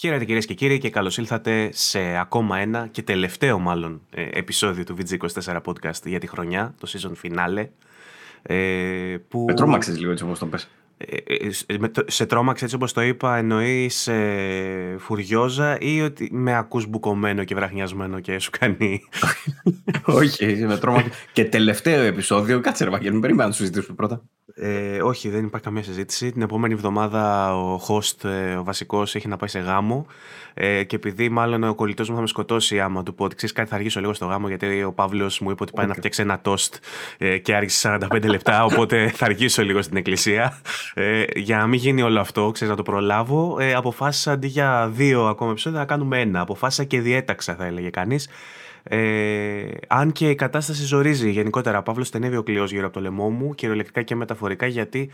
Χαίρετε 0.00 0.24
κυρίες 0.24 0.46
και 0.46 0.54
κύριοι 0.54 0.78
και 0.78 0.90
καλώς 0.90 1.18
ήλθατε 1.18 1.68
σε 1.72 1.98
ακόμα 2.18 2.58
ένα 2.58 2.88
και 2.90 3.02
τελευταίο 3.02 3.58
μάλλον 3.58 4.00
ε, 4.10 4.28
επεισόδιο 4.32 4.84
του 4.84 4.96
VG24 4.96 5.56
Podcast 5.64 6.04
για 6.04 6.20
τη 6.20 6.26
χρονιά, 6.26 6.74
το 6.80 6.92
season 6.92 7.26
finale. 7.26 7.66
Ε, 8.42 9.16
που... 9.28 9.44
Με 9.46 9.54
τρόμαξες 9.54 9.98
λίγο 9.98 10.10
έτσι 10.10 10.24
όπως 10.24 10.38
το 10.38 10.46
πες. 10.46 10.68
Ε, 10.96 11.16
ε, 11.66 11.78
σε 12.06 12.26
τρόμαξε 12.26 12.64
έτσι 12.64 12.76
όπως 12.76 12.92
το 12.92 13.00
είπα 13.00 13.36
εννοείς 13.36 14.06
ε, 14.06 14.96
φουριόζα 14.98 15.78
ή 15.80 16.02
ότι 16.02 16.28
με 16.32 16.56
ακούς 16.56 16.86
μπουκωμένο 16.86 17.44
και 17.44 17.54
βραχνιασμένο 17.54 18.20
και 18.20 18.38
σου 18.38 18.50
κάνει 18.58 19.00
όχι 20.04 20.64
με 20.66 20.78
τρόμαξες 20.78 21.12
και 21.32 21.44
τελευταίο 21.44 22.02
επεισόδιο 22.02 22.60
κάτσε 22.60 22.84
ρε 22.84 22.90
Βαγγέλη 22.90 23.18
περιμένω 23.18 23.48
να 23.48 23.54
σου 23.54 23.60
συζητήσουμε 23.60 23.96
πρώτα 23.96 24.22
ε, 24.54 25.02
όχι, 25.02 25.28
δεν 25.28 25.44
υπάρχει 25.44 25.66
καμία 25.66 25.82
συζήτηση. 25.82 26.32
Την 26.32 26.42
επόμενη 26.42 26.74
εβδομάδα 26.74 27.54
ο 27.56 27.80
host, 27.88 28.28
ε, 28.28 28.54
ο 28.54 28.64
βασικός, 28.64 29.14
έχει 29.14 29.28
να 29.28 29.36
πάει 29.36 29.48
σε 29.48 29.58
γάμο. 29.58 30.06
Ε, 30.54 30.84
και 30.84 30.96
επειδή 30.96 31.28
μάλλον 31.28 31.64
ο 31.64 31.74
κολλητός 31.74 32.08
μου 32.08 32.14
θα 32.14 32.20
με 32.20 32.26
σκοτώσει 32.26 32.80
άμα 32.80 33.02
του 33.02 33.14
πω 33.14 33.24
ότι 33.24 33.34
ξέρεις 33.34 33.54
κάτι, 33.54 33.68
θα 33.68 33.74
αργήσω 33.74 34.00
λίγο 34.00 34.14
στο 34.14 34.26
γάμο, 34.26 34.48
γιατί 34.48 34.82
ο 34.82 34.92
Παύλος 34.92 35.40
μου 35.40 35.50
είπε 35.50 35.62
ότι 35.62 35.72
πάει 35.72 35.84
okay. 35.84 35.88
να 35.88 35.94
φτιάξει 35.94 36.22
ένα 36.22 36.40
τόστ 36.40 36.74
ε, 37.18 37.38
και 37.38 37.54
άργησε 37.54 37.98
45 38.10 38.24
λεπτά. 38.24 38.64
Οπότε 38.64 39.08
θα 39.16 39.24
αργήσω 39.24 39.62
λίγο 39.62 39.82
στην 39.82 39.96
εκκλησία. 39.96 40.60
Ε, 40.94 41.24
για 41.34 41.56
να 41.56 41.66
μην 41.66 41.78
γίνει 41.78 42.02
όλο 42.02 42.20
αυτό, 42.20 42.50
ξέρεις 42.50 42.70
να 42.70 42.76
το 42.76 42.90
προλάβω, 42.90 43.56
ε, 43.60 43.74
αποφάσισα 43.74 44.32
αντί 44.32 44.46
για 44.46 44.90
δύο 44.92 45.26
ακόμα 45.26 45.50
επεισόδια 45.50 45.78
να 45.78 45.84
κάνουμε 45.84 46.20
ένα. 46.20 46.40
Αποφάσισα 46.40 46.84
και 46.84 47.00
διέταξα, 47.00 47.54
θα 47.54 47.66
έλεγε 47.66 47.90
κανείς. 47.90 48.28
Ε, 48.82 49.64
αν 49.86 50.12
και 50.12 50.30
η 50.30 50.34
κατάσταση 50.34 50.84
ζορίζει 50.84 51.30
γενικότερα. 51.30 51.78
Ο 51.78 51.82
Παύλος 51.82 52.10
τενεύει 52.10 52.36
ο 52.36 52.42
κλειός 52.42 52.70
γύρω 52.70 52.84
από 52.84 52.94
το 52.94 53.00
λαιμό 53.00 53.30
μου, 53.30 53.54
κυριολεκτικά 53.54 54.02
και 54.02 54.14
μεταφορικά, 54.14 54.66
γιατί 54.66 55.10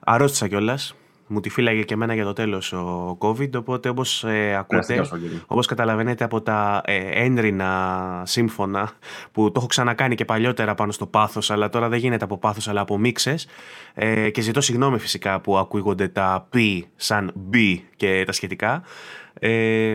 αρρώστησα 0.00 0.48
κιόλας. 0.48 0.94
Μου 1.26 1.40
τη 1.40 1.48
φύλαγε 1.48 1.82
και 1.82 1.94
εμένα 1.94 2.14
για 2.14 2.24
το 2.24 2.32
τέλος 2.32 2.72
ο 2.72 3.18
COVID. 3.20 3.54
Οπότε, 3.54 3.88
όπως 3.88 4.24
ε, 4.24 4.54
ακούτε, 4.54 5.08
όπως 5.46 5.66
καταλαβαίνετε 5.66 6.24
από 6.24 6.40
τα 6.40 6.82
ε, 6.84 7.24
ένρινα 7.24 8.22
σύμφωνα 8.26 8.90
που 9.32 9.46
το 9.46 9.52
έχω 9.56 9.66
ξανακάνει 9.66 10.14
και 10.14 10.24
παλιότερα 10.24 10.74
πάνω 10.74 10.92
στο 10.92 11.06
πάθος, 11.06 11.50
αλλά 11.50 11.68
τώρα 11.68 11.88
δεν 11.88 11.98
γίνεται 11.98 12.24
από 12.24 12.38
πάθος, 12.38 12.68
αλλά 12.68 12.80
από 12.80 12.98
μίξες. 12.98 13.46
Ε, 13.94 14.30
και 14.30 14.40
ζητώ 14.40 14.60
συγγνώμη 14.60 14.98
φυσικά 14.98 15.40
που 15.40 15.58
ακούγονται 15.58 16.08
τα 16.08 16.48
P 16.54 16.80
σαν 16.96 17.32
B 17.52 17.56
και 17.96 18.22
τα 18.26 18.32
σχετικά. 18.32 18.82
Ε, 19.38 19.94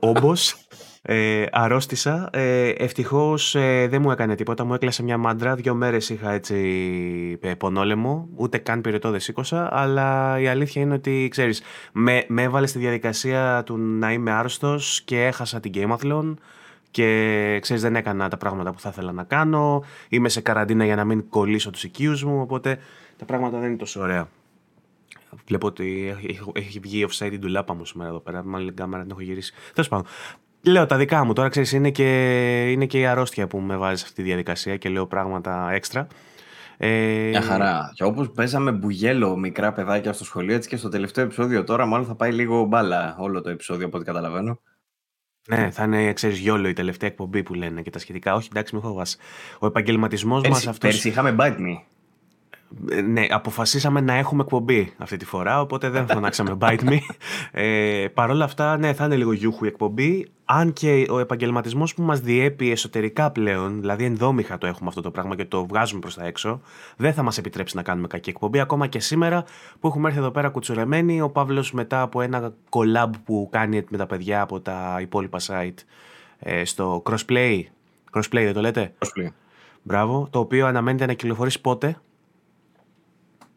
όμπος 0.00 0.63
ε, 1.06 1.46
αρρώστησα. 1.50 2.28
Ε, 2.32 2.68
Ευτυχώς 2.68 3.54
ε, 3.54 3.86
δεν 3.90 4.02
μου 4.02 4.10
έκανε 4.10 4.34
τίποτα. 4.34 4.64
Μου 4.64 4.74
έκλασε 4.74 5.02
μια 5.02 5.18
μάντρα. 5.18 5.54
Δύο 5.54 5.74
μέρες 5.74 6.08
είχα 6.08 6.32
έτσι 6.32 6.58
ε, 7.42 7.54
πονόλεμο. 7.54 8.28
Ούτε 8.36 8.58
καν 8.58 8.80
πυρετό 8.80 9.10
δεν 9.10 9.20
σήκωσα. 9.20 9.68
Αλλά 9.72 10.38
η 10.40 10.46
αλήθεια 10.46 10.82
είναι 10.82 10.94
ότι 10.94 11.28
ξέρεις, 11.30 11.62
με, 11.92 12.24
με 12.28 12.42
έβαλε 12.42 12.66
στη 12.66 12.78
διαδικασία 12.78 13.62
του 13.66 13.76
να 13.76 14.12
είμαι 14.12 14.30
άρρωστος 14.30 15.02
και 15.04 15.24
έχασα 15.24 15.60
την 15.60 15.72
Gameathlon. 15.74 16.34
Και 16.90 17.58
ξέρεις, 17.60 17.82
δεν 17.82 17.96
έκανα 17.96 18.28
τα 18.28 18.36
πράγματα 18.36 18.72
που 18.72 18.80
θα 18.80 18.88
ήθελα 18.88 19.12
να 19.12 19.24
κάνω. 19.24 19.84
Είμαι 20.08 20.28
σε 20.28 20.40
καραντίνα 20.40 20.84
για 20.84 20.96
να 20.96 21.04
μην 21.04 21.28
κολλήσω 21.28 21.70
τους 21.70 21.84
οικείους 21.84 22.24
μου. 22.24 22.40
Οπότε 22.40 22.78
τα 23.18 23.24
πράγματα 23.24 23.58
δεν 23.58 23.68
είναι 23.68 23.78
τόσο 23.78 24.00
ωραία. 24.00 24.28
Βλέπω 25.46 25.66
ότι 25.66 26.16
έχει, 26.28 26.40
έχει 26.52 26.78
βγει 26.78 27.06
offside 27.08 27.28
την 27.30 27.40
τουλάπα 27.40 27.74
μου 27.74 27.84
σήμερα 27.84 28.08
εδώ 28.08 28.18
πέρα. 28.20 28.44
Μάλλον 28.44 28.66
την 28.66 28.76
κάμερα 28.76 29.02
την 29.02 29.10
έχω 29.10 29.20
γυρίσει. 29.20 29.52
Τέλος 29.72 29.88
πάντων. 29.88 30.06
Λέω 30.66 30.86
τα 30.86 30.96
δικά 30.96 31.24
μου 31.24 31.32
τώρα, 31.32 31.48
ξέρεις, 31.48 31.72
είναι 31.72 31.90
και, 31.90 32.70
είναι 32.70 32.86
και 32.86 32.98
η 32.98 33.06
αρρώστια 33.06 33.46
που 33.46 33.58
με 33.58 33.76
βάζει 33.76 33.96
σε 33.96 34.04
αυτή 34.04 34.16
τη 34.16 34.22
διαδικασία 34.22 34.76
και 34.76 34.88
λέω 34.88 35.06
πράγματα 35.06 35.70
έξτρα. 35.72 36.06
Ε... 36.76 37.28
Μια 37.28 37.42
χαρά. 37.42 37.90
Και 37.94 38.04
όπως 38.04 38.30
παίζαμε 38.30 38.72
μπουγέλο 38.72 39.36
μικρά 39.36 39.72
παιδάκια 39.72 40.12
στο 40.12 40.24
σχολείο, 40.24 40.54
έτσι 40.54 40.68
και 40.68 40.76
στο 40.76 40.88
τελευταίο 40.88 41.24
επεισόδιο 41.24 41.64
τώρα, 41.64 41.86
μάλλον 41.86 42.06
θα 42.06 42.14
πάει 42.14 42.32
λίγο 42.32 42.64
μπάλα 42.64 43.16
όλο 43.18 43.40
το 43.40 43.50
επεισόδιο 43.50 43.86
από 43.86 43.96
ό,τι 43.96 44.06
καταλαβαίνω. 44.06 44.60
Ναι, 45.48 45.70
θα 45.70 45.84
είναι, 45.84 46.12
ξέρεις, 46.12 46.38
γιόλο 46.38 46.68
η 46.68 46.72
τελευταία 46.72 47.08
εκπομπή 47.08 47.42
που 47.42 47.54
λένε 47.54 47.82
και 47.82 47.90
τα 47.90 47.98
σχετικά. 47.98 48.34
Όχι, 48.34 48.48
εντάξει, 48.50 48.74
μην 48.74 48.84
φοβάσαι. 48.84 49.16
Ο 49.58 49.66
επαγγελματισμός 49.66 50.48
μας 50.48 50.66
αυτό. 50.66 50.86
Πέρσι 50.86 51.08
είχαμε 51.08 51.36
bite 51.38 51.58
me. 51.58 51.76
Ε, 51.76 51.93
ναι, 53.04 53.26
αποφασίσαμε 53.30 54.00
να 54.00 54.14
έχουμε 54.14 54.42
εκπομπή 54.42 54.92
αυτή 54.98 55.16
τη 55.16 55.24
φορά, 55.24 55.60
οπότε 55.60 55.88
δεν 55.88 56.06
φωνάξαμε 56.06 56.56
Bite 56.60 56.80
Me. 56.80 56.98
Ε, 57.52 58.06
Παρ' 58.14 58.30
όλα 58.30 58.44
αυτά, 58.44 58.78
ναι, 58.78 58.92
θα 58.92 59.04
είναι 59.04 59.16
λίγο 59.16 59.32
γιούχου 59.32 59.64
η 59.64 59.68
εκπομπή. 59.68 60.26
Αν 60.44 60.72
και 60.72 61.06
ο 61.10 61.18
επαγγελματισμός 61.18 61.94
που 61.94 62.02
μας 62.02 62.20
διέπει 62.20 62.70
εσωτερικά 62.70 63.30
πλέον, 63.30 63.80
δηλαδή 63.80 64.04
ενδόμηχα 64.04 64.58
το 64.58 64.66
έχουμε 64.66 64.88
αυτό 64.88 65.00
το 65.00 65.10
πράγμα 65.10 65.36
και 65.36 65.44
το 65.44 65.66
βγάζουμε 65.66 66.00
προς 66.00 66.14
τα 66.14 66.24
έξω, 66.24 66.60
δεν 66.96 67.12
θα 67.12 67.22
μας 67.22 67.38
επιτρέψει 67.38 67.76
να 67.76 67.82
κάνουμε 67.82 68.06
κακή 68.06 68.30
εκπομπή. 68.30 68.60
Ακόμα 68.60 68.86
και 68.86 69.00
σήμερα 69.00 69.44
που 69.80 69.86
έχουμε 69.86 70.08
έρθει 70.08 70.20
εδώ 70.20 70.30
πέρα 70.30 70.48
κουτσουρεμένοι, 70.48 71.20
ο 71.20 71.30
Παύλος 71.30 71.72
μετά 71.72 72.02
από 72.02 72.20
ένα 72.20 72.52
collab 72.70 73.10
που 73.24 73.48
κάνει 73.52 73.84
με 73.88 73.96
τα 73.96 74.06
παιδιά 74.06 74.40
από 74.40 74.60
τα 74.60 74.98
υπόλοιπα 75.00 75.38
site 75.46 75.84
ε, 76.38 76.64
στο 76.64 77.02
crossplay. 77.06 77.60
Crossplay, 78.12 78.42
δεν 78.44 78.52
το 78.52 78.60
λέτε; 78.60 78.94
Crossplay. 78.98 79.28
Μπράβο. 79.82 80.28
Το 80.30 80.38
οποίο 80.38 80.66
αναμένεται 80.66 81.06
να 81.06 81.12
κυκλοφορήσει 81.12 81.60
πότε; 81.60 81.96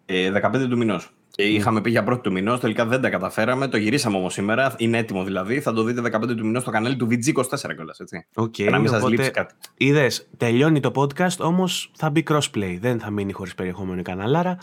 15 0.07 0.53
ε, 0.53 0.68
του 0.68 0.78
μηνός. 0.78 1.12
Και 1.29 1.44
είχαμε 1.44 1.81
πει 1.81 1.90
για 1.90 2.03
πρώτη 2.03 2.22
του 2.22 2.31
μηνός, 2.31 2.59
τελικά 2.59 2.85
δεν 2.85 3.01
τα 3.01 3.09
καταφέραμε. 3.09 3.68
Το 3.68 3.78
γυρίσαμε 3.78 4.18
όμως 4.18 4.34
σήμερα. 4.34 4.73
Είναι 4.78 4.97
έτοιμο 4.97 5.23
δηλαδή. 5.23 5.59
Θα 5.59 5.73
το 5.73 5.84
δείτε 5.84 6.01
15 6.01 6.28
του 6.38 6.45
μηνός 6.45 6.62
στο 6.62 6.72
κανάλι 6.72 6.95
του 6.95 7.07
VG24 7.12 7.73
κιόλας. 7.75 8.01
Okay, 8.35 8.69
να 8.69 8.79
μην 8.79 8.90
σας 8.90 9.07
λείψει 9.07 9.31
κάτι. 9.31 9.53
Είδες, 9.78 10.28
τελειώνει 10.38 10.79
το 10.79 10.91
podcast, 10.95 11.38
όμως 11.40 11.91
θα 11.95 12.09
μπει 12.09 12.23
crossplay. 12.29 12.78
Δεν 12.79 13.00
θα 13.00 13.09
μείνει 13.09 13.31
χωρίς 13.31 13.56
περιεχόμενο 13.56 14.00
η 14.00 14.03
καναλάρα. 14.03 14.57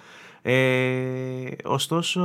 Ε, 0.47 1.51
ωστόσο, 1.65 2.23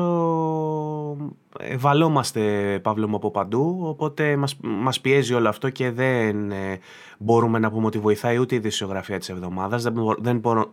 βαλόμαστε 1.78 2.42
Παύλο 2.84 3.08
μου 3.08 3.16
από 3.16 3.32
παντού, 3.32 3.80
οπότε 3.84 4.36
μας, 4.36 4.58
μας 4.62 5.02
πιέζει 5.02 5.34
όλο 5.34 5.50
αυτό 5.50 5.70
και 5.70 5.92
δεν 5.92 6.52
ε, 6.52 6.80
μπορούμε 7.18 7.60
να 7.60 7.72
πούμε 7.72 7.86
ότι 7.86 8.00
βοηθάει 8.00 8.38
ούτε 8.38 8.56
η 8.56 8.60
δισιογραφία 8.60 9.20
της 9.20 9.30
εβδομάδας. 9.30 9.84
Δεν, 9.84 9.94
δεν 10.20 10.38
μπορώ, 10.38 10.70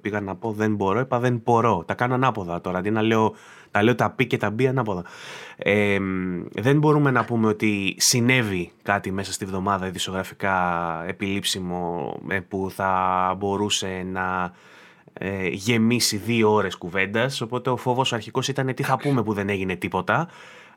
πήγα 0.00 0.20
να 0.20 0.36
πω 0.36 0.52
δεν 0.52 0.74
μπορώ, 0.74 1.00
είπα 1.00 1.18
δεν 1.18 1.40
μπορώ. 1.44 1.84
Τα 1.86 1.94
κάνω 1.94 2.14
ανάποδα 2.14 2.60
τώρα, 2.60 2.78
αντί 2.78 2.90
να 2.90 3.02
λέω 3.02 3.34
τα 3.70 3.82
λέω 3.82 3.94
τα 3.94 4.10
πι 4.10 4.26
και 4.26 4.36
τα 4.36 4.50
μπι 4.50 4.66
ανάποδα. 4.66 5.04
Ε, 5.56 5.98
δεν 6.52 6.78
μπορούμε 6.78 7.10
να 7.10 7.24
πούμε 7.24 7.48
ότι 7.48 7.94
συνέβη 7.98 8.72
κάτι 8.82 9.12
μέσα 9.12 9.32
στη 9.32 9.44
βδομάδα 9.44 9.86
ειδησιογραφικά 9.86 10.56
επιλήψιμο 11.06 12.14
ε, 12.28 12.40
που 12.40 12.70
θα 12.74 13.34
μπορούσε 13.38 14.06
να 14.12 14.52
ε, 15.18 15.48
γεμίσει 15.48 16.16
δύο 16.16 16.52
ώρες 16.52 16.76
κουβέντας, 16.76 17.40
οπότε 17.40 17.70
ο 17.70 17.76
φόβος 17.76 18.12
αρχικός 18.12 18.48
ήταν 18.48 18.74
τι 18.74 18.82
θα 18.82 18.96
πούμε 18.96 19.22
που 19.22 19.32
δεν 19.32 19.48
έγινε 19.48 19.76
τίποτα. 19.76 20.28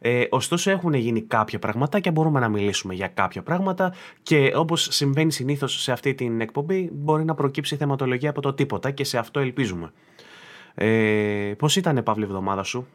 Ε, 0.04 0.24
ωστόσο 0.30 0.72
έχουν 0.72 0.94
γίνει 0.94 1.22
κάποια 1.22 1.60
πράγματα 1.60 2.00
και 2.00 2.12
μπορούμε 2.12 2.40
να 2.40 2.50
μιλήσουμε 2.50 2.94
για 2.94 3.08
κάποια 3.08 3.42
πράγματα 3.42 3.94
και 4.24 4.52
όπως 4.56 4.88
συμβαίνει 4.92 5.32
συνήθως 5.32 5.82
σε 5.82 5.92
αυτή 5.92 6.14
την 6.14 6.42
εκπομπή 6.42 6.90
μπορεί 6.94 7.24
να 7.24 7.34
προκύψει 7.34 7.76
θεματολογία 7.76 8.30
από 8.30 8.42
το 8.42 8.54
τίποτα 8.54 8.92
και 8.92 9.04
σε 9.04 9.18
αυτό 9.18 9.40
ελπίζουμε. 9.40 9.92
Ε, 10.76 11.54
πώς 11.58 11.76
ήταν 11.76 12.04
Παύλη 12.04 12.24
η 12.24 12.28
εβδομάδα 12.28 12.64
σου; 12.64 12.88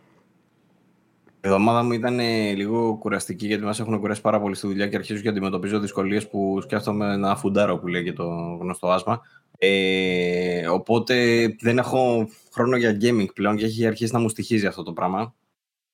Η 1.46 1.48
εβδομάδα 1.48 1.82
μου 1.82 1.93
ήταν 1.93 2.19
λίγο 2.56 2.96
κουραστική 2.96 3.46
γιατί 3.46 3.64
μας 3.64 3.81
έχουν 3.81 4.00
κουράσει 4.00 4.20
πάρα 4.20 4.40
πολύ 4.40 4.54
στη 4.54 4.66
δουλειά 4.66 4.88
και 4.88 4.96
αρχίζω 4.96 5.22
και 5.22 5.28
αντιμετωπίζω 5.28 5.78
δυσκολίες 5.78 6.28
που 6.28 6.60
σκέφτομαι 6.62 7.12
ένα 7.12 7.37
φουντάρο 7.37 7.78
που 7.78 7.87
λέγεται 7.87 8.16
το 8.16 8.26
γνωστό 8.60 8.88
άσμα. 8.90 9.20
Ε, 9.58 10.69
οπότε 10.69 11.46
δεν 11.60 11.78
έχω 11.78 12.28
χρόνο 12.52 12.76
για 12.76 12.98
gaming 13.00 13.26
πλέον 13.34 13.56
και 13.56 13.64
έχει 13.64 13.87
αρχίσει 13.87 14.12
να 14.12 14.19
μου 14.19 14.28
στοιχίζει 14.28 14.66
αυτό 14.66 14.82
το 14.82 14.93
πράγμα. 14.93 15.34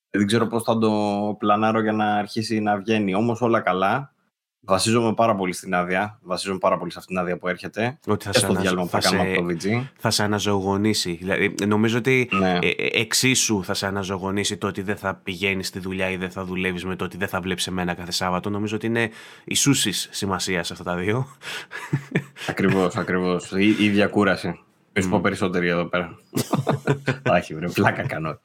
Δεν 0.09 0.25
ξέρω 0.25 0.47
πώς 0.47 0.63
θα 0.63 0.77
το 0.77 0.91
πλανάρω 1.39 1.81
για 1.81 1.91
να 1.91 2.15
αρχίσει 2.15 2.59
να 2.59 2.77
βγαίνει. 2.77 3.13
Όμως 3.15 3.41
όλα 3.41 3.59
καλά. 3.59 4.12
Βασίζομαι 4.65 5.13
πάρα 5.13 5.35
πολύ 5.35 5.53
στην 5.53 5.73
άδεια. 5.75 6.19
Βασίζομαι 6.21 6.57
πάρα 6.57 6.77
πολύ 6.77 6.91
σε 6.91 6.99
αυτήν 6.99 7.15
την 7.15 7.23
άδεια 7.23 7.37
που 7.37 7.47
έρχεται. 7.47 7.99
Ότι 8.07 8.25
θα, 8.25 8.33
σε, 8.33 8.45
αναζ... 8.45 8.61
διάλειμμα 8.61 8.85
θα, 8.85 9.01
σε... 9.01 9.15
από 9.15 9.41
το 9.41 9.45
VG. 9.49 9.83
θα 9.97 10.09
σε 10.09 10.23
αναζωογονήσει. 10.23 11.17
Δηλαδή, 11.21 11.55
νομίζω 11.67 11.97
ότι 11.97 12.29
ναι. 12.31 12.59
ε, 12.61 12.67
ε, 12.67 13.01
εξίσου 13.01 13.63
θα 13.63 13.73
σε 13.73 13.87
αναζωογονήσει 13.87 14.57
το 14.57 14.67
ότι 14.67 14.81
δεν 14.81 14.95
θα 14.97 15.15
πηγαίνεις 15.15 15.67
στη 15.67 15.79
δουλειά 15.79 16.09
ή 16.09 16.17
δεν 16.17 16.31
θα 16.31 16.45
δουλεύεις 16.45 16.85
με 16.85 16.95
το 16.95 17.03
ότι 17.03 17.17
δεν 17.17 17.27
θα 17.27 17.41
βλέπεις 17.41 17.67
εμένα 17.67 17.93
κάθε 17.93 18.11
Σάββατο. 18.11 18.49
Νομίζω 18.49 18.75
ότι 18.75 18.85
είναι 18.85 19.09
ισούσης 19.43 20.07
σημασίας 20.11 20.67
σε 20.67 20.73
αυτά 20.73 20.85
τα 20.85 20.95
δύο. 20.95 21.27
Ακριβώς, 22.47 22.95
ακριβώς. 22.95 23.51
Η, 23.51 23.75
η 23.79 23.85
ίδια 23.85 24.07
κούραση. 24.07 24.59
Mm. 24.93 25.07
πω 25.09 25.19
περισσότεροι 25.19 25.67
εδώ 25.67 25.85
πέρα. 25.85 26.17
Όχι, 27.37 27.55
βρε, 27.55 27.67
πλάκα 27.67 28.05
κάνω. 28.05 28.39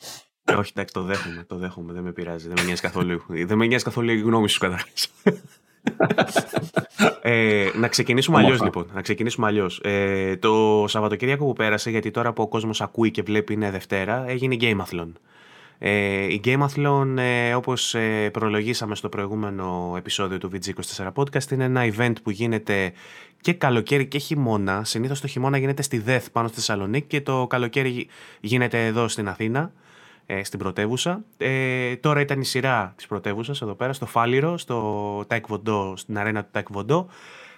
Όχι, 0.57 0.73
εντάξει, 0.75 0.95
το 0.95 1.03
δέχομαι, 1.03 1.45
το 1.49 1.57
δέχομαι, 1.57 1.93
δεν 1.93 2.03
με 2.03 2.13
πειράζει. 2.13 2.49
Δεν 2.49 2.57
με 2.59 2.65
νοιάζει 2.65 2.81
καθόλου, 2.81 3.23
δεν 3.29 3.57
με 3.57 3.67
νοιάζει 3.67 3.85
καθόλου 3.85 4.11
η 4.11 4.21
γνώμη 4.21 4.49
σου 4.49 4.59
καταρχάς. 4.59 5.13
Ε, 7.23 7.67
να 7.75 7.89
ξεκινήσουμε 7.89 8.39
αλλιώς 8.39 8.63
λοιπόν. 8.63 8.87
Να 8.95 9.03
ξεκινήσουμε 9.03 9.47
αλλιώς. 9.47 9.81
Ε, 9.85 10.37
το 10.37 10.85
Σαββατοκύριακο 10.89 11.45
που 11.45 11.53
πέρασε, 11.53 11.91
γιατί 11.91 12.11
τώρα 12.11 12.33
που 12.33 12.43
ο 12.43 12.49
κόσμος 12.49 12.81
ακούει 12.81 13.11
και 13.11 13.23
βλέπει 13.23 13.53
είναι 13.53 13.71
Δευτέρα, 13.71 14.25
έγινε 14.29 14.55
η 14.55 14.59
Gameathlon. 14.61 15.09
Ε, 15.79 16.25
η 16.33 16.41
Gameathlon, 16.45 17.17
ε, 17.19 17.55
όπως 17.55 17.95
ε, 17.95 18.31
προλογίσαμε 18.33 18.95
στο 18.95 19.09
προηγούμενο 19.09 19.95
επεισόδιο 19.97 20.39
του 20.39 20.51
VG24 20.53 21.13
Podcast, 21.15 21.51
είναι 21.51 21.65
ένα 21.65 21.89
event 21.97 22.13
που 22.23 22.31
γίνεται 22.31 22.93
και 23.41 23.53
καλοκαίρι 23.53 24.07
και 24.07 24.19
χειμώνα. 24.19 24.85
Συνήθως 24.85 25.21
το 25.21 25.27
χειμώνα 25.27 25.59
γίνεται 25.59 25.83
στη 25.83 25.99
ΔΕΘ 25.99 26.31
πάνω 26.31 26.49
στη 26.49 26.57
Θεσσαλονίκη 26.57 27.07
και 27.07 27.21
το 27.21 27.47
καλοκαίρι 27.47 28.09
γίνεται 28.41 28.87
εδώ 28.87 29.09
στην 29.09 29.29
Αθήνα 29.29 29.73
ε, 30.31 30.45
στην 30.45 30.59
πρωτεύουσα. 30.59 31.25
Ε, 31.37 31.97
τώρα 31.97 32.21
ήταν 32.21 32.41
η 32.41 32.45
σειρά 32.45 32.93
της 32.97 33.07
πρωτεύουσας 33.07 33.63
εδώ 33.63 33.75
πέρα, 33.75 33.93
στο 33.93 34.07
Φάληρο, 34.07 34.59
στο 34.59 35.21
Taekwondo, 35.21 35.93
στην 35.95 36.19
αρένα 36.19 36.45
του 36.45 36.51
Taekwondo. 36.53 37.05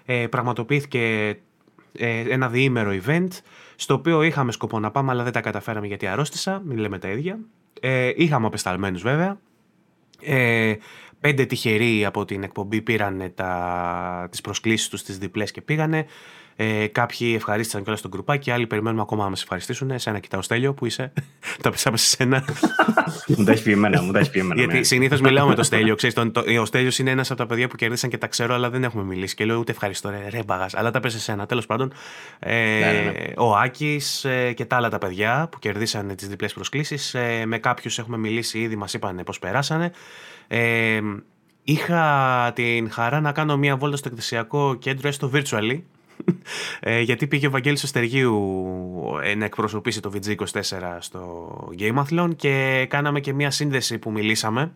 Ε, 0.04 0.26
πραγματοποιήθηκε 0.26 1.36
ε, 1.92 2.24
ένα 2.28 2.48
διήμερο 2.48 2.98
event, 3.04 3.28
στο 3.76 3.94
οποίο 3.94 4.22
είχαμε 4.22 4.52
σκοπό 4.52 4.78
να 4.78 4.90
πάμε, 4.90 5.10
αλλά 5.10 5.22
δεν 5.22 5.32
τα 5.32 5.40
καταφέραμε 5.40 5.86
γιατί 5.86 6.06
αρρώστησα, 6.06 6.62
μην 6.64 6.78
λέμε 6.78 6.98
τα 6.98 7.08
ίδια. 7.08 7.38
Ε, 7.80 8.12
είχαμε 8.16 8.46
απεσταλμένους 8.46 9.02
βέβαια. 9.02 9.38
Ε, 10.20 10.74
πέντε 11.20 11.44
τυχεροί 11.44 12.04
από 12.04 12.24
την 12.24 12.42
εκπομπή 12.42 12.82
πήραν 12.82 13.32
τα, 13.34 14.28
τις 14.30 14.40
προσκλήσεις 14.40 14.88
τους 14.88 15.00
στις 15.00 15.18
διπλές 15.18 15.50
και 15.50 15.60
πήγανε. 15.60 16.06
Ε, 16.62 16.86
κάποιοι 16.86 17.32
ευχαρίστησαν 17.36 17.82
κιόλας 17.82 17.98
στον 17.98 18.10
γκρουπάκι, 18.10 18.50
άλλοι 18.50 18.66
περιμένουμε 18.66 19.02
ακόμα 19.02 19.22
να 19.22 19.28
μας 19.28 19.42
ευχαριστήσουν. 19.42 19.90
Εσένα 19.90 20.18
κοιτάω, 20.18 20.42
Στέλιο, 20.42 20.74
που 20.74 20.86
είσαι. 20.86 21.12
τα 21.62 21.70
πέσαμε 21.70 21.96
σε 21.96 22.06
σένα. 22.06 22.44
μου 23.36 23.44
τα 23.44 23.50
έχεις 23.50 23.62
πει 23.62 23.72
εμένα, 23.72 24.02
μου 24.02 24.12
τα 24.12 24.18
έχεις 24.18 24.30
πει 24.30 24.38
εμένα. 24.38 24.60
Γιατί 24.60 24.76
ναι. 24.76 24.82
συνήθως 24.82 25.20
μιλάω 25.20 25.48
με 25.48 25.54
τον 25.54 25.64
Στέλιο. 25.70 25.94
Ξέρεις, 25.94 26.14
τον, 26.14 26.32
το, 26.32 26.42
ο 26.60 26.64
Στέλιος 26.64 26.98
είναι 26.98 27.10
ένας 27.10 27.30
από 27.30 27.40
τα 27.40 27.46
παιδιά 27.46 27.68
που 27.68 27.76
κερδίσαν 27.76 28.10
και 28.10 28.18
τα 28.18 28.26
ξέρω, 28.26 28.54
αλλά 28.54 28.70
δεν 28.70 28.84
έχουμε 28.84 29.02
μιλήσει. 29.02 29.34
Και 29.34 29.44
λέω 29.44 29.58
ούτε 29.58 29.72
ευχαριστώ, 29.72 30.10
ρε, 30.10 30.28
ρε 30.30 30.42
μπαγάς. 30.42 30.74
Αλλά 30.74 30.90
τα 30.90 31.00
πέσε 31.00 31.16
σε 31.18 31.22
σένα. 31.22 31.46
Τέλος 31.46 31.66
πάντων, 31.66 31.92
ε, 32.38 32.54
ναι, 32.54 32.92
ναι, 32.92 33.10
ναι. 33.10 33.32
ο 33.36 33.56
Άκης 33.56 34.24
ε, 34.24 34.52
και 34.52 34.64
τα 34.64 34.76
άλλα 34.76 34.88
τα 34.88 34.98
παιδιά 34.98 35.48
που 35.50 35.58
κερδίσαν 35.58 36.16
τις 36.16 36.28
διπλές 36.28 36.52
προσκλήσεις. 36.52 37.14
Ε, 37.14 37.44
με 37.46 37.58
κάποιους 37.58 37.98
έχουμε 37.98 38.16
μιλήσει 38.16 38.58
ήδη, 38.58 38.76
μας 38.76 38.94
είπαν 38.94 39.20
πώς 39.24 39.38
περάσανε. 39.38 39.90
Ε, 40.48 41.00
είχα 41.62 42.52
την 42.54 42.90
χαρά 42.90 43.20
να 43.20 43.32
κάνω 43.32 43.56
μία 43.56 43.76
βόλτα 43.76 43.96
στο 43.96 44.08
εκδησιακό 44.08 44.74
κέντρο, 44.74 45.08
έστω 45.08 45.30
virtually, 45.34 45.80
ε, 46.80 47.00
γιατί 47.00 47.26
πήγε 47.26 47.46
ο 47.46 47.50
Βαγγέλης 47.50 47.82
Ωστεργίου 47.82 48.38
ε, 49.22 49.34
να 49.34 49.44
εκπροσωπήσει 49.44 50.00
το 50.00 50.12
VG24 50.14 50.96
στο 50.98 51.48
Gameathlon 51.78 52.30
και 52.36 52.86
κάναμε 52.88 53.20
και 53.20 53.32
μία 53.32 53.50
σύνδεση 53.50 53.98
που 53.98 54.10
μιλήσαμε. 54.10 54.72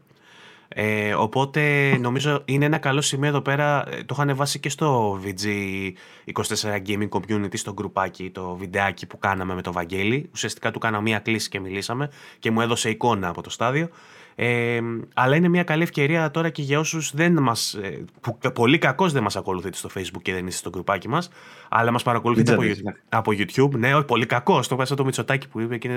Ε, 0.68 1.14
οπότε 1.14 1.96
νομίζω 2.00 2.42
είναι 2.44 2.64
ένα 2.64 2.78
καλό 2.78 3.00
σημείο 3.00 3.28
εδώ 3.28 3.40
πέρα. 3.40 3.84
Ε, 3.88 4.04
το 4.04 4.16
είχαν 4.18 4.36
βάσει 4.36 4.58
και 4.58 4.68
στο 4.68 5.20
VG24 5.24 6.82
Gaming 6.86 7.08
Community, 7.08 7.56
στο 7.56 7.72
γκρουπάκι, 7.72 8.30
το 8.30 8.56
βιντεάκι 8.56 9.06
που 9.06 9.18
κάναμε 9.18 9.54
με 9.54 9.62
το 9.62 9.72
Βαγγέλη. 9.72 10.30
Ουσιαστικά 10.32 10.70
του 10.70 10.78
κάνα 10.78 11.00
μία 11.00 11.18
κλίση 11.18 11.48
και 11.48 11.60
μιλήσαμε 11.60 12.10
και 12.38 12.50
μου 12.50 12.60
έδωσε 12.60 12.90
εικόνα 12.90 13.28
από 13.28 13.42
το 13.42 13.50
στάδιο. 13.50 13.88
Ε, 14.34 14.80
αλλά 15.14 15.36
είναι 15.36 15.48
μια 15.48 15.62
καλή 15.62 15.82
ευκαιρία 15.82 16.30
τώρα 16.30 16.48
και 16.48 16.62
για 16.62 16.78
όσους 16.78 17.14
δεν 17.14 17.42
μας. 17.42 17.74
Ε, 17.74 18.04
που 18.20 18.38
πολύ 18.54 18.78
κακώ 18.78 19.08
δεν 19.08 19.22
μας 19.22 19.36
ακολουθείτε 19.36 19.76
στο 19.76 19.88
Facebook 19.96 20.22
και 20.22 20.32
δεν 20.32 20.46
είστε 20.46 20.58
στο 20.58 20.70
γκρουπάκι 20.70 21.08
μας, 21.08 21.30
αλλά 21.68 21.90
μας 21.90 22.02
παρακολουθείτε 22.02 22.52
από, 22.52 22.62
ναι. 22.62 22.72
από, 23.08 23.32
YouTube. 23.32 23.70
Ναι, 23.70 23.94
όχι, 23.94 24.04
πολύ 24.04 24.26
κακό. 24.26 24.60
Το 24.68 24.76
πέσα 24.76 24.94
το 24.94 25.04
Μητσοτάκι 25.04 25.48
που 25.48 25.60
είπε 25.60 25.78
και, 25.78 25.88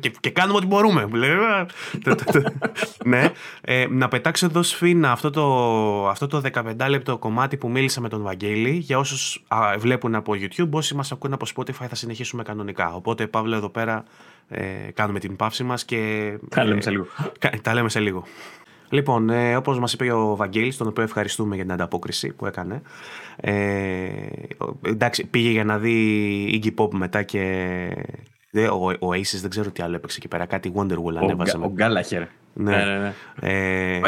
και, 0.00 0.12
και 0.20 0.30
κάνουμε 0.30 0.58
ό,τι 0.58 0.66
μπορούμε. 0.66 1.08
ναι. 3.04 3.30
Ε, 3.60 3.86
να 3.90 4.08
πετάξω 4.08 4.46
εδώ 4.46 4.62
σφίνα 4.62 5.10
αυτό 5.10 5.30
το, 5.30 6.08
αυτό 6.08 6.26
το 6.26 6.42
15 6.52 6.86
λεπτό 6.88 7.18
κομμάτι 7.18 7.56
που 7.56 7.70
μίλησα 7.70 8.00
με 8.00 8.08
τον 8.08 8.22
Βαγγέλη. 8.22 8.70
Για 8.70 8.98
όσους 8.98 9.44
βλέπουν 9.78 10.14
από 10.14 10.32
YouTube, 10.32 10.70
όσοι 10.70 10.94
μας 10.94 11.12
ακούνε 11.12 11.34
από 11.34 11.46
Spotify 11.54 11.86
θα 11.88 11.94
συνεχίσουμε 11.94 12.42
κανονικά. 12.42 12.94
Οπότε, 12.94 13.26
Παύλο, 13.26 13.56
εδώ 13.56 13.68
πέρα 13.68 14.04
ε, 14.48 14.64
κάνουμε 14.94 15.18
την 15.18 15.36
παύση 15.36 15.64
μας 15.64 15.84
και... 15.84 16.32
Τα 16.48 16.64
λέμε 16.64 16.80
σε 16.80 16.90
λίγο. 16.90 17.06
τα 17.62 17.74
λέμε 17.74 17.88
σε 17.88 18.00
λίγο. 18.00 18.24
Λοιπόν, 18.88 19.30
ε, 19.30 19.56
όπως 19.56 19.78
μας 19.78 19.92
είπε 19.92 20.12
ο 20.12 20.36
Βαγγέλης, 20.36 20.76
τον 20.76 20.86
οποίο 20.86 21.02
ευχαριστούμε 21.02 21.54
για 21.54 21.64
την 21.64 21.72
ανταπόκριση 21.72 22.32
που 22.32 22.46
έκανε. 22.46 22.82
Ε, 23.36 24.08
εντάξει, 24.82 25.26
πήγε 25.26 25.50
για 25.50 25.64
να 25.64 25.78
δει 25.78 26.60
Iggy 26.62 26.84
Pop 26.84 26.90
μετά 26.92 27.22
και 27.22 27.88
ο, 28.72 28.90
ο 28.90 29.10
Aces 29.12 29.38
δεν 29.40 29.50
ξέρω 29.50 29.70
τι 29.70 29.82
άλλο 29.82 29.96
έπαιξε 29.96 30.16
εκεί 30.18 30.28
πέρα. 30.28 30.46
Κάτι 30.46 30.72
Wonderwall 30.76 31.14
ανέβαζε. 31.16 31.56
Ο, 31.56 31.70
Γκάλαχερ. 31.72 32.22
Ναι, 32.52 32.84
ναι, 32.84 32.98
ναι. 32.98 33.12
Ε, 33.40 34.00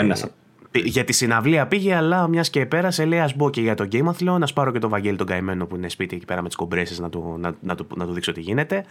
για 0.73 1.05
τη 1.05 1.12
συναυλία 1.12 1.67
πήγε, 1.67 1.94
αλλά 1.94 2.29
μιας 2.29 2.50
και 2.50 2.67
πέρασε, 2.67 3.05
λέει: 3.05 3.19
Α 3.19 3.31
μπω 3.37 3.50
και 3.50 3.61
για 3.61 3.75
το 3.75 3.88
Game 3.93 4.06
Athlon, 4.06 4.38
να 4.38 4.46
πάρω 4.55 4.73
και 4.73 4.79
τον 4.79 4.90
Βαγγέλη 4.90 5.17
τον 5.17 5.26
καημένο 5.26 5.67
που 5.67 5.76
είναι 5.76 5.88
σπίτι 5.88 6.17
εκεί 6.17 6.25
πέρα 6.25 6.43
με 6.43 6.49
τις 6.49 6.56
κομπρέσεις 6.56 6.99
να, 6.99 7.08
του, 7.08 7.37
να, 7.38 7.55
να, 7.61 7.75
του, 7.75 7.87
να 7.96 8.06
του 8.06 8.12
δείξω 8.12 8.32
τι 8.32 8.40
γίνεται. 8.40 8.85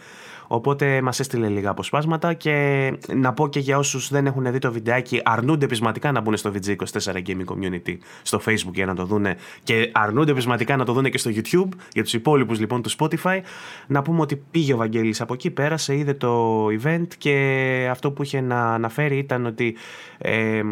Οπότε 0.48 1.02
μας 1.02 1.20
έστειλε 1.20 1.48
λίγα 1.48 1.70
αποσπάσματα 1.70 2.34
και 2.34 2.92
να 3.14 3.32
πω 3.32 3.48
και 3.48 3.58
για 3.58 3.78
όσους 3.78 4.08
δεν 4.08 4.26
έχουν 4.26 4.52
δει 4.52 4.58
το 4.58 4.72
βιντεάκι, 4.72 5.20
αρνούνται 5.24 5.66
πεισματικά 5.66 6.12
να 6.12 6.20
μπουν 6.20 6.36
στο 6.36 6.52
VG24 6.54 7.12
Gaming 7.12 7.44
Community 7.44 7.96
στο 8.22 8.40
Facebook 8.46 8.72
για 8.74 8.86
να 8.86 8.94
το 8.94 9.04
δούνε 9.04 9.36
και 9.62 9.90
αρνούνται 9.94 10.34
πεισματικά 10.34 10.76
να 10.76 10.84
το 10.84 10.92
δούνε 10.92 11.08
και 11.08 11.18
στο 11.18 11.30
YouTube 11.34 11.68
για 11.92 12.02
τους 12.02 12.12
υπόλοιπους 12.12 12.60
λοιπόν 12.60 12.82
του 12.82 12.90
Spotify. 12.90 13.40
Να 13.86 14.02
πούμε 14.02 14.20
ότι 14.20 14.36
πήγε 14.50 14.72
ο 14.72 14.76
Βαγγέλης 14.76 15.20
από 15.20 15.34
εκεί, 15.34 15.50
πέρασε, 15.50 15.96
είδε 15.96 16.14
το 16.14 16.66
event 16.66 17.06
και 17.18 17.88
αυτό 17.90 18.10
που 18.10 18.22
είχε 18.22 18.40
να 18.40 18.74
αναφέρει 18.74 19.18
ήταν 19.18 19.46
ότι. 19.46 19.76
Ε, 20.18 20.62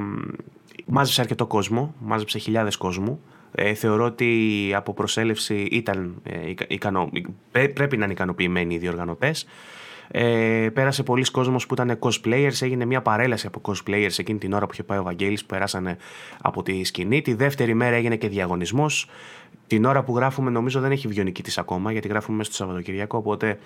μάζεψε 0.86 1.20
αρκετό 1.20 1.46
κόσμο, 1.46 1.94
μάζεψε 1.98 2.38
χιλιάδες 2.38 2.76
κόσμου. 2.76 3.20
Ε, 3.58 3.74
θεωρώ 3.74 4.04
ότι 4.04 4.72
από 4.76 4.92
προσέλευση 4.94 5.54
ήταν, 5.54 6.14
ε, 6.22 6.52
ικανο, 6.68 7.10
πρέπει 7.72 7.96
να 7.96 8.04
είναι 8.04 8.12
ικανοποιημένοι 8.12 8.74
οι 8.74 8.78
διοργανωτές. 8.78 9.46
Ε, 10.08 10.68
πέρασε 10.72 11.02
πολλοί 11.02 11.24
κόσμος 11.24 11.66
που 11.66 11.74
ήταν 11.74 11.98
cosplayers, 11.98 12.62
έγινε 12.62 12.84
μια 12.84 13.02
παρέλαση 13.02 13.46
από 13.46 13.60
cosplayers 13.64 14.18
εκείνη 14.18 14.38
την 14.38 14.52
ώρα 14.52 14.66
που 14.66 14.72
είχε 14.72 14.82
πάει 14.82 14.98
ο 14.98 15.02
Βαγγέλης 15.02 15.40
που 15.40 15.46
περάσανε 15.46 15.96
από 16.42 16.62
τη 16.62 16.84
σκηνή. 16.84 17.22
Τη 17.22 17.34
δεύτερη 17.34 17.74
μέρα 17.74 17.96
έγινε 17.96 18.16
και 18.16 18.28
διαγωνισμός. 18.28 19.08
Την 19.66 19.84
ώρα 19.84 20.02
που 20.02 20.16
γράφουμε 20.16 20.50
νομίζω 20.50 20.80
δεν 20.80 20.90
έχει 20.90 21.08
βγει 21.08 21.32
της 21.32 21.58
ακόμα 21.58 21.92
γιατί 21.92 22.08
γράφουμε 22.08 22.36
μέσα 22.36 22.52
στο 22.52 22.64
Σαββατοκυριακό 22.64 23.18
οπότε 23.18 23.58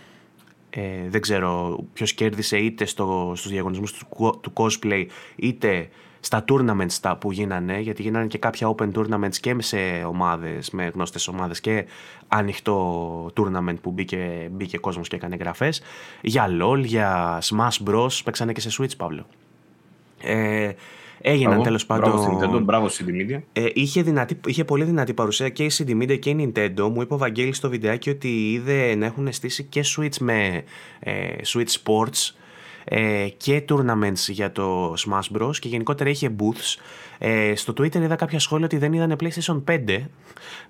ε, 0.71 1.09
δεν 1.09 1.21
ξέρω 1.21 1.79
ποιος 1.93 2.13
κέρδισε 2.13 2.59
είτε 2.59 2.85
στο, 2.85 3.33
στους 3.37 3.51
διαγωνισμούς 3.51 3.93
του, 3.93 4.07
του 4.41 4.53
cosplay 4.55 5.07
είτε 5.37 5.89
στα 6.21 6.45
tournaments 6.49 7.15
που 7.19 7.33
γίνανε, 7.33 7.81
γιατί 7.81 8.03
γίνανε 8.03 8.27
και 8.27 8.39
κάποια 8.39 8.75
open 8.77 8.93
tournaments 8.93 9.37
και 9.41 9.55
σε 9.59 9.77
ομάδες, 10.07 10.71
με 10.71 10.91
γνώστες 10.95 11.29
ομάδες 11.29 11.61
και 11.61 11.87
ανοιχτό 12.29 13.27
tournament 13.37 13.77
που 13.81 13.91
μπήκε, 13.91 14.49
μπήκε 14.53 14.79
κόσμος 14.79 15.09
και 15.09 15.17
έκανε 15.17 15.37
γραφές. 15.37 15.83
Για 16.21 16.47
LOL, 16.63 16.83
για 16.85 17.39
Smash 17.43 17.89
Bros, 17.89 18.21
παίξανε 18.25 18.53
και 18.53 18.61
σε 18.61 18.71
Switch, 18.79 18.97
Παύλο. 18.97 19.27
Ε, 20.23 20.73
έγιναν 21.21 21.63
τέλος 21.63 21.87
πάντων. 21.87 22.11
Μπράβο 22.11 22.39
Nintendo, 22.41 22.63
μπράβο 22.63 22.87
CD 22.87 23.09
Media. 23.09 23.41
Ε, 23.53 23.67
είχε, 23.75 24.03
δυνατή, 24.03 24.41
είχε 24.47 24.65
πολύ 24.65 24.85
δυνατή 24.85 25.15
παρουσία 25.15 25.49
και 25.49 25.65
η 25.65 25.71
CD 25.79 26.03
Media 26.03 26.19
και 26.19 26.31
η 26.31 26.53
Nintendo. 26.55 26.91
Μου 26.93 27.03
είπε 27.03 27.15
ο 27.15 27.19
Βαγγέλης 27.19 27.57
στο 27.57 27.69
βιντεάκι 27.69 28.11
ότι 28.11 28.53
είδε 28.53 28.95
να 28.95 29.07
έχουν 29.07 29.33
στήσει 29.33 29.65
και 29.65 29.85
Switch 29.97 30.17
με 30.21 30.65
ε, 31.01 31.29
Switch 31.47 31.73
Sports 31.83 32.35
ε, 32.85 33.29
και 33.37 33.65
tournaments 33.69 34.29
για 34.29 34.53
το 34.53 34.93
Smash 34.93 35.39
Bros. 35.39 35.57
και 35.59 35.69
γενικότερα 35.69 36.11
είχε 36.11 36.35
booths. 36.39 36.81
Ε, 37.19 37.55
στο 37.57 37.73
Twitter 37.73 37.95
είδα 37.95 38.17
κάποια 38.17 38.39
σχόλια 38.39 38.65
ότι 38.65 38.77
δεν 38.77 38.93
είδανε 38.93 39.17
PlayStation 39.21 39.63
5. 39.69 40.07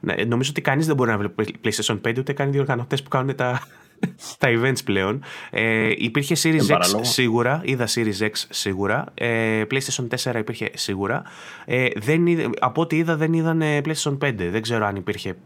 Ε, 0.06 0.24
νομίζω 0.24 0.50
ότι 0.50 0.60
κανείς 0.60 0.86
δεν 0.86 0.96
μπορεί 0.96 1.10
να 1.10 1.18
βλέπει 1.18 1.54
PlayStation 1.64 2.00
5 2.06 2.18
ούτε 2.18 2.32
καν 2.32 2.48
οι 2.48 2.50
διοργανωτές 2.50 3.02
που 3.02 3.08
κάνουν 3.08 3.34
τα, 3.34 3.60
τα 4.38 4.48
events 4.48 4.84
πλέον. 4.84 5.22
Ε, 5.50 5.90
υπήρχε 5.96 6.36
Series 6.42 6.76
X 6.76 7.00
σίγουρα, 7.00 7.60
είδα 7.64 7.86
Series 7.86 8.20
X 8.20 8.30
σίγουρα. 8.48 9.04
Ε, 9.14 9.62
PlayStation 9.70 10.32
4 10.32 10.38
υπήρχε 10.38 10.70
σίγουρα. 10.74 11.22
Ε, 11.64 11.88
δεν, 11.96 12.24
από 12.58 12.80
ό,τι 12.80 12.96
είδα 12.96 13.16
δεν 13.16 13.32
είδαν 13.32 13.62
PlayStation 13.62 14.18
5. 14.18 14.34
Δεν 14.36 14.62
ξέρω 14.62 14.86
αν 14.86 14.96
υπήρχε, 14.96 15.36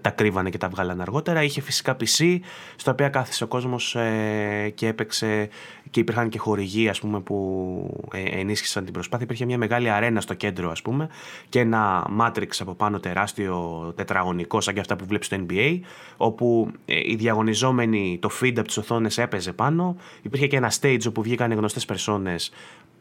τα 0.00 0.10
κρύβανε 0.10 0.50
και 0.50 0.58
τα 0.58 0.68
βγάλανε 0.68 1.02
αργότερα. 1.02 1.42
Είχε 1.42 1.60
φυσικά 1.60 1.96
PC, 2.00 2.38
στο 2.76 2.90
οποίο 2.90 3.10
κάθισε 3.10 3.44
ο 3.44 3.46
κόσμος 3.46 3.94
ε, 3.94 4.72
και 4.74 4.86
έπαιξε 4.86 5.48
και 5.90 6.00
υπήρχαν 6.00 6.28
και 6.28 6.38
χορηγοί 6.38 6.88
ας 6.88 7.00
πούμε, 7.00 7.20
που 7.20 8.08
ε, 8.12 8.40
ενίσχυσαν 8.40 8.84
την 8.84 8.92
προσπάθεια. 8.92 9.24
Υπήρχε 9.24 9.44
μια 9.44 9.58
μεγάλη 9.58 9.90
αρένα 9.90 10.20
στο 10.20 10.34
κέντρο 10.34 10.70
ας 10.70 10.82
πούμε, 10.82 11.08
και 11.48 11.60
ένα 11.60 12.06
Matrix 12.20 12.48
από 12.58 12.74
πάνω 12.74 13.00
τεράστιο 13.00 13.92
τετραγωνικό 13.96 14.60
σαν 14.60 14.74
και 14.74 14.80
αυτά 14.80 14.96
που 14.96 15.04
βλέπεις 15.04 15.26
στο 15.26 15.36
NBA 15.48 15.80
όπου 16.16 16.70
ε, 16.84 17.00
οι 17.04 17.14
διαγωνιζόμενοι 17.14 18.18
το 18.20 18.30
feed 18.40 18.54
από 18.56 18.66
τις 18.66 18.76
οθόνες 18.76 19.18
έπαιζε 19.18 19.52
πάνω. 19.52 19.96
Υπήρχε 20.22 20.46
και 20.46 20.56
ένα 20.56 20.72
stage 20.80 21.06
όπου 21.08 21.22
βγήκαν 21.22 21.52
γνωστές 21.52 21.84
περσόνες 21.84 22.52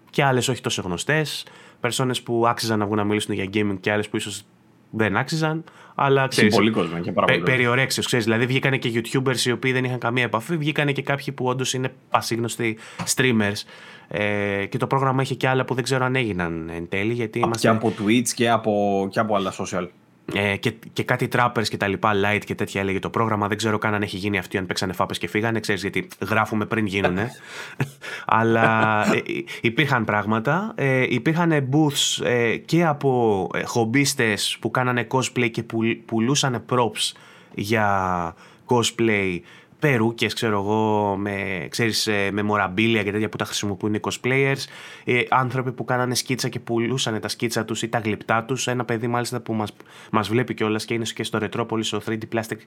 και 0.09 0.23
άλλες 0.23 0.47
όχι 0.47 0.61
τόσο 0.61 0.81
γνωστές. 0.81 1.45
Περσόνες 1.79 2.21
που 2.21 2.47
άξιζαν 2.47 2.79
να 2.79 2.85
βγουν 2.85 2.97
να 2.97 3.03
μιλήσουν 3.03 3.33
για 3.35 3.49
gaming 3.53 3.77
και 3.79 3.91
άλλες 3.91 4.09
που 4.09 4.17
ίσως 4.17 4.45
δεν 4.89 5.17
άξιζαν. 5.17 5.63
Αλλά 6.01 6.27
ξέρεις. 6.27 6.55
Πολύ 6.55 6.71
κόσμο 6.71 6.99
και 6.99 7.11
πάρα 7.11 7.39
Περιορέξιος, 7.39 8.05
ξέρεις. 8.05 8.25
Δηλαδή 8.25 8.45
βγήκανε 8.45 8.77
και 8.77 8.91
YouTubers 8.95 9.45
οι 9.45 9.51
οποίοι 9.51 9.71
δεν 9.71 9.83
είχαν 9.83 9.99
καμία 9.99 10.23
επαφή, 10.23 10.57
βγήκανε 10.57 10.91
και 10.91 11.01
κάποιοι 11.01 11.33
που 11.33 11.45
όντως 11.45 11.73
είναι 11.73 11.93
πασίγνωστοι 12.09 12.77
streamers. 13.15 13.63
Ε, 14.07 14.65
και 14.65 14.77
το 14.77 14.87
πρόγραμμα 14.87 15.21
είχε 15.21 15.35
και 15.35 15.47
άλλα 15.47 15.65
που 15.65 15.73
δεν 15.73 15.83
ξέρω 15.83 16.05
αν 16.05 16.15
έγιναν 16.15 16.69
εν 16.75 16.89
τέλει. 16.89 17.13
Γιατί 17.13 17.39
είμαστε... 17.39 17.67
Και 17.67 17.75
από 17.75 17.93
Twitch 17.99 18.27
και 18.35 18.49
από, 18.49 19.07
και 19.11 19.19
από 19.19 19.35
άλλα 19.35 19.53
social. 19.53 19.87
Ε, 20.33 20.55
και, 20.55 20.73
και 20.93 21.03
κάτι 21.03 21.27
trappers 21.31 21.67
και 21.69 21.77
τα 21.77 21.87
λοιπά, 21.87 22.11
light 22.23 22.41
και 22.45 22.55
τέτοια 22.55 22.81
έλεγε 22.81 22.99
το 22.99 23.09
πρόγραμμα. 23.09 23.47
Δεν 23.47 23.57
ξέρω 23.57 23.77
καν 23.77 23.93
αν 23.93 24.01
έχει 24.01 24.17
γίνει 24.17 24.37
αυτοί, 24.37 24.57
αν 24.57 24.65
παίξανε 24.65 24.93
φάπες 24.93 25.17
και 25.17 25.27
φύγανε. 25.27 25.59
Ξέρεις 25.59 25.81
γιατί 25.81 26.07
γράφουμε 26.29 26.65
πριν 26.65 26.85
γίνουνε. 26.85 27.31
Αλλά 28.25 29.05
ε, 29.13 29.19
υπήρχαν 29.61 30.05
πράγματα. 30.05 30.73
Ε, 30.75 31.05
υπήρχαν 31.09 31.69
booths 31.71 32.25
ε, 32.25 32.55
και 32.57 32.85
από 32.85 33.47
ε, 33.53 33.63
χομπίστες 33.63 34.57
που 34.59 34.71
κάνανε 34.71 35.07
cosplay 35.11 35.49
και 35.51 35.63
που, 35.63 35.79
πουλούσαν 36.05 36.65
props 36.69 37.13
για 37.55 38.35
cosplay 38.65 39.39
περούκε, 39.79 40.25
ξέρω 40.25 40.59
εγώ, 40.59 41.15
με, 41.17 41.67
ξέρεις, 41.69 42.07
ε, 42.07 42.31
με 42.31 42.43
μοραμπίλια 42.43 43.03
και 43.03 43.11
τέτοια 43.11 43.29
που 43.29 43.37
τα 43.37 43.45
χρησιμοποιούν 43.45 43.93
οι 43.93 43.99
cosplayers, 44.01 44.63
ε, 45.03 45.21
άνθρωποι 45.29 45.71
που 45.71 45.85
κάνανε 45.85 46.15
σκίτσα 46.15 46.49
και 46.49 46.59
πουλούσαν 46.59 47.19
τα 47.19 47.27
σκίτσα 47.27 47.65
τους 47.65 47.81
ή 47.81 47.87
τα 47.89 47.99
γλυπτά 47.99 48.43
τους. 48.43 48.67
Ένα 48.67 48.85
παιδί 48.85 49.07
μάλιστα 49.07 49.39
που 49.39 49.53
μας 49.53 49.71
μας 50.11 50.29
βλέπει 50.29 50.53
κιόλας 50.53 50.85
και 50.85 50.93
είναι 50.93 51.05
και 51.13 51.23
στο 51.23 51.37
Ρετρόπολη, 51.37 51.83
στο 51.83 52.01
3D 52.05 52.23
Plastic, 52.33 52.57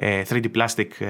3D 0.00 0.44
ε, 0.44 0.50
Plastic, 0.54 1.06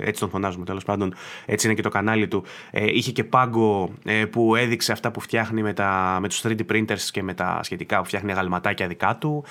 έτσι 0.00 0.20
τον 0.20 0.30
φωνάζουμε 0.30 0.64
τέλος 0.64 0.84
πάντων, 0.84 1.14
έτσι 1.46 1.66
είναι 1.66 1.76
και 1.76 1.82
το 1.82 1.88
κανάλι 1.88 2.28
του. 2.28 2.44
είχε 2.72 3.12
και 3.12 3.24
πάγκο 3.24 3.90
που 4.30 4.56
έδειξε 4.56 4.92
αυτά 4.92 5.10
που 5.10 5.20
φτιάχνει 5.20 5.62
με, 5.62 5.72
τα, 5.72 6.18
με 6.20 6.28
τους 6.28 6.42
3D 6.44 6.60
printers 6.72 7.00
και 7.10 7.22
με 7.22 7.34
τα 7.34 7.60
σχετικά 7.62 7.98
που 7.98 8.04
φτιάχνει 8.04 8.32
γαλματάκια 8.32 8.86
δικά 8.86 9.16
του. 9.16 9.44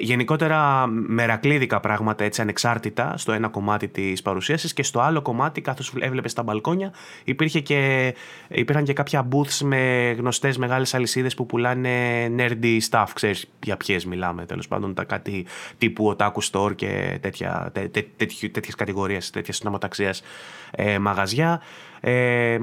γενικότερα 0.00 0.86
μερακλίδικα 0.86 1.80
πράγματα 1.80 2.24
έτσι 2.24 2.40
ανεξάρτητα 2.40 3.16
στο 3.16 3.32
ένα 3.32 3.48
κομμάτι 3.48 3.88
της 3.88 4.22
παρουσίασης 4.22 4.72
και 4.72 4.82
στο 4.82 5.00
άλλο 5.00 5.22
κομμάτι, 5.22 5.60
καθώς 5.60 5.92
έβλεπες 5.98 6.30
στα 6.30 6.42
μπαλκόνια, 6.42 6.92
υπήρχε 7.24 7.60
και, 7.60 8.14
υπήρχαν 8.48 8.84
και 8.84 8.92
κάποια 8.92 9.28
booths 9.32 9.58
με 9.62 10.14
γνωστές 10.18 10.58
μεγάλες 10.58 10.94
αλυσίδες 10.94 11.34
που 11.34 11.46
πουλάνε 11.46 12.26
nerdy 12.36 12.78
stuff. 12.90 13.06
Ξέρεις 13.14 13.50
για 13.62 13.76
ποιες 13.76 14.04
μιλάμε, 14.04 14.46
τέλος 14.46 14.68
πάντων, 14.68 14.94
τα 14.94 15.04
κάτι 15.04 15.46
τύπου 15.78 16.16
Otaku 16.16 16.40
Store 16.50 16.74
και 16.74 17.18
τέτοια, 17.20 17.70
τέ, 17.72 17.88
τέ, 18.16 18.19
τέτοιες 18.26 18.74
κατηγορίες, 18.74 19.30
τέτοια 19.30 19.52
συνομοταξίας 19.52 20.22
ε, 20.70 20.98
μαγαζιά. 20.98 21.62
Ε, 22.00 22.58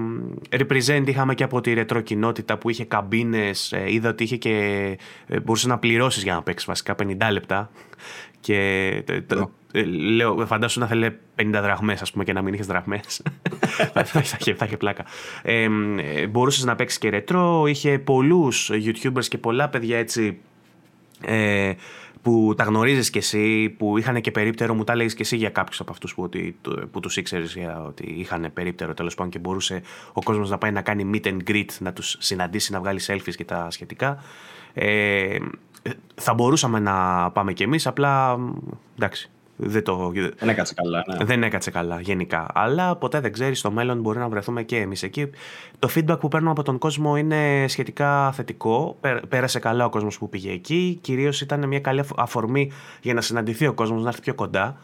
represent 0.50 1.04
είχαμε 1.06 1.34
και 1.34 1.44
από 1.44 1.62
τη 1.62 1.74
ρετρό 1.74 2.02
κοινότητα 2.02 2.58
που 2.58 2.70
είχε 2.70 2.86
καμπίνες, 2.86 3.72
ε, 3.72 3.92
είδα 3.92 4.10
ότι 4.10 4.24
είχε 4.24 4.38
και 4.38 4.52
ε, 5.28 5.40
μπορούσες 5.40 5.68
να 5.68 5.78
πληρώσεις 5.78 6.24
για 6.24 6.34
να 6.34 6.44
παίξεις 6.44 6.68
βασικά 6.68 6.96
50 7.04 7.32
λεπτά. 7.32 7.70
Και 8.40 8.56
ε, 9.72 9.84
λέω, 9.84 10.46
φαντάσου 10.46 10.80
να 10.80 10.88
θέλει 10.88 11.18
50 11.36 11.46
δραχμές 11.52 12.02
ας 12.02 12.12
πούμε 12.12 12.24
και 12.24 12.34
να 12.34 12.42
μην 12.42 12.54
είχες 12.54 12.66
δραχμές. 12.66 13.22
Θα, 13.94 14.04
θα, 14.04 14.22
θα, 14.22 14.66
είχε 14.66 14.78
πλάκα. 14.78 15.06
Ε, 15.42 15.68
μπορούσες 16.30 16.64
να 16.64 16.76
παίξεις 16.76 17.00
και 17.00 17.10
ρετρό. 17.10 17.68
Είχε 17.68 18.00
πολλούς 18.00 18.72
youtubers 18.74 19.26
και 19.26 19.38
πολλά 19.38 19.70
παιδιά 19.70 19.98
έτσι 19.98 20.40
ε, 21.22 21.74
που 22.27 22.53
τα 22.57 22.63
γνωρίζεις 22.63 23.10
κι 23.10 23.17
εσύ, 23.17 23.69
που 23.69 23.98
είχαν 23.98 24.22
και 24.22 24.31
περίπτερο, 24.31 24.74
μου 24.74 24.84
τα 24.84 24.93
έλεγε 24.93 25.15
κι 25.15 25.22
εσύ 25.22 25.36
για 25.36 25.50
κάποιους 25.50 25.79
από 25.79 25.91
αυτούς 25.91 26.13
που, 26.13 26.29
που 26.91 27.00
τους 27.00 27.17
ήξερες 27.17 27.57
ότι 27.88 28.03
είχαν 28.17 28.50
περίπτερο 28.53 28.93
τέλος 28.93 29.15
πάντων 29.15 29.31
και 29.31 29.39
μπορούσε 29.39 29.81
ο 30.13 30.24
κόσμος 30.24 30.50
να 30.50 30.57
πάει 30.57 30.72
να 30.72 30.81
κάνει 30.81 31.10
meet 31.13 31.27
and 31.27 31.38
greet, 31.50 31.65
να 31.79 31.93
τους 31.93 32.15
συναντήσει, 32.19 32.72
να 32.72 32.79
βγάλει 32.79 33.00
selfies 33.07 33.36
και 33.36 33.46
τα 33.46 33.67
σχετικά. 33.69 34.24
Ε, 34.74 35.38
θα 36.15 36.34
μπορούσαμε 36.34 36.79
να 36.79 37.29
πάμε 37.31 37.53
κι 37.53 37.63
εμείς, 37.63 37.88
απλά 37.88 38.38
εντάξει. 38.96 39.29
Δεν, 39.60 39.84
το... 39.84 40.12
δεν 40.38 40.50
έκατσε 40.50 40.74
καλά. 40.74 41.04
Ναι. 41.08 41.26
Δεν 41.26 41.44
έκατσε 41.44 41.72
καλά 41.72 42.02
γενικά. 42.02 42.48
Αλλά 42.54 42.96
ποτέ 42.96 43.20
δεν 43.20 43.34
ξέρεις, 43.34 43.60
στο 43.60 43.72
μέλλον 43.72 44.00
μπορεί 44.02 44.20
να 44.20 44.30
βρεθούμε 44.30 44.64
και 44.64 44.78
εμείς 44.78 45.04
εκεί. 45.04 45.30
Το 45.80 45.90
feedback 45.96 46.20
που 46.20 46.28
παίρνουμε 46.28 46.52
από 46.52 46.64
τον 46.64 46.78
κόσμο 46.78 47.18
είναι 47.18 47.66
σχετικά 47.68 48.32
θετικό. 48.32 48.98
Πέρασε 49.30 49.60
καλά 49.60 49.86
ο 49.86 49.90
κόσμος 49.90 50.18
που 50.18 50.30
πήγε 50.30 50.52
εκεί. 50.52 50.98
Κυρίως 51.02 51.42
ήταν 51.42 51.68
μια 51.68 51.80
καλή 51.80 52.04
αφορμή 52.18 52.72
για 53.02 53.14
να 53.14 53.22
συναντηθεί 53.22 53.68
ο 53.68 53.74
κόσμος, 53.74 54.04
να 54.04 54.08
έρθει 54.08 54.22
πιο 54.22 54.34
κοντά. 54.34 54.78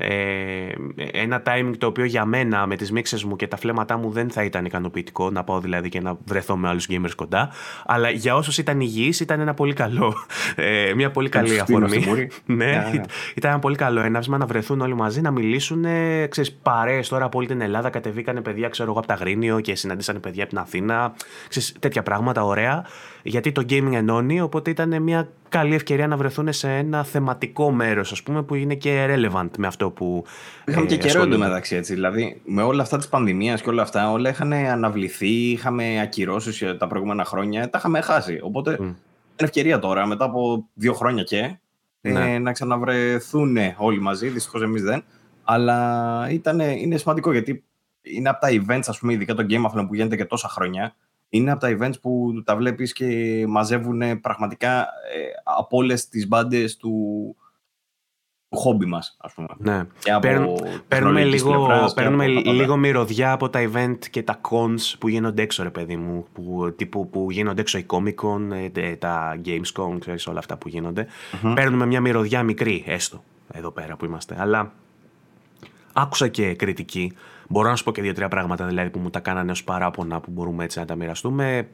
Ε, 0.00 0.72
ένα 1.12 1.42
timing 1.46 1.72
το 1.78 1.86
οποίο 1.86 2.04
για 2.04 2.24
μένα 2.24 2.66
με 2.66 2.76
τις 2.76 2.92
μίξες 2.92 3.24
μου 3.24 3.36
και 3.36 3.46
τα 3.46 3.56
φλέματά 3.56 3.96
μου 3.96 4.10
δεν 4.10 4.30
θα 4.30 4.44
ήταν 4.44 4.64
ικανοποιητικό 4.64 5.30
να 5.30 5.44
πάω 5.44 5.60
δηλαδή 5.60 5.88
και 5.88 6.00
να 6.00 6.16
βρεθώ 6.24 6.56
με 6.56 6.68
άλλους 6.68 6.86
gamers 6.90 7.14
κοντά. 7.16 7.50
Αλλά 7.86 8.10
για 8.10 8.34
όσους 8.34 8.58
ήταν 8.58 8.80
υγιείς 8.80 9.20
ήταν 9.20 9.40
ένα 9.40 9.54
πολύ 9.54 9.72
καλό 9.72 10.14
ε, 10.54 10.92
μια 10.94 11.10
πολύ 11.10 11.28
καλή 11.28 11.60
αφορμή. 11.60 12.28
ναι, 12.46 12.90
ήταν 13.34 13.50
ένα 13.50 13.58
πολύ 13.58 13.76
καλό 13.76 14.00
έναυσμα 14.00 14.38
να 14.38 14.46
βρεθούν 14.46 14.80
όλοι 14.80 14.94
μαζί 14.94 15.20
να 15.20 15.30
μιλήσουν 15.30 15.84
ε, 15.84 16.26
ξέρεις 16.26 16.52
παρέες 16.52 17.08
τώρα 17.08 17.24
από 17.24 17.38
όλη 17.38 17.46
την 17.46 17.60
Ελλάδα. 17.60 17.90
Κατεβήκανε 17.90 18.40
παιδιά 18.40 18.68
ξέρω 18.68 18.90
εγώ 18.90 18.98
από 18.98 19.08
τα 19.08 19.14
Γρήνιο 19.14 19.60
και 19.60 19.74
συναντήσανε 19.74 20.18
παιδιά 20.18 20.42
από 20.42 20.52
την 20.52 20.62
Αθήνα. 20.62 21.14
Ξέρεις, 21.48 21.74
τέτοια 21.78 22.02
πράγματα 22.02 22.44
ωραία. 22.44 22.84
Γιατί 23.22 23.52
το 23.52 23.64
gaming 23.68 23.92
ενώνει, 23.92 24.40
οπότε 24.40 24.70
ήταν 24.70 25.02
μια 25.02 25.28
καλή 25.48 25.74
ευκαιρία 25.74 26.06
να 26.06 26.16
βρεθούν 26.16 26.52
σε 26.52 26.68
ένα 26.68 27.04
θεματικό 27.04 27.70
μέρος, 27.70 28.12
ας 28.12 28.22
πούμε, 28.22 28.42
που 28.42 28.54
είναι 28.54 28.74
και 28.74 29.06
relevant 29.10 29.50
με 29.58 29.66
αυτό 29.66 29.90
που. 29.90 30.24
Είχαμε 30.64 30.84
ε, 30.84 30.88
και 30.88 30.96
καιρό 30.96 31.22
εντωμεταξύ 31.22 31.76
έτσι. 31.76 31.94
Δηλαδή, 31.94 32.40
με 32.44 32.62
όλα 32.62 32.82
αυτά 32.82 32.96
της 32.96 33.08
πανδημίας 33.08 33.62
και 33.62 33.68
όλα 33.68 33.82
αυτά, 33.82 34.12
όλα 34.12 34.30
είχαν 34.30 34.52
αναβληθεί, 34.52 35.50
είχαμε 35.50 36.00
ακυρώσεις 36.00 36.64
τα 36.78 36.86
προηγούμενα 36.86 37.24
χρόνια, 37.24 37.70
τα 37.70 37.78
είχαμε 37.78 38.00
χάσει. 38.00 38.38
Οπότε 38.42 38.74
mm. 38.74 38.82
είναι 38.82 38.94
ευκαιρία 39.36 39.78
τώρα, 39.78 40.06
μετά 40.06 40.24
από 40.24 40.68
δύο 40.74 40.92
χρόνια 40.92 41.22
και, 41.22 41.58
ε, 42.00 42.10
ναι. 42.12 42.38
να 42.38 42.52
ξαναβρεθούν 42.52 43.56
όλοι 43.76 44.00
μαζί. 44.00 44.28
Δυστυχώς 44.28 44.62
εμείς 44.62 44.82
δεν. 44.82 45.04
Αλλά 45.44 46.28
ήταν, 46.30 46.60
είναι 46.60 46.96
σημαντικό 46.96 47.32
γιατί 47.32 47.64
είναι 48.02 48.28
από 48.28 48.40
τα 48.40 48.48
events, 48.50 48.84
ας 48.86 48.98
πούμε, 48.98 49.12
ειδικά 49.12 49.34
το 49.34 49.46
Game 49.48 49.64
of 49.64 49.86
που 49.86 49.94
γίνεται 49.94 50.16
και 50.16 50.24
τόσα 50.24 50.48
χρόνια 50.48 50.94
είναι 51.28 51.50
από 51.50 51.60
τα 51.60 51.76
events 51.78 52.00
που 52.00 52.42
τα 52.44 52.56
βλέπεις 52.56 52.92
και 52.92 53.44
μαζεύουν 53.48 54.20
πραγματικά 54.20 54.80
ε, 54.80 54.86
από 55.42 55.76
όλες 55.76 56.08
τις 56.08 56.28
μπάντες 56.28 56.76
του, 56.76 57.36
του 58.48 58.56
χόμπι 58.56 58.86
μας, 58.86 59.16
ας 59.20 59.32
πούμε. 59.34 59.48
Ναι. 59.58 59.84
παίρνουμε 60.88 61.24
λίγο, 61.24 61.68
παίρνουμε 61.94 62.26
λίγο 62.26 62.76
μυρωδιά 62.76 63.32
από 63.32 63.50
τα 63.50 63.70
event 63.72 63.98
και 64.10 64.22
τα 64.22 64.40
cons 64.50 64.94
που 64.98 65.08
γίνονται 65.08 65.42
έξω, 65.42 65.62
ρε 65.62 65.70
παιδί 65.70 65.96
μου. 65.96 66.26
Που, 66.32 66.74
τύπου, 66.76 67.08
που 67.08 67.30
γίνονται 67.30 67.60
έξω 67.60 67.78
η 67.78 67.86
Comic 67.88 68.14
Con, 68.14 68.70
ε, 68.74 68.96
τα 68.96 69.40
Gamescom, 69.44 69.96
ξέρεις 70.00 70.26
όλα 70.26 70.38
αυτά 70.38 70.56
που 70.56 70.68
γινονται 70.68 71.06
Παίρνουμε 71.54 71.86
μια 71.86 72.00
μυρωδιά 72.00 72.42
μικρή, 72.42 72.84
έστω, 72.86 73.24
εδώ 73.52 73.70
πέρα 73.70 73.96
που 73.96 74.04
είμαστε. 74.04 74.36
Αλλά 74.38 74.72
άκουσα 75.92 76.28
και 76.28 76.54
κριτική 76.54 77.12
Μπορώ 77.48 77.68
να 77.68 77.76
σου 77.76 77.84
πω 77.84 77.92
και 77.92 78.02
δύο-τρία 78.02 78.28
πράγματα 78.28 78.66
δηλαδή, 78.66 78.90
που 78.90 78.98
μου 78.98 79.10
τα 79.10 79.20
κάνανε 79.20 79.50
ως 79.50 79.64
παράπονα 79.64 80.20
που 80.20 80.30
μπορούμε 80.30 80.64
έτσι 80.64 80.78
να 80.78 80.84
τα 80.84 80.94
μοιραστούμε. 80.94 81.68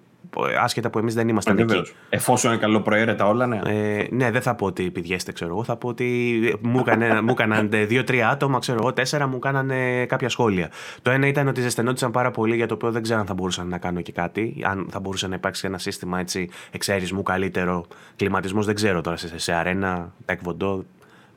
Άσχετα 0.61 0.91
που 0.91 0.99
εμείς 0.99 1.15
δεν 1.15 1.29
ήμασταν 1.29 1.59
εκεί. 1.59 1.83
Εφόσον 2.09 2.53
είναι 2.53 2.61
καλό 2.61 2.81
προαίρετα 2.81 3.27
όλα, 3.27 3.47
ναι. 3.47 3.61
Ε, 3.67 4.07
ναι, 4.11 4.31
δεν 4.31 4.43
θα 4.43 4.55
πω 4.55 4.67
ότι 4.67 4.91
πηδιέστε, 4.91 5.33
ξέρω 5.33 5.51
εγώ. 5.51 5.65
Θα 5.65 5.77
πω 5.77 5.89
ότι 5.89 6.59
μου, 6.61 6.79
έκανε, 6.79 7.21
μου 7.21 7.31
έκαναν 7.31 7.69
δύο-τρία 7.87 8.29
άτομα, 8.29 8.59
ξέρω 8.59 8.79
εγώ, 8.81 8.93
τέσσερα 8.93 9.27
μου 9.27 9.39
κάνανε 9.39 10.07
κάποια 10.07 10.29
σχόλια. 10.29 10.71
Το 11.03 11.11
ένα 11.11 11.27
ήταν 11.27 11.49
ότι 11.49 11.61
ζεσθενόντουσαν 11.61 12.11
πάρα 12.11 12.31
πολύ 12.31 12.57
για 12.57 12.67
το 12.67 12.75
οποίο 12.75 12.91
δεν 12.91 13.03
ξέρω 13.03 13.21
αν 13.21 13.27
θα 13.27 13.35
μπορούσαν 13.35 13.69
να 13.69 13.79
κάνω 13.79 14.01
και 14.01 14.13
κάτι. 14.13 14.57
Αν 14.65 14.89
θα 14.91 15.01
μπορούσε 15.01 15.29
να 15.29 15.35
υπάρξει 15.35 15.67
ένα 15.67 15.79
σύστημα 15.79 16.21
έτσι 16.21 16.49
εξαίρισμού 16.71 17.23
καλύτερο. 17.23 17.87
Κλιματισμός 18.17 18.67
δεν 18.67 18.75
ξέρω 18.75 19.01
τώρα 19.01 19.17
σε, 19.17 19.39
σε 19.39 19.53
αρένα, 19.53 20.13
τεκβοντό, 20.25 20.85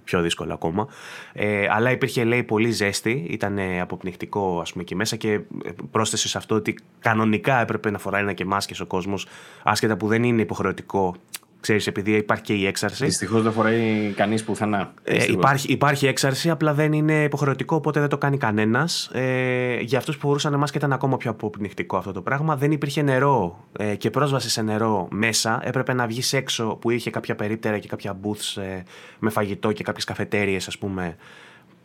πιο 0.08 0.22
δύσκολο 0.22 0.54
ακόμα. 0.54 0.88
Ε, 1.34 1.68
αλλά 1.70 1.92
υπήρχε, 1.92 2.24
λέει, 2.24 2.44
πολύ 2.44 2.72
ζέστη, 2.72 3.26
ήταν 3.30 3.60
αποπνιχτικό, 3.82 4.60
ας 4.62 4.72
πούμε, 4.72 4.84
εκεί 4.84 4.96
μέσα 4.96 5.16
και 5.16 5.40
πρόσθεσε 5.92 6.28
σε 6.28 6.38
αυτό 6.38 6.56
ότι 6.56 6.76
κανονικά 7.00 7.62
έπρεπε 7.62 7.92
να 7.92 7.98
φοράει 7.98 8.22
ένα 8.22 8.34
και 8.34 8.46
μάσκες 8.46 8.80
ο 8.80 8.86
κόσμος, 8.86 9.28
άσχετα 9.64 9.98
που 9.98 10.08
δεν 10.08 10.24
είναι 10.24 10.42
υποχρεωτικό 10.42 11.16
Ξέρεις, 11.68 11.88
επειδή 11.88 12.12
υπάρχει 12.12 12.44
και 12.44 12.54
η 12.54 12.66
έξαρση. 12.66 13.06
Δυστυχώς 13.06 13.42
δεν 13.42 13.52
φοράει 13.52 14.14
κανείς 14.16 14.44
πουθενά. 14.44 14.94
Ε, 15.04 15.26
υπάρχει, 15.28 15.72
υπάρχει 15.72 16.08
έξαρση, 16.08 16.50
απλά 16.50 16.74
δεν 16.74 16.94
είναι 16.94 17.24
υποχρεωτικό, 17.24 17.76
οπότε 17.76 18.00
δεν 18.00 18.10
το 18.10 18.18
κάνει 18.18 18.38
κανένας. 18.38 19.10
Ε, 19.14 19.80
για 19.80 19.98
αυτούς 19.98 20.18
που 20.18 20.28
φορούσαν 20.28 20.56
μάσκα 20.56 20.78
ήταν 20.78 20.94
ακόμα 20.94 21.18
πιο 21.18 21.32
αποπνιχτικό 21.32 21.98
αυτό 21.98 22.12
το 22.12 22.22
πράγμα. 22.22 22.56
Δεν 22.56 22.72
υπήρχε 22.72 23.02
νερό 23.02 23.66
ε, 23.78 23.96
και 23.96 24.10
πρόσβαση 24.10 24.50
σε 24.50 24.62
νερό 24.62 25.08
μέσα. 25.12 25.60
Έπρεπε 25.64 25.94
να 25.94 26.08
βγεις 26.08 26.34
έξω 26.34 26.78
που 26.82 26.90
είχε 26.90 27.10
κάποια 27.10 27.36
περίπτερα 27.36 27.78
και 27.78 27.88
κάποια 27.88 28.20
booths 28.24 28.62
ε, 28.62 28.84
με 29.20 29.30
φαγητό 29.30 29.72
και 29.72 29.84
κάποιες 29.84 30.04
καφετέρειε, 30.04 30.58
ας 30.68 30.78
πούμε. 30.78 31.16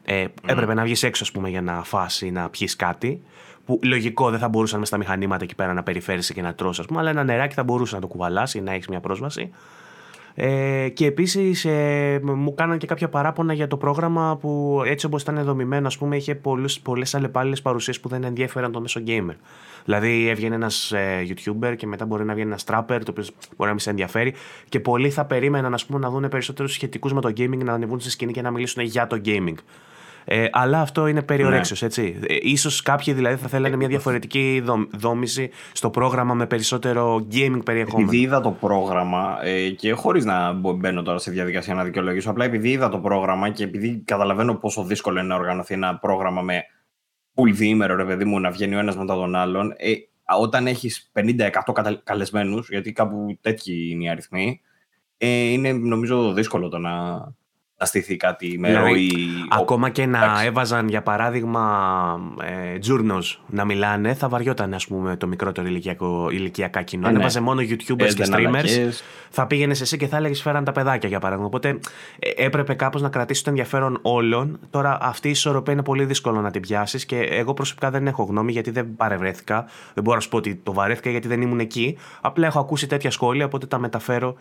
Ε, 0.04 0.24
Έπρεπε 0.46 0.74
να 0.74 0.82
βγεις 0.82 1.02
έξω, 1.02 1.24
ας 1.24 1.30
πούμε, 1.30 1.48
για 1.48 1.62
να 1.62 1.82
φάσει 1.84 2.26
ή 2.26 2.30
να 2.30 2.48
πιεις 2.48 2.76
κάτι 2.76 3.22
που 3.64 3.80
λογικό 3.82 4.30
δεν 4.30 4.38
θα 4.38 4.48
μπορούσαν 4.48 4.78
μες 4.78 4.88
στα 4.88 4.96
μηχανήματα 4.96 5.44
εκεί 5.44 5.54
πέρα 5.54 5.72
να 5.72 5.82
περιφέρεις 5.82 6.32
και 6.32 6.42
να 6.42 6.54
τρώσει, 6.54 6.80
ας 6.80 6.86
πούμε, 6.86 7.00
αλλά 7.00 7.10
ένα 7.10 7.24
νεράκι 7.24 7.54
θα 7.54 7.64
μπορούσες 7.64 7.94
να 7.94 8.00
το 8.00 8.06
κουβαλάσει 8.06 8.58
ή 8.58 8.60
να 8.60 8.72
έχεις 8.72 8.88
μια 8.88 9.00
πρόσβαση. 9.00 9.50
Ε, 10.34 10.88
και 10.88 11.06
επίσης 11.06 11.64
ε, 11.64 12.20
μου 12.22 12.54
κάναν 12.54 12.78
και 12.78 12.86
κάποια 12.86 13.08
παράπονα 13.08 13.52
για 13.52 13.66
το 13.66 13.76
πρόγραμμα 13.76 14.36
που 14.40 14.82
έτσι 14.86 15.06
όπως 15.06 15.22
ήταν 15.22 15.44
δομημένο, 15.44 15.86
ας 15.86 15.98
πούμε, 15.98 16.16
είχε 16.16 16.40
πολλές 16.82 17.14
αλλεπάλληλες 17.14 17.62
παρουσίες 17.62 18.00
που 18.00 18.08
δεν 18.08 18.24
ενδιαφέραν 18.24 18.72
το 18.72 18.80
μέσο 18.80 19.00
gamer. 19.06 19.36
Δηλαδή 19.84 20.28
έβγαινε 20.28 20.54
ένας 20.54 20.92
ε, 20.92 21.26
YouTuber 21.28 21.74
και 21.76 21.86
μετά 21.86 22.06
μπορεί 22.06 22.24
να 22.24 22.34
βγαίνει 22.34 22.48
ένας 22.48 22.64
Trapper, 22.66 23.00
το 23.04 23.10
οποίος 23.10 23.30
μπορεί 23.30 23.56
να 23.58 23.70
μην 23.70 23.78
σε 23.78 23.90
ενδιαφέρει. 23.90 24.34
Και 24.68 24.80
πολλοί 24.80 25.10
θα 25.10 25.24
περίμεναν 25.24 25.74
ας 25.74 25.86
πούμε, 25.86 25.98
να 25.98 26.10
δουν 26.10 26.28
περισσότερους 26.28 26.72
σχετικούς 26.72 27.12
με 27.12 27.20
το 27.20 27.28
gaming 27.28 27.64
να 27.64 27.72
ανεβούν 27.72 28.00
στη 28.00 28.10
σκηνή 28.10 28.32
και 28.32 28.42
να 28.42 28.50
μιλήσουν 28.50 28.82
για 28.82 29.06
το 29.06 29.20
gaming. 29.24 29.54
Ε, 30.24 30.46
αλλά 30.52 30.80
αυτό 30.80 31.06
είναι 31.06 31.22
περιορέξιος, 31.22 31.80
ναι. 31.80 31.86
έτσι. 31.86 32.18
Ε, 32.26 32.36
ίσως 32.40 32.82
κάποιοι 32.82 33.14
δηλαδή 33.14 33.36
θα 33.36 33.48
θέλανε 33.48 33.76
μια 33.76 33.88
διαφορετική 33.88 34.64
δόμηση 34.92 35.50
στο 35.72 35.90
πρόγραμμα 35.90 36.34
με 36.34 36.46
περισσότερο 36.46 37.26
gaming 37.32 37.60
περιεχόμενο. 37.64 38.08
Επειδή 38.08 38.22
είδα 38.22 38.40
το 38.40 38.50
πρόγραμμα 38.50 39.38
ε, 39.42 39.70
και 39.70 39.92
χωρίς 39.92 40.24
να 40.24 40.52
μπαίνω 40.52 41.02
τώρα 41.02 41.18
σε 41.18 41.30
διαδικασία 41.30 41.74
να 41.74 41.84
δικαιολογήσω, 41.84 42.30
απλά 42.30 42.44
επειδή 42.44 42.70
είδα 42.70 42.88
το 42.88 42.98
πρόγραμμα 42.98 43.48
και 43.48 43.64
επειδή 43.64 44.02
καταλαβαίνω 44.04 44.54
πόσο 44.54 44.84
δύσκολο 44.84 45.18
είναι 45.18 45.28
να 45.28 45.34
οργανωθεί 45.34 45.74
ένα 45.74 45.98
πρόγραμμα 45.98 46.42
με 46.42 46.64
full 47.34 47.52
διήμερο, 47.52 47.96
ρε 47.96 48.04
παιδί 48.04 48.24
μου, 48.24 48.40
να 48.40 48.50
βγαίνει 48.50 48.74
ο 48.74 48.78
ένας 48.78 48.96
μετά 48.96 49.14
τον 49.14 49.34
άλλον. 49.34 49.72
Ε, 49.76 49.92
όταν 50.38 50.66
έχεις 50.66 51.10
50-100 51.12 51.50
καλεσμένους, 52.04 52.68
γιατί 52.68 52.92
κάπου 52.92 53.38
τέτοιοι 53.40 53.88
είναι 53.90 54.04
οι 54.04 54.08
αριθμοί, 54.08 54.60
ε, 55.16 55.28
είναι 55.28 55.72
νομίζω 55.72 56.32
δύσκολο 56.32 56.68
το 56.68 56.78
να, 56.78 56.90
να 57.82 57.88
στηθεί 57.88 58.16
κάτι 58.16 58.58
με 58.58 58.68
δηλαδή, 58.68 58.90
ροή. 58.90 59.10
Ακόμα 59.50 59.90
και 59.90 60.06
να 60.06 60.42
έβαζαν 60.44 60.88
για 60.88 61.02
παράδειγμα 61.02 62.20
ε, 62.74 62.78
τζούρνος 62.78 63.42
να 63.46 63.64
μιλάνε, 63.64 64.14
θα 64.14 64.28
βαριόταν 64.28 64.74
ας 64.74 64.86
πούμε 64.86 65.16
το 65.16 65.26
μικρότερο 65.26 65.66
ηλικιακό, 65.68 66.28
ηλικιακά 66.30 66.82
κοινό. 66.82 67.06
Αν 67.06 67.12
ναι. 67.12 67.18
έβαζε 67.18 67.40
μόνο 67.40 67.60
YouTubers 67.60 68.14
και 68.14 68.24
streamers, 68.30 68.90
θα 69.30 69.46
πήγαινες 69.46 69.80
εσύ 69.80 69.96
και 69.96 70.06
θα 70.06 70.16
έλεγες 70.16 70.42
φέραν 70.42 70.64
τα 70.64 70.72
παιδάκια 70.72 71.08
για 71.08 71.18
παράδειγμα. 71.18 71.46
Οπότε 71.46 71.78
ε, 72.18 72.44
έπρεπε 72.44 72.74
κάπως 72.74 73.02
να 73.02 73.08
κρατήσεις 73.08 73.42
το 73.42 73.50
ενδιαφέρον 73.50 73.98
όλων. 74.02 74.58
Τώρα 74.70 74.98
αυτή 75.00 75.28
η 75.28 75.30
ισορροπία 75.30 75.72
είναι 75.72 75.82
πολύ 75.82 76.04
δύσκολο 76.04 76.40
να 76.40 76.50
την 76.50 76.60
πιάσεις 76.60 77.06
και 77.06 77.18
εγώ 77.18 77.54
προσωπικά 77.54 77.90
δεν 77.90 78.06
έχω 78.06 78.22
γνώμη 78.22 78.52
γιατί 78.52 78.70
δεν 78.70 78.96
παρευρέθηκα. 78.96 79.64
Δεν 79.94 80.02
μπορώ 80.04 80.16
να 80.16 80.22
σου 80.22 80.28
πω 80.28 80.36
ότι 80.36 80.54
το 80.54 80.72
βαρέθηκα 80.72 81.10
γιατί 81.10 81.28
δεν 81.28 81.42
ήμουν 81.42 81.60
εκεί. 81.60 81.98
Απλά 82.20 82.46
έχω 82.46 82.58
ακούσει 82.58 82.86
τέτοια 82.86 83.10
σχόλια, 83.10 83.44
οπότε 83.44 83.66
τα 83.66 83.78
μεταφέρω 83.78 84.36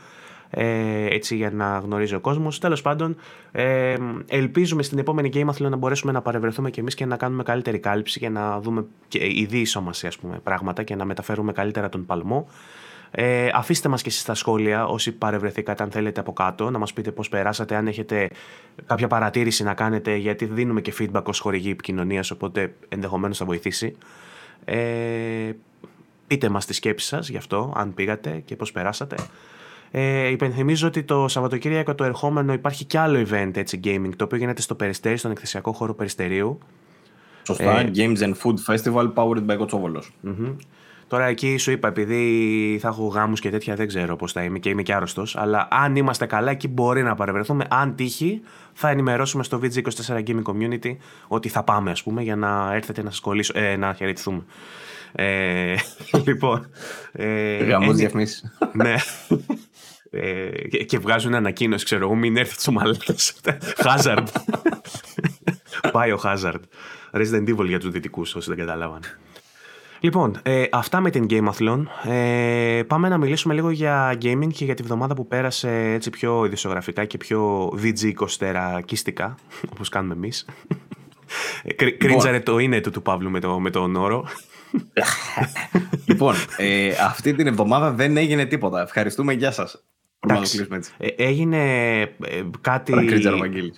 ε, 0.53 1.05
έτσι 1.05 1.36
για 1.36 1.51
να 1.51 1.77
γνωρίζει 1.77 2.15
ο 2.15 2.20
κόσμος. 2.20 2.60
Τέλος 2.60 2.81
πάντων, 2.81 3.15
ε, 3.51 3.96
ελπίζουμε 4.27 4.84
στην 4.84 4.98
επόμενη 4.98 5.29
Game 5.34 5.60
να 5.60 5.75
μπορέσουμε 5.75 6.12
να 6.12 6.22
παρευρεθούμε 6.22 6.70
και 6.70 6.79
εμείς 6.79 6.96
και 6.96 7.05
να 7.05 7.17
κάνουμε 7.17 7.43
καλύτερη 7.43 7.79
κάλυψη 7.79 8.20
και 8.20 8.29
να 8.29 8.60
δούμε 8.60 8.86
και 9.08 9.17
η 9.17 9.67
μας 9.84 10.03
ας 10.03 10.17
πούμε, 10.17 10.39
πράγματα 10.43 10.84
και 10.84 10.96
να 10.96 11.05
μεταφέρουμε 11.05 11.51
καλύτερα 11.51 11.89
τον 11.89 12.05
παλμό. 12.05 12.48
Ε, 13.13 13.50
αφήστε 13.53 13.89
μας 13.89 14.01
και 14.01 14.10
εσείς 14.10 14.22
στα 14.22 14.34
σχόλια 14.34 14.86
όσοι 14.86 15.12
παρευρεθήκατε 15.12 15.84
αν 15.84 15.91
θέλετε 15.91 16.20
από 16.20 16.34
κάτω 16.34 16.70
να 16.70 16.77
μας 16.77 16.93
πείτε 16.93 17.12
πώς 17.12 17.29
περάσατε 17.29 17.75
αν 17.75 17.88
έχετε 17.88 18.29
κάποια 18.86 19.08
παρατήρηση 19.08 19.63
να 19.63 19.74
κάνετε 19.74 20.15
γιατί 20.15 20.46
δίνουμε 20.46 20.81
και 20.81 20.93
feedback 21.00 21.24
ως 21.24 21.39
χορηγή 21.39 21.70
επικοινωνίας 21.70 22.31
οπότε 22.31 22.74
ενδεχομένως 22.89 23.38
θα 23.38 23.46
βοηθήσει 23.46 23.96
ε, 24.65 25.51
πείτε 26.27 26.50
μας 26.50 26.65
τη 26.65 26.74
σκέψη 26.74 27.08
σας 27.08 27.29
γι' 27.29 27.38
αυτό 27.38 27.74
αν 27.75 27.93
πήγατε 27.93 28.41
και 28.46 28.55
πώς 28.55 28.72
περάσατε 28.72 29.15
ε, 29.92 30.28
υπενθυμίζω 30.28 30.88
ότι 30.88 31.04
το 31.04 31.28
Σαββατοκύριακο 31.28 31.96
το 31.96 32.04
ερχόμενο 32.04 32.54
υπάρχει 32.54 32.86
κι 32.86 32.98
άλλο 32.98 33.28
event 33.30 33.52
έτσι, 33.54 33.80
gaming, 33.84 34.10
το 34.16 34.24
οποίο 34.24 34.38
γίνεται 34.38 34.62
στο 34.62 34.76
Περιστέρι, 34.76 35.18
στον 35.18 35.32
εκθεσιακό 35.32 35.72
χώρο 35.72 35.94
Περιστερίου. 35.94 36.60
Σωστά, 37.44 37.80
ε, 37.80 37.92
Games 37.96 38.18
and 38.18 38.34
Food 38.44 38.76
Festival 38.76 39.14
powered 39.14 39.46
by 39.52 39.58
κοτσοβολος 39.58 40.12
Τώρα 41.08 41.26
εκεί 41.26 41.58
σου 41.58 41.72
είπα, 41.72 41.88
επειδή 41.88 42.78
θα 42.82 42.88
έχω 42.88 43.08
γάμους 43.08 43.40
και 43.40 43.50
τέτοια, 43.50 43.76
δεν 43.76 43.88
ξέρω 43.88 44.16
πώς 44.16 44.32
θα 44.32 44.44
είμαι 44.44 44.60
και 44.60 44.70
είμαι 44.70 44.82
και 44.82 44.94
άρρωστος. 44.94 45.36
Αλλά 45.36 45.68
αν 45.72 45.96
είμαστε 45.96 46.26
καλά, 46.26 46.52
εκεί 46.52 46.68
μπορεί 46.68 47.04
να 47.04 47.16
παρευρεθούμε. 47.16 47.66
Αν 47.70 47.96
τύχει, 47.96 48.42
θα 48.74 48.90
ενημερώσουμε 48.90 49.44
στο 49.44 49.60
VG24 49.64 50.24
Gaming 50.28 50.42
Community 50.44 50.96
ότι 51.28 51.50
θα 51.50 51.64
πάμε, 51.64 51.92
ας 51.92 52.04
πούμε, 52.04 52.22
για 52.22 52.36
να 52.36 52.74
έρθετε 52.74 53.04
να 53.04 53.12
σας 53.12 53.50
ε, 53.54 53.76
να 53.76 53.94
χαιρετηθούμε. 53.94 54.44
Ε, 55.12 55.76
λοιπόν. 56.28 56.70
Ε, 57.12 57.64
Γάμος 57.64 57.96
διαφημίσεις. 57.96 58.58
Ναι. 58.74 58.96
Ε, 60.13 60.84
και 60.84 61.00
βγάζουν 61.00 61.34
ανακοίνωση, 61.34 61.86
ξέρω 61.86 62.06
εγώ, 62.06 62.15
μην 62.15 62.38
έρθει 62.38 62.62
στο 62.62 62.72
μαλάκας. 62.72 63.34
Hazard. 63.86 64.25
Πάει 65.91 66.12
ο 66.12 66.20
Hazard. 66.24 66.60
Resident 67.12 67.50
Evil 67.50 67.65
για 67.65 67.80
τους 67.80 67.91
δυτικούς, 67.91 68.36
όσοι 68.36 68.50
δεν 68.50 68.58
καταλάβανε. 68.58 69.08
Λοιπόν, 70.00 70.39
ε, 70.44 70.65
αυτά 70.72 71.00
με 71.00 71.10
την 71.10 71.25
Gameathlon. 71.29 71.83
Ε, 72.12 72.81
πάμε 72.88 73.09
να 73.09 73.18
μιλήσουμε 73.18 73.53
λίγο 73.53 73.70
για 73.70 74.18
gaming 74.22 74.50
και 74.53 74.66
για 74.66 74.74
τη 74.74 74.83
βδομάδα 74.83 75.14
που 75.14 75.27
πέρασε 75.27 75.92
έτσι 75.94 76.09
πιο 76.09 76.46
ειδησιογραφικά 76.46 77.05
και 77.05 77.18
πιο 77.18 77.68
VG 77.68 78.14
κοστερα-κίστικα, 78.14 79.36
όπως 79.72 79.90
κάνουμε 79.90 80.14
εμείς. 80.14 80.46
Λοιπόν. 81.64 81.98
Κρίντζαρε 81.98 82.40
το 82.40 82.57
είναι 82.57 82.81
του 82.81 82.92
του 82.92 83.01
Παύλου 83.01 83.29
με, 83.29 83.40
το, 83.40 83.59
με 83.59 83.70
τον 83.70 83.96
όρο 83.96 84.27
λοιπόν, 86.05 86.36
ε, 86.57 86.92
αυτή 87.01 87.33
την 87.33 87.48
εβδομάδα 87.48 87.92
δεν 87.92 88.18
έγινε 88.18 88.46
τίποτα. 88.46 88.81
Ευχαριστούμε. 88.81 89.33
Γεια 89.33 89.51
σας. 89.51 89.83
Ε, 90.98 91.07
έγινε 91.18 92.01
ε, 92.01 92.07
κάτι. 92.62 92.92
Κριντζάρο 92.92 93.38
Βαγγέλη. 93.38 93.74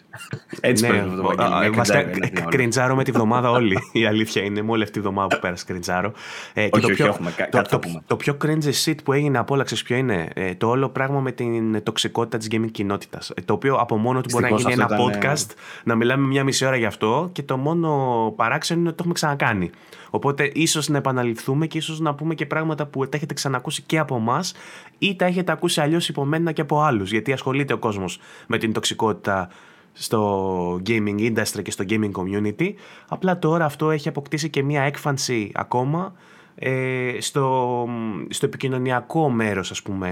Έτσι 0.61 0.87
ναι, 0.87 0.89
πρέπει 0.89 2.31
Κριντζάρο 2.49 2.95
με 2.95 3.03
τη 3.03 3.11
βδομάδα 3.11 3.49
όλη. 3.49 3.77
Η 3.91 4.05
αλήθεια 4.05 4.43
είναι 4.43 4.61
με 4.61 4.71
όλη 4.71 4.81
αυτή 4.83 4.93
τη 4.93 4.99
βδομάδα 4.99 5.27
που 5.27 5.41
πέρασε 5.41 5.65
κριντζάρο. 5.67 6.13
Ε, 6.53 6.69
και 6.69 6.79
το, 6.79 6.87
πιο, 6.87 7.17
το, 7.49 7.79
το, 8.07 8.15
πιο 8.15 8.37
cringe 8.45 8.71
shit 8.85 8.95
που 9.03 9.13
έγινε 9.13 9.37
από 9.37 9.53
όλα, 9.53 9.63
ξέρεις 9.63 9.83
ποιο 9.83 9.95
είναι; 9.95 10.27
το 10.57 10.67
όλο 10.67 10.89
πράγμα 10.89 11.19
με 11.19 11.31
την 11.31 11.83
τοξικότητα 11.83 12.37
της 12.37 12.47
gaming 12.51 12.71
κοινότητας. 12.71 13.31
Το 13.45 13.53
οποίο 13.53 13.75
από 13.75 13.97
μόνο 13.97 14.21
του 14.21 14.29
μπορεί 14.31 14.51
να 14.51 14.57
γίνει 14.57 14.73
ένα 14.73 14.87
podcast, 14.87 15.49
να 15.83 15.95
μιλάμε 15.95 16.27
μια 16.27 16.43
μισή 16.43 16.65
ώρα 16.65 16.75
γι' 16.75 16.85
αυτό 16.85 17.29
και 17.31 17.43
το 17.43 17.57
μόνο 17.57 17.89
παράξενο 18.35 18.79
είναι 18.79 18.87
ότι 18.87 18.97
το 18.97 19.03
έχουμε 19.03 19.13
ξανακάνει. 19.13 19.69
Οπότε 20.15 20.51
ίσως 20.53 20.87
να 20.87 20.97
επαναληφθούμε 20.97 21.67
και 21.67 21.77
ίσως 21.77 21.99
να 21.99 22.15
πούμε 22.15 22.35
και 22.35 22.45
πράγματα 22.45 22.85
που 22.85 23.09
τα 23.09 23.17
έχετε 23.17 23.33
ξανακούσει 23.33 23.81
και 23.81 23.97
από 23.97 24.15
εμάς 24.15 24.53
ή 24.97 25.15
τα 25.15 25.25
έχετε 25.25 25.51
ακούσει 25.51 25.81
αλλιώς 25.81 26.09
υπομένα 26.09 26.51
και 26.51 26.61
από 26.61 26.81
άλλους. 26.81 27.11
Γιατί 27.11 27.33
ασχολείται 27.33 27.73
ο 27.73 27.77
κόσμος 27.77 28.19
με 28.47 28.57
την 28.57 28.73
τοξικότητα 28.73 29.49
στο 29.93 30.81
gaming 30.85 31.19
industry 31.19 31.61
και 31.63 31.71
στο 31.71 31.83
gaming 31.89 32.11
community. 32.11 32.73
Απλά 33.07 33.39
τώρα 33.39 33.65
αυτό 33.65 33.91
έχει 33.91 34.07
αποκτήσει 34.07 34.49
και 34.49 34.63
μία 34.63 34.81
έκφανση 34.81 35.51
ακόμα 35.53 36.13
ε, 36.55 37.17
στο, 37.19 37.87
στο 38.29 38.45
επικοινωνιακό 38.45 39.29
μέρος 39.29 39.71
ας 39.71 39.81
πούμε 39.81 40.09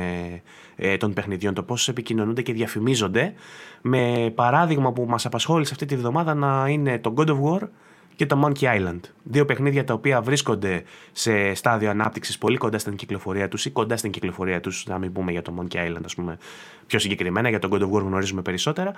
ε, 0.75 0.97
των 0.97 1.13
παιχνιδιών 1.13 1.53
το 1.53 1.63
πώς 1.63 1.87
επικοινωνούνται 1.87 2.41
και 2.41 2.53
διαφημίζονται 2.53 3.33
με 3.81 4.31
παράδειγμα 4.35 4.91
που 4.91 5.05
μας 5.09 5.25
απασχόλησε 5.25 5.73
αυτή 5.73 5.85
τη 5.85 5.95
βδομάδα 5.95 6.33
να 6.33 6.67
είναι 6.69 6.99
το 6.99 7.13
God 7.17 7.27
of 7.27 7.41
War 7.43 7.61
και 8.15 8.25
το 8.25 8.41
Monkey 8.45 8.63
Island. 8.63 8.99
Δύο 9.23 9.45
παιχνίδια 9.45 9.83
τα 9.83 9.93
οποία 9.93 10.21
βρίσκονται 10.21 10.83
σε 11.11 11.53
στάδιο 11.53 11.89
ανάπτυξης 11.89 12.37
πολύ 12.37 12.57
κοντά 12.57 12.79
στην 12.79 12.95
κυκλοφορία 12.95 13.47
τους 13.47 13.65
ή 13.65 13.69
κοντά 13.69 13.97
στην 13.97 14.11
κυκλοφορία 14.11 14.59
τους, 14.59 14.85
να 14.85 14.97
μην 14.97 15.11
πούμε 15.11 15.31
για 15.31 15.41
το 15.41 15.53
Monkey 15.59 15.75
Island, 15.75 16.01
ας 16.05 16.15
πούμε, 16.15 16.37
πιο 16.87 16.99
συγκεκριμένα, 16.99 17.49
για 17.49 17.59
τον 17.59 17.69
God 17.73 17.81
of 17.81 17.91
War 17.91 18.01
γνωρίζουμε 18.01 18.41
περισσότερα, 18.41 18.93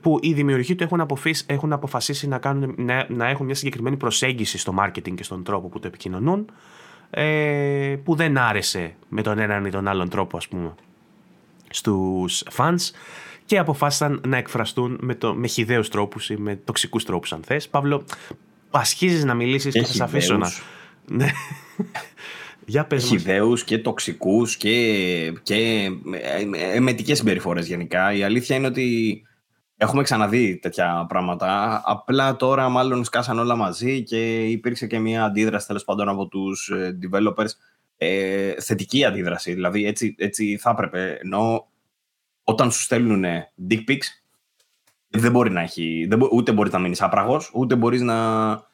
που 0.00 0.18
οι 0.22 0.32
δημιουργοί 0.32 0.74
του 0.74 0.82
έχουν, 0.82 1.08
έχουν 1.46 1.72
αποφασίσει 1.72 2.28
να, 2.28 2.38
κάνουν, 2.38 2.74
να, 2.76 3.06
να 3.08 3.28
έχουν 3.28 3.46
μια 3.46 3.54
συγκεκριμένη 3.54 3.96
προσέγγιση 3.96 4.58
στο 4.58 4.74
marketing 4.78 5.14
και 5.14 5.22
στον 5.22 5.44
τρόπο 5.44 5.68
που 5.68 5.78
το 5.78 5.86
επικοινωνούν, 5.86 6.50
ε, 7.10 7.96
που 8.04 8.14
δεν 8.14 8.38
άρεσε 8.38 8.94
με 9.08 9.22
τον 9.22 9.38
έναν 9.38 9.64
ή 9.64 9.70
τον 9.70 9.88
άλλον 9.88 10.08
τρόπο, 10.08 10.36
ας 10.36 10.48
πούμε, 10.48 10.74
στους 11.70 12.44
fans 12.56 12.90
και 13.50 13.58
αποφάσισαν 13.58 14.20
να 14.26 14.36
εκφραστούν 14.36 14.98
με, 15.00 15.14
το, 15.14 15.34
με 15.34 15.46
χιδαίους 15.46 15.88
τρόπους 15.88 16.30
ή 16.30 16.36
με 16.36 16.56
τοξικούς 16.56 17.04
τρόπους 17.04 17.32
αν 17.32 17.42
θες. 17.42 17.68
Παύλο, 17.68 18.04
ασχίζεις 18.70 19.24
να 19.24 19.34
μιλήσεις 19.34 19.72
και 19.72 19.82
θα 19.82 19.92
σε 19.92 20.02
αφήσω 20.02 20.36
να... 20.36 20.50
Ναι. 21.18 21.30
Για 22.66 22.84
πες 22.84 23.04
Χιδαίους 23.04 23.64
και 23.64 23.78
τοξικούς 23.78 24.56
και, 24.56 25.32
και 25.42 25.88
εμετικές 26.74 27.18
συμπεριφορές 27.18 27.66
γενικά. 27.66 28.12
Η 28.12 28.22
αλήθεια 28.22 28.56
είναι 28.56 28.66
ότι 28.66 29.22
έχουμε 29.76 30.02
ξαναδεί 30.02 30.58
τέτοια 30.62 31.06
πράγματα. 31.08 31.82
Απλά 31.84 32.36
τώρα 32.36 32.68
μάλλον 32.68 33.04
σκάσαν 33.04 33.38
όλα 33.38 33.56
μαζί 33.56 34.02
και 34.02 34.44
υπήρξε 34.44 34.86
και 34.86 34.98
μια 34.98 35.24
αντίδραση 35.24 35.66
τέλος 35.66 35.84
πάντων 35.84 36.08
από 36.08 36.26
τους 36.26 36.68
ε, 36.68 36.98
developers 37.02 37.50
ε, 37.96 38.52
θετική 38.60 39.04
αντίδραση. 39.04 39.52
Δηλαδή 39.52 39.86
έτσι, 39.86 40.14
έτσι 40.18 40.56
θα 40.56 40.70
έπρεπε. 40.70 41.18
Ενώ 41.22 41.69
όταν 42.50 42.72
σου 42.72 42.80
στέλνουν 42.80 43.24
dick 43.70 43.84
pics, 43.88 44.06
δεν 45.08 45.30
μπορεί 45.30 45.50
να 45.50 45.60
έχει, 45.60 46.06
δεν, 46.08 46.28
ούτε 46.32 46.52
μπορεί 46.52 46.70
να 46.70 46.78
μείνεις 46.78 47.02
άπραγος, 47.02 47.50
ούτε 47.54 47.76
μπορείς 47.76 48.00
να. 48.00 48.68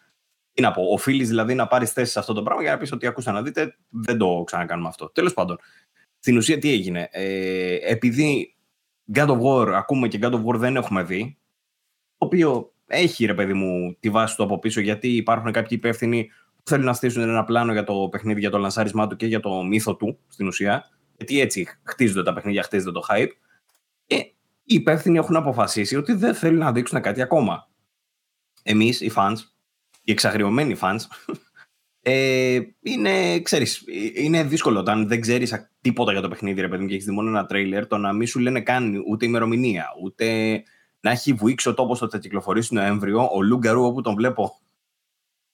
Τι 0.52 0.62
να 0.62 0.72
πω, 0.72 0.82
οφείλεις 0.82 1.28
δηλαδή 1.28 1.54
να 1.54 1.66
πάρεις 1.66 1.92
θέση 1.92 2.12
σε 2.12 2.18
αυτό 2.18 2.32
το 2.32 2.42
πράγμα 2.42 2.62
για 2.62 2.72
να 2.72 2.78
πεις 2.78 2.92
ότι 2.92 3.06
ακούστε 3.06 3.30
να 3.30 3.42
δείτε, 3.42 3.76
δεν 3.88 4.18
το 4.18 4.42
ξανακάνουμε 4.46 4.88
αυτό. 4.88 5.10
Τέλος 5.10 5.34
πάντων, 5.34 5.58
στην 6.18 6.36
ουσία 6.36 6.58
τι 6.58 6.70
έγινε. 6.70 7.08
Ε, 7.10 7.78
επειδή 7.82 8.54
God 9.14 9.28
of 9.28 9.40
War, 9.40 9.68
ακούμε 9.68 10.08
και 10.08 10.18
God 10.22 10.32
of 10.32 10.44
War 10.44 10.54
δεν 10.54 10.76
έχουμε 10.76 11.02
δει, 11.02 11.38
το 12.18 12.26
οποίο 12.26 12.72
έχει 12.86 13.24
ρε 13.24 13.34
παιδί 13.34 13.52
μου 13.52 13.96
τη 14.00 14.10
βάση 14.10 14.36
του 14.36 14.42
από 14.42 14.58
πίσω, 14.58 14.80
γιατί 14.80 15.08
υπάρχουν 15.08 15.52
κάποιοι 15.52 15.78
υπεύθυνοι 15.80 16.30
που 16.56 16.62
θέλουν 16.64 16.84
να 16.84 16.92
στήσουν 16.92 17.22
ένα 17.22 17.44
πλάνο 17.44 17.72
για 17.72 17.84
το 17.84 18.08
παιχνίδι, 18.10 18.40
για 18.40 18.50
το 18.50 18.58
λανσάρισμά 18.58 19.06
του 19.06 19.16
και 19.16 19.26
για 19.26 19.40
το 19.40 19.62
μύθο 19.64 19.96
του 19.96 20.18
στην 20.28 20.46
ουσία. 20.46 20.90
Γιατί 21.16 21.40
έτσι 21.40 21.66
χτίζονται 21.82 22.22
τα 22.22 22.32
παιχνίδια, 22.32 22.62
χτίζεται 22.62 22.92
το 22.92 23.02
hype. 23.08 23.30
Ε, 24.06 24.16
οι 24.16 24.74
υπεύθυνοι 24.74 25.18
έχουν 25.18 25.36
αποφασίσει 25.36 25.96
ότι 25.96 26.12
δεν 26.12 26.34
θέλουν 26.34 26.58
να 26.58 26.72
δείξουν 26.72 27.00
κάτι 27.00 27.22
ακόμα. 27.22 27.68
Εμείς, 28.62 29.00
οι 29.00 29.12
fans, 29.16 29.36
οι 30.02 30.12
εξαγριωμένοι 30.12 30.76
fans, 30.80 30.98
ε, 32.00 32.60
είναι, 32.80 33.40
ξέρεις, 33.40 33.84
είναι 34.14 34.44
δύσκολο 34.44 34.78
όταν 34.78 35.08
δεν 35.08 35.20
ξέρεις 35.20 35.70
τίποτα 35.80 36.12
για 36.12 36.20
το 36.20 36.28
παιχνίδι, 36.28 36.60
ρε 36.60 36.68
παιδί 36.68 36.86
και 36.86 36.92
έχεις 36.92 37.04
δει 37.06 37.12
μόνο 37.12 37.28
ένα 37.28 37.46
τρέιλερ, 37.46 37.86
το 37.86 37.96
να 37.96 38.12
μην 38.12 38.26
σου 38.26 38.38
λένε 38.38 38.60
καν 38.60 39.02
ούτε 39.08 39.26
ημερομηνία, 39.26 39.86
ούτε 40.02 40.62
να 41.00 41.10
έχει 41.10 41.32
βουήξει 41.32 41.68
ο 41.68 41.74
τόπο 41.74 41.96
ότι 42.00 42.10
θα 42.10 42.18
κυκλοφορήσει 42.18 42.74
Νοέμβριο, 42.74 43.28
ο 43.32 43.42
Λούγκαρου 43.42 43.84
όπου 43.84 44.00
τον 44.00 44.14
βλέπω. 44.14 44.60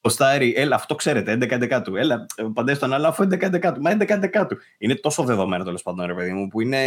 Ο 0.05 0.09
Στάρι, 0.09 0.55
έλα, 0.57 0.75
αυτό 0.75 0.95
ξέρετε, 0.95 1.33
11-11 1.33 1.83
του. 1.85 1.97
Έλα, 1.97 2.27
παντέ 2.55 2.75
στον 2.75 2.93
άλλο, 2.93 3.07
αφού 3.07 3.23
11-11 3.23 3.73
του. 3.75 3.81
Μα 3.81 3.91
11-11 3.91 4.47
του. 4.49 4.59
Είναι 4.79 4.95
τόσο 4.95 5.23
δεδομένο 5.23 5.65
τέλος 5.65 5.83
πάντων, 5.83 6.07
ρε 6.07 6.15
παιδί 6.15 6.33
μου, 6.33 6.49
που 6.49 6.61
είναι 6.61 6.81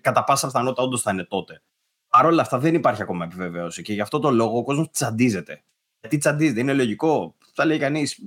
κατά 0.00 0.24
πάσα 0.24 0.46
πιθανότητα 0.46 0.82
όντως 0.82 1.02
θα 1.02 1.10
είναι 1.10 1.24
τότε. 1.24 1.62
Παρ' 2.08 2.26
όλα 2.26 2.42
αυτά 2.42 2.58
δεν 2.58 2.74
υπάρχει 2.74 3.02
ακόμα 3.02 3.24
επιβεβαίωση 3.24 3.82
και 3.82 3.92
γι' 3.92 4.00
αυτό 4.00 4.18
το 4.18 4.30
λόγο 4.30 4.58
ο 4.58 4.64
κόσμος 4.64 4.90
τσαντίζεται. 4.90 5.62
Γιατί 6.00 6.18
τσαντίζεται, 6.18 6.60
είναι 6.60 6.72
λογικό. 6.72 7.34
Θα 7.54 7.64
λέει 7.64 7.78
κανείς, 7.78 8.12
ε, 8.12 8.18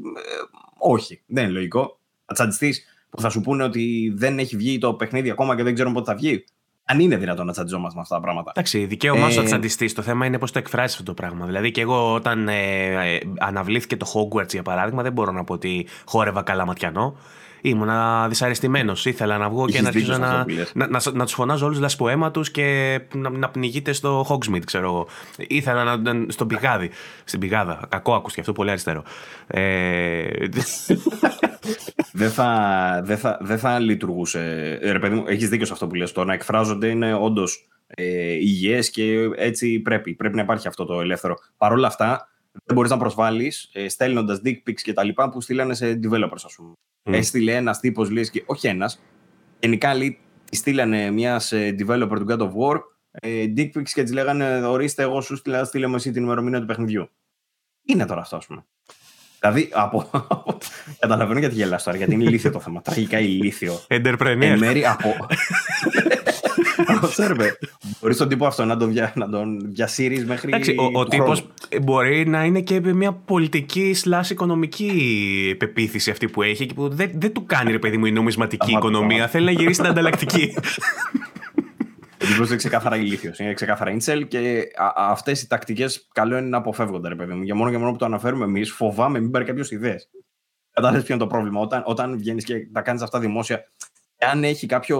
όχι, 0.78 1.24
δεν 1.26 1.44
είναι 1.44 1.54
λογικό. 1.54 2.00
Θα 2.26 2.34
τσαντιστείς 2.34 2.84
που 3.10 3.22
θα 3.22 3.30
σου 3.30 3.42
πούνε 3.42 3.64
ότι 3.64 4.14
δεν 4.16 4.40
έχει 4.40 4.56
βγει 4.56 4.78
το 4.78 4.94
παιχνίδι 4.94 5.30
ακόμα 5.30 5.56
και 5.56 5.64
δεν 5.64 5.74
ξέρουν 5.74 5.94
πότε 5.94 6.12
θα 6.12 6.18
βγει. 6.18 6.44
Αν 6.86 7.00
είναι 7.00 7.18
δυνατόν 7.18 7.46
να 7.46 7.52
τσαντιζόμαστε 7.52 7.96
με 7.96 8.02
αυτά 8.02 8.16
τα 8.16 8.22
πράγματα. 8.22 8.52
Εντάξει, 8.56 8.86
δικαίωμά 8.86 9.30
σου 9.30 9.40
ε... 9.40 9.42
να 9.42 9.48
τσαντιστεί. 9.48 9.94
Το 9.94 10.02
θέμα 10.02 10.26
είναι 10.26 10.40
πώς 10.40 10.52
το 10.52 10.60
εκφράσεις 10.60 11.00
αυτό 11.00 11.06
το 11.06 11.14
πράγμα. 11.14 11.46
Δηλαδή, 11.46 11.72
και 11.72 11.82
εγώ 11.82 12.14
όταν 12.14 12.48
ε, 12.48 13.14
ε, 13.16 13.20
αναβλήθηκε 13.40 13.98
το 13.98 14.06
Hogwarts 14.14 14.50
για 14.50 14.64
παράδειγμα, 14.64 15.04
δεν 15.04 15.12
μπορώ 15.12 15.32
να 15.32 15.44
πω 15.44 15.54
ότι 15.54 15.88
χόρευα 16.06 16.42
καλά 16.42 16.66
ματιανό. 16.66 17.16
Ήμουνα 17.66 18.28
δυσαρεστημένος. 18.28 19.06
Ήθελα 19.06 19.38
να 19.38 19.50
βγω 19.50 19.66
και 19.68 19.82
να 19.82 19.88
αρχίσω 19.88 20.18
να, 20.18 20.46
να, 20.74 20.88
να, 20.88 21.02
να, 21.14 21.24
τους 21.24 21.34
φωνάζω 21.34 21.66
όλους 21.66 21.80
λασποέμα 21.80 22.32
του 22.32 22.42
και 22.42 23.00
να, 23.14 23.30
να 23.30 23.50
πνιγείτε 23.50 23.92
στο 23.92 24.26
Hogsmeade, 24.30 24.66
ξέρω 24.66 24.86
εγώ. 24.86 25.08
Ήθελα 25.38 25.84
να, 25.84 26.14
να, 26.14 26.26
στον 26.28 26.48
πηγάδι. 26.48 26.90
Στην 27.24 27.40
πηγάδα. 27.40 27.80
Κακό 27.90 28.14
ακούστηκε 28.14 28.40
αυτό, 28.40 28.54
πολύ 28.54 28.70
αριστερό. 28.70 29.04
Ε... 29.48 30.26
δεν, 32.14 32.30
θα, 32.30 33.02
δεν, 33.04 33.18
θα, 33.18 33.38
δεν 33.42 33.58
θα 33.58 33.80
λειτουργούσε. 33.80 34.78
Ε, 34.82 34.92
ρε 34.92 35.00
παιδί 35.00 35.16
μου, 35.16 35.24
έχεις 35.28 35.50
δίκιο 35.50 35.66
σε 35.66 35.74
αυτό 35.74 35.88
που 35.88 35.96
λες. 35.96 36.12
Το 36.12 36.24
να 36.24 36.34
εκφράζονται 36.34 36.88
είναι 36.88 37.14
όντως 37.14 37.68
ε, 37.88 38.34
υγιές 38.34 38.90
και 38.90 39.30
έτσι 39.36 39.80
πρέπει. 39.80 40.14
Πρέπει 40.14 40.36
να 40.36 40.42
υπάρχει 40.42 40.68
αυτό 40.68 40.86
το 40.86 41.02
ελεύθερο. 41.02 41.36
Παρ' 41.58 41.72
όλα 41.72 41.88
αυτά, 41.88 42.28
δεν 42.64 42.76
μπορείς 42.76 42.92
να 42.92 42.98
προσβάλλεις 42.98 43.70
ε, 43.74 43.90
στέλνοντας 43.90 44.42
dick 44.46 44.58
pics 44.68 44.82
και 44.82 44.94
τα 44.94 45.04
λοιπά 45.04 45.30
που 45.30 45.42
στείλανε 45.42 45.74
σε 45.74 46.00
developers, 46.04 46.44
ας 46.44 46.56
πούμε. 46.56 46.74
Mm. 47.04 47.14
Έστειλε 47.14 47.56
ένας 47.56 47.80
τύπος, 47.80 48.10
λέει, 48.10 48.30
και 48.30 48.44
όχι 48.46 48.68
ένας. 48.68 49.02
Γενικά, 49.60 49.96
λέει, 49.96 50.20
στείλανε 50.52 51.12
μια 51.12 51.42
ε, 51.50 51.76
developer 51.80 52.16
του 52.16 52.26
God 52.30 52.40
of 52.40 52.52
War 52.52 52.80
ε, 53.12 53.46
dick 53.58 53.70
pics 53.78 53.90
και 53.94 54.04
της 54.04 54.14
λέγανε 54.14 54.66
Ορίστε, 54.66 55.04
εγώ 55.04 55.22
σου 55.22 55.36
στείλα, 55.36 55.64
στείλε 55.64 55.88
μου 55.88 55.96
εσύ 55.96 56.12
την 56.12 56.24
ημερομηνία 56.24 56.60
του 56.60 56.66
παιχνιδιού. 56.66 57.10
Είναι 57.86 58.06
τώρα 58.06 58.22
αυτό, 58.22 58.36
ας 58.36 58.46
πούμε; 58.46 58.66
Δηλαδή, 59.40 59.70
από. 59.74 60.10
Καταλαβαίνω 61.00 61.40
γιατί 61.40 61.56
γελάς 61.56 61.84
τώρα, 61.84 61.98
γιατί 61.98 62.14
είναι 62.14 62.24
ηλίθιο 62.24 62.52
το 62.52 62.60
θέμα. 62.60 62.82
Τραγικά 62.82 63.20
ηλίθιο. 63.20 63.80
Entrepreneur. 63.88 64.38
Εν 64.42 64.58
μέρη 64.58 64.86
από. 64.86 65.16
Ξέρετε, 67.12 67.58
μπορείς 68.02 68.18
τον 68.18 68.30
τύπο 68.30 68.46
αυτό 68.46 68.66
να 68.66 68.78
τον, 68.78 68.92
δια, 68.92 69.14
να 69.16 69.30
τον 69.30 69.60
διασύρει 69.74 70.26
μέχρι. 70.26 70.48
Εντάξει, 70.48 70.76
ο, 70.80 71.00
ο 71.00 71.06
τύπος 71.06 71.48
μπορεί 71.82 72.28
να 72.28 72.44
είναι 72.44 72.62
και 72.62 72.80
μια 72.80 73.12
πολιτική 73.12 73.96
slash 74.04 74.30
οικονομική 74.30 75.56
πεποίθηση 75.58 76.12
αυτή 76.12 76.30
που 76.30 76.42
έχει 76.42 76.66
και 76.66 76.74
που 76.74 76.90
δεν, 76.90 77.12
δεν 77.14 77.34
του 77.34 77.46
κάνει 77.46 77.72
ρε 77.72 77.80
παιδί 77.80 77.98
μου 77.98 78.06
η 78.06 78.12
νομισματική 78.12 78.72
οικονομία. 78.72 79.28
Θέλει 79.28 79.46
να 79.46 79.52
γυρίσει 79.52 79.82
την 79.82 79.90
ανταλλακτική. 79.90 80.54
Ο 82.24 82.26
τύπος 82.26 82.48
είναι 82.48 82.58
ξεκάθαρα 82.58 82.98
ηλίθιος. 82.98 83.40
Είναι 83.40 83.54
ξεκάθαρα 83.54 83.92
ίντσελ 83.92 84.28
και 84.28 84.68
αυτές 84.96 85.42
οι 85.42 85.48
τακτικές 85.48 86.08
καλό 86.14 86.38
είναι 86.38 86.48
να 86.48 86.58
αποφεύγονται, 86.58 87.08
ρε 87.08 87.16
παιδί 87.16 87.34
μου. 87.34 87.44
Για 87.44 87.56
μόνο 87.56 87.72
και 87.72 87.78
μόνο 87.78 87.92
που 87.92 87.98
το 87.98 88.06
αναφέρουμε 88.06 88.46
εμείς, 88.46 88.72
φοβάμαι 88.72 89.20
μην 89.20 89.32
πάρει 89.32 89.46
κάποιος 89.46 89.72
ιδέες. 89.72 90.10
Κατάλαβες 90.72 91.04
ποιο 91.04 91.16
είναι 91.16 91.24
το 91.24 91.30
πρόβλημα. 91.30 91.60
Όταν, 91.60 91.84
όταν 91.86 92.18
βγαίνεις 92.18 92.44
και 92.44 92.56
τα 92.74 92.82
κάνεις 92.82 93.02
αυτά 93.02 93.20
δημόσια, 93.20 93.64
αν 94.32 94.44
έχει 94.44 94.66
κάποιο. 94.66 95.00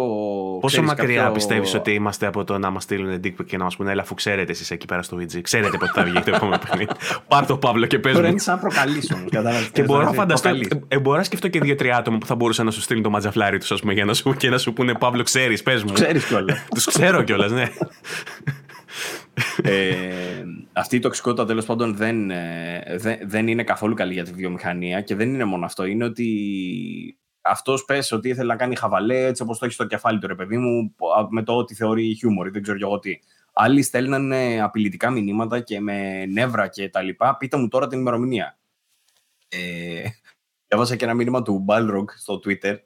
Πόσο 0.62 0.82
μακριά 0.82 1.18
κάποιο... 1.18 1.34
πιστεύεις 1.34 1.74
ότι 1.74 1.92
είμαστε 1.92 2.26
από 2.26 2.44
το 2.44 2.58
να 2.58 2.70
μας 2.70 2.84
στείλουν 2.84 3.20
dick 3.24 3.28
pic 3.28 3.46
και 3.46 3.58
να 3.58 3.64
μας 3.64 3.76
πούνε, 3.76 3.92
Ελά, 3.92 4.02
αφού 4.02 4.14
ξέρετε 4.14 4.52
εσείς 4.52 4.72
εκεί 4.72 4.86
πέρα 4.86 5.02
στο 5.02 5.18
VG, 5.18 5.42
ξέρετε 5.42 5.78
πότε 5.78 5.92
θα 5.96 6.04
βγει 6.04 6.20
το 6.20 6.36
επόμενο 6.36 6.62
παιχνίδι. 6.66 6.92
Πάρ 7.28 7.46
το 7.46 7.58
Παύλο 7.58 7.86
και 7.86 8.00
πες 8.00 8.20
μου. 8.20 8.26
είναι 8.26 8.40
σαν 8.40 8.60
προκαλείς 8.60 9.12
όμως. 9.12 9.30
και 9.72 9.82
μπορώ 9.82 10.04
να 10.04 10.12
φανταστώ. 10.12 10.50
Ε, 10.88 11.00
μπορώ 11.00 11.18
να 11.18 11.24
σκεφτώ 11.24 11.48
και 11.48 11.60
δύο-τρία 11.60 11.98
άτομα 11.98 12.18
που 12.18 12.26
θα 12.26 12.36
μπορούσαν 12.36 12.66
να 12.66 12.72
σου 12.72 12.82
στείλουν 12.82 13.04
το 13.04 13.10
ματζαφλάρι 13.10 13.58
τους, 13.58 13.72
ας 13.72 13.80
πούμε, 13.80 13.94
για 13.94 14.06
να 14.06 14.14
σου, 14.14 14.34
και 14.34 14.50
να 14.50 14.58
σου 14.58 14.74
πούνε 14.74 14.94
Παύλο, 14.94 15.24
ξέρεις, 15.24 15.64
πες 15.64 15.84
μου. 15.84 15.92
Ξέρεις 15.92 16.26
κιόλας. 16.26 16.66
τους 16.76 16.86
ξέρω 16.86 17.24
κιόλας, 17.24 17.52
ναι. 17.52 17.68
ε, 19.64 19.96
αυτή 20.74 20.96
η 20.96 21.00
τοξικότητα 21.00 21.46
τέλος 21.46 21.66
πάντων 21.66 21.96
δεν, 21.96 22.32
ε, 22.32 22.84
δεν, 22.98 23.18
δεν 23.26 23.48
είναι 23.48 23.64
καθόλου 23.64 23.94
καλή 23.94 24.14
για 24.14 24.24
τη 24.24 24.32
βιομηχανία 24.32 25.02
και 25.02 25.16
δεν 25.16 25.34
είναι 25.34 25.44
μόνο 25.44 25.66
αυτό. 25.66 25.86
Είναι 25.86 26.04
ότι 26.04 26.28
αυτός 27.44 27.86
πες 27.86 28.12
ότι 28.12 28.30
ήθελε 28.30 28.48
να 28.48 28.56
κάνει 28.56 28.76
χαβαλέ 28.76 29.26
έτσι 29.26 29.42
όπως 29.42 29.58
το 29.58 29.66
έχει 29.66 29.74
στο 29.74 29.86
κεφάλι 29.86 30.20
του 30.20 30.28
ρε 30.28 30.36
παιδί 30.36 30.58
μου, 30.58 30.96
με 31.30 31.44
το 31.44 31.54
ότι 31.54 31.76
θεωρεί 31.76 32.16
χιούμορ, 32.16 32.52
δεν 32.52 32.62
ξέρω 32.62 32.78
εγώ 32.82 33.00
τι. 33.00 33.20
Άλλοι 33.54 33.82
στέλνανε 33.82 34.62
απειλητικά 34.62 35.10
μηνύματα 35.10 35.60
και 35.60 35.80
με 35.80 36.26
νεύρα 36.26 36.68
και 36.68 36.90
τα 36.90 37.02
λοιπά. 37.02 37.38
Πείτε 37.38 37.58
μου 37.58 37.68
τώρα 37.68 37.88
την 37.88 38.00
ημερομηνία. 38.00 38.58
Ε, 39.50 40.04
διάβασα 40.68 40.96
και 40.96 41.06
ένα 41.06 41.14
μήνυμα 41.14 41.42
του 41.42 41.66
Balrog 41.68 42.06
στο 42.16 42.40
Twitter, 42.46 42.78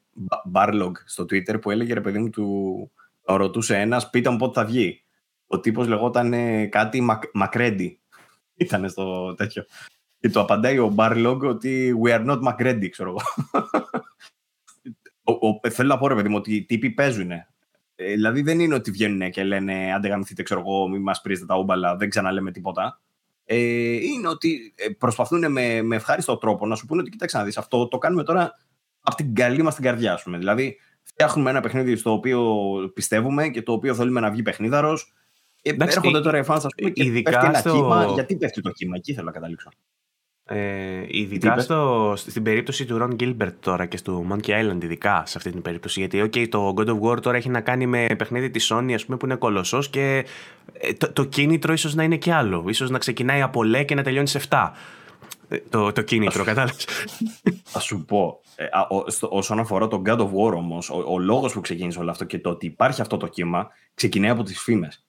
Barlog 0.53 0.91
στο 1.05 1.23
Twitter, 1.23 1.61
που 1.61 1.71
έλεγε 1.71 1.93
ρε 1.93 2.01
παιδί 2.01 2.19
μου, 2.19 2.29
του 2.29 2.91
ρωτούσε 3.23 3.77
ένας, 3.77 4.09
πείτε 4.09 4.29
μου 4.29 4.37
πότε 4.37 4.59
θα 4.59 4.65
βγει. 4.65 5.03
Ο 5.47 5.59
τύπος 5.59 5.87
λεγόταν 5.87 6.33
κάτι 6.69 7.03
Μακρέντι. 7.33 7.99
Ήταν 8.55 8.89
στο 8.89 9.33
τέτοιο. 9.33 9.65
Και 10.19 10.29
το 10.29 10.39
απαντάει 10.39 10.79
ο 10.79 10.93
Barlog 10.97 11.39
ότι 11.41 11.93
we 12.03 12.09
are 12.09 12.25
not 12.25 12.39
Macready, 12.39 12.89
ξέρω 12.89 13.09
εγώ. 13.09 13.21
Ο, 15.27 15.47
ο, 15.47 15.69
θέλω 15.69 15.87
να 15.87 15.97
πω 15.97 16.07
ρε 16.07 16.15
παιδί 16.15 16.29
μου 16.29 16.35
ότι 16.35 16.55
οι 16.55 16.65
τύποι 16.65 16.89
παίζουν. 16.89 17.31
Ε, 17.31 17.45
δηλαδή 17.95 18.41
δεν 18.41 18.59
είναι 18.59 18.75
ότι 18.75 18.91
βγαίνουν 18.91 19.31
και 19.31 19.43
λένε 19.43 19.93
αντεγαμηθείτε, 19.93 20.43
ξέρω 20.43 20.59
εγώ, 20.59 20.87
μην 20.87 21.01
μας 21.01 21.21
πρίζετε 21.21 21.45
τα 21.45 21.57
ούμπαλα, 21.57 21.95
δεν 21.95 22.09
ξαναλέμε 22.09 22.51
τίποτα. 22.51 23.01
Ε, 23.45 23.57
είναι 23.93 24.27
ότι 24.27 24.73
ε, 24.75 24.89
προσπαθούν 24.89 25.51
με, 25.51 25.81
με 25.81 25.95
ευχάριστο 25.95 26.37
τρόπο 26.37 26.65
να 26.65 26.75
σου 26.75 26.85
πούνε 26.85 27.01
ότι 27.01 27.09
κοίταξε 27.09 27.37
να 27.37 27.43
δεις 27.43 27.57
αυτό 27.57 27.87
το 27.87 27.97
κάνουμε 27.97 28.23
τώρα 28.23 28.53
από 29.01 29.15
την 29.15 29.35
καλή 29.35 29.61
μας 29.61 29.75
την 29.75 29.83
καρδιά, 29.83 30.13
ας 30.13 30.23
πούμε. 30.23 30.37
Δηλαδή 30.37 30.77
φτιάχνουμε 31.03 31.49
ένα 31.49 31.61
παιχνίδι 31.61 31.95
στο 31.95 32.11
οποίο 32.11 32.65
πιστεύουμε 32.93 33.49
και 33.49 33.61
το 33.61 33.71
οποίο 33.71 33.95
θέλουμε 33.95 34.19
να 34.19 34.29
βγει 34.31 34.41
παιχνίδαρος. 34.41 35.13
Και 35.61 35.75
έρχονται 35.79 36.21
τώρα 36.21 36.37
οι 36.37 36.43
fans, 36.47 36.61
ας 36.63 36.73
πούμε, 36.77 36.89
και 36.89 37.03
πέφτει 37.03 37.45
ένα 37.45 37.53
στο... 37.53 37.71
κύμα. 37.71 38.05
Γιατί 38.13 38.35
πέφτει 38.35 38.61
το 38.61 38.71
κύμα, 38.71 38.95
εκεί 38.95 39.13
θέλω 39.13 39.25
να 39.25 39.31
καταλήξω. 39.31 39.69
Ε, 40.49 41.05
ειδικά 41.07 41.59
στο, 41.59 42.13
στην 42.17 42.43
περίπτωση 42.43 42.85
του 42.85 42.97
Ron 43.01 43.21
Gilbert 43.21 43.53
τώρα 43.59 43.85
και 43.85 43.97
στο 43.97 44.25
Monkey 44.29 44.49
Island, 44.49 44.83
ειδικά 44.83 45.23
σε 45.25 45.37
αυτή 45.37 45.51
την 45.51 45.61
περίπτωση. 45.61 45.99
Γιατί 45.99 46.21
okay, 46.25 46.47
το 46.49 46.73
God 46.77 46.87
of 46.87 46.99
War 46.99 47.21
τώρα 47.21 47.37
έχει 47.37 47.49
να 47.49 47.61
κάνει 47.61 47.85
με 47.85 48.05
παιχνίδι 48.17 48.49
της 48.49 48.73
Sony, 48.73 48.91
ας 48.93 49.05
πούμε, 49.05 49.17
που 49.17 49.25
είναι 49.25 49.35
κολοσσός 49.35 49.89
και 49.89 50.25
ε, 50.73 50.93
το, 50.93 51.11
το 51.11 51.23
κίνητρο 51.23 51.73
ίσως 51.73 51.95
να 51.95 52.03
είναι 52.03 52.17
και 52.17 52.33
άλλο. 52.33 52.73
σω 52.73 52.85
να 52.85 52.97
ξεκινάει 52.97 53.41
από 53.41 53.63
λέ 53.63 53.83
και 53.83 53.95
να 53.95 54.03
τελειώνει 54.03 54.27
σε 54.27 54.41
7. 54.49 54.69
Ε, 55.49 55.57
το, 55.69 55.91
το 55.91 56.01
κίνητρο, 56.01 56.43
κατάλαβες. 56.43 56.87
Θα 57.73 57.79
σου 57.79 58.05
πω. 58.05 58.41
Ε, 58.55 58.65
όσον 59.29 59.59
αφορά 59.59 59.87
το 59.87 60.01
God 60.05 60.17
of 60.17 60.29
War 60.29 60.53
όμως, 60.53 60.89
ο, 60.89 61.03
ο 61.07 61.19
λόγος 61.19 61.53
που 61.53 61.61
ξεκίνησε 61.61 61.99
όλο 61.99 62.11
αυτό 62.11 62.25
και 62.25 62.39
το 62.39 62.49
ότι 62.49 62.65
υπάρχει 62.65 63.01
αυτό 63.01 63.17
το 63.17 63.27
κύμα 63.27 63.67
ξεκινάει 63.93 64.29
από 64.29 64.43
τις 64.43 64.59
φήμες 64.59 65.06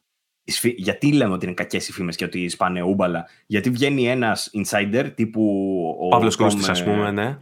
γιατί 0.76 1.12
λέμε 1.12 1.32
ότι 1.32 1.44
είναι 1.44 1.54
κακές 1.54 1.88
οι 1.88 1.92
φήμες 1.92 2.16
και 2.16 2.24
ότι 2.24 2.48
σπάνε 2.48 2.82
ούμπαλα; 2.82 3.26
Γιατί 3.46 3.70
βγαίνει 3.70 4.08
ένας 4.08 4.50
insider 4.52 5.10
τύπου. 5.14 5.42
Ο 6.00 6.08
Παύλος 6.08 6.36
Κώστη, 6.36 6.70
ας 6.70 6.84
πούμε, 6.84 7.10
ναι. 7.10 7.38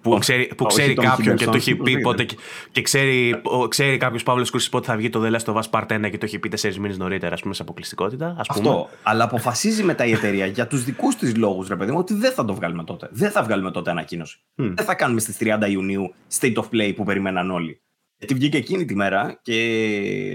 Που 0.00 0.18
ξέρει, 0.18 0.54
που 0.56 0.64
ξέρει 0.64 0.94
κάποιον 0.94 1.36
και 1.36 1.44
το 1.44 1.56
έχει 1.56 1.74
πει 1.74 2.00
πότε. 2.00 2.26
Και 2.70 2.82
ξέρει, 2.82 3.40
ξέρει 3.68 3.96
κάποιος 3.96 4.22
Παύλος 4.22 4.50
Κούστη 4.50 4.70
πότε 4.70 4.86
θα 4.86 4.96
βγει 4.96 5.08
το 5.08 5.22
The 5.24 5.36
Last 5.36 5.54
of 5.54 5.62
Us 5.62 5.70
Part 5.70 6.04
1 6.04 6.10
και 6.10 6.18
το 6.18 6.26
έχει 6.26 6.38
πει 6.38 6.48
τέσσερις 6.48 6.78
μήνες 6.78 6.98
νωρίτερα, 6.98 7.34
ας 7.34 7.40
πούμε, 7.40 7.54
σε 7.54 7.62
αποκλειστικότητα. 7.62 8.36
Ας 8.38 8.46
πούμε. 8.48 8.68
Αυτό. 8.68 8.88
Αλλά 9.02 9.24
αποφασίζει 9.24 9.82
μετά 9.82 10.04
η 10.04 10.12
εταιρεία 10.12 10.46
για 10.46 10.66
τους 10.66 10.84
δικούς 10.84 11.16
της 11.16 11.36
λόγους, 11.36 11.68
ρε 11.68 11.76
παιδί 11.76 11.90
μου, 11.90 11.98
ότι 11.98 12.14
δεν 12.14 12.32
θα 12.32 12.44
το 12.44 12.54
βγάλουμε 12.54 12.84
τότε. 12.84 13.08
Δεν 13.10 13.30
θα 13.30 13.42
βγάλουμε 13.42 13.70
τότε 13.70 13.90
ανακοίνωση. 13.90 14.38
Mm. 14.58 14.72
Δεν 14.74 14.84
θα 14.84 14.94
κάνουμε 14.94 15.20
στις 15.20 15.36
30 15.40 15.68
Ιουνίου 15.68 16.14
State 16.40 16.54
of 16.54 16.64
Play 16.72 16.92
που 16.96 17.04
περιμέναν 17.04 17.50
όλοι. 17.50 17.80
Γιατί 18.18 18.34
βγήκε 18.34 18.56
εκείνη 18.56 18.84
τη 18.84 18.94
μέρα 18.94 19.38
και 19.42 19.52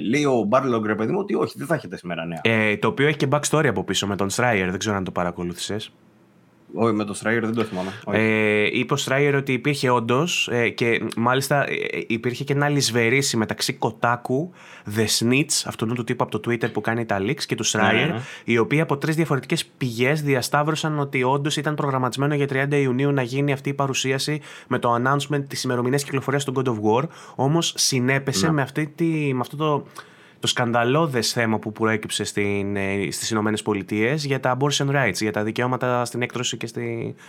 λέει 0.09 0.25
ο 0.25 0.43
Barlog, 0.43 0.85
ρε 0.85 0.95
παιδί 0.95 1.11
μου, 1.11 1.19
ότι 1.19 1.35
όχι, 1.35 1.57
δεν 1.57 1.67
θα 1.67 1.75
έχετε 1.75 1.97
σήμερα 1.97 2.25
νέα. 2.25 2.41
Ε, 2.43 2.77
το 2.77 2.87
οποίο 2.87 3.07
έχει 3.07 3.17
και 3.17 3.27
backstory 3.31 3.65
από 3.67 3.83
πίσω 3.83 4.07
με 4.07 4.15
τον 4.15 4.29
Schreier, 4.29 4.69
δεν 4.69 4.79
ξέρω 4.79 4.95
αν 4.95 5.03
το 5.03 5.11
παρακολούθησες. 5.11 5.91
Όχι, 6.73 6.93
με 6.93 7.05
τον 7.05 7.15
Schreier 7.15 7.45
δεν 7.45 7.53
το 7.53 7.63
θυμάμαι. 7.63 7.91
Ε, 8.11 8.67
είπε 8.71 8.93
ο 8.93 8.97
Schreier 8.97 9.35
ότι 9.35 9.53
υπήρχε 9.53 9.89
όντως 9.89 10.49
ε, 10.51 10.69
και 10.69 11.03
μάλιστα 11.17 11.69
ε, 11.69 11.75
υπήρχε 12.07 12.43
και 12.43 12.53
ένα 12.53 12.69
αλισβερίσι 12.69 13.37
μεταξύ 13.37 13.73
Kotaku, 13.73 14.51
The 14.95 15.05
Snitch, 15.19 15.63
αυτού 15.65 15.85
του 15.85 16.03
τύπου 16.03 16.23
από 16.23 16.39
το 16.39 16.49
Twitter 16.49 16.71
που 16.71 16.81
κάνει 16.81 17.05
τα 17.05 17.19
leaks 17.19 17.43
και 17.45 17.55
του 17.55 17.63
Schreier, 17.63 18.07
ναι, 18.07 18.13
ναι. 18.13 18.21
οι 18.43 18.57
οποίοι 18.57 18.81
από 18.81 18.97
τρεις 18.97 19.15
διαφορετικές 19.15 19.65
πηγές 19.65 20.21
διασταύρωσαν 20.21 20.99
ότι 20.99 21.23
όντως 21.23 21.57
ήταν 21.57 21.75
προγραμματισμένο 21.75 22.35
για 22.35 22.47
30 22.49 22.67
Ιουνίου 22.71 23.11
να 23.11 23.21
γίνει 23.21 23.51
αυτή 23.51 23.69
η 23.69 23.73
παρουσίαση 23.73 24.41
με 24.67 24.79
το 24.79 24.95
announcement 24.95 25.43
της 25.47 25.63
ημερομηνίας 25.63 26.03
κυκλοφορίας 26.03 26.43
του 26.43 26.53
God 26.55 26.67
of 26.67 26.73
War. 26.73 27.03
Όμως 27.35 27.73
συνέπεσε 27.77 28.45
ναι. 28.45 28.51
με, 28.51 28.61
αυτή 28.61 28.87
τη, 28.95 29.33
με 29.33 29.39
αυτό 29.39 29.55
το 29.55 29.85
το 30.41 30.47
σκανδαλώδες 30.47 31.31
θέμα 31.31 31.59
που 31.59 31.71
προέκυψε 31.71 32.23
στην, 32.23 32.75
ε, 32.75 33.07
στις 33.11 33.29
Ηνωμένες 33.29 33.61
Πολιτείες 33.61 34.25
για 34.25 34.39
τα 34.39 34.57
abortion 34.57 34.89
rights, 34.89 35.13
για 35.13 35.31
τα 35.31 35.43
δικαιώματα 35.43 36.05
στην 36.05 36.21
έκτρωση 36.21 36.57
και 36.57 36.67
στη, 36.67 37.15
ε, 37.15 37.19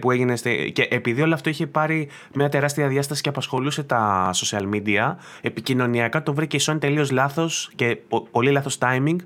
που 0.00 0.10
έγινε. 0.10 0.36
Στη... 0.36 0.70
Και 0.74 0.88
επειδή 0.90 1.22
όλο 1.22 1.34
αυτό 1.34 1.48
είχε 1.48 1.66
πάρει 1.66 2.08
μια 2.34 2.48
τεράστια 2.48 2.88
διάσταση 2.88 3.22
και 3.22 3.28
απασχολούσε 3.28 3.82
τα 3.82 4.30
social 4.34 4.74
media, 4.74 5.14
επικοινωνιακά 5.40 6.22
το 6.22 6.34
βρήκε 6.34 6.56
η 6.56 6.60
Sony 6.66 6.80
τελείως 6.80 7.10
λάθος 7.10 7.70
και 7.74 7.98
πολύ 8.30 8.50
λάθος 8.50 8.78
timing 8.80 9.16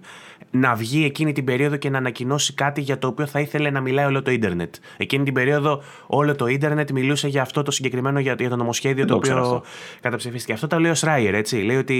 να 0.50 0.74
βγει 0.74 1.04
εκείνη 1.04 1.32
την 1.32 1.44
περίοδο 1.44 1.76
και 1.76 1.90
να 1.90 1.98
ανακοινώσει 1.98 2.54
κάτι 2.54 2.80
για 2.80 2.98
το 2.98 3.06
οποίο 3.06 3.26
θα 3.26 3.40
ήθελε 3.40 3.70
να 3.70 3.80
μιλάει 3.80 4.04
όλο 4.04 4.22
το 4.22 4.30
ίντερνετ. 4.30 4.74
Εκείνη 4.96 5.24
την 5.24 5.34
περίοδο 5.34 5.82
όλο 6.06 6.34
το 6.34 6.46
ίντερνετ 6.46 6.90
μιλούσε 6.90 7.28
για 7.28 7.42
αυτό 7.42 7.62
το 7.62 7.70
συγκεκριμένο, 7.70 8.18
για, 8.18 8.34
για 8.38 8.48
το 8.48 8.56
νομοσχέδιο 8.56 9.04
το, 9.04 9.14
οποίο 9.14 9.62
καταψηφίστηκε. 10.00 10.52
Αυτό 10.52 10.66
το 10.66 10.78
λέει 10.78 10.90
ο 10.90 10.94
Σράιερ, 10.94 11.34
έτσι. 11.34 11.56
Λέει 11.56 11.76
ότι 11.76 11.94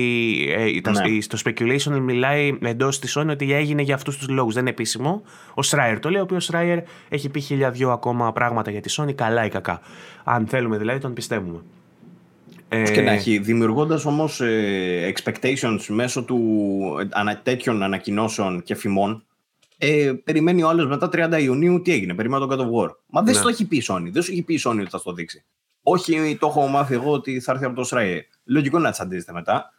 ε, 0.57 0.90
ναι. 0.90 1.21
στο 1.21 1.38
speculation 1.45 2.01
μιλάει 2.01 2.59
εντός 2.62 2.99
της 2.99 3.19
Sony 3.19 3.29
ότι 3.31 3.53
έγινε 3.53 3.83
για 3.83 3.95
αυτούς 3.95 4.16
τους 4.16 4.29
λόγους. 4.29 4.53
Δεν 4.53 4.62
είναι 4.62 4.71
επίσημο. 4.71 5.23
Ο 5.55 5.62
Σράιερ 5.62 6.01
το 6.01 6.11
λέει, 6.11 6.21
ο 6.21 6.25
οποίος 6.25 6.45
Σράιερ 6.45 6.79
έχει 7.09 7.29
πει 7.29 7.40
χίλια 7.40 7.71
δυο 7.71 7.90
ακόμα 7.90 8.33
πράγματα 8.33 8.45
για 8.66 8.80
τη 8.80 8.94
Sony, 8.98 9.12
καλά 9.14 9.44
ή 9.44 9.48
κακά. 9.48 9.80
Αν 10.24 10.46
θέλουμε 10.46 10.78
δηλαδή, 10.78 10.98
τον 10.98 11.12
πιστεύουμε. 11.12 11.62
Ε... 12.68 12.90
Και 12.90 13.00
να 13.00 13.11
έχει, 13.11 13.38
δημιουργώντας 13.38 14.04
όμως 14.04 14.40
ε, 14.40 15.14
expectations 15.14 15.87
μέσω 15.88 16.24
του 16.24 16.40
ε, 17.28 17.35
τέτοιων 17.42 17.82
ανακοινώσεων 17.82 18.62
και 18.62 18.74
φημών, 18.74 19.26
ε, 19.78 20.12
περιμένει 20.24 20.62
ο 20.62 20.68
άλλος 20.68 20.87
μετά 20.87 21.09
30 21.12 21.42
Ιουνίου 21.42 21.82
τι 21.82 21.92
έγινε, 21.92 22.14
περιμένει 22.14 22.46
τον 22.46 22.59
God 22.59 22.62
of 22.62 22.85
War. 22.85 22.90
Μα 23.06 23.22
δεν 23.22 23.35
ναι. 23.35 23.40
το 23.40 23.48
έχει 23.48 23.66
πει 23.66 23.76
η 23.76 23.85
Sony, 23.88 24.09
δεν 24.11 24.22
σου 24.22 24.32
έχει 24.32 24.42
πει 24.42 24.54
η 24.54 24.61
Sony 24.64 24.78
ότι 24.80 24.90
θα 24.90 24.98
στο 24.98 25.12
δείξει. 25.12 25.44
Όχι, 25.82 26.37
το 26.40 26.46
έχω 26.46 26.66
μάθει 26.66 26.94
εγώ 26.94 27.12
ότι 27.12 27.40
θα 27.40 27.52
έρθει 27.52 27.64
από 27.64 27.74
το 27.74 27.85
Σράι. 27.85 28.26
Λογικό 28.44 28.78
να 28.78 28.90
τσαντίζετε 28.90 29.32
μετά. 29.32 29.70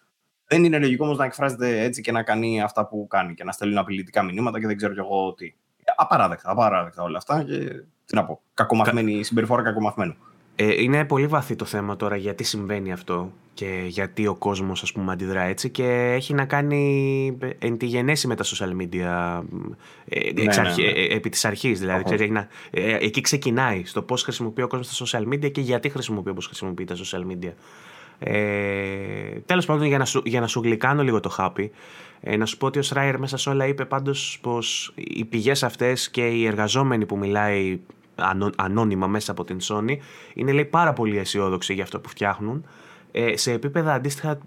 Δεν 0.47 0.63
είναι 0.63 0.79
λογικό 0.79 1.05
όμως 1.05 1.17
να 1.17 1.25
εκφράζεται 1.25 1.81
έτσι 1.81 2.01
και 2.01 2.11
να 2.11 2.23
κάνει 2.23 2.61
αυτά 2.61 2.87
που 2.87 3.07
κάνει 3.07 3.33
και 3.33 3.43
να 3.43 3.51
στέλνει 3.51 3.77
απειλητικά 3.77 4.23
μηνύματα 4.23 4.59
και 4.59 4.67
δεν 4.67 4.77
ξέρω 4.77 4.93
κι 4.93 4.99
εγώ 4.99 5.33
τι. 5.33 5.53
Απαράδεκτα, 5.95 6.51
απαράδεκτα 6.51 7.03
όλα 7.03 7.17
αυτά 7.17 7.43
και 7.43 7.83
τι 8.07 8.15
να 8.15 8.25
πω. 8.25 8.41
Κακομαθημένη 8.53 9.23
συμπεριφορά 9.23 9.61
κακομαθημένου. 9.61 10.15
Ε, 10.55 10.81
είναι 10.81 11.05
πολύ 11.05 11.27
βαθύ 11.27 11.55
το 11.55 11.65
θέμα 11.65 11.95
τώρα 11.95 12.15
γιατί 12.15 12.43
συμβαίνει 12.43 12.91
αυτό 12.91 13.31
και 13.53 13.83
γιατί 13.87 14.27
ο 14.27 14.35
κόσμος 14.35 14.83
ας 14.83 14.91
πούμε 14.91 15.11
αντιδρά 15.11 15.41
έτσι 15.41 15.69
και 15.69 15.83
έχει 16.15 16.33
να 16.33 16.45
κάνει 16.45 17.37
εν 17.59 17.77
τη 17.77 17.85
γενέση 17.85 18.27
με 18.27 18.35
τα 18.35 18.43
social 18.43 18.81
media 18.81 19.41
ε, 20.05 20.31
ναι, 20.33 20.43
ναι, 20.43 20.61
ναι. 20.61 20.83
Ε, 20.83 21.15
επί 21.15 21.29
της 21.29 21.45
αρχής 21.45 21.79
δηλαδή. 21.79 22.03
Ξέρεις, 22.03 22.29
να, 22.29 22.47
εκεί 22.71 23.21
ξεκινάει 23.21 23.85
στο 23.85 24.01
πώς 24.01 24.23
χρησιμοποιεί 24.23 24.61
ο 24.61 24.67
κόσμος 24.67 24.97
τα 24.97 25.05
social 25.05 25.33
media 25.33 25.51
και 25.51 25.61
γιατί 25.61 25.89
χρησιμοποιεί 25.89 26.29
όπως 26.29 26.45
χρησιμοποιεί 26.45 26.85
τα 26.85 26.95
social 26.95 27.21
media. 27.31 27.51
Ε, 28.19 29.39
τέλος 29.45 29.65
πάντων 29.65 29.87
για 29.87 29.97
να, 29.97 30.05
σου, 30.05 30.21
για 30.25 30.39
να 30.39 30.47
σου 30.47 30.61
γλυκάνω 30.61 31.03
λίγο 31.03 31.19
το 31.19 31.29
χάπι 31.29 31.71
ε, 32.21 32.37
να 32.37 32.45
σου 32.45 32.57
πω 32.57 32.65
ότι 32.65 32.79
ο 32.79 32.81
Σράιερ 32.81 33.19
μέσα 33.19 33.37
σε 33.37 33.49
όλα 33.49 33.67
είπε 33.67 33.85
πάντως 33.85 34.39
πως 34.41 34.93
οι 34.95 35.25
πηγές 35.25 35.63
αυτές 35.63 36.09
και 36.09 36.27
οι 36.27 36.45
εργαζόμενοι 36.45 37.05
που 37.05 37.17
μιλάει 37.17 37.79
ανώνυμα 38.55 39.07
μέσα 39.07 39.31
από 39.31 39.43
την 39.43 39.57
Sony 39.61 39.97
είναι 40.33 40.51
λέει 40.51 40.65
πάρα 40.65 40.93
πολύ 40.93 41.17
αισιόδοξοι 41.17 41.73
για 41.73 41.83
αυτό 41.83 41.99
που 41.99 42.09
φτιάχνουν 42.09 42.65
ε, 43.11 43.37
σε 43.37 43.51
επίπεδα 43.51 43.93
αντίστοιχα 43.93 44.37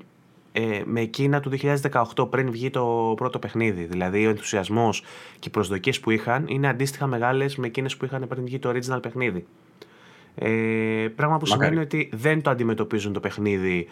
ε, 0.52 0.82
με 0.84 1.00
εκείνα 1.00 1.40
του 1.40 1.50
2018 2.16 2.30
πριν 2.30 2.50
βγει 2.50 2.70
το 2.70 3.12
πρώτο 3.16 3.38
παιχνίδι. 3.38 3.84
Δηλαδή 3.84 4.26
ο 4.26 4.30
ενθουσιασμός 4.30 5.02
και 5.38 5.48
οι 5.48 5.50
προσδοκίες 5.50 6.00
που 6.00 6.10
είχαν 6.10 6.44
είναι 6.48 6.68
αντίστοιχα 6.68 7.06
μεγάλες 7.06 7.56
με 7.56 7.66
εκείνες 7.66 7.96
που 7.96 8.04
είχαν 8.04 8.28
πριν 8.28 8.44
βγει 8.44 8.58
το 8.58 8.70
original 8.74 9.02
παιχνίδι. 9.02 9.46
Ε, 10.34 11.08
πράγμα 11.16 11.38
που 11.38 11.46
σημαίνει 11.46 11.78
ότι 11.78 12.08
δεν 12.12 12.42
το 12.42 12.50
αντιμετωπίζουν 12.50 13.12
το 13.12 13.20
παιχνίδι 13.20 13.86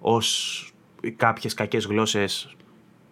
ως 0.00 0.72
κάποιες 1.16 1.54
κακές 1.54 1.86
γλώσσες 1.86 2.56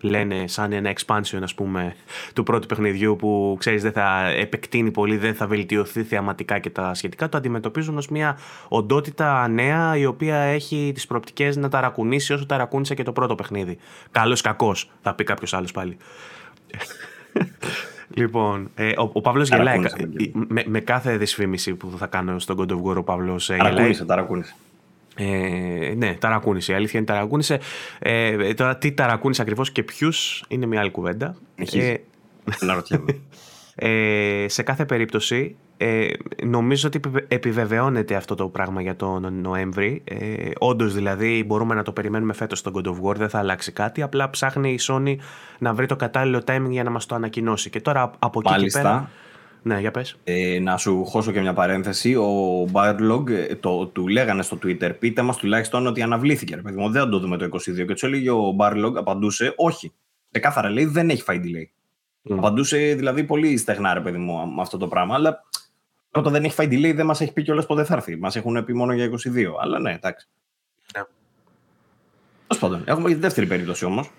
λένε 0.03 0.47
σαν 0.47 0.73
ένα 0.73 0.93
expansion 0.93 1.39
ας 1.43 1.55
πούμε 1.55 1.95
του 2.35 2.43
πρώτου 2.43 2.67
παιχνιδιού 2.67 3.17
που 3.17 3.57
ξέρεις 3.59 3.83
δεν 3.83 3.93
θα 3.93 4.29
επεκτείνει 4.29 4.91
πολύ, 4.91 5.17
δεν 5.17 5.35
θα 5.35 5.47
βελτιωθεί 5.47 6.03
θεαματικά 6.03 6.59
και 6.59 6.71
τα 6.71 6.95
σχετικά 6.95 7.29
το 7.29 7.37
αντιμετωπίζουν 7.37 7.97
ως 7.97 8.09
μια 8.09 8.39
οντότητα 8.69 9.49
νέα 9.49 9.97
η 9.97 10.07
οποία 10.07 10.37
έχει 10.37 10.91
τις 10.95 11.07
προοπτικές 11.07 11.57
να 11.57 11.69
ταρακουνήσει 11.69 12.33
όσο 12.33 12.47
ταρακούνησε 12.47 12.95
και 12.95 13.03
το 13.03 13.13
πρώτο 13.13 13.35
παιχνίδι. 13.35 13.79
Καλός 14.11 14.41
κακός 14.41 14.91
θα 15.03 15.15
πει 15.15 15.25
κάποιος 15.25 15.55
άλλος 15.55 15.73
πάλι. 15.73 15.97
Λοιπόν, 18.15 18.71
ε, 18.75 18.89
ο, 18.89 19.11
ο 19.13 19.21
Παύλος 19.21 19.49
γελάει. 19.49 19.79
Με, 20.33 20.65
με, 20.67 20.81
κάθε 20.81 21.17
δυσφήμιση 21.17 21.75
που 21.75 21.93
θα 21.99 22.07
κάνω 22.07 22.39
στον 22.39 22.57
God 22.59 22.73
of 22.73 22.83
War 22.83 22.97
ο 22.97 23.03
Παύλος 23.03 23.51
ε, 23.51 23.57
γελάει. 23.57 24.05
Ταρακούνησε, 24.07 24.55
ε, 25.17 25.95
ναι, 25.97 26.15
ταρακούνησε. 26.15 26.73
Η 26.73 26.75
αλήθεια 26.75 26.99
είναι 26.99 27.09
ταρακούνησε. 27.09 27.61
Ε, 27.99 28.55
τώρα, 28.55 28.77
τι 28.77 28.93
ταρακούνησε 28.93 29.43
ακριβώς 29.43 29.73
και 29.73 29.83
ποιους 29.83 30.45
είναι 30.49 30.67
μια 30.67 30.81
άλλη 30.81 30.91
κουβέντα. 30.91 31.37
Ε, 31.73 31.95
ε, 34.45 34.49
σε 34.49 34.63
κάθε 34.63 34.85
περίπτωση, 34.85 35.57
ε, 35.77 36.09
νομίζω 36.45 36.89
ότι 36.89 37.01
επιβεβαιώνεται 37.29 38.15
αυτό 38.15 38.35
το 38.35 38.49
πράγμα 38.49 38.83
για 38.83 38.97
τον 38.97 39.41
Νοέμβρη. 39.41 40.03
Ε, 40.05 40.51
Όντως, 40.59 40.95
δηλαδή, 40.95 41.45
μπορούμε 41.47 41.75
να 41.75 41.83
το 41.83 41.93
περιμένουμε 41.93 42.33
φέτος 42.33 42.59
στον 42.59 42.73
God 42.77 42.87
of 42.87 43.11
War, 43.11 43.15
δεν 43.17 43.29
θα 43.29 43.39
αλλάξει 43.39 43.73
κάτι. 43.73 44.03
Απλά 44.03 44.31
ψάχνει 44.31 44.73
η 44.73 44.79
Sony 44.83 45.17
να 45.59 45.75
βρει 45.75 45.87
το 45.87 45.97
κατάλληλο 45.97 46.43
timing 46.47 46.71
για 46.71 46.83
να 46.83 46.91
μας 46.91 47.07
το 47.07 47.15
ανακοινώσει. 47.15 47.71
Και 47.71 47.81
τώρα 47.81 48.11
από 48.19 48.41
εκεί 48.45 48.65
και 48.65 48.71
πέρα. 48.73 49.11
Ναι, 49.63 49.81
για 49.81 49.91
πες. 49.91 50.17
Ε, 50.25 50.59
να 50.59 50.77
σου 50.77 51.05
χώσω 51.05 51.33
και 51.33 51.41
μια 51.41 51.53
παρένθεση. 51.53 52.15
Ο 52.15 52.65
Barlog 52.73 53.31
ε, 53.31 53.55
το, 53.55 53.87
του 53.87 54.09
λέγανε 54.09 54.43
στο 54.43 54.59
Twitter, 54.63 54.99
πείτε 54.99 55.23
μας 55.23 55.37
τουλάχιστον 55.37 55.87
ότι 55.87 56.03
αναβλήθηκε. 56.03 56.55
Ρε, 56.55 56.63
παιδί 56.63 56.77
μου, 56.77 56.91
δεν 56.91 57.11
το 57.11 57.19
δούμε 57.19 57.37
το 57.37 57.45
22. 57.45 57.59
Και 57.75 57.85
τους 57.85 58.03
έλεγε 58.03 58.31
ο 58.31 58.57
Barlog, 58.59 58.93
απαντούσε, 58.95 59.53
όχι. 59.57 59.93
Ξεκάθαρα 60.31 60.71
λέει, 60.71 60.85
δεν 60.85 61.11
έχει 61.11 61.23
φάει 61.23 61.41
delay. 61.45 61.67
Mm. 62.31 62.37
Απαντούσε 62.39 62.77
δηλαδή 62.77 63.25
πολύ 63.25 63.57
στεγνά, 63.57 63.95
ρε 63.95 64.01
παιδί 64.01 64.19
μου, 64.19 64.53
με 64.55 64.63
αυτό 64.63 64.77
το 64.79 64.89
πράγμα. 64.89 65.15
Αλλά 65.15 65.45
πρώτα 66.11 66.31
δεν 66.31 66.45
έχει 66.45 66.55
φάει 66.55 66.69
delay, 66.71 66.93
δεν 66.95 67.07
μας 67.07 67.21
έχει 67.21 67.33
πει 67.33 67.43
κιόλας 67.43 67.67
πότε 67.67 67.85
θα 67.85 67.95
έρθει. 67.95 68.17
Μας 68.17 68.37
έχουν 68.37 68.65
πει 68.65 68.75
μόνο 68.75 68.93
για 68.93 69.11
22. 69.11 69.45
Αλλά 69.61 69.79
ναι, 69.79 69.93
εντάξει. 69.93 70.29
Yeah. 70.93 71.05
Τέλος 72.47 72.63
πάντων, 72.63 72.83
έχουμε 72.85 73.09
και 73.09 73.15
τη 73.15 73.21
δεύτερη 73.21 73.47
περίπτωση 73.47 73.85
όμως. 73.85 74.11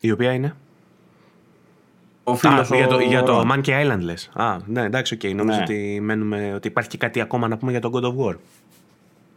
Η 0.00 0.10
οποία 0.10 0.32
είναι; 0.32 0.56
Ο 2.30 2.34
φίλος, 2.34 2.70
Α, 2.70 2.76
για, 2.76 2.86
το, 2.86 2.98
για 2.98 3.22
το 3.22 3.50
Monkey 3.52 3.84
Island 3.84 4.00
λες. 4.00 4.30
Α, 4.32 4.56
ναι, 4.66 4.82
εντάξει, 4.82 5.14
OK. 5.14 5.20
Okay. 5.24 5.34
Νομίζω 5.34 5.58
ναι. 5.58 5.62
ότι, 5.62 5.98
μένουμε, 6.00 6.54
ότι 6.54 6.68
υπάρχει 6.68 6.90
και 6.90 6.98
κάτι 6.98 7.20
ακόμα 7.20 7.48
να 7.48 7.56
πούμε 7.56 7.70
για 7.70 7.80
τον 7.80 7.92
God 7.94 8.02
of 8.02 8.26
War. 8.26 8.36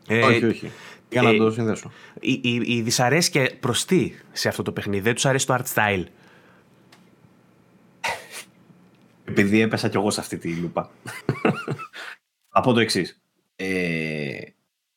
Ε, 0.07 0.23
όχι, 0.23 0.45
όχι. 0.45 0.71
Για 1.09 1.21
να 1.21 1.29
ε, 1.29 1.37
το 1.37 1.51
συνδέσω. 1.51 1.91
Η, 2.19 2.39
η, 2.43 2.61
η 2.65 2.81
δυσαρέσκεια 2.81 3.49
προς 3.59 3.85
τι 3.85 4.11
σε 4.31 4.47
αυτό 4.47 4.63
το 4.63 4.71
παιχνίδι; 4.71 5.01
Δεν 5.01 5.13
τους 5.13 5.25
αρέσει 5.25 5.45
το 5.45 5.55
art 5.59 5.73
style; 5.73 6.03
Επειδή 9.25 9.61
έπεσα 9.61 9.89
κι 9.89 9.97
εγώ 9.97 10.11
σε 10.11 10.19
αυτή 10.19 10.37
τη 10.37 10.55
λούπα. 10.55 10.89
Από 12.49 12.73
το 12.73 12.79
εξής. 12.79 13.21
Ε, 13.55 14.37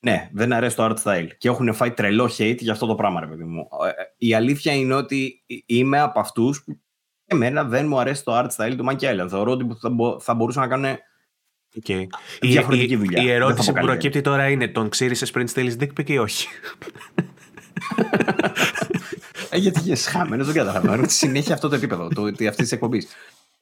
ναι, 0.01 0.31
δεν 0.33 0.53
αρέσει 0.53 0.77
το 0.77 0.85
art 0.85 1.03
style. 1.03 1.29
Και 1.39 1.49
έχουν 1.49 1.75
φάει 1.75 1.91
τρελό 1.91 2.31
hate 2.39 2.59
για 2.59 2.73
αυτό 2.73 2.87
το 2.87 2.95
πράγμα, 2.95 3.21
ρε 3.21 3.27
παιδί 3.27 3.45
μου. 3.45 3.69
Ε, 3.87 4.27
η 4.27 4.35
αλήθεια 4.35 4.73
είναι 4.73 4.95
ότι 4.95 5.45
είμαι 5.67 6.01
από 6.01 6.21
αυτούς 6.21 6.65
που 6.65 6.81
Εμένα 7.27 7.65
δεν 7.65 7.87
μου 7.87 7.99
αρέσει 7.99 8.25
το 8.25 8.39
art 8.39 8.49
style 8.57 8.75
του 8.77 8.87
Monkey 8.89 9.05
Island. 9.05 9.27
Θεωρώ 9.29 9.53
ότι 9.53 9.67
θα, 9.81 9.91
μπο, 9.91 10.21
θα 10.21 10.35
μπορούσαν 10.35 10.63
να 10.63 10.69
κάνουν 10.69 10.99
okay. 11.87 12.07
διαφορετική 12.41 12.93
η, 12.93 12.97
δουλειά. 12.97 13.23
Η 13.23 13.31
ερώτηση 13.31 13.73
που 13.73 13.81
προκύπτει 13.81 14.21
τώρα 14.21 14.49
είναι 14.49 14.69
τον 14.69 14.89
ξύρισε 14.89 15.27
πριν 15.27 15.49
στείλει 15.49 15.77
dick 15.81 16.01
pic 16.01 16.11
ή 16.11 16.19
όχι; 16.19 16.49
ε, 19.51 19.59
γιατί 19.59 19.91
είσαι 19.91 20.11
χαμένος, 20.11 20.47
δεν 20.47 20.55
καταλαβαίνω. 20.55 21.09
Συνέχεια 21.09 21.55
αυτό 21.55 21.69
το 21.69 21.75
επίπεδο 21.75 22.09
αυτής 22.27 22.55
της 22.55 22.73
εκπομπής. 22.73 23.09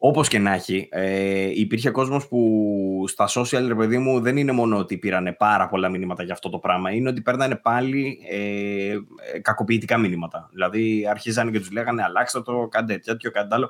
Όπως 0.07 0.29
και 0.29 0.39
να 0.39 0.53
έχει, 0.53 0.89
ε, 0.91 1.51
υπήρχε 1.55 1.91
κόσμος 1.91 2.29
που 2.29 3.05
στα 3.09 3.29
social, 3.29 3.65
ρε 3.67 3.75
παιδί 3.75 3.99
μου, 3.99 4.21
δεν 4.21 4.37
είναι 4.37 4.53
μόνο 4.53 4.79
ότι 4.79 4.99
πήρανε 4.99 5.33
πάρα 5.33 5.69
πολλά 5.69 5.89
μηνύματα 5.89 6.23
για 6.23 6.33
αυτό 6.33 6.49
το 6.49 6.59
πράγμα, 6.59 6.91
είναι 6.91 7.09
ότι 7.09 7.21
παίρνανε 7.21 7.57
πάλι 7.57 8.19
ε, 8.31 8.97
κακοποιητικά 9.43 9.99
μηνύματα. 9.99 10.49
Δηλαδή, 10.53 11.07
αρχίζανε 11.11 11.51
και 11.51 11.59
τους 11.59 11.71
λέγανε 11.71 12.03
αλλάξτε 12.03 12.43
το, 12.43 12.69
κάντε 12.71 12.99
τέτοιο, 12.99 13.31
κάντε 13.31 13.55
άλλο. 13.55 13.67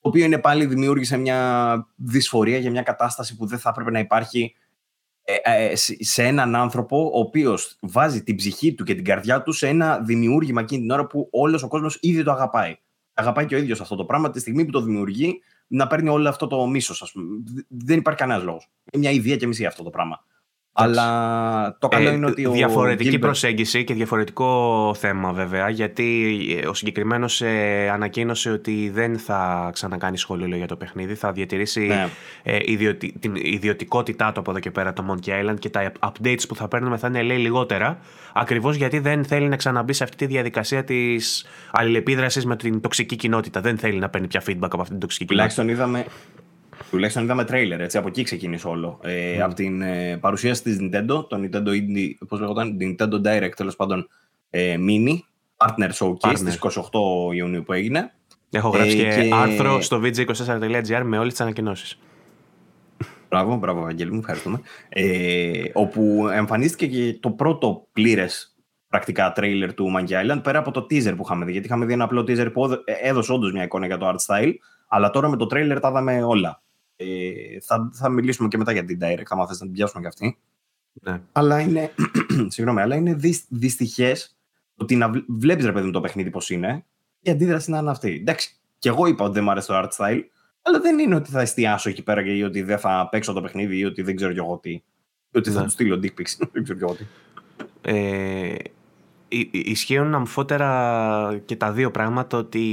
Το 0.00 0.08
οποίο 0.08 0.24
είναι 0.24 0.38
πάλι 0.38 0.66
δημιούργησε 0.66 1.16
μια 1.16 1.86
δυσφορία 1.96 2.58
για 2.58 2.70
μια 2.70 2.82
κατάσταση 2.82 3.36
που 3.36 3.46
δεν 3.46 3.58
θα 3.58 3.68
έπρεπε 3.68 3.90
να 3.90 3.98
υπάρχει 3.98 4.54
ε, 5.24 5.34
ε, 5.42 5.76
σε 6.04 6.22
έναν 6.22 6.54
άνθρωπο 6.54 7.04
ο 7.04 7.18
οποίος 7.18 7.76
βάζει 7.80 8.22
την 8.22 8.36
ψυχή 8.36 8.74
του 8.74 8.84
και 8.84 8.94
την 8.94 9.04
καρδιά 9.04 9.42
του 9.42 9.52
σε 9.52 9.68
ένα 9.68 9.98
δημιούργημα 9.98 10.60
εκείνη 10.60 10.80
την 10.80 10.90
ώρα 10.90 11.06
που 11.06 11.28
όλος 11.30 11.62
ο 11.62 11.68
κόσμος 11.68 11.98
ήδη 12.00 12.22
το 12.22 12.30
αγαπάει. 12.30 12.76
Αγαπάει 13.14 13.46
και 13.46 13.54
ο 13.54 13.58
ίδιος 13.58 13.80
αυτό 13.80 13.96
το 13.96 14.04
πράγμα 14.04 14.30
τη 14.30 14.40
στιγμή 14.40 14.64
που 14.64 14.70
το 14.70 14.80
δημιουργεί 14.80 15.40
να 15.66 15.86
παίρνει 15.86 16.08
όλο 16.08 16.28
αυτό 16.28 16.46
το 16.46 16.66
μίσος, 16.66 17.02
ας 17.02 17.12
πούμε. 17.12 17.42
Δεν 17.68 17.98
υπάρχει 17.98 18.20
κανένας 18.20 18.42
λόγος. 18.42 18.68
Είναι 18.92 19.02
μια 19.02 19.16
ιδέα 19.16 19.36
και 19.36 19.46
μισή 19.46 19.66
αυτό 19.66 19.82
το 19.82 19.90
πράγμα. 19.90 20.24
Αλλά 20.76 21.76
το 21.78 21.88
καλό 21.88 22.08
ε, 22.08 22.12
είναι 22.12 22.26
ότι. 22.26 22.48
Διαφορετική 22.48 23.18
προσέγγιση 23.18 23.84
και 23.84 23.94
διαφορετικό 23.94 24.94
θέμα 24.98 25.32
βέβαια. 25.32 25.68
Γιατί 25.68 26.36
ο 26.68 26.74
συγκεκριμένος 26.74 27.40
ε, 27.40 27.88
ανακοίνωσε 27.92 28.50
ότι 28.50 28.90
δεν 28.94 29.18
θα 29.18 29.70
ξανακάνει 29.72 30.18
σχόλιο 30.18 30.56
για 30.56 30.66
το 30.66 30.76
παιχνίδι. 30.76 31.14
Θα 31.14 31.32
διατηρήσει 31.32 31.80
ναι. 31.80 32.08
ε, 32.42 32.58
ιδιωτι, 32.64 33.14
την 33.20 33.34
ιδιωτικότητά 33.34 34.32
του 34.32 34.40
από 34.40 34.50
εδώ 34.50 34.60
και 34.60 34.70
πέρα 34.70 34.92
το 34.92 35.04
Monkey 35.10 35.30
Island 35.30 35.58
και 35.58 35.68
τα 35.68 35.92
updates 36.00 36.42
που 36.48 36.56
θα 36.56 36.68
παίρνουμε 36.68 36.96
θα 36.96 37.08
είναι 37.08 37.22
λέει 37.22 37.38
λιγότερα. 37.38 37.98
Ακριβώς 38.34 38.76
γιατί 38.76 38.98
δεν 38.98 39.24
θέλει 39.24 39.48
να 39.48 39.56
ξαναμπεί 39.56 39.92
σε 39.92 40.04
αυτή 40.04 40.16
τη 40.16 40.26
διαδικασία 40.26 40.84
της 40.84 41.46
αλληλεπίδρασης 41.70 42.46
με 42.46 42.56
την 42.56 42.80
τοξική 42.80 43.16
κοινότητα. 43.16 43.60
Δεν 43.60 43.78
θέλει 43.78 43.98
να 43.98 44.08
παίρνει 44.08 44.26
πια 44.26 44.42
feedback 44.46 44.68
από 44.70 44.80
αυτή 44.80 44.90
την 44.90 45.00
τοξική 45.00 45.24
κοινότητα. 45.24 45.54
Τουλάχιστον 45.54 45.68
είδαμε 45.68 46.04
Τουλάχιστον 46.94 47.24
είδαμε 47.24 47.44
τρέιλερ, 47.44 47.80
έτσι, 47.80 47.98
από 47.98 48.08
εκεί 48.08 48.22
ξεκίνησε 48.22 48.68
όλο. 48.68 49.00
Ε, 49.02 49.36
mm. 49.36 49.40
Από 49.40 49.54
την 49.54 49.82
ε, 49.82 50.16
παρουσίαση 50.16 50.62
της 50.62 50.78
Nintendo, 50.80 51.28
το 51.28 51.28
Nintendo 51.30 51.68
Indie, 51.68 52.10
πώς 52.28 52.40
λέγονταν, 52.40 52.76
Nintendo 52.80 53.20
Direct, 53.24 53.52
τέλος 53.56 53.76
πάντων, 53.76 54.08
ε, 54.50 54.76
Mini, 54.78 55.18
Partner 55.56 55.90
Showcase, 55.90 56.30
Partner. 56.30 56.36
στις 56.36 56.58
28 56.60 57.34
Ιουνίου 57.34 57.62
που 57.62 57.72
έγινε. 57.72 58.12
Έχω 58.50 58.68
γράψει 58.68 58.98
ε, 58.98 59.14
και, 59.14 59.28
και, 59.28 59.34
άρθρο 59.34 59.80
στο 59.80 60.00
vg24.gr 60.04 61.02
με 61.04 61.18
όλες 61.18 61.32
τις 61.32 61.40
ανακοινώσεις. 61.40 61.98
Μπράβο, 63.28 63.56
μπράβο, 63.56 63.84
Αγγέλη 63.84 64.12
μου, 64.12 64.18
ευχαριστούμε. 64.18 64.60
Ε, 64.88 65.62
όπου 65.72 66.28
εμφανίστηκε 66.32 66.86
και 66.86 67.18
το 67.20 67.30
πρώτο 67.30 67.86
πλήρες 67.92 68.56
πρακτικά 68.88 69.32
τρέιλερ 69.32 69.74
του 69.74 69.92
Monkey 69.96 70.32
Island, 70.32 70.40
πέρα 70.42 70.58
από 70.58 70.70
το 70.70 70.86
teaser 70.90 71.14
που 71.16 71.22
είχαμε 71.24 71.44
δει. 71.44 71.52
Γιατί 71.52 71.66
είχαμε 71.66 71.86
δει 71.86 71.92
ένα 71.92 72.04
απλό 72.04 72.20
teaser 72.20 72.52
που 72.52 72.72
ε, 72.84 72.92
έδωσε 73.02 73.32
όντως 73.32 73.52
μια 73.52 73.62
εικόνα 73.62 73.86
για 73.86 73.98
το 73.98 74.08
art 74.08 74.34
style, 74.34 74.52
αλλά 74.88 75.10
τώρα 75.10 75.28
με 75.28 75.36
το 75.36 75.46
τρέιλερ 75.46 75.80
τα 75.80 75.88
είδαμε 75.88 76.22
όλα. 76.22 76.62
Ε, 76.96 77.60
θα, 77.60 77.90
θα 77.92 78.08
μιλήσουμε 78.08 78.48
και 78.48 78.56
μετά 78.56 78.72
για 78.72 78.84
την 78.84 78.98
Direct, 79.02 79.22
άμα 79.28 79.46
θες 79.46 79.60
να 79.60 79.66
την 79.66 79.74
πιάσουμε 79.74 80.02
κι 80.02 80.08
αυτή. 80.08 80.38
Ναι. 80.92 81.20
Αλλά 81.32 81.60
είναι, 81.60 81.90
συγγνώμη, 82.52 82.80
αλλά 82.80 82.96
είναι 82.96 83.16
δυστυχές 83.48 84.36
ότι 84.76 84.96
να 84.96 85.10
βλέπεις 85.28 85.64
ρε 85.64 85.72
παιδί 85.72 85.86
μου 85.86 85.92
το 85.92 86.00
παιχνίδι 86.00 86.30
πώς 86.30 86.50
είναι, 86.50 86.84
η 87.20 87.30
αντίδραση 87.30 87.70
να 87.70 87.78
είναι 87.78 87.90
αυτή. 87.90 88.18
Εντάξει, 88.20 88.56
και 88.78 88.88
εγώ 88.88 89.06
είπα 89.06 89.24
ότι 89.24 89.34
δεν 89.34 89.44
μου 89.44 89.50
αρέσει 89.50 89.66
το 89.66 89.74
art 89.78 89.88
style, 89.96 90.20
αλλά 90.62 90.80
δεν 90.80 90.98
είναι 90.98 91.14
ότι 91.14 91.30
θα 91.30 91.40
εστιάσω 91.40 91.88
εκεί 91.88 92.02
πέρα 92.02 92.22
και 92.22 92.44
ότι 92.44 92.62
δεν 92.62 92.78
θα 92.78 93.08
παίξω 93.10 93.32
το 93.32 93.40
παιχνίδι 93.40 93.78
ή 93.78 93.84
ότι 93.84 94.02
δεν 94.02 94.16
ξέρω 94.16 94.32
κι 94.32 94.38
εγώ 94.38 94.58
τι. 94.58 94.70
Ή 94.70 95.38
ότι 95.38 95.50
θα 95.50 95.58
ναι. 95.58 95.64
του 95.64 95.70
στείλω 95.70 96.00
dick 96.02 96.20
pics. 96.20 96.46
δεν 96.52 96.62
ξέρω 96.62 96.78
κι 96.78 96.84
εγώ 96.84 96.94
τι. 96.94 97.04
Ε, 97.80 98.54
ισχύουν 99.50 100.14
αμφότερα 100.14 101.40
και 101.44 101.56
τα 101.56 101.72
δύο 101.72 101.90
πράγματα 101.90 102.38
ότι 102.38 102.64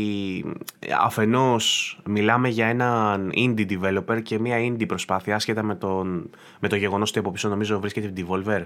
αφενός 1.03 1.97
μιλάμε 2.05 2.49
για 2.49 2.67
έναν 2.67 3.31
indie 3.35 3.65
developer 3.69 4.21
και 4.23 4.39
μια 4.39 4.57
indie 4.57 4.87
προσπάθεια 4.87 5.35
άσχετα 5.35 5.63
με, 5.63 5.75
τον, 5.75 6.29
με 6.59 6.67
το 6.67 6.75
γεγονός 6.75 7.09
ότι 7.09 7.19
από 7.19 7.31
πίσω 7.31 7.49
νομίζω 7.49 7.79
βρίσκεται 7.79 8.13
Devolver. 8.17 8.65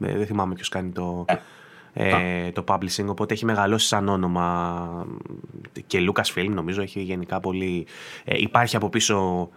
Ε, 0.00 0.16
δεν 0.16 0.26
θυμάμαι 0.26 0.54
ποιος 0.54 0.68
κάνει 0.68 0.90
το, 0.90 1.24
ε, 1.92 2.50
το 2.50 2.64
publishing 2.68 3.06
οπότε 3.06 3.34
έχει 3.34 3.44
μεγαλώσει 3.44 3.86
σαν 3.86 4.08
όνομα. 4.08 5.06
Και 5.86 5.98
Lucasfilm 6.10 6.48
νομίζω 6.48 6.82
έχει 6.82 7.00
γενικά 7.00 7.40
πολύ... 7.40 7.86
Ε, 8.24 8.40
υπάρχει 8.40 8.76
από 8.76 8.88
πίσω 8.88 9.48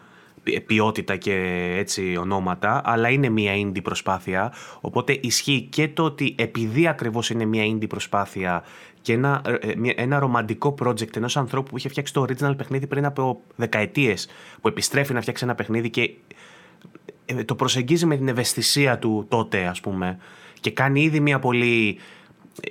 ποιότητα 0.65 1.15
και 1.15 1.33
έτσι 1.77 2.17
ονόματα, 2.19 2.81
αλλά 2.85 3.09
είναι 3.09 3.29
μια 3.29 3.53
indie 3.55 3.83
προσπάθεια. 3.83 4.53
Οπότε 4.81 5.19
ισχύει 5.21 5.67
και 5.71 5.87
το 5.87 6.03
ότι 6.03 6.35
επειδή 6.37 6.87
ακριβώς 6.87 7.29
είναι 7.29 7.45
μια 7.45 7.63
indie 7.65 7.87
προσπάθεια 7.89 8.63
και 9.01 9.13
ένα, 9.13 9.41
ε, 9.45 9.73
ένα 9.95 10.19
ρομαντικό 10.19 10.75
project 10.83 11.15
ενός 11.15 11.37
ανθρώπου 11.37 11.69
που 11.69 11.77
είχε 11.77 11.89
φτιάξει 11.89 12.13
το 12.13 12.25
original 12.29 12.57
παιχνίδι 12.57 12.87
πριν 12.87 13.05
από 13.05 13.41
δεκαετίες, 13.55 14.27
που 14.61 14.67
επιστρέφει 14.67 15.13
να 15.13 15.21
φτιάξει 15.21 15.43
ένα 15.43 15.55
παιχνίδι 15.55 15.89
και 15.89 16.11
ε, 17.25 17.43
το 17.43 17.55
προσεγγίζει 17.55 18.05
με 18.05 18.17
την 18.17 18.27
ευαισθησία 18.27 18.99
του 18.99 19.25
τότε 19.29 19.65
ας 19.65 19.79
πούμε 19.79 20.17
και 20.59 20.71
κάνει 20.71 21.01
ήδη 21.01 21.19
μια 21.19 21.39
πολύ 21.39 21.97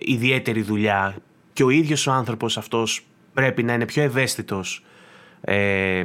ιδιαίτερη 0.01 0.63
δουλειά 0.63 1.17
και 1.53 1.65
ο 1.65 1.71
ίδιος 1.71 2.07
ο 2.07 2.13
άνθρωπος 2.13 2.59
αυτός 2.59 3.07
πρέπει 3.35 3.63
να 3.63 3.73
είναι 3.73 3.85
πιο 3.85 4.03
ευαίσθητος 4.03 4.85
ε, 5.41 6.03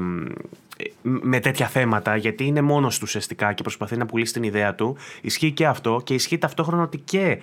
με 1.02 1.39
τέτοια 1.39 1.67
θέματα, 1.67 2.15
γιατί 2.15 2.46
είναι 2.46 2.62
μόνος 2.62 2.96
του 2.96 3.04
ουσιαστικά 3.04 3.54
και 3.54 3.62
προσπαθεί 3.62 3.98
να 3.98 4.06
πουλήσει 4.06 4.34
την 4.34 4.43
ιδέα 4.43 4.76
του. 4.76 4.98
Ισχύει 5.22 5.52
και 5.52 5.65
αυτό 5.65 6.02
και 6.04 6.13
ισχύει 6.13 6.38
ταυτόχρονα 6.38 6.84
ότι 6.84 6.98
και 6.98 7.39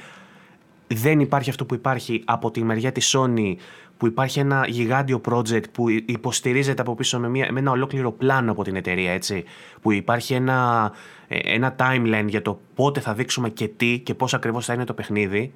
δεν 0.86 1.20
υπάρχει 1.20 1.50
αυτό 1.50 1.66
που 1.66 1.74
υπάρχει 1.74 2.22
από 2.24 2.50
τη 2.50 2.64
μεριά 2.64 2.92
της 2.92 3.16
Sony 3.16 3.54
που 3.96 4.06
υπάρχει 4.06 4.38
ένα 4.38 4.64
γιγάντιο 4.68 5.20
project 5.28 5.70
που 5.72 5.88
υποστηρίζεται 5.88 6.82
από 6.82 6.94
πίσω 6.94 7.18
με, 7.18 7.28
μια, 7.28 7.52
με 7.52 7.60
ένα 7.60 7.70
ολόκληρο 7.70 8.12
πλάνο 8.12 8.50
από 8.52 8.64
την 8.64 8.76
εταιρεία, 8.76 9.12
έτσι. 9.12 9.44
Που 9.82 9.92
υπάρχει 9.92 10.34
ένα, 10.34 10.92
ε, 11.28 11.38
ένα 11.54 11.76
timeline 11.78 12.24
για 12.26 12.42
το 12.42 12.60
πότε 12.74 13.00
θα 13.00 13.14
δείξουμε 13.14 13.48
και 13.48 13.68
τι 13.68 13.98
και 13.98 14.14
πώς 14.14 14.34
ακριβώς 14.34 14.64
θα 14.64 14.72
είναι 14.72 14.84
το 14.84 14.94
παιχνίδι 14.94 15.52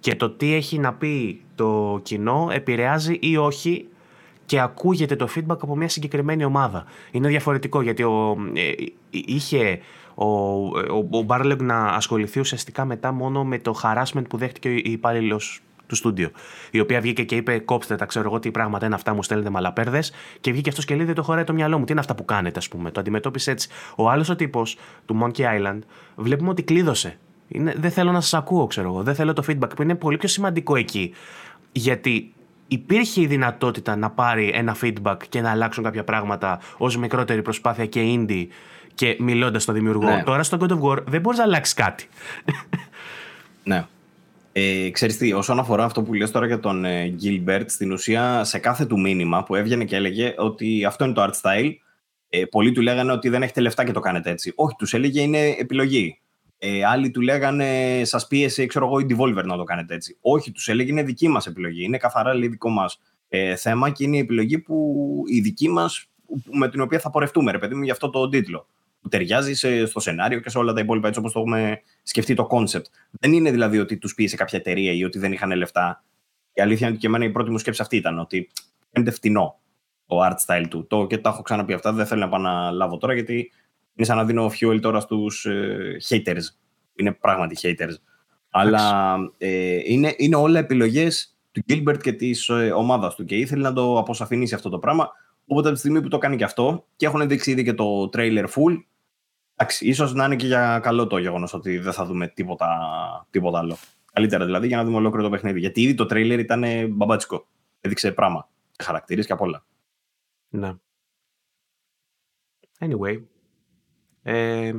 και 0.00 0.14
το 0.14 0.30
τι 0.30 0.54
έχει 0.54 0.78
να 0.78 0.92
πει 0.92 1.40
το 1.54 2.00
κοινό 2.02 2.48
επηρεάζει 2.52 3.18
ή 3.20 3.36
όχι 3.36 3.86
και 4.52 4.60
ακούγεται 4.60 5.16
το 5.16 5.28
feedback 5.34 5.56
από 5.60 5.76
μια 5.76 5.88
συγκεκριμένη 5.88 6.44
ομάδα. 6.44 6.84
Είναι 7.10 7.28
διαφορετικό 7.28 7.82
γιατί 7.82 8.02
ο, 8.02 8.36
ε, 8.54 8.72
είχε 9.10 9.80
ο, 10.14 10.26
ο, 10.26 11.18
ο 11.18 11.24
Barlog 11.28 11.58
να 11.58 11.84
ασχοληθεί 11.84 12.40
ουσιαστικά 12.40 12.84
μετά 12.84 13.12
μόνο 13.12 13.44
με 13.44 13.58
το 13.58 13.80
harassment 13.82 14.22
που 14.28 14.36
δέχτηκε 14.36 14.68
ο 14.68 14.72
υπάλληλος 14.72 15.60
του 15.86 15.94
στούντιο. 15.94 16.30
Η 16.70 16.80
οποία 16.80 17.00
βγήκε 17.00 17.24
και 17.24 17.36
είπε: 17.36 17.58
Κόψτε 17.58 17.96
τα, 17.96 18.06
ξέρω 18.06 18.28
εγώ 18.28 18.38
τι 18.38 18.50
πράγματα 18.50 18.86
είναι 18.86 18.94
αυτά, 18.94 19.14
μου 19.14 19.22
στέλνετε 19.22 19.50
μαλαπέρδες. 19.50 20.12
Και 20.40 20.52
βγήκε 20.52 20.68
αυτός 20.68 20.84
και 20.84 20.94
λέει: 20.94 21.06
Δεν 21.06 21.14
το 21.14 21.22
χωράει 21.22 21.44
το 21.44 21.52
μυαλό 21.52 21.78
μου. 21.78 21.84
Τι 21.84 21.92
είναι 21.92 22.00
αυτά 22.00 22.14
που 22.14 22.24
κάνετε, 22.24 22.58
ας 22.58 22.68
πούμε. 22.68 22.90
Το 22.90 23.00
αντιμετώπισε 23.00 23.50
έτσι. 23.50 23.68
Ο 23.96 24.10
άλλος 24.10 24.28
ο 24.28 24.36
τύπος 24.36 24.76
του 25.06 25.18
Monkey 25.22 25.42
Island 25.42 25.78
βλέπουμε 26.16 26.50
ότι 26.50 26.62
κλείδωσε. 26.62 27.18
Είναι, 27.48 27.74
δεν 27.76 27.90
θέλω 27.90 28.12
να 28.12 28.20
σας 28.20 28.34
ακούω, 28.34 28.66
ξέρω 28.66 28.88
εγώ. 28.88 29.02
Δεν 29.02 29.14
θέλω 29.14 29.32
το 29.32 29.44
feedback 29.48 29.70
που 29.76 29.82
είναι 29.82 29.94
πολύ 29.94 30.16
πιο 30.16 30.28
σημαντικό 30.28 30.76
εκεί. 30.76 31.14
Γιατί 31.72 32.32
υπήρχε 32.72 33.20
η 33.20 33.26
δυνατότητα 33.26 33.96
να 33.96 34.10
πάρει 34.10 34.50
ένα 34.54 34.76
feedback 34.82 35.16
και 35.28 35.40
να 35.40 35.50
αλλάξουν 35.50 35.84
κάποια 35.84 36.04
πράγματα 36.04 36.60
ως 36.76 36.96
μικρότερη 36.96 37.42
προσπάθεια 37.42 37.86
και 37.86 38.00
indie 38.04 38.46
και 38.94 39.16
μιλώντας 39.18 39.62
στον 39.62 39.74
δημιουργό. 39.74 40.10
Ναι. 40.10 40.22
Τώρα 40.22 40.42
στο 40.42 40.58
God 40.60 40.70
of 40.70 40.80
War 40.80 41.02
δεν 41.06 41.20
μπορείς 41.20 41.38
να 41.38 41.44
αλλάξεις 41.44 41.74
κάτι. 41.74 42.08
Ναι. 43.64 43.86
Ε, 44.52 44.90
ξέρεις 44.90 45.16
τι, 45.16 45.32
όσον 45.32 45.58
αφορά 45.58 45.84
αυτό 45.84 46.02
που 46.02 46.14
λες 46.14 46.30
τώρα 46.30 46.46
για 46.46 46.60
τον 46.60 46.84
ε, 46.84 47.14
Gilbert, 47.22 47.64
στην 47.66 47.92
ουσία 47.92 48.44
σε 48.44 48.58
κάθε 48.58 48.84
του 48.86 49.00
μήνυμα 49.00 49.42
που 49.42 49.54
έβγαινε 49.54 49.84
και 49.84 49.96
έλεγε 49.96 50.34
ότι 50.36 50.84
αυτό 50.84 51.04
είναι 51.04 51.14
το 51.14 51.22
art 51.22 51.40
style, 51.40 51.70
ε, 52.28 52.44
πολλοί 52.44 52.72
του 52.72 52.80
λέγανε 52.80 53.12
ότι 53.12 53.28
δεν 53.28 53.42
έχετε 53.42 53.60
λεφτά 53.60 53.84
και 53.84 53.92
το 53.92 54.00
κάνετε 54.00 54.30
έτσι. 54.30 54.52
Όχι, 54.54 54.74
τους 54.78 54.94
έλεγε 54.94 55.20
είναι 55.20 55.56
επιλογή. 55.58 56.20
Ε, 56.64 56.84
άλλοι 56.84 57.10
του 57.10 57.20
λέγανε, 57.20 58.00
σας 58.04 58.26
πίεσε, 58.26 58.66
ξέρω 58.66 58.86
εγώ, 58.86 58.98
η 58.98 59.06
Devolver 59.08 59.44
να 59.44 59.56
το 59.56 59.64
κάνετε 59.64 59.94
έτσι. 59.94 60.16
Όχι, 60.20 60.52
τους 60.52 60.68
έλεγε 60.68 60.90
είναι 60.90 61.02
δική 61.02 61.28
μας 61.28 61.46
επιλογή. 61.46 61.84
Είναι 61.84 61.96
καθαρά 61.96 62.34
λέει, 62.34 62.48
δικό 62.48 62.68
μας 62.68 63.00
ε, 63.28 63.56
θέμα 63.56 63.90
και 63.90 64.04
είναι 64.04 64.16
η 64.16 64.18
επιλογή 64.18 64.58
που 64.58 65.04
η 65.26 65.40
δική 65.40 65.68
μας 65.68 66.10
με 66.50 66.68
την 66.68 66.80
οποία 66.80 66.98
θα 66.98 67.10
πορευτούμε, 67.10 67.50
ρε 67.50 67.58
παιδί 67.58 67.74
μου, 67.74 67.82
για 67.82 67.92
αυτό 67.92 68.10
το 68.10 68.28
τίτλο. 68.28 68.66
Που 69.00 69.08
ταιριάζει 69.08 69.54
σε, 69.54 69.86
στο 69.86 70.00
σενάριο 70.00 70.40
και 70.40 70.50
σε 70.50 70.58
όλα 70.58 70.72
τα 70.72 70.80
υπόλοιπα 70.80 71.06
έτσι 71.08 71.20
όπως 71.20 71.32
το 71.32 71.40
έχουμε 71.40 71.80
σκεφτεί 72.02 72.34
το 72.34 72.46
concept. 72.50 72.84
Δεν 73.10 73.32
είναι 73.32 73.50
δηλαδή 73.50 73.78
ότι 73.78 73.96
τους 73.98 74.14
πίεσε 74.14 74.36
κάποια 74.36 74.58
εταιρεία 74.58 74.92
ή 74.92 75.04
ότι 75.04 75.18
δεν 75.18 75.32
είχαν 75.32 75.52
λεφτά. 75.52 76.04
Η 76.52 76.60
αλήθεια 76.60 76.86
είναι 76.86 76.90
ότι 76.90 76.98
και 77.00 77.06
εμένα 77.06 77.24
η 77.24 77.30
πρώτη 77.30 77.50
μου 77.50 77.58
σκέψη 77.58 77.82
αυτή 77.82 77.96
ήταν 77.96 78.18
ότι 78.18 78.50
φαίνεται 78.92 79.10
φτηνό 79.10 79.58
το 80.06 80.18
art 80.22 80.36
style 80.46 80.66
του. 80.68 80.86
Το, 80.86 81.06
και 81.06 81.18
τα 81.18 81.30
έχω 81.30 81.42
ξαναπεί 81.42 81.72
αυτά, 81.72 81.92
δεν 81.92 82.06
θέλω 82.06 82.20
να 82.20 82.28
πάω 82.28 82.40
να 82.40 82.70
λάβω 82.70 82.96
τώρα 82.96 83.14
γιατί 83.14 83.52
είναι 83.94 84.06
σαν 84.06 84.16
να 84.16 84.24
δίνω 84.24 84.50
fuel 84.60 84.78
τώρα 84.80 85.00
στους 85.00 85.44
ε, 85.44 85.96
haters. 86.08 86.44
Είναι 86.94 87.12
πράγματι 87.12 87.56
haters. 87.62 87.94
Αλλά 88.50 89.16
ε, 89.38 89.80
είναι, 89.84 90.14
είναι 90.16 90.36
όλα 90.36 90.58
επιλογές 90.58 91.36
του 91.52 91.62
Gilbert 91.68 91.98
και 92.02 92.12
της 92.12 92.48
ε, 92.48 92.72
ομάδας 92.72 93.14
του 93.14 93.24
και 93.24 93.36
ήθελε 93.36 93.62
να 93.62 93.72
το 93.72 93.98
αποσαφηνίσει 93.98 94.54
αυτό 94.54 94.68
το 94.68 94.78
πράγμα. 94.78 95.10
Οπότε 95.46 95.66
από 95.66 95.76
τη 95.76 95.78
στιγμή 95.78 96.02
που 96.02 96.08
το 96.08 96.18
κάνει 96.18 96.36
και 96.36 96.44
αυτό 96.44 96.86
και 96.96 97.06
έχουν 97.06 97.28
δείξει 97.28 97.50
ήδη 97.50 97.64
και 97.64 97.74
το 97.74 98.08
trailer 98.12 98.44
full, 98.44 98.76
εντάξει, 99.56 99.86
ίσως 99.86 100.14
να 100.14 100.24
είναι 100.24 100.36
και 100.36 100.46
για 100.46 100.78
καλό 100.82 101.06
το 101.06 101.18
γεγονός 101.18 101.54
ότι 101.54 101.78
δεν 101.78 101.92
θα 101.92 102.04
δούμε 102.04 102.28
τίποτα, 102.28 102.68
τίποτα 103.30 103.58
άλλο. 103.58 103.76
Καλύτερα 104.12 104.44
δηλαδή 104.44 104.66
για 104.66 104.76
να 104.76 104.84
δούμε 104.84 104.96
ολόκληρο 104.96 105.24
το 105.24 105.30
παιχνίδι. 105.30 105.58
Γιατί 105.58 105.82
ήδη 105.82 105.94
το 105.94 106.06
trailer 106.10 106.38
ήταν 106.38 106.64
μπαμπάτσικο. 106.90 107.46
Έδειξε 107.80 108.12
πράγμα. 108.12 108.48
Χαρακτήρες 108.82 109.26
και 109.26 109.32
απ' 109.32 109.40
όλα. 109.40 109.64
Ναι. 110.48 110.72
Anyway, 112.78 113.22
ε, 114.22 114.72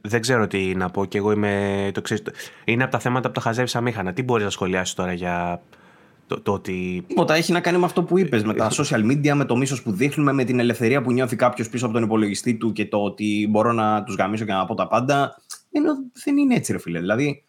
δεν 0.00 0.20
ξέρω 0.20 0.46
τι 0.46 0.74
να 0.74 0.90
πω 0.90 1.04
και 1.04 1.18
εγώ 1.18 1.32
είμαι 1.32 1.90
το 1.94 2.00
ξέρεις, 2.00 2.22
Είναι 2.64 2.82
από 2.82 2.92
τα 2.92 2.98
θέματα 2.98 3.28
που 3.28 3.34
τα 3.34 3.40
χαζεύει 3.40 3.70
αμήχανα. 3.74 4.12
Τι 4.12 4.22
μπορείς 4.22 4.44
να 4.44 4.50
σχολιάσεις 4.50 4.94
τώρα 4.94 5.12
για 5.12 5.62
το, 6.26 6.40
το 6.40 6.52
ότι. 6.52 7.04
Τίποτα 7.06 7.34
έχει 7.34 7.52
να 7.52 7.60
κάνει 7.60 7.78
με 7.78 7.84
αυτό 7.84 8.02
που 8.02 8.18
είπες, 8.18 8.44
με 8.44 8.54
τα 8.54 8.70
social 8.70 9.04
media, 9.10 9.32
με 9.34 9.44
το 9.44 9.56
μίσος 9.56 9.82
που 9.82 9.92
δείχνουμε, 9.92 10.32
με 10.32 10.44
την 10.44 10.58
ελευθερία 10.58 11.02
που 11.02 11.12
νιώθει 11.12 11.36
κάποιος 11.36 11.68
πίσω 11.68 11.84
από 11.84 11.94
τον 11.94 12.02
υπολογιστή 12.02 12.54
του 12.54 12.72
και 12.72 12.86
το 12.86 13.02
ότι 13.02 13.46
μπορώ 13.50 13.72
να 13.72 14.02
τους 14.02 14.14
γαμίσω 14.14 14.44
και 14.44 14.52
να 14.52 14.64
πω 14.64 14.74
τα 14.74 14.88
πάντα. 14.88 15.42
Ενώ 15.70 15.92
δεν 16.24 16.36
είναι 16.36 16.54
έτσι, 16.54 16.72
ρε 16.72 16.78
φίλε. 16.78 16.98
Δηλαδή, 16.98 17.44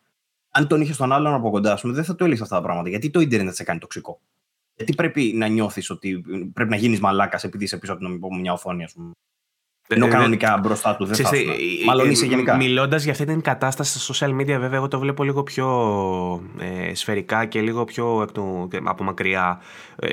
αν 0.51 0.67
τον 0.67 0.81
είχες 0.81 0.97
τον 0.97 1.11
άλλον 1.11 1.33
από 1.33 1.49
κοντά 1.49 1.75
σου, 1.75 1.91
δεν 1.91 2.03
θα 2.03 2.15
του 2.15 2.23
έλεγες 2.23 2.41
αυτά 2.41 2.55
τα 2.55 2.61
πράγματα. 2.61 2.89
Γιατί 2.89 3.09
το 3.09 3.19
Ιντερνετ 3.19 3.55
σε 3.55 3.63
κάνει 3.63 3.79
τοξικό; 3.79 4.21
Γιατί 4.75 4.93
πρέπει 4.93 5.33
να 5.35 5.47
νιώθεις 5.47 5.89
ότι 5.89 6.23
πρέπει 6.53 6.69
να 6.69 6.75
γίνεις 6.75 6.99
μαλάκας 6.99 7.43
επειδή 7.43 7.63
είσαι 7.63 7.77
πίσω 7.77 7.93
από 7.93 8.35
μια 8.35 8.53
οθόνη, 8.53 8.83
ας 8.83 8.93
πούμε; 8.93 9.11
Ενώ 9.91 10.05
ε, 10.05 10.09
κανονικά 10.09 10.59
μπροστά 10.63 10.95
τους 10.95 11.09
δεν 11.09 11.25
θα 11.25 11.35
ε, 11.35 11.41
Μάλλον 11.85 12.09
είσαι 12.09 12.25
γενικά. 12.25 12.55
Μιλώντας 12.55 13.03
για 13.03 13.11
αυτή 13.11 13.25
την 13.25 13.41
κατάσταση 13.41 13.99
στα 13.99 14.13
social 14.13 14.39
media, 14.39 14.45
βέβαια, 14.45 14.73
εγώ 14.73 14.87
το 14.87 14.99
βλέπω 14.99 15.23
λίγο 15.23 15.43
πιο 15.43 15.67
ε, 16.59 16.95
σφαιρικά 16.95 17.45
και 17.45 17.61
λίγο 17.61 17.85
πιο 17.85 18.27
από 18.83 19.03
μακριά. 19.03 19.61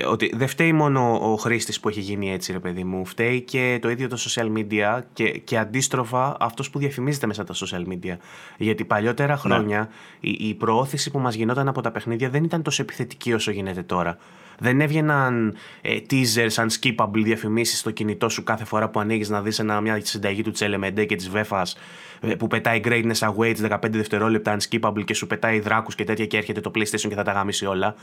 ότι 0.08 0.32
δεν 0.34 0.48
φταίει 0.48 0.72
μόνο 0.72 1.32
ο 1.32 1.36
χρήστης 1.36 1.80
που 1.80 1.88
έχει 1.88 2.00
γίνει 2.00 2.32
έτσι, 2.32 2.52
ρε 2.52 2.58
παιδί 2.58 2.84
μου. 2.84 3.06
Φταίει 3.06 3.40
και 3.40 3.78
το 3.82 3.90
ίδιο 3.90 4.08
το 4.08 4.16
social 4.18 4.58
media 4.58 5.00
και, 5.12 5.28
και 5.28 5.58
αντίστροφα 5.58 6.36
αυτός 6.40 6.70
που 6.70 6.78
διαφημίζεται 6.78 7.26
μέσα 7.26 7.44
τα 7.44 7.54
social 7.54 7.92
media. 7.92 8.16
Γιατί 8.56 8.84
παλιότερα 8.84 9.32
ναι. 9.32 9.38
χρόνια 9.38 9.88
η, 10.20 10.36
η 10.40 10.54
προώθηση 10.54 11.10
που 11.10 11.18
μας 11.18 11.34
γινόταν 11.34 11.68
από 11.68 11.80
τα 11.80 11.90
παιχνίδια 11.90 12.30
δεν 12.30 12.44
ήταν 12.44 12.62
τόσο 12.62 12.82
επιθετική 12.82 13.32
όσο 13.32 13.50
γίνεται 13.50 13.82
τώρα. 13.82 14.18
Δεν 14.58 14.80
έβγαιναν 14.80 15.54
ε, 15.80 15.98
teasers, 16.10 16.66
unskippable 16.66 17.22
διαφημίσεις 17.22 17.78
στο 17.78 17.90
κινητό 17.90 18.28
σου 18.28 18.42
κάθε 18.42 18.64
φορά 18.64 18.88
που 18.88 19.00
ανοίγεις 19.00 19.28
να 19.28 19.42
δεις 19.42 19.62
μια 19.82 20.00
συνταγή 20.02 20.42
του 20.42 20.50
Τσέλεμεντέ 20.50 21.04
και 21.04 21.16
της 21.16 21.28
Βέφας 21.28 21.76
ε, 22.20 22.34
που 22.34 22.46
πετάει 22.46 22.80
greatness 22.84 23.18
awaits 23.18 23.70
15 23.70 23.78
δευτερόλεπτα 23.90 24.56
unskippable 24.56 25.04
και 25.04 25.14
σου 25.14 25.26
πετάει 25.26 25.60
δράκους 25.60 25.94
και 25.94 26.04
τέτοια 26.04 26.26
και 26.26 26.36
έρχεται 26.36 26.60
το 26.60 26.70
PlayStation 26.74 27.08
και 27.08 27.14
θα 27.14 27.22
τα 27.22 27.32
γαμίσει 27.32 27.66
όλα. 27.66 27.94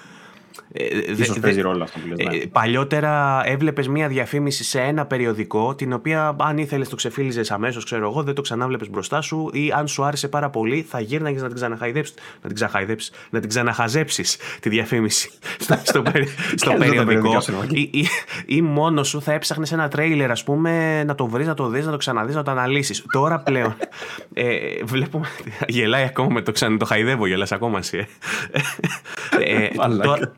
Ε, 0.71 1.13
Ίσως 1.17 1.39
παίζει 1.39 1.61
ρόλο 1.61 1.83
αυτό 1.83 1.99
που 1.99 2.07
λες, 2.07 2.17
ναι. 2.17 2.45
Παλιότερα 2.45 3.41
έβλεπες 3.45 3.87
μία 3.87 4.07
διαφήμιση 4.07 4.63
σε 4.63 4.81
ένα 4.81 5.05
περιοδικό 5.05 5.75
την 5.75 5.93
οποία 5.93 6.35
αν 6.39 6.57
ήθελες 6.57 6.89
το 6.89 6.95
ξεφύλιζες 6.95 7.51
αμέσως 7.51 7.83
ξέρω 7.83 8.09
εγώ 8.09 8.23
δεν 8.23 8.33
το 8.33 8.41
ξανάβλεπες 8.41 8.89
μπροστά 8.89 9.21
σου 9.21 9.49
ή 9.53 9.71
αν 9.71 9.87
σου 9.87 10.03
άρεσε 10.03 10.27
πάρα 10.27 10.49
πολύ 10.49 10.85
θα 10.89 10.99
γύρναγες 10.99 11.41
να 11.41 11.47
την 11.47 11.55
ξαναχαϊδέψεις 11.55 12.15
να 12.41 12.47
την 12.47 12.55
ξαναχαϊδέψεις, 12.55 13.11
να 13.29 13.39
την 13.39 13.49
ξαναχαζέψεις 13.49 14.37
τη 14.59 14.69
διαφήμιση 14.69 15.29
στο, 15.63 15.79
στο, 15.83 16.03
στο 16.55 16.73
περιοδικό 16.73 17.41
ή, 17.69 17.89
ή, 17.91 18.07
ή, 18.45 18.61
μόνος 18.61 19.07
σου 19.07 19.21
θα 19.21 19.33
έψαχνες 19.33 19.71
ένα 19.71 19.87
τρέιλερ 19.87 20.31
ας 20.31 20.43
πούμε 20.43 21.03
να 21.03 21.15
το 21.15 21.27
βρεις, 21.27 21.47
να 21.47 21.53
το 21.53 21.67
δεις, 21.67 21.85
να 21.85 21.91
το 21.91 21.97
ξαναδείς, 21.97 22.35
να 22.35 22.43
το 22.43 22.51
αναλύσεις 22.51 23.03
τώρα 23.11 23.39
πλέον 23.39 23.75
ε, 24.33 24.83
βλέπουμε 24.83 25.27
γελάει 25.67 26.03
ακόμα 26.03 26.27
με 26.33 26.41
το 26.41 26.51
ξανά 26.51 26.77
το 26.77 26.85
χαϊδεύω 26.85 27.27
γελάς 27.27 27.51
ακόμα 27.51 27.77
εσύ 27.77 28.07
ε. 29.39 29.65
ε, 29.65 29.69
Τώρα 30.03 30.31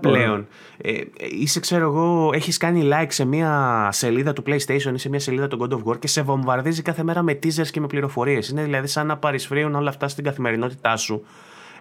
πλέον 0.00 0.46
ε, 0.76 1.00
είσαι, 1.30 1.60
ξέρω 1.60 1.84
εγώ, 1.84 2.30
έχεις 2.34 2.56
κάνει 2.56 2.88
like 2.92 3.06
σε 3.08 3.24
μια 3.24 3.88
σελίδα 3.92 4.32
του 4.32 4.42
PlayStation 4.46 4.92
ή 4.94 4.98
σε 4.98 5.08
μια 5.08 5.20
σελίδα 5.20 5.48
του 5.48 5.58
God 5.60 5.74
of 5.74 5.92
War 5.92 5.98
και 5.98 6.06
σε 6.06 6.22
βομβαρδίζει 6.22 6.82
κάθε 6.82 7.02
μέρα 7.02 7.22
με 7.22 7.38
teasers 7.42 7.68
και 7.70 7.80
με 7.80 7.86
πληροφορίες. 7.86 8.48
Είναι 8.48 8.62
δηλαδή 8.62 8.86
σαν 8.86 9.06
να 9.06 9.16
παρισφρίουν 9.16 9.74
όλα 9.74 9.88
αυτά 9.88 10.08
στην 10.08 10.24
καθημερινότητά 10.24 10.96
σου. 10.96 11.24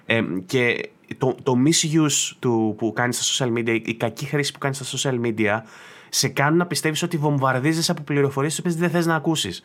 Ε, 0.06 0.22
και 0.46 0.90
το, 1.18 1.36
το 1.44 1.54
misuse 1.66 2.36
του, 2.40 2.76
που 2.78 2.94
κάνεις 2.94 3.26
στα 3.26 3.46
social 3.46 3.58
media, 3.58 3.80
η 3.86 3.94
κακή 3.94 4.26
χρήση 4.26 4.52
που 4.52 4.60
κάνεις 4.60 4.78
στα 4.78 4.98
social 4.98 5.26
media, 5.26 5.62
σε 6.10 6.28
κάνουν 6.28 6.58
να 6.58 6.66
πιστεύεις 6.66 7.04
ότι 7.04 7.18
βομβαρδίζεις 7.18 7.90
από 7.90 8.02
πληροφορίες 8.02 8.52
τις 8.52 8.60
οποίες 8.60 8.76
δεν 8.76 8.90
θες 8.90 9.06
να 9.06 9.16
ακούσεις. 9.16 9.64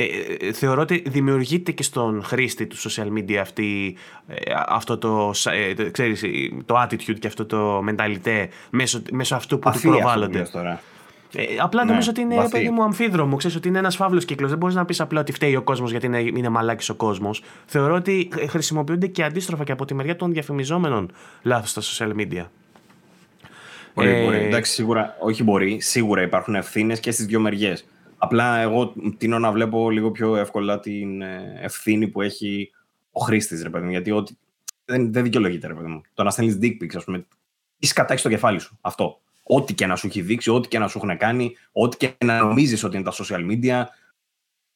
Ε, 0.00 0.04
ε, 0.46 0.52
θεωρώ 0.52 0.80
ότι 0.80 1.02
δημιουργείται 1.06 1.72
και 1.72 1.82
στον 1.82 2.22
χρήστη 2.24 2.66
του 2.66 2.76
social 2.76 3.12
media 3.18 3.34
αυτή, 3.34 3.96
ε, 4.26 4.34
αυτό 4.66 4.98
το, 4.98 5.32
ε, 5.76 5.90
ξέρεις, 5.90 6.24
το 6.66 6.82
attitude 6.82 7.18
και 7.18 7.26
αυτό 7.26 7.46
το 7.46 7.84
mentality 7.88 8.46
μέσω, 8.70 9.02
μέσω 9.12 9.34
αυτού 9.34 9.58
που 9.58 9.70
του 9.70 9.80
προβάλλονται. 9.80 10.48
Τώρα. 10.52 10.80
Ε, 11.34 11.44
απλά 11.60 11.84
ναι, 11.84 11.90
νομίζω 11.90 12.10
ότι 12.10 12.20
είναι 12.20 12.34
βαθύ. 12.34 12.50
παιδί 12.50 12.70
μου 12.70 12.82
αμφίδρομο. 12.82 13.36
Ξέρεις 13.36 13.56
ότι 13.56 13.68
είναι 13.68 13.78
ένας 13.78 13.96
φαύλος 13.96 14.24
κύκλος. 14.24 14.50
Δεν 14.50 14.58
μπορείς 14.58 14.74
να 14.74 14.84
πεις 14.84 15.00
απλά 15.00 15.20
ότι 15.20 15.32
φταίει 15.32 15.56
ο 15.56 15.62
κόσμος 15.62 15.90
γιατί 15.90 16.06
είναι, 16.06 16.20
είναι 16.20 16.48
μαλάκι 16.48 16.90
ο 16.90 16.94
κόσμος. 16.94 17.42
Θεωρώ 17.66 17.94
ότι 17.94 18.28
χρησιμοποιούνται 18.48 19.06
και 19.06 19.24
αντίστροφα 19.24 19.64
και 19.64 19.72
από 19.72 19.84
τη 19.84 19.94
μεριά 19.94 20.16
των 20.16 20.32
διαφημιζόμενων 20.32 21.10
λάθος 21.42 21.70
στα 21.70 21.82
social 21.82 22.10
media. 22.20 22.44
Μπορεί, 23.94 24.10
ε, 24.10 24.24
μπορεί. 24.24 24.36
Εντάξει, 24.36 24.72
σίγουρα, 24.72 25.16
όχι 25.20 25.42
μπορεί. 25.42 25.80
Σίγουρα 25.80 26.22
υπάρχουν 26.22 26.54
ευθύνες 26.54 27.00
και 27.00 27.10
στις 27.10 27.26
δύο 27.26 27.40
μεριές. 27.40 27.84
Απλά 28.18 28.58
εγώ 28.58 28.94
τίνω 29.16 29.38
να 29.38 29.52
βλέπω 29.52 29.90
λίγο 29.90 30.10
πιο 30.10 30.36
εύκολα 30.36 30.80
την 30.80 31.22
ε, 31.22 31.58
ευθύνη 31.60 32.08
που 32.08 32.22
έχει 32.22 32.70
ο 33.10 33.20
χρήστης, 33.20 33.62
ρε 33.62 33.70
παιδί 33.70 33.84
μου. 33.84 33.90
Γιατί 33.90 34.10
ότι 34.10 34.38
δεν, 34.84 35.12
δεν 35.12 35.22
δικαιολογείται, 35.22 35.66
ρε 35.66 35.74
παιδί 35.74 35.88
μου. 35.88 36.00
Το 36.14 36.22
να 36.22 36.30
στέλνεις 36.30 36.58
dick 36.62 36.82
pics, 36.82 36.96
ας 36.96 37.04
πούμε, 37.04 37.26
είσαι 37.78 37.92
κατάξει 37.92 38.22
το 38.22 38.28
κεφάλι 38.28 38.58
σου. 38.58 38.78
Αυτό. 38.80 39.20
Ό,τι 39.42 39.74
και 39.74 39.86
να 39.86 39.96
σου 39.96 40.06
έχει 40.06 40.20
δείξει, 40.20 40.50
ό,τι 40.50 40.68
και 40.68 40.78
να 40.78 40.88
σου 40.88 40.98
έχουν 40.98 41.16
κάνει, 41.16 41.56
ό,τι 41.72 41.96
και 41.96 42.14
να 42.24 42.38
νομίζεις 42.38 42.84
ότι 42.84 42.96
είναι 42.96 43.04
τα 43.04 43.12
social 43.12 43.50
media, 43.50 43.84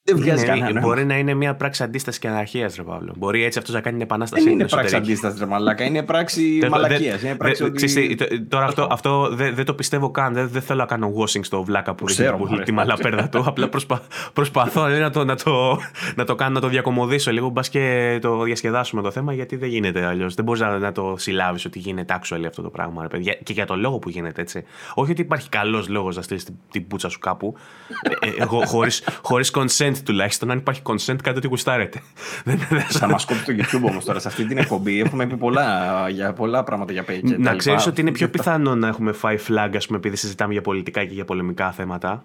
δεν 0.05 0.17
βγάζει 0.17 0.45
κανένα. 0.45 0.81
Μπορεί 0.81 1.05
να 1.05 1.19
είναι 1.19 1.35
μια 1.35 1.55
πράξη 1.55 1.83
αντίστασης 1.83 2.21
και 2.21 2.29
αναρχίας, 2.29 2.77
ρε 2.77 2.83
Παύλο. 2.83 3.15
Μπορεί 3.17 3.45
έτσι 3.45 3.59
αυτός 3.59 3.75
να 3.75 3.81
κάνει 3.81 3.97
την 3.97 4.07
επανάσταση. 4.07 4.45
Δεν 4.45 4.53
είναι 4.53 4.67
πράξη 4.67 4.97
αντίστασης, 4.97 5.39
ρε 5.39 5.47
Μαλάκα. 5.47 5.85
Είναι 5.85 6.03
πράξη 6.03 6.61
μαλακίας. 6.71 7.21
Τώρα 8.49 8.65
αυτό, 8.65 8.89
αυτό 8.91 9.29
δεν 9.37 9.65
το 9.65 9.75
πιστεύω 9.75 10.11
καν. 10.11 10.49
Δεν 10.49 10.63
θέλω 10.63 10.79
να 10.79 10.87
κάνω 10.87 11.13
washing 11.17 11.41
στο 11.43 11.65
βλάκα 11.65 11.95
που 11.95 12.05
έχει 12.09 12.63
τη 12.65 12.73
μαλαπέρδα 12.73 13.29
του. 13.29 13.45
Απλά 13.47 13.69
προσπαθώ 14.33 14.87
να 16.15 16.25
το 16.25 16.35
κάνω, 16.35 16.55
να 16.55 16.61
το 16.61 16.69
διακομωδήσω 16.69 17.31
λίγο. 17.31 17.49
Μπας 17.49 17.69
και 17.69 18.19
το 18.21 18.43
διασκεδάσουμε 18.43 19.03
το 19.03 19.11
θέμα 19.11 19.33
γιατί 19.33 19.57
δεν 19.57 19.69
γίνεται 19.69 20.05
αλλιώς. 20.05 20.35
Δεν 20.35 20.45
μπορείς 20.45 20.61
να 20.61 20.93
το 20.93 21.15
συλλάβεις 21.19 21.65
ότι 21.65 21.79
γίνεται 21.79 22.21
actually 22.21 22.45
αυτό 22.47 22.63
το 22.63 22.71
πράγμα. 22.71 23.09
Και 23.43 23.53
για 23.53 23.67
το 23.67 23.77
λόγο 23.77 23.99
που 23.99 24.09
γίνεται 24.09 24.41
έτσι. 24.41 24.65
Όχι 24.95 25.11
ότι 25.11 25.21
υπάρχει 25.21 25.49
καλός 25.49 25.89
λόγος 25.89 26.17
να 26.17 26.23
στείλεις 26.23 26.47
την 26.71 26.87
πούτσα 26.87 27.09
σου 27.09 27.19
κάπου. 27.19 27.55
Ε, 28.21 28.43
ε, 28.43 28.47
Χωρίς 29.23 29.53
consent 29.55 29.92
consent 29.93 30.03
τουλάχιστον. 30.05 30.51
Αν 30.51 30.59
υπάρχει 30.59 30.81
consent, 30.85 31.17
κάτι 31.23 31.39
ότι 31.39 31.47
γουστάρετε. 31.47 32.03
Θα 32.99 33.09
μας 33.09 33.25
κόψει 33.25 33.45
το 33.45 33.53
YouTube 33.57 33.91
όμως 33.91 34.05
τώρα. 34.05 34.19
Σε 34.19 34.29
αυτή 34.29 34.45
την 34.45 34.59
εκπομπή 34.59 35.01
έχουμε 35.01 35.27
πει 35.27 35.37
πολλά, 35.37 36.09
για 36.09 36.33
πολλά 36.33 36.65
πράγματα 36.65 36.93
για 36.93 37.03
πέικ. 37.03 37.39
Να 37.39 37.55
ξέρεις 37.55 37.87
ότι 37.87 38.01
είναι 38.01 38.11
πιο 38.11 38.29
πιθανό 38.29 38.75
να 38.75 38.89
έχουμε 38.89 39.13
φάει 39.13 39.39
flag, 39.49 39.71
ας 39.77 39.87
πούμε, 39.87 39.99
επειδή 39.99 40.17
συζητάμε 40.17 40.53
για 40.53 40.63
πολιτικά 40.63 41.05
και 41.05 41.15
για 41.15 41.25
πολεμικά 41.25 41.73
θέματα, 41.73 42.25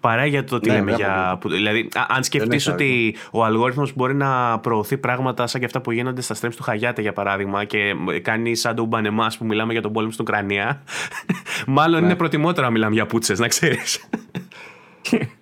παρά 0.00 0.26
για 0.26 0.44
το 0.44 0.54
ότι 0.54 0.68
ναι, 0.68 0.74
λέμε 0.74 0.92
για. 0.92 1.38
Δηλαδή, 1.44 1.88
αν 2.08 2.24
σκεφτείς 2.24 2.66
ότι 2.66 3.16
ο 3.30 3.44
αλγόριθμος 3.44 3.92
μπορεί 3.94 4.14
να 4.14 4.58
προωθεί 4.58 4.96
πράγματα 4.96 5.46
σαν 5.46 5.60
και 5.60 5.66
αυτά 5.66 5.80
που 5.80 5.92
γίνονται 5.92 6.20
στα 6.20 6.34
streams 6.40 6.54
του 6.56 6.62
Χαγιάτε, 6.62 7.02
για 7.02 7.12
παράδειγμα, 7.12 7.64
και 7.64 7.94
κάνει 8.22 8.54
σαν 8.54 8.74
τον 8.74 8.86
Μπανεμά 8.86 9.30
που 9.38 9.44
μιλάμε 9.44 9.72
για 9.72 9.82
τον 9.82 9.92
πόλεμο 9.92 10.12
στην 10.12 10.24
Ουκρανία, 10.28 10.82
μάλλον 11.66 12.00
ναι. 12.00 12.06
είναι 12.06 12.16
προτιμότερο 12.16 12.66
να 12.66 12.72
μιλάμε 12.72 12.94
για 12.94 13.06
πούτσες, 13.06 13.38
να 13.38 13.48
ξέρεις. 13.48 14.00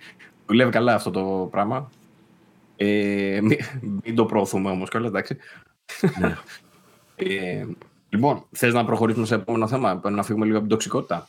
Δουλεύει 0.47 0.71
καλά 0.71 0.95
αυτό 0.95 1.11
το 1.11 1.49
πράγμα. 1.51 1.91
Ε, 2.77 3.41
μην, 3.43 3.59
μην, 4.05 4.15
το 4.15 4.25
προωθούμε 4.25 4.71
όμως 4.71 4.91
κιόλας, 4.91 5.09
εντάξει. 5.09 5.37
Ναι. 6.19 6.37
ε, 7.17 7.67
λοιπόν, 8.09 8.45
θες 8.51 8.73
να 8.73 8.85
προχωρήσουμε 8.85 9.27
σε 9.27 9.35
επόμενο 9.35 9.69
θέμα, 9.69 10.01
να 10.11 10.23
φύγουμε 10.23 10.45
λίγο 10.45 10.57
από 10.57 10.67
την 10.67 10.77
τοξικότητα; 10.77 11.27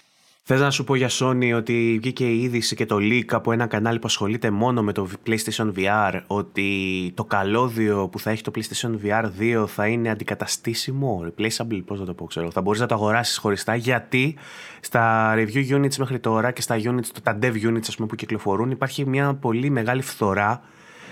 Θες 0.50 0.60
να 0.60 0.72
σου 0.72 0.84
πω 0.84 0.96
για 0.96 1.10
Sony 1.12 1.52
ότι 1.56 1.98
βγήκε 2.02 2.26
η 2.26 2.42
είδηση 2.42 2.76
και 2.76 2.86
το 2.86 2.98
leak 3.00 3.26
από 3.30 3.52
ένα 3.52 3.68
κανάλι 3.68 4.00
που 4.00 4.08
ασχολείται 4.08 4.50
μόνο 4.52 4.84
με 4.84 4.92
το 4.92 5.08
PlayStation 5.28 5.72
VR 5.76 6.22
ότι 6.28 6.70
το 7.16 7.26
καλώδιο 7.26 8.08
που 8.08 8.20
θα 8.20 8.30
έχει 8.32 8.42
το 8.42 8.52
PlayStation 8.56 8.92
VR 9.04 9.26
2 9.64 9.66
θα 9.68 9.88
είναι 9.88 10.10
αντικαταστήσιμο, 10.10 11.26
replaceable, 11.26 11.82
πώς 11.86 12.00
να 12.00 12.06
το 12.06 12.14
πω 12.14 12.26
ξέρω. 12.26 12.52
Θα 12.52 12.62
μπορείς 12.62 12.80
να 12.80 12.86
το 12.86 12.96
αγοράσεις 12.96 13.38
χωριστά 13.38 13.76
γιατί 13.76 14.38
στα 14.80 15.34
review 15.36 15.76
units 15.76 15.96
μέχρι 15.96 16.20
τώρα 16.20 16.52
και 16.52 16.62
στα 16.62 16.76
units, 16.78 17.08
τα 17.24 17.40
dev 17.42 17.54
units 17.54 17.88
ας 17.88 17.96
πούμε, 17.96 18.08
που 18.08 18.16
κυκλοφορούν 18.16 18.72
υπάρχει 18.72 19.06
μια 19.06 19.34
πολύ 19.34 19.70
μεγάλη 19.70 20.02
φθορά 20.02 20.62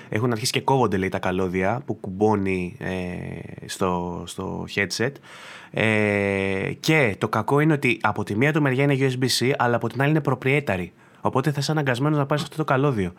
έχουν 0.10 0.32
αρχίσει 0.32 0.52
και 0.52 0.62
κόβονται 0.62 0.98
λέει 0.98 1.10
τα 1.10 1.20
καλώδια 1.20 1.82
που 1.86 1.94
κουμπώνει 1.94 2.76
ε, 2.80 3.68
στο, 3.68 4.24
στο 4.26 4.66
headset. 4.76 5.12
Ε, 5.72 6.72
και 6.80 7.16
το 7.18 7.28
κακό 7.28 7.60
είναι 7.60 7.74
ότι 7.74 8.00
από 8.02 8.24
τη 8.24 8.36
μία 8.36 8.54
του 8.54 8.62
μεριά 8.62 8.84
είναι 8.84 8.98
USB-C 9.00 9.52
αλλά 9.58 9.76
από 9.76 9.90
την 9.90 10.02
άλλη 10.02 10.10
είναι 10.10 10.22
proprietary 10.26 10.88
οπότε 11.26 11.52
θα 11.52 11.60
είσαι 11.60 11.72
αναγκασμένος 11.72 12.18
να 12.18 12.26
πάρεις 12.26 12.44
αυτό 12.44 12.56
το 12.56 12.64
καλώδιο 12.64 13.14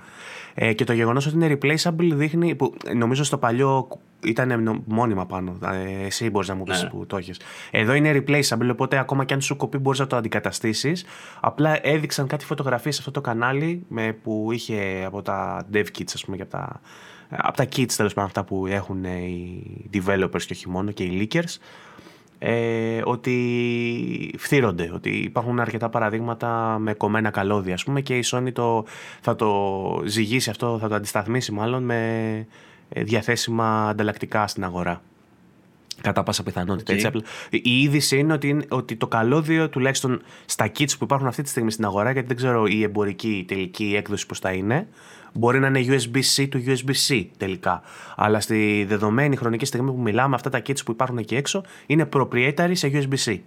ε, 0.55 0.73
και 0.73 0.85
το 0.85 0.93
γεγονός 0.93 1.27
ότι 1.27 1.35
είναι 1.35 1.59
replaceable 1.61 2.11
δείχνει. 2.13 2.55
Που, 2.55 2.75
νομίζω 2.95 3.25
στο 3.25 3.39
παλιό 3.39 3.89
ήταν 4.25 4.83
μόνιμα 4.87 5.27
πάνω. 5.27 5.59
Ε, 5.73 6.07
εσύ 6.07 6.31
μπορείς 6.31 6.49
να 6.49 6.55
μου 6.55 6.63
πεις 6.63 6.83
ναι. 6.83 6.89
που 6.89 7.07
το 7.07 7.17
έχεις. 7.17 7.41
Εδώ 7.71 7.95
είναι 7.95 8.25
replaceable, 8.27 8.69
οπότε 8.71 8.99
ακόμα 8.99 9.25
και 9.25 9.35
αν 9.35 9.41
σου 9.41 9.57
κοπεί 9.57 9.79
μπορείς 9.79 9.99
να 9.99 10.07
το 10.07 10.17
αντικαταστήσεις. 10.17 11.05
Απλά 11.41 11.87
έδειξαν 11.87 12.27
κάτι 12.27 12.45
φωτογραφίες 12.45 12.95
σε 12.95 13.01
αυτό 13.01 13.13
το 13.13 13.21
κανάλι 13.21 13.85
με, 13.89 14.13
που 14.23 14.49
είχε 14.53 15.05
από 15.07 15.23
τα 15.23 15.67
dev 15.73 15.85
kits, 15.99 16.13
ας 16.15 16.25
πούμε, 16.25 16.37
και 16.37 16.43
από 16.43 16.51
τα, 16.51 16.81
από 17.29 17.57
τα 17.57 17.65
kits 17.65 17.93
τέλος 17.93 18.15
πάντων 18.15 18.25
αυτά 18.25 18.45
που 18.45 18.67
έχουν 18.67 19.05
οι 19.05 19.91
developers 19.93 20.43
και 20.43 20.53
όχι 20.53 20.69
μόνο 20.69 20.91
και 20.91 21.03
οι 21.05 21.29
leakers 21.33 21.57
ε, 22.39 23.01
ότι 23.05 24.35
φθύρονται, 24.39 24.91
ότι 24.95 25.11
υπάρχουν 25.11 25.61
αρκετά 25.61 25.89
παραδείγματα 25.89 26.79
με 26.79 26.95
κομμένα 26.95 27.31
καλώδια 27.31 27.75
ας 27.75 27.85
πούμε 27.85 28.01
και 28.01 28.17
η 28.17 28.25
Sony 28.27 28.53
το, 28.53 28.85
θα 29.21 29.37
το 29.37 30.03
ζυγίσει 30.05 30.51
αυτό, 30.51 30.79
θα 30.81 30.89
το 30.89 30.95
αντισταθμίσει 30.95 31.53
μάλλον 31.53 31.83
με 31.83 32.47
ε, 32.89 33.03
διαθέσιμα 33.03 33.89
ανταλλακτικά 33.89 34.47
στην 34.47 34.65
αγορά. 34.65 35.03
Κατά 36.01 36.23
πάσα 36.23 36.43
πιθανότητα. 36.43 36.93
Έτσι, 36.93 37.07
απλά. 37.07 37.23
Η 37.51 37.83
είδηση 37.83 38.19
είναι 38.19 38.33
ότι, 38.33 38.65
ότι 38.69 38.97
το 38.97 39.07
καλώδιο, 39.07 39.69
τουλάχιστον 39.69 40.23
στα 40.45 40.67
kits 40.67 40.91
που 40.99 41.05
υπάρχουν 41.05 41.27
αυτή 41.27 41.43
τη 41.43 41.49
στιγμή 41.49 41.71
στην 41.71 41.85
αγορά, 41.85 42.11
γιατί 42.11 42.27
δεν 42.27 42.37
ξέρω 42.37 42.67
η 42.67 42.83
εμπορική 42.83 43.29
η 43.29 43.45
τελική 43.45 43.95
έκδοση 43.97 44.27
πώς 44.27 44.39
θα 44.39 44.53
είναι, 44.53 44.89
Μπορεί 45.37 45.59
να 45.59 45.67
είναι 45.67 45.85
USB-C 45.89 46.49
του 46.51 46.63
USB-C 46.67 47.25
τελικά. 47.37 47.83
Αλλά 48.17 48.41
στη 48.41 48.85
δεδομένη 48.89 49.37
χρονική 49.37 49.65
στιγμή 49.65 49.91
που 49.91 50.01
μιλάμε, 50.01 50.35
αυτά 50.35 50.51
τα 50.51 50.59
kits 50.59 50.85
που 50.85 50.93
υπάρχουν 50.93 51.19
εκεί 51.19 51.35
έξω 51.35 51.63
είναι 51.87 52.09
proprietary 52.13 52.73
σε 52.73 52.91
USB-C. 52.93 53.39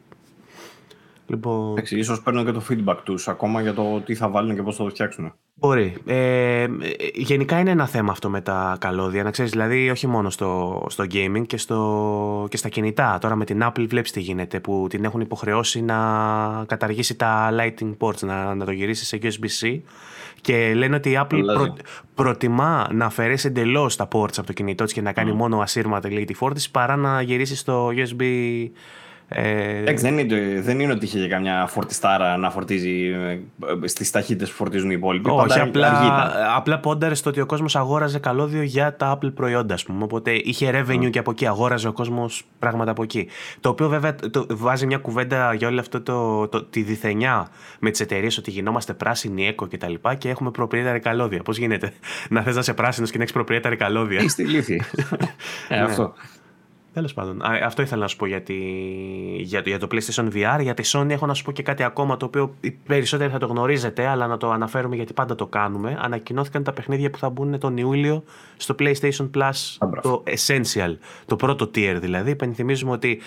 Λοιπόν... 1.27 1.71
Εντάξει, 1.71 1.97
ίσως 1.97 2.21
παίρνουν 2.21 2.45
και 2.45 2.51
το 2.51 2.61
feedback 2.69 2.97
τους 3.03 3.27
ακόμα 3.27 3.61
για 3.61 3.73
το 3.73 4.01
τι 4.05 4.15
θα 4.15 4.29
βάλουν 4.29 4.55
και 4.55 4.61
πώς 4.61 4.75
θα 4.75 4.83
το 4.83 4.89
φτιάξουν. 4.89 5.33
Μπορεί. 5.53 5.97
Ε, 6.05 6.67
γενικά 7.13 7.59
είναι 7.59 7.69
ένα 7.69 7.87
θέμα 7.87 8.11
αυτό 8.11 8.29
με 8.29 8.41
τα 8.41 8.77
καλώδια. 8.79 9.23
Να 9.23 9.31
ξέρεις, 9.31 9.51
δηλαδή 9.51 9.89
όχι 9.89 10.07
μόνο 10.07 10.29
στο, 10.29 10.85
στο 10.89 11.03
gaming 11.11 11.43
και, 11.47 11.57
στο, 11.57 12.47
και 12.49 12.57
στα 12.57 12.69
κινητά. 12.69 13.17
Τώρα 13.21 13.35
με 13.35 13.45
την 13.45 13.61
Apple 13.63 13.85
βλέπεις 13.87 14.11
τι 14.11 14.19
γίνεται 14.19 14.59
που 14.59 14.85
την 14.89 15.03
έχουν 15.03 15.21
υποχρεώσει 15.21 15.81
να 15.81 15.97
καταργήσει 16.67 17.15
τα 17.15 17.49
lighting 17.51 17.97
ports, 17.99 18.19
να, 18.19 18.55
να 18.55 18.65
το 18.65 18.71
γυρίσει 18.71 19.05
σε 19.05 19.19
USB-C 19.21 19.79
και 20.41 20.73
λένε 20.75 20.95
ότι 20.95 21.09
η 21.09 21.19
Apple 21.21 21.43
προ, 21.53 21.75
προτιμά 22.15 22.89
να 22.91 23.05
αφαιρέσει 23.05 23.47
εντελώς 23.47 23.95
τα 23.95 24.07
ports 24.11 24.37
από 24.37 24.47
το 24.47 24.53
κινητό 24.53 24.83
της 24.83 24.93
και 24.93 25.01
να 25.01 25.11
κάνει 25.11 25.31
mm. 25.31 25.35
μόνο 25.35 25.59
ασύρματα 25.59 26.09
τη 26.09 26.33
φόρτιση 26.33 26.71
παρά 26.71 26.95
να 26.95 27.21
γυρίσει 27.21 27.55
στο 27.55 27.91
USB 27.95 28.23
ε... 29.32 29.93
δεν, 29.93 30.17
είναι, 30.17 30.61
δεν 30.61 30.80
είναι 30.80 30.93
ότι 30.93 31.05
είχε 31.05 31.27
καμιά 31.27 31.65
φορτιστάρα 31.67 32.38
να 32.38 32.51
φορτίζει 32.51 33.07
ε, 33.84 33.88
στις 33.88 34.11
ταχύτητες 34.11 34.49
που 34.49 34.55
φορτίζουν 34.55 34.89
οι 34.89 34.95
υπόλοιποι. 34.97 35.30
Όχι, 35.30 35.59
απλά, 35.59 36.32
απλά 36.55 36.80
πόνταρε 36.80 37.15
στο 37.15 37.30
ότι 37.30 37.41
ο 37.41 37.45
κόσμος 37.45 37.75
αγόραζε 37.75 38.19
καλώδιο 38.19 38.61
για 38.61 38.95
τα 38.95 39.17
Apple 39.17 39.34
προϊόντα, 39.34 39.73
ας 39.73 39.84
πούμε. 39.84 40.03
Οπότε 40.03 40.32
είχε 40.32 40.71
revenue 40.73 41.05
mm. 41.05 41.09
και 41.09 41.19
από 41.19 41.32
εκεί, 41.32 41.47
αγόραζε 41.47 41.88
ο 41.88 41.93
κόσμος 41.93 42.45
πράγματα 42.59 42.91
από 42.91 43.03
εκεί. 43.03 43.27
Το 43.59 43.69
οποίο 43.69 43.89
βέβαια 43.89 44.15
το, 44.15 44.45
βάζει 44.49 44.86
μια 44.86 44.97
κουβέντα 44.97 45.53
για 45.53 45.67
όλη 45.67 45.80
αυτό 45.80 46.01
το, 46.01 46.47
το, 46.47 46.63
τη 46.63 46.82
διθενιά 46.82 47.47
με 47.80 47.89
τις 47.89 47.99
εταιρείες 47.99 48.38
ότι 48.38 48.51
γινόμαστε 48.51 48.93
πράσινοι, 48.93 49.47
έκο 49.47 49.67
κτλ. 49.67 49.93
Και, 49.93 49.97
τα 50.01 50.13
και 50.13 50.30
έχουμε 50.30 50.51
proprietary 50.59 50.99
καλώδια. 51.01 51.41
Πώς 51.41 51.57
γίνεται 51.57 51.93
να 52.30 52.41
θες 52.41 52.53
να 52.53 52.59
είσαι 52.59 52.73
πράσινος 52.73 53.11
και 53.11 53.17
να 53.17 53.23
έχεις 53.23 53.36
proprietary 53.38 53.75
καλώδια; 53.77 54.21
Είστε 54.21 54.43
λύθη. 54.43 54.82
ε, 55.69 55.80
αυτό. 55.80 56.13
Ναι. 56.89 56.95
Τέλος 56.95 57.13
πάντων. 57.13 57.41
αυτό 57.63 57.81
ήθελα 57.81 58.01
να 58.01 58.07
σου 58.07 58.15
πω 58.15 58.25
για, 58.25 58.41
τη, 58.41 58.53
για, 59.37 59.61
το, 59.61 59.69
για 59.69 59.79
το 59.79 59.87
PlayStation 59.91 60.27
VR. 60.33 60.59
Για 60.61 60.73
τη 60.73 60.89
Sony 60.93 61.09
έχω 61.09 61.25
να 61.25 61.33
σου 61.33 61.43
πω 61.43 61.51
και 61.51 61.63
κάτι 61.63 61.83
ακόμα 61.83 62.17
το 62.17 62.25
οποίο 62.25 62.55
οι 62.61 62.71
περισσότεροι 62.71 63.31
θα 63.31 63.37
το 63.37 63.45
γνωρίζετε, 63.45 64.05
αλλά 64.05 64.27
να 64.27 64.37
το 64.37 64.51
αναφέρουμε 64.51 64.95
γιατί 64.95 65.13
πάντα 65.13 65.35
το 65.35 65.47
κάνουμε. 65.47 65.97
Ανακοινώθηκαν 66.01 66.63
τα 66.63 66.73
παιχνίδια 66.73 67.09
που 67.09 67.17
θα 67.17 67.29
μπουν 67.29 67.59
τον 67.59 67.77
Ιούλιο 67.77 68.23
στο 68.57 68.75
PlayStation 68.79 69.29
Plus, 69.37 69.87
το 70.01 70.23
Essential, 70.27 70.95
το 71.25 71.35
πρώτο 71.35 71.65
tier 71.65 71.97
δηλαδή. 71.99 72.31
Υπενθυμίζουμε 72.31 72.91
ότι 72.91 73.21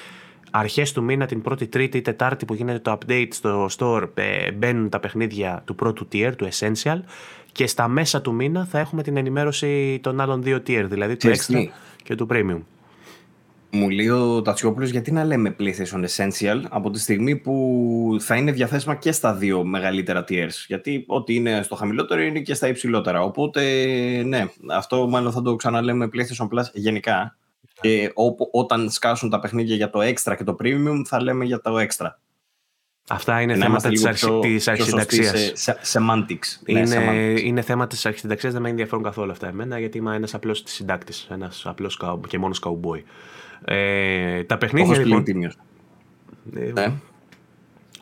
αρχές 0.51 0.93
του 0.93 1.03
μήνα, 1.03 1.27
την 1.27 1.43
πρώτη, 1.43 1.67
τρίτη 1.67 1.97
ή 1.97 2.03
τετάρτη 2.03 2.45
που 2.45 2.55
γίνεται 2.55 2.79
το 2.79 2.99
update 2.99 3.29
στο 3.31 3.69
store, 3.79 4.09
ε, 4.15 4.53
μπαίνουν 4.53 4.89
τα 4.89 5.01
παιχνίδια 5.01 5.63
του 5.67 5.75
πρώτου 5.75 6.09
tier, 6.13 6.33
του 6.37 6.49
Essential. 6.53 7.01
Και 7.53 7.67
στα 7.67 7.89
μέσα 7.89 8.21
του 8.21 8.35
μήνα 8.35 8.65
θα 8.65 8.79
έχουμε 8.79 9.03
την 9.03 9.17
ενημέρωση 9.17 10.01
των 10.03 10.21
άλλων 10.21 10.43
δύο 10.43 10.57
tier, 10.57 10.85
δηλαδή 10.89 11.17
του 11.17 11.29
Extra 11.29 11.65
και 12.03 12.15
του 12.15 12.27
Premium 12.31 12.59
μου 13.75 13.91
λέει 13.91 14.09
ο 14.09 14.43
Τατσιόπουλος 14.43 14.91
γιατί 14.91 15.13
να 15.13 15.25
λέμε 15.25 15.57
PlayStation 15.59 16.05
Essential 16.07 16.63
από 16.69 16.91
τη 16.91 17.01
στιγμή 17.01 17.37
που 17.37 18.17
θα 18.21 18.37
είναι 18.37 18.53
διαθέσιμα 18.53 18.95
και 18.95 19.13
στα 19.13 19.35
δύο 19.35 19.65
μεγαλύτερα 19.65 20.25
tiers. 20.29 20.65
Γιατί 20.67 21.05
ό,τι 21.07 21.35
είναι 21.35 21.63
στο 21.63 21.75
χαμηλότερο 21.75 22.21
είναι 22.21 22.41
και 22.41 22.55
στα 22.55 22.69
υψηλότερα. 22.69 23.23
Οπότε 23.23 23.63
ναι, 24.27 24.45
αυτό 24.71 25.09
μάλλον 25.09 25.33
θα 25.33 25.43
το 25.43 25.57
ξαναλέμε 25.57 26.09
PlayStation 26.13 26.45
Plus 26.45 26.65
γενικά. 26.73 27.37
Και 27.81 28.13
όταν 28.51 28.91
σκάσουν 28.91 29.31
τα 29.31 29.39
παιχνίδια 29.39 29.77
για 29.77 29.91
το 29.91 30.01
Extra 30.03 30.35
και 30.37 30.45
το 30.45 30.57
Premium 30.63 31.03
θα 31.05 31.23
λέμε 31.23 31.45
για 31.45 31.61
το 31.61 31.75
Extra. 31.79 32.09
Αυτά 33.09 33.41
είναι 33.41 33.55
θέματα 33.57 33.89
της, 33.89 34.05
αρχι... 34.05 34.39
της 34.41 34.69
αρχισυνταξίας. 34.69 35.53
Σε, 35.55 35.79
semantics. 35.93 36.73
Ναι, 36.73 36.81
είναι, 36.81 36.97
ναι, 36.97 37.41
είναι 37.41 37.61
θέμα 37.61 37.87
της 37.87 38.07
αρχισυνταξίας, 38.07 38.53
δεν 38.53 38.63
με 38.63 38.69
ενδιαφέρουν 38.69 39.03
καθόλου 39.03 39.31
αυτά 39.31 39.49
εμένα, 39.49 39.79
γιατί 39.79 39.99
είμαι 39.99 40.17
ένας 40.17 40.35
απλός 40.35 40.63
συντάκτης, 40.67 41.27
ένας 41.31 41.63
απλός 41.67 41.99
και 42.29 42.39
μόνος 42.39 42.59
καουμπόι. 42.59 43.05
Ε, 43.65 44.45
τα 44.45 44.59
παιχνίδια 44.59 44.99
λοιπόν... 44.99 45.25
Ε, 46.57 46.73
ναι. 46.73 46.93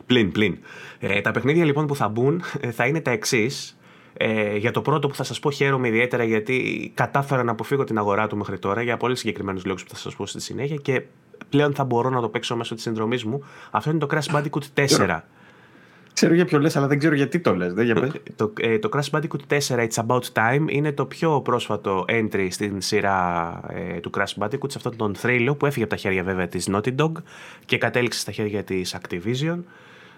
Πλην, 0.05 0.31
πλην. 0.31 0.57
Ε, 0.99 1.21
τα 1.21 1.31
παιχνίδια 1.31 1.65
λοιπόν 1.65 1.87
που 1.87 1.95
θα 1.95 2.07
μπουν 2.07 2.43
ε, 2.59 2.71
θα 2.71 2.85
είναι 2.85 3.01
τα 3.01 3.11
εξής. 3.11 3.77
Ε, 4.13 4.57
για 4.57 4.71
το 4.71 4.81
πρώτο 4.81 5.07
που 5.07 5.15
θα 5.15 5.23
σας 5.23 5.39
πω 5.39 5.51
χαίρομαι 5.51 5.87
ιδιαίτερα 5.87 6.23
γιατί 6.23 6.91
κατάφερα 6.95 7.43
να 7.43 7.51
αποφύγω 7.51 7.83
την 7.83 7.97
αγορά 7.97 8.27
του 8.27 8.37
μέχρι 8.37 8.59
τώρα 8.59 8.81
για 8.81 8.97
πολύ 8.97 9.15
συγκεκριμένους 9.15 9.65
λόγους 9.65 9.83
που 9.83 9.89
θα 9.89 9.95
σας 9.95 10.15
πω 10.15 10.25
στη 10.25 10.41
συνέχεια 10.41 10.75
και 10.75 11.01
πλέον 11.49 11.73
θα 11.73 11.83
μπορώ 11.83 12.09
να 12.09 12.21
το 12.21 12.29
παίξω 12.29 12.55
μέσω 12.55 12.73
της 12.75 12.83
συνδρομής 12.83 13.23
μου. 13.23 13.43
Αυτό 13.71 13.89
είναι 13.89 13.99
το 13.99 14.07
Crash 14.11 14.35
Bandicoot 14.35 14.85
4. 14.87 15.19
Ξέρω 16.13 16.33
για 16.33 16.45
ποιο 16.45 16.59
λες, 16.59 16.75
αλλά 16.75 16.87
δεν 16.87 16.99
ξέρω 16.99 17.15
γιατί 17.15 17.39
το 17.39 17.55
λες. 17.55 17.73
Δεν, 17.73 17.85
για 17.85 18.11
το, 18.35 18.53
ε, 18.59 18.79
το 18.79 18.89
Crash 18.93 19.17
Bandicoot 19.17 19.57
4 19.57 19.87
It's 19.87 20.05
About 20.05 20.21
Time 20.33 20.65
είναι 20.67 20.91
το 20.91 21.05
πιο 21.05 21.41
πρόσφατο 21.41 22.05
entry 22.07 22.47
στην 22.49 22.81
σειρά 22.81 23.59
ε, 23.69 23.99
του 23.99 24.09
Crash 24.17 24.43
Bandicoot 24.43 24.67
σε 24.71 24.77
αυτόν 24.77 24.95
τον 24.95 25.15
θρύλο 25.15 25.55
που 25.55 25.65
έφυγε 25.65 25.83
από 25.83 25.93
τα 25.93 25.99
χέρια 25.99 26.23
βέβαια 26.23 26.47
της 26.47 26.69
Naughty 26.71 26.95
Dog 26.95 27.11
και 27.65 27.77
κατέληξε 27.77 28.19
στα 28.19 28.31
χέρια 28.31 28.63
της 28.63 28.95
Activision. 29.01 29.57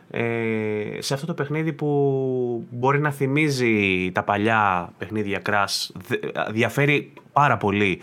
Ε, 0.10 0.98
σε 1.00 1.14
αυτό 1.14 1.26
το 1.26 1.34
παιχνίδι 1.34 1.74
που 1.74 2.68
μπορεί 2.70 3.00
να 3.00 3.12
θυμίζει 3.12 4.12
τα 4.12 4.24
παλιά 4.24 4.90
παιχνίδια 4.98 5.42
Crash 5.46 6.02
διαφέρει 6.52 7.14
πάρα 7.34 7.58
πολύ 7.58 8.00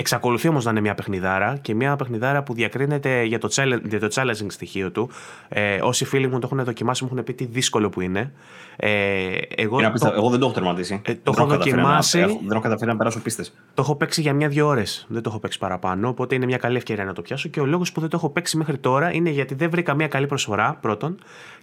Εξακολουθεί 0.00 0.48
όμως 0.48 0.64
να 0.64 0.70
είναι 0.70 0.80
μια 0.80 0.94
παιχνιδάρα 0.94 1.58
και 1.62 1.74
μια 1.74 1.96
παιχνιδάρα 1.96 2.42
που 2.42 2.54
διακρίνεται 2.54 3.22
για 3.22 3.38
το, 3.38 3.48
για 3.84 4.00
το 4.00 4.08
challenging 4.14 4.46
στοιχείο 4.48 4.90
του. 4.90 5.10
Ε, 5.48 5.78
όσοι 5.82 6.04
φίλοι 6.04 6.28
μου 6.28 6.38
το 6.38 6.48
έχουν 6.52 6.64
δοκιμάσει, 6.64 7.04
μου 7.04 7.10
έχουν 7.12 7.24
πει 7.24 7.34
τι 7.34 7.44
δύσκολο 7.44 7.88
που 7.88 8.00
είναι. 8.00 8.32
Ε, 8.76 9.36
εγώ, 9.56 9.78
το, 9.78 10.12
εγώ 10.16 10.30
δεν 10.30 10.38
το 10.38 10.44
έχω 10.44 10.54
τερματίσει. 10.54 11.00
Ε, 11.04 11.14
το 11.14 11.32
έχω 11.36 11.46
δοκιμάσει. 11.46 12.18
δεν 12.18 12.50
έχω 12.50 12.60
καταφέρει 12.60 12.90
να 12.90 12.96
περάσω 12.96 13.20
πίστες. 13.20 13.52
Το 13.74 13.82
έχω 13.82 13.96
παίξει 13.96 14.20
για 14.20 14.32
μια-δύο 14.32 14.66
ώρες. 14.66 15.06
Δεν 15.08 15.22
το 15.22 15.30
έχω 15.30 15.38
παίξει 15.38 15.58
παραπάνω. 15.58 16.08
Οπότε 16.08 16.34
είναι 16.34 16.46
μια 16.46 16.58
καλή 16.58 16.76
ευκαιρία 16.76 17.04
να 17.04 17.12
το 17.12 17.22
πιάσω. 17.22 17.48
Και 17.48 17.60
ο 17.60 17.66
λόγος 17.66 17.92
που 17.92 18.00
δεν 18.00 18.08
το 18.08 18.16
έχω 18.16 18.28
παίξει 18.28 18.56
μέχρι 18.56 18.78
τώρα 18.78 19.12
είναι 19.12 19.30
γιατί 19.30 19.54
δεν 19.54 19.70
βρήκα 19.70 19.94
μια 19.94 20.08
καλή 20.08 20.26
προσφορά 20.26 20.78
πρώτον. 20.80 21.18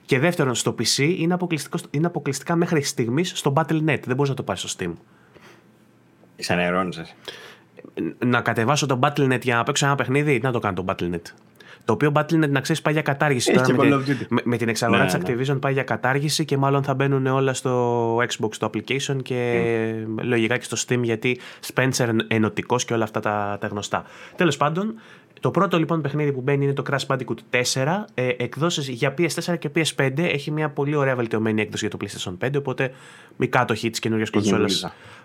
Και 0.06 0.20
δεύτερον, 0.20 0.56
στο 0.56 0.76
PC 0.80 0.98
είναι, 0.98 1.38
είναι 1.92 2.06
αποκλειστικά 2.06 2.56
μέχρι 2.56 2.82
στιγμής 2.82 3.32
στο 3.36 3.54
Battle.net. 3.56 4.00
Δεν 4.06 4.16
μπορείς 4.16 4.30
να 4.30 4.36
το 4.36 4.44
πάρεις 4.44 4.62
στο 4.62 4.86
Steam. 4.86 4.94
Ξαναερώνησε 6.36 7.06
να 8.26 8.42
κατεβάσω 8.42 8.86
το 8.86 9.00
Battle.net 9.02 9.42
για 9.42 9.56
να 9.56 9.64
παίξω 9.64 9.86
ένα 9.86 9.96
παιχνίδι, 9.96 10.40
να 10.44 10.52
το 10.52 10.60
κάνω 10.60 10.84
το 10.84 10.86
Battle.net. 10.88 11.22
Το 11.86 11.94
οποίο 11.94 12.12
Battle.net 12.16 12.50
να 12.50 12.60
ξέρεις 12.60 12.82
πάει 12.82 12.94
για 12.94 13.02
κατάργηση. 13.02 13.52
Τώρα 13.52 13.74
με, 14.30 14.42
με, 14.44 14.58
την 14.58 14.70
εξαγορά 14.70 15.04
ναι, 15.04 15.06
της 15.06 15.18
ναι. 15.18 15.54
Activision 15.54 15.62
πάει 15.62 15.74
για 15.74 15.84
κατάργηση 15.84 16.46
και 16.46 16.58
μάλλον 16.58 16.84
θα 16.84 16.94
μπαίνουν 16.94 17.26
όλα 17.26 17.54
στο 17.54 18.16
Xbox 18.18 18.50
το 18.58 18.70
application 18.74 19.18
και 19.24 19.62
mm. 20.04 20.24
λογικά 20.24 20.58
και 20.58 20.64
στο 20.64 20.78
Steam 20.88 21.00
γιατί 21.02 21.40
Spencer 21.74 22.10
ενωτικός 22.28 22.86
και 22.86 22.94
όλα 22.94 23.04
αυτά 23.04 23.20
τα, 23.20 23.58
τα 23.60 23.68
γνωστά. 23.68 24.04
Τέλος 24.36 24.58
πάντων, 24.58 24.96
το 25.40 25.52
πρώτο 25.52 25.78
λοιπόν 25.78 26.02
παιχνίδι 26.02 26.32
που 26.32 26.42
μπαίνει 26.42 26.64
είναι 26.64 26.74
το 26.74 26.84
Crash 26.90 27.16
Bandicoot 27.16 27.64
4. 27.74 28.04
Ε, 28.14 28.28
εκδόσεις 28.38 28.88
για 28.88 29.14
PS4 29.18 29.60
και 29.60 29.70
PS5. 29.76 30.12
Έχει 30.18 30.52
μια 30.52 30.70
πολύ 30.70 30.96
ωραία 30.96 31.16
βελτιωμένη 31.16 31.62
έκδοση 31.62 31.88
για 31.88 31.98
το 31.98 32.06
PlayStation 32.06 32.48
5. 32.48 32.56
Οπότε 32.58 32.92
μη 33.36 33.48
κάτοχοι 33.48 33.90
τη 33.90 34.00
καινούργια 34.00 34.28
κονσόλα 34.32 34.68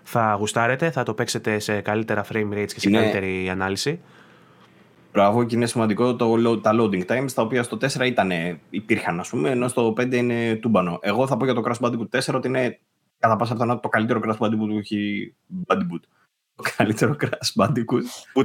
θα 0.03 0.37
γουστάρετε. 0.39 0.91
Θα 0.91 1.03
το 1.03 1.15
παίξετε 1.15 1.59
σε 1.59 1.81
καλύτερα 1.81 2.25
frame 2.33 2.53
rates 2.53 2.73
και 2.73 2.81
σε 2.81 2.91
καλύτερη 2.91 3.49
ανάλυση. 3.51 4.01
Μπράβο, 5.13 5.45
και 5.45 5.57
είναι 5.57 5.67
σημαντικό 5.67 6.17
το, 6.17 6.59
τα 6.61 6.71
loading 6.75 7.05
times, 7.07 7.33
τα 7.35 7.43
οποία 7.43 7.63
στο 7.63 7.77
4 7.77 8.07
ήταν, 8.07 8.31
υπήρχαν, 8.71 9.21
ας 9.21 9.29
πούμε, 9.29 9.51
ενώ 9.51 9.69
στο 9.69 9.89
5 9.97 10.13
είναι 10.13 10.55
τούμπανο. 10.55 10.99
Εγώ 11.03 11.27
θα 11.27 11.37
πω 11.37 11.45
για 11.45 11.55
το 11.55 11.63
Crash 11.65 11.87
Bandicoot 11.87 12.19
4 12.19 12.35
ότι 12.35 12.49
είναι 12.49 12.81
κατά 13.19 13.37
πάσα 13.37 13.53
πιθανότητα 13.53 13.83
το 13.83 13.89
καλύτερο 13.89 14.21
Crash 14.25 14.47
Bandicoot 14.47 14.69
που 14.69 14.79
έχει 14.79 15.35
Bandicoot 15.67 16.01
το 16.01 16.09
καλύτερο 16.77 17.17
Crash 17.21 17.65
Bandicoot 17.65 18.03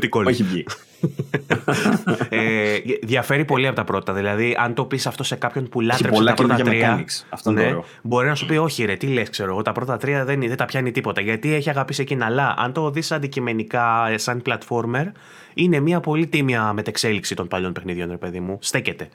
που 0.09 0.29
έχει 0.29 0.43
βγει. 0.43 0.65
ε, 2.29 2.77
διαφέρει 3.03 3.45
πολύ 3.45 3.67
από 3.67 3.75
τα 3.75 3.83
πρώτα. 3.83 4.13
Δηλαδή, 4.13 4.55
αν 4.59 4.73
το 4.73 4.85
πεις 4.85 5.07
αυτό 5.07 5.23
σε 5.23 5.35
κάποιον 5.35 5.69
που 5.69 5.81
λάτρεψε 5.81 6.23
τα 6.23 6.33
πρώτα 6.33 6.55
τρία. 6.55 7.05
Αυτό 7.29 7.51
ναι, 7.51 7.75
μπορεί 8.01 8.27
να 8.27 8.35
σου 8.35 8.45
πει, 8.45 8.57
Όχι, 8.57 8.85
ρε, 8.85 8.95
τι 8.95 9.07
λες, 9.07 9.29
ξέρω 9.29 9.51
εγώ. 9.51 9.61
Τα 9.61 9.71
πρώτα 9.71 9.97
τρία 9.97 10.25
δεν, 10.25 10.39
δεν 10.39 10.57
τα 10.57 10.65
πιάνει 10.65 10.91
τίποτα. 10.91 11.21
Γιατί 11.21 11.53
έχει 11.53 11.69
αγαπήσει 11.69 12.01
εκείνα. 12.01 12.25
Αλλά 12.25 12.55
αν 12.57 12.73
το 12.73 12.91
δεις 12.91 13.11
αντικειμενικά 13.11 14.07
ε, 14.09 14.17
σαν 14.17 14.41
platformer, 14.45 15.11
είναι 15.53 15.79
μια 15.79 15.99
πολύ 15.99 16.27
τίμια 16.27 16.73
μετεξέλιξη 16.73 17.35
των 17.35 17.47
παλιών 17.47 17.73
παιχνιδιών, 17.73 18.09
ρε 18.09 18.17
παιδί 18.17 18.39
μου. 18.39 18.57
Στέκεται. 18.61 19.09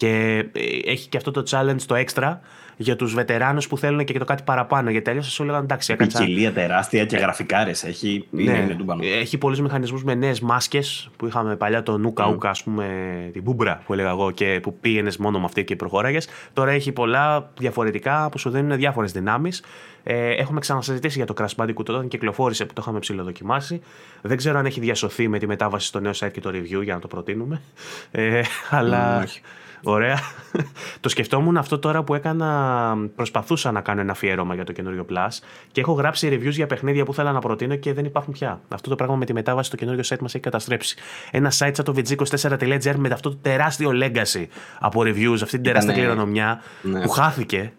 Και 0.00 0.44
ε, 0.52 0.90
έχει 0.90 1.08
και 1.08 1.16
αυτό 1.16 1.30
το 1.30 1.42
challenge 1.50 1.82
το 1.86 2.04
extra 2.06 2.36
για 2.76 2.96
τους 2.96 3.14
βετεράνους 3.14 3.68
που 3.68 3.78
θέλουν 3.78 4.04
και 4.04 4.18
το 4.18 4.24
κάτι 4.24 4.42
παραπάνω. 4.42 4.90
Γιατί 4.90 5.10
αλλιώς 5.10 5.24
θα 5.24 5.30
σου 5.30 5.42
έλεγαν 5.42 5.62
εντάξει, 5.62 5.92
έκατσα. 5.92 6.18
Ποικιλία 6.18 6.52
τεράστια 6.52 7.04
και 7.04 7.16
γραφικάρε. 7.16 7.70
Έχει, 7.70 8.26
ναι, 8.30 8.42
είναι, 8.42 8.76
έχει 9.20 9.38
πολλούς 9.38 9.60
μηχανισμούς 9.60 10.04
με 10.04 10.14
νέες 10.14 10.40
μάσκες 10.40 11.10
που 11.16 11.26
είχαμε 11.26 11.56
παλιά 11.56 11.82
το 11.82 11.98
Νούκα 11.98 12.28
Ούκα, 12.28 12.50
ας 12.50 12.62
πούμε, 12.62 12.86
την 13.32 13.42
Μπούμπρα 13.42 13.82
που 13.86 13.92
έλεγα 13.92 14.08
εγώ 14.08 14.30
και 14.30 14.58
που 14.62 14.78
πήγαινες 14.78 15.16
μόνο 15.16 15.38
με 15.38 15.44
αυτή 15.44 15.64
και 15.64 15.76
προχώραγες. 15.76 16.28
Τώρα 16.52 16.70
έχει 16.70 16.92
πολλά 16.92 17.50
διαφορετικά 17.58 18.28
που 18.30 18.38
σου 18.38 18.50
δίνουν 18.50 18.76
διάφορες 18.76 19.12
δυνάμεις. 19.12 19.62
Ε, 20.02 20.30
έχουμε 20.30 20.60
ξανασυζητήσει 20.60 21.16
για 21.16 21.26
το 21.26 21.34
Crash 21.38 21.64
Bandicoot 21.64 21.86
όταν 21.88 22.08
κυκλοφόρησε 22.08 22.64
που 22.64 22.72
το 22.72 22.80
είχαμε 22.82 22.98
ψηλοδοκιμάσει. 22.98 23.80
Δεν 24.22 24.36
ξέρω 24.36 24.58
αν 24.58 24.66
έχει 24.66 24.80
διασωθεί 24.80 25.28
με 25.28 25.38
τη 25.38 25.46
μετάβαση 25.46 25.86
στο 25.86 26.00
νέο 26.00 26.12
site 26.14 26.30
και 26.32 26.40
το 26.40 26.50
review 26.50 26.82
για 26.82 26.94
να 26.94 27.00
το 27.00 27.06
προτείνουμε. 27.06 27.60
Ε, 28.10 28.42
αλλά. 28.70 29.26
Ωραία. 29.82 30.18
το 31.00 31.08
σκεφτόμουν 31.08 31.56
αυτό 31.56 31.78
τώρα 31.78 32.02
που 32.02 32.14
έκανα. 32.14 32.96
Προσπαθούσα 33.16 33.72
να 33.72 33.80
κάνω 33.80 34.00
ένα 34.00 34.12
αφιέρωμα 34.12 34.54
για 34.54 34.64
το 34.64 34.72
καινούριο 34.72 35.06
Plus 35.10 35.28
και 35.72 35.80
έχω 35.80 35.92
γράψει 35.92 36.28
reviews 36.32 36.50
για 36.50 36.66
παιχνίδια 36.66 37.04
που 37.04 37.12
ήθελα 37.12 37.32
να 37.32 37.40
προτείνω 37.40 37.76
και 37.76 37.92
δεν 37.92 38.04
υπάρχουν 38.04 38.32
πια. 38.32 38.60
Αυτό 38.68 38.90
το 38.90 38.96
πράγμα 38.96 39.16
με 39.16 39.24
τη 39.24 39.32
μετάβαση 39.32 39.66
στο 39.66 39.76
καινούριο 39.76 40.02
site 40.06 40.18
μας 40.20 40.34
έχει 40.34 40.42
καταστρέψει. 40.42 40.96
Ένα 41.30 41.52
site 41.58 41.70
σαν 41.72 41.84
το 41.84 41.94
vg24.gr 41.96 42.94
με 42.96 43.08
αυτό 43.12 43.30
το 43.30 43.36
τεράστιο 43.42 43.90
legacy 44.02 44.46
από 44.80 45.00
reviews, 45.00 45.32
αυτή 45.32 45.46
την 45.46 45.62
τεράστια 45.62 45.94
κληρονομιά 45.94 46.60
ναι. 46.82 47.00
που 47.00 47.08
χάθηκε 47.08 47.72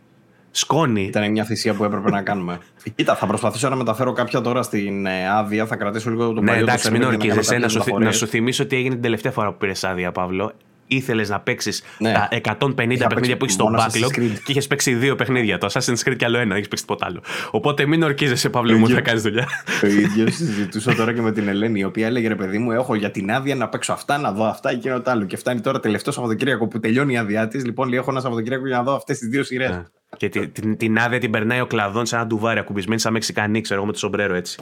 Σκόνη. 0.51 1.01
Ήταν 1.03 1.31
μια 1.31 1.43
θυσία 1.43 1.73
που 1.73 1.83
έπρεπε 1.83 2.09
να 2.09 2.21
κάνουμε. 2.21 2.59
Κοίτα, 2.95 3.15
θα 3.15 3.25
προσπαθήσω 3.25 3.69
να 3.69 3.75
μεταφέρω 3.75 4.11
κάποια 4.11 4.41
τώρα 4.41 4.63
στην 4.63 5.05
ε, 5.05 5.29
άδεια. 5.29 5.65
Θα 5.65 5.75
κρατήσω 5.75 6.09
λίγο 6.09 6.33
το 6.33 6.41
ναι, 6.41 6.47
παλιό 6.47 6.63
εντάξει, 6.63 6.91
μην 6.91 7.03
ορκίζεσαι. 7.03 7.57
Να, 7.57 7.67
σου, 7.67 7.83
να 7.99 8.11
σου 8.11 8.27
θυμίσω 8.27 8.63
ότι 8.63 8.75
έγινε 8.75 8.93
την 8.93 9.03
τελευταία 9.03 9.31
φορά 9.31 9.51
που 9.51 9.57
πήρες 9.57 9.83
άδεια, 9.83 10.11
Παύλο 10.11 10.51
ήθελες 10.95 11.29
να 11.29 11.39
παίξεις 11.39 11.83
ναι. 11.97 12.11
τα 12.11 12.57
150 12.59 12.75
παιχνίδια 12.75 13.37
που 13.37 13.43
έχεις 13.43 13.53
στο 13.53 13.71
backlog 13.77 14.11
και 14.43 14.51
είχες 14.51 14.67
παίξει 14.67 14.93
δύο 14.93 15.15
παιχνίδια. 15.15 15.57
Το 15.57 15.67
Assassin's 15.71 16.07
Creed 16.07 16.15
και 16.15 16.25
άλλο 16.25 16.37
ένα, 16.37 16.47
δεν 16.47 16.55
έχεις 16.55 16.67
παίξει 16.67 16.85
τίποτα 16.85 17.05
άλλο. 17.05 17.21
Οπότε 17.51 17.85
μην 17.85 18.03
ορκίζεσαι, 18.03 18.49
Παύλο 18.49 18.77
μου, 18.77 18.89
θα 18.89 19.01
κάνεις 19.01 19.21
δουλειά. 19.21 19.47
Το 19.81 19.87
ίδιο 19.87 20.27
συζητούσα 20.27 20.95
τώρα 20.95 21.13
και 21.13 21.21
με 21.21 21.31
την 21.31 21.47
Ελένη, 21.47 21.79
η 21.79 21.83
οποία 21.83 22.07
έλεγε 22.07 22.27
ρε 22.27 22.35
παιδί 22.35 22.57
μου, 22.57 22.71
έχω 22.71 22.95
για 22.95 23.11
την 23.11 23.31
άδεια 23.31 23.55
να 23.55 23.69
παίξω 23.69 23.93
αυτά, 23.93 24.17
να 24.17 24.31
δω 24.31 24.43
αυτά, 24.43 24.69
εκείνο 24.69 25.01
το 25.01 25.11
άλλο. 25.11 25.25
Και 25.25 25.37
φτάνει 25.37 25.61
τώρα 25.61 25.79
τελευταίος 25.79 26.15
Σαββατοκύριακο 26.15 26.67
που 26.67 26.79
τελειώνει 26.79 27.13
η 27.13 27.17
άδειά 27.17 27.47
της. 27.47 27.65
Λοιπόν, 27.65 27.89
λέει, 27.89 27.99
έχω 27.99 28.11
ένα 28.11 28.19
Σαββατοκύριακο 28.19 28.67
για 28.67 28.77
να 28.77 28.83
δω 28.83 28.95
αυτές 28.95 29.17
τις 29.17 29.27
δύο 29.27 29.43
σειρές. 29.43 29.69
Ναι. 29.69 29.83
Και 30.17 30.29
την, 30.29 30.51
την, 30.51 30.77
την 30.77 30.99
άδεια 30.99 31.19
την 31.19 31.31
περνάει 31.31 31.61
ο 31.61 31.65
κλαδόν 31.65 32.05
σε 32.05 32.15
ένα 32.15 32.25
ντουβάρι 32.25 32.59
ακουμπισμένη 32.59 32.99
σαν 32.99 33.13
Μεξικανή, 33.13 33.61
ξέρω 33.61 33.77
εγώ 33.77 33.85
με 33.85 33.93
το 33.93 33.99
σομπρέρο 33.99 34.35
έτσι. 34.35 34.59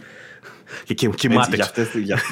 Και 0.84 0.94
κοιμάται. 0.94 1.58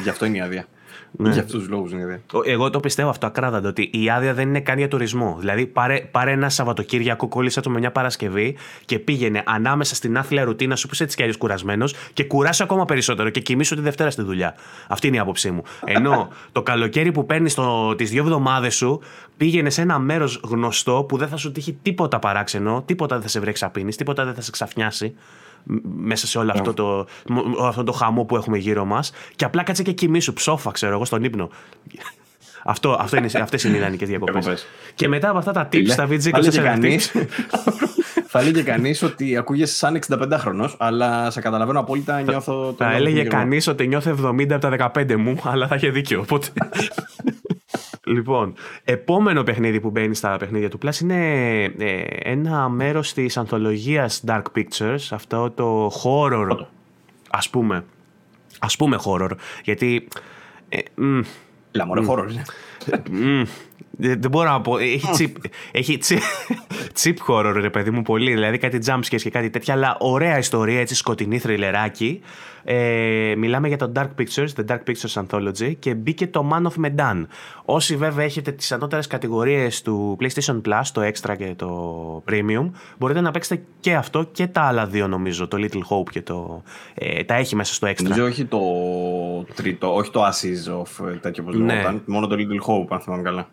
Γι' 0.03 0.09
αυτό 0.09 0.25
είναι 0.25 0.37
η 0.37 0.41
άδεια. 0.41 0.67
Ναι. 1.11 1.29
Για 1.29 1.41
αυτούς 1.41 1.59
τους 1.59 1.69
λόγους 1.69 1.91
δηλαδή. 1.91 2.21
Εγώ 2.45 2.69
το 2.69 2.79
πιστεύω 2.79 3.09
αυτό 3.09 3.25
ακράδαντα 3.25 3.69
ότι 3.69 3.89
η 3.93 4.09
άδεια 4.09 4.33
δεν 4.33 4.47
είναι 4.47 4.59
καν 4.59 4.77
για 4.77 4.87
τουρισμό. 4.87 5.35
Δηλαδή, 5.39 5.65
πάρε, 5.65 5.99
πάρε 5.99 6.31
ένα 6.31 6.49
Σαββατοκύριακο, 6.49 7.27
κόλλησε 7.27 7.61
το 7.61 7.69
με 7.69 7.79
μια 7.79 7.91
Παρασκευή 7.91 8.55
και 8.85 8.99
πήγαινε 8.99 9.43
ανάμεσα 9.45 9.95
στην 9.95 10.17
άθλια 10.17 10.43
ρουτίνα 10.43 10.75
σου 10.75 10.87
που 10.87 10.93
είσαι 10.93 11.03
έτσι 11.03 11.15
κι 11.15 11.21
αλλιώς 11.21 11.37
κουρασμένος 11.37 11.95
και 12.13 12.23
κουράσαι 12.23 12.63
ακόμα 12.63 12.85
περισσότερο 12.85 13.29
και 13.29 13.39
κοιμήσου 13.39 13.75
τη 13.75 13.81
Δευτέρα 13.81 14.09
στη 14.09 14.21
δουλειά. 14.21 14.55
Αυτή 14.87 15.07
είναι 15.07 15.15
η 15.15 15.19
άποψή 15.19 15.51
μου. 15.51 15.61
Ενώ 15.85 16.27
το 16.51 16.63
καλοκαίρι 16.63 17.11
που 17.11 17.25
παίρνεις 17.25 17.57
τις 17.95 18.09
δύο 18.09 18.21
εβδομάδες 18.21 18.75
σου 18.75 19.01
πήγαινε 19.37 19.69
σε 19.69 19.81
ένα 19.81 19.99
μέρος 19.99 20.41
γνωστό 20.43 21.05
που 21.07 21.17
δεν 21.17 21.27
θα 21.27 21.37
σου 21.37 21.51
τύχει 21.51 21.77
τίποτα 21.81 22.19
παράξενο, 22.19 22.83
τίποτα 22.85 23.15
δεν 23.15 23.23
θα 23.23 23.29
σε 23.29 23.39
βρέξει 23.39 23.65
απίνη, 23.65 23.93
τίποτα 23.93 24.25
δεν 24.25 24.33
θα 24.33 24.41
σε 24.41 24.51
ξαφνιάσει 24.51 25.15
μέσα 25.97 26.27
σε 26.27 26.37
όλο 26.37 26.51
αυτό 26.51 26.73
το, 26.73 27.07
αυτό 27.61 27.83
το 27.83 27.91
χαμό 27.91 28.23
που 28.23 28.35
έχουμε 28.35 28.57
γύρω 28.57 28.85
μας. 28.85 29.11
Και 29.35 29.45
απλά 29.45 29.63
κάτσε 29.63 29.83
και 29.83 29.91
κοιμήσου, 29.91 30.33
ψόφα, 30.33 30.71
ξέρω 30.71 30.93
εγώ, 30.93 31.05
στον 31.05 31.23
ύπνο. 31.23 31.49
Αυτό, 32.69 32.97
αυτό 32.99 33.17
είναι, 33.17 33.29
αυτές 33.41 33.63
είναι 33.63 33.75
οι 33.75 33.79
ιδανικές 33.79 34.07
διακοπές. 34.07 34.67
και 34.95 35.07
μετά 35.07 35.29
από 35.29 35.37
αυτά 35.37 35.51
τα 35.51 35.69
tips, 35.71 35.89
τα 35.95 36.07
VG 36.07 36.31
Θα 38.27 38.39
έλεγε 38.39 38.61
κανεί 38.61 38.95
ότι 39.09 39.37
ακούγεσαι 39.37 39.75
σαν 39.75 39.99
65χρονο, 40.07 40.69
αλλά 40.77 41.31
σε 41.31 41.41
καταλαβαίνω 41.41 41.79
απόλυτα. 41.79 42.21
Νιώθω. 42.21 42.73
Θα 42.77 42.91
έλεγε 42.91 43.23
κανείς 43.23 43.67
ότι 43.67 43.87
νιώθω 43.87 44.15
70 44.23 44.51
από 44.51 44.77
τα 44.77 44.91
15 44.95 45.15
μου, 45.15 45.39
αλλά 45.51 45.67
θα 45.67 45.75
είχε 45.75 45.89
δίκιο. 45.89 46.19
Οπότε. 46.19 46.47
Λοιπόν, 48.07 48.53
επόμενο 48.83 49.43
παιχνίδι 49.43 49.79
που 49.79 49.89
μπαίνει 49.89 50.15
στα 50.15 50.37
παιχνίδια 50.37 50.69
του 50.69 50.77
Plus 50.85 50.99
είναι 51.01 51.63
ε, 51.63 52.03
ένα 52.23 52.69
μέρος 52.69 53.13
της 53.13 53.37
ανθολογίας 53.37 54.23
Dark 54.27 54.43
Pictures, 54.55 55.07
αυτό 55.11 55.51
το 55.51 55.91
horror, 56.03 56.65
ας 57.29 57.49
πούμε. 57.49 57.85
Ας 58.59 58.75
πούμε 58.75 58.99
horror, 59.05 59.31
γιατί... 59.63 60.07
Ε, 60.69 60.79
Λαμόρε 61.71 62.01
horror, 62.07 62.27
δεν 63.97 64.29
μπορώ 64.31 64.49
να 64.49 64.61
πω. 64.61 64.77
Έχει 64.77 65.07
chip, 65.19 65.45
έχει 65.71 65.99
chip 67.03 67.15
horror, 67.27 67.53
ρε 67.55 67.69
παιδί 67.69 67.91
μου, 67.91 68.01
πολύ. 68.01 68.31
Δηλαδή 68.31 68.57
κάτι 68.57 68.79
jumpscares 68.85 69.21
και 69.21 69.29
κάτι 69.29 69.49
τέτοια, 69.49 69.73
αλλά 69.73 69.97
ωραία 69.99 70.37
ιστορία, 70.37 70.79
έτσι 70.79 70.95
σκοτεινή 70.95 71.39
θρυλεράκι. 71.39 72.21
Ε, 72.69 73.33
μιλάμε 73.37 73.67
για 73.67 73.77
το 73.77 73.91
Dark 73.95 74.07
Pictures, 74.19 74.47
The 74.55 74.65
Dark 74.67 74.79
Pictures 74.87 75.23
Anthology 75.23 75.75
και 75.79 75.93
μπήκε 75.93 76.27
το 76.27 76.49
Man 76.51 76.61
of 76.61 76.85
Medan. 76.85 77.25
Όσοι 77.65 77.95
βέβαια 77.95 78.25
έχετε 78.25 78.51
τις 78.51 78.71
ανώτερες 78.71 79.07
κατηγορίες 79.07 79.81
του 79.81 80.17
PlayStation 80.21 80.61
Plus, 80.61 80.81
το 80.93 81.01
Extra 81.01 81.35
και 81.37 81.53
το 81.55 82.23
Premium, 82.29 82.69
μπορείτε 82.97 83.21
να 83.21 83.31
παίξετε 83.31 83.63
και 83.79 83.95
αυτό 83.95 84.23
και 84.31 84.47
τα 84.47 84.61
άλλα 84.61 84.85
δύο 84.85 85.07
νομίζω, 85.07 85.47
το 85.47 85.57
Little 85.59 85.95
Hope 85.95 86.09
και 86.11 86.21
το... 86.21 86.63
Ε, 86.93 87.23
τα 87.23 87.35
έχει 87.35 87.55
μέσα 87.55 87.73
στο 87.73 87.87
Extra. 87.87 88.03
Νομίζω 88.03 88.25
όχι 88.25 88.45
το 88.45 88.59
τρίτο, 89.55 89.95
όχι 89.95 90.11
το 90.11 90.25
Ashes 90.25 90.81
of 90.81 91.07
ε, 91.07 91.11
τέτοιο 91.11 91.43
όπως 91.43 91.57
ναι. 91.57 91.83
μόνο 92.05 92.27
το 92.27 92.35
Little 92.39 92.69
Hope 92.69 92.87
αν 92.89 92.99
θυμάμαι 92.99 93.21
καλά. 93.21 93.49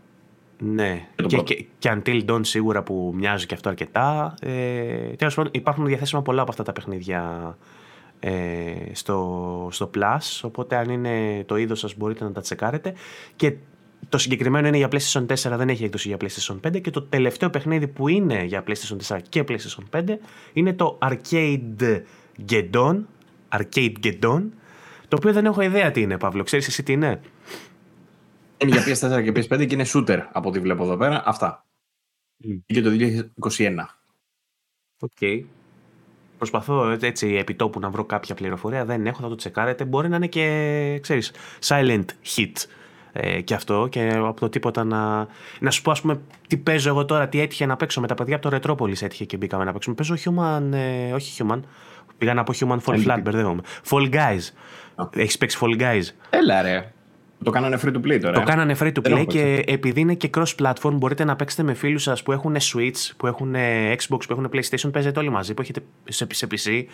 Ναι, 0.66 1.08
και, 1.26 1.36
και, 1.36 1.66
και, 1.78 1.92
Until 1.96 2.24
Dawn 2.30 2.40
σίγουρα 2.44 2.82
που 2.82 3.12
μοιάζει 3.14 3.46
και 3.46 3.54
αυτό 3.54 3.68
αρκετά. 3.68 4.34
Ε, 4.40 5.14
τέλος 5.16 5.34
πάντων, 5.34 5.50
υπάρχουν 5.54 5.86
διαθέσιμα 5.86 6.22
πολλά 6.22 6.42
από 6.42 6.50
αυτά 6.50 6.62
τα 6.62 6.72
παιχνίδια 6.72 7.56
ε, 8.20 8.30
στο, 8.92 9.68
στο 9.70 9.90
Plus, 9.94 10.40
οπότε 10.42 10.76
αν 10.76 10.88
είναι 10.88 11.44
το 11.46 11.56
είδος 11.56 11.78
σας 11.78 11.96
μπορείτε 11.96 12.24
να 12.24 12.32
τα 12.32 12.40
τσεκάρετε. 12.40 12.94
Και 13.36 13.54
το 14.08 14.18
συγκεκριμένο 14.18 14.66
είναι 14.66 14.76
για 14.76 14.88
PlayStation 14.92 15.26
4, 15.26 15.56
δεν 15.56 15.68
έχει 15.68 15.84
έκδοση 15.84 16.08
για 16.08 16.16
PlayStation 16.20 16.68
5 16.68 16.80
και 16.80 16.90
το 16.90 17.02
τελευταίο 17.02 17.50
παιχνίδι 17.50 17.88
που 17.88 18.08
είναι 18.08 18.44
για 18.44 18.64
PlayStation 18.66 19.16
4 19.16 19.18
και 19.28 19.44
PlayStation 19.48 20.00
5 20.00 20.02
είναι 20.52 20.72
το 20.72 20.98
Arcadegeddon, 21.02 23.00
Arcadegeddon, 23.48 24.42
το 25.08 25.16
οποίο 25.16 25.32
δεν 25.32 25.44
έχω 25.44 25.60
ιδέα 25.60 25.90
τι 25.90 26.00
είναι, 26.00 26.18
Παύλο. 26.18 26.42
Ξέρεις 26.42 26.66
εσύ 26.66 26.82
τι 26.82 26.92
είναι; 26.92 27.20
Είναι 28.66 28.80
για 28.80 28.94
PS4 28.94 29.22
και 29.22 29.30
PS5 29.30 29.66
και 29.66 29.74
είναι 29.74 29.86
shooter 29.94 30.26
από 30.32 30.48
ό,τι 30.48 30.60
βλέπω 30.60 30.82
εδώ 30.82 30.96
πέρα. 30.96 31.22
Αυτά. 31.26 31.66
Mm. 32.44 32.60
Και 32.66 32.80
το 32.80 32.90
2021. 32.90 33.74
OK. 34.98 35.10
Okay. 35.20 35.44
Προσπαθώ 36.38 36.96
έτσι 37.00 37.34
επί 37.34 37.54
τόπου 37.54 37.80
να 37.80 37.90
βρω 37.90 38.04
κάποια 38.04 38.34
πληροφορία. 38.34 38.84
Δεν 38.84 39.06
έχω, 39.06 39.22
θα 39.22 39.28
το 39.28 39.34
τσεκάρετε. 39.34 39.84
Μπορεί 39.84 40.08
να 40.08 40.16
είναι 40.16 40.26
και, 40.26 40.98
ξέρεις, 41.02 41.32
silent 41.66 42.04
hit 42.36 42.52
ε, 43.12 43.40
και 43.40 43.54
αυτό 43.54 43.86
και 43.90 44.12
από 44.14 44.40
το 44.40 44.48
τίποτα 44.48 44.84
να... 44.84 45.26
Να 45.60 45.70
σου 45.70 45.82
πω, 45.82 45.90
ας 45.90 46.00
πούμε, 46.00 46.20
τι 46.48 46.56
παίζω 46.56 46.88
εγώ 46.88 47.04
τώρα, 47.04 47.28
τι 47.28 47.40
έτυχε 47.40 47.66
να 47.66 47.76
παίξω 47.76 48.00
με 48.00 48.06
τα 48.06 48.14
παιδιά 48.14 48.36
από 48.36 48.50
το 48.50 48.56
Retropolis 48.56 49.02
έτυχε 49.02 49.24
και 49.24 49.36
μπήκαμε 49.36 49.64
να 49.64 49.72
παίξουμε. 49.72 49.94
Παίζω 49.94 50.14
Human, 50.24 50.72
ε, 50.72 51.12
όχι 51.12 51.44
Human, 51.44 51.60
πήγα 52.18 52.34
να 52.34 52.42
πω 52.44 52.52
Human 52.56 52.78
Fall 52.84 53.04
Flat, 53.06 53.20
μπερδεύομαι. 53.22 53.62
Fall 53.90 54.14
Guys. 54.14 54.40
Oh. 54.96 55.16
Έχεις 55.16 55.38
παίξει 55.38 55.58
Fall 55.60 55.80
Guys; 55.80 56.02
Έλα 56.30 56.62
ρε. 56.62 56.92
Το 57.44 57.50
κάνανε 57.50 57.78
free 57.84 57.92
to 57.92 57.96
play 57.96 58.18
τώρα. 58.20 58.34
Το 58.34 58.40
ε. 58.40 58.44
κάνανε 58.44 58.76
free 58.80 58.92
to 58.92 59.08
play 59.08 59.24
και 59.26 59.62
επειδή 59.66 60.00
είναι 60.00 60.14
και 60.14 60.30
cross 60.36 60.54
platform, 60.62 60.92
μπορείτε 60.92 61.24
να 61.24 61.36
παίξετε 61.36 61.62
με 61.62 61.74
φίλους 61.74 62.02
σας 62.02 62.22
που 62.22 62.32
έχουν 62.32 62.56
Switch, 62.56 63.10
που 63.16 63.26
έχουν 63.26 63.54
Xbox, 63.96 64.18
που 64.26 64.32
έχουν 64.32 64.50
PlayStation. 64.52 64.92
Παίζετε 64.92 65.18
όλοι 65.18 65.30
μαζί, 65.30 65.54
που 65.54 65.62
έχετε 65.62 65.80
σε, 66.04 66.26
σε 66.30 66.46
PC. 66.50 66.84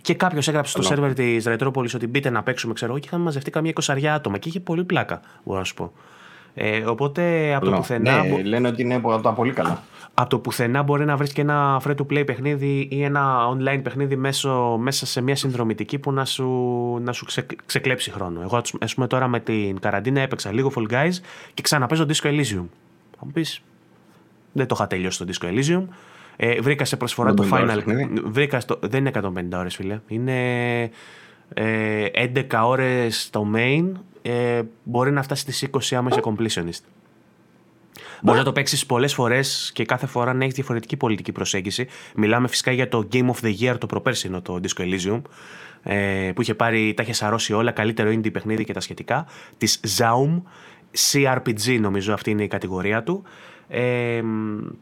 Και 0.00 0.14
κάποιος 0.14 0.48
έγραψε 0.48 0.82
στο 0.82 0.94
server 0.94 1.12
της 1.14 1.44
Retropolis 1.48 1.94
ότι 1.94 2.06
μπείτε 2.06 2.30
να 2.30 2.42
παίξουμε, 2.42 2.72
ξέρω 2.72 2.90
εγώ, 2.90 3.00
και 3.00 3.06
είχαμε 3.06 3.24
μαζευτεί 3.24 3.50
καμία 3.50 3.70
εικοσαριά 3.70 4.14
άτομα. 4.14 4.38
Και 4.38 4.48
είχε 4.48 4.60
πολύ 4.60 4.84
πλάκα, 4.84 5.20
μπορώ 5.44 5.58
να 5.58 5.64
σου 5.64 5.74
πω. 5.74 5.92
Ε, 6.54 6.84
οπότε 6.84 7.54
από 7.54 7.64
το 7.64 7.70
πουθενά. 7.70 8.24
Ναι, 8.24 8.42
λένε 8.42 8.68
ότι 8.68 8.82
είναι 8.82 8.94
από 8.94 9.20
τα 9.20 9.32
πολύ 9.32 9.52
καλά 9.52 9.82
από 10.14 10.28
το 10.28 10.38
πουθενά 10.38 10.82
μπορεί 10.82 11.04
να 11.04 11.16
βρεις 11.16 11.32
και 11.32 11.40
ένα 11.40 11.82
free 11.84 11.94
to 11.94 12.06
play 12.10 12.26
παιχνίδι 12.26 12.88
ή 12.90 13.02
ένα 13.02 13.48
online 13.48 13.80
παιχνίδι 13.82 14.16
μέσω, 14.16 14.76
μέσα 14.80 15.06
σε 15.06 15.20
μια 15.20 15.36
συνδρομητική 15.36 15.98
που 15.98 16.12
να 16.12 16.24
σου, 16.24 16.48
να 17.02 17.12
σου 17.12 17.24
ξε, 17.24 17.46
ξεκλέψει 17.66 18.10
χρόνο. 18.10 18.40
Εγώ, 18.42 18.62
ας 18.80 18.94
πούμε, 18.94 19.06
τώρα 19.06 19.28
με 19.28 19.40
την 19.40 19.80
καραντίνα 19.80 20.20
έπαιξα 20.20 20.52
λίγο 20.52 20.72
Fall 20.76 20.92
Guys 20.92 21.12
και 21.54 21.62
ξαναπέζω 21.62 22.06
Disco 22.08 22.26
Elysium. 22.26 22.66
Θα 23.18 23.20
μου 23.20 23.30
πεις, 23.32 23.62
δεν 24.52 24.66
το 24.66 24.74
είχα 24.78 24.86
τελειώσει 24.86 25.18
το 25.18 25.32
Disco 25.32 25.46
Elysium. 25.46 25.84
Ε, 26.36 26.60
βρήκα 26.60 26.84
σε 26.84 26.96
προσφορά 26.96 27.34
το 27.34 27.48
Final. 27.52 27.78
Βρήκα 28.24 28.60
στο, 28.60 28.78
δεν 28.80 29.06
είναι 29.06 29.10
150 29.54 29.58
ώρες, 29.58 29.74
φίλε. 29.74 30.00
Είναι 30.06 30.90
ε, 31.54 32.06
11 32.34 32.44
ώρες 32.64 33.30
το 33.30 33.46
main. 33.54 33.92
Ε, 34.22 34.62
μπορεί 34.82 35.10
να 35.10 35.22
φτάσει 35.22 35.42
στις 35.42 35.68
20 35.70 35.96
άμα 35.96 36.08
είσαι 36.10 36.20
completionist. 36.24 36.84
Μπορεί 38.22 38.38
να 38.38 38.44
το 38.44 38.52
παίξεις 38.52 38.86
πολλές 38.86 39.14
φορές 39.14 39.70
και 39.74 39.84
κάθε 39.84 40.06
φορά 40.06 40.32
να 40.32 40.42
έχεις 40.42 40.54
διαφορετική 40.54 40.96
πολιτική 40.96 41.32
προσέγγιση. 41.32 41.86
Μιλάμε 42.14 42.48
φυσικά 42.48 42.72
για 42.72 42.88
το 42.88 43.08
Game 43.12 43.30
of 43.30 43.44
the 43.44 43.54
Year, 43.60 43.78
το 43.78 43.86
προπέρσινο, 43.86 44.42
το 44.42 44.60
Disco 44.62 44.82
Elysium, 44.82 45.22
ε, 45.82 46.30
που 46.34 46.42
είχε 46.42 46.54
πάρει, 46.54 46.94
τα 46.94 47.02
είχε 47.02 47.12
σαρώσει 47.12 47.52
όλα, 47.52 47.70
καλύτερο 47.70 48.10
indie 48.10 48.32
παιχνίδι 48.32 48.64
και 48.64 48.72
τα 48.72 48.80
σχετικά. 48.80 49.26
Της 49.58 49.80
Zaum, 49.98 50.42
CRPG 51.12 51.78
νομίζω 51.80 52.12
αυτή 52.12 52.30
είναι 52.30 52.42
η 52.42 52.48
κατηγορία 52.48 53.02
του. 53.02 53.22
Ε, 53.74 54.22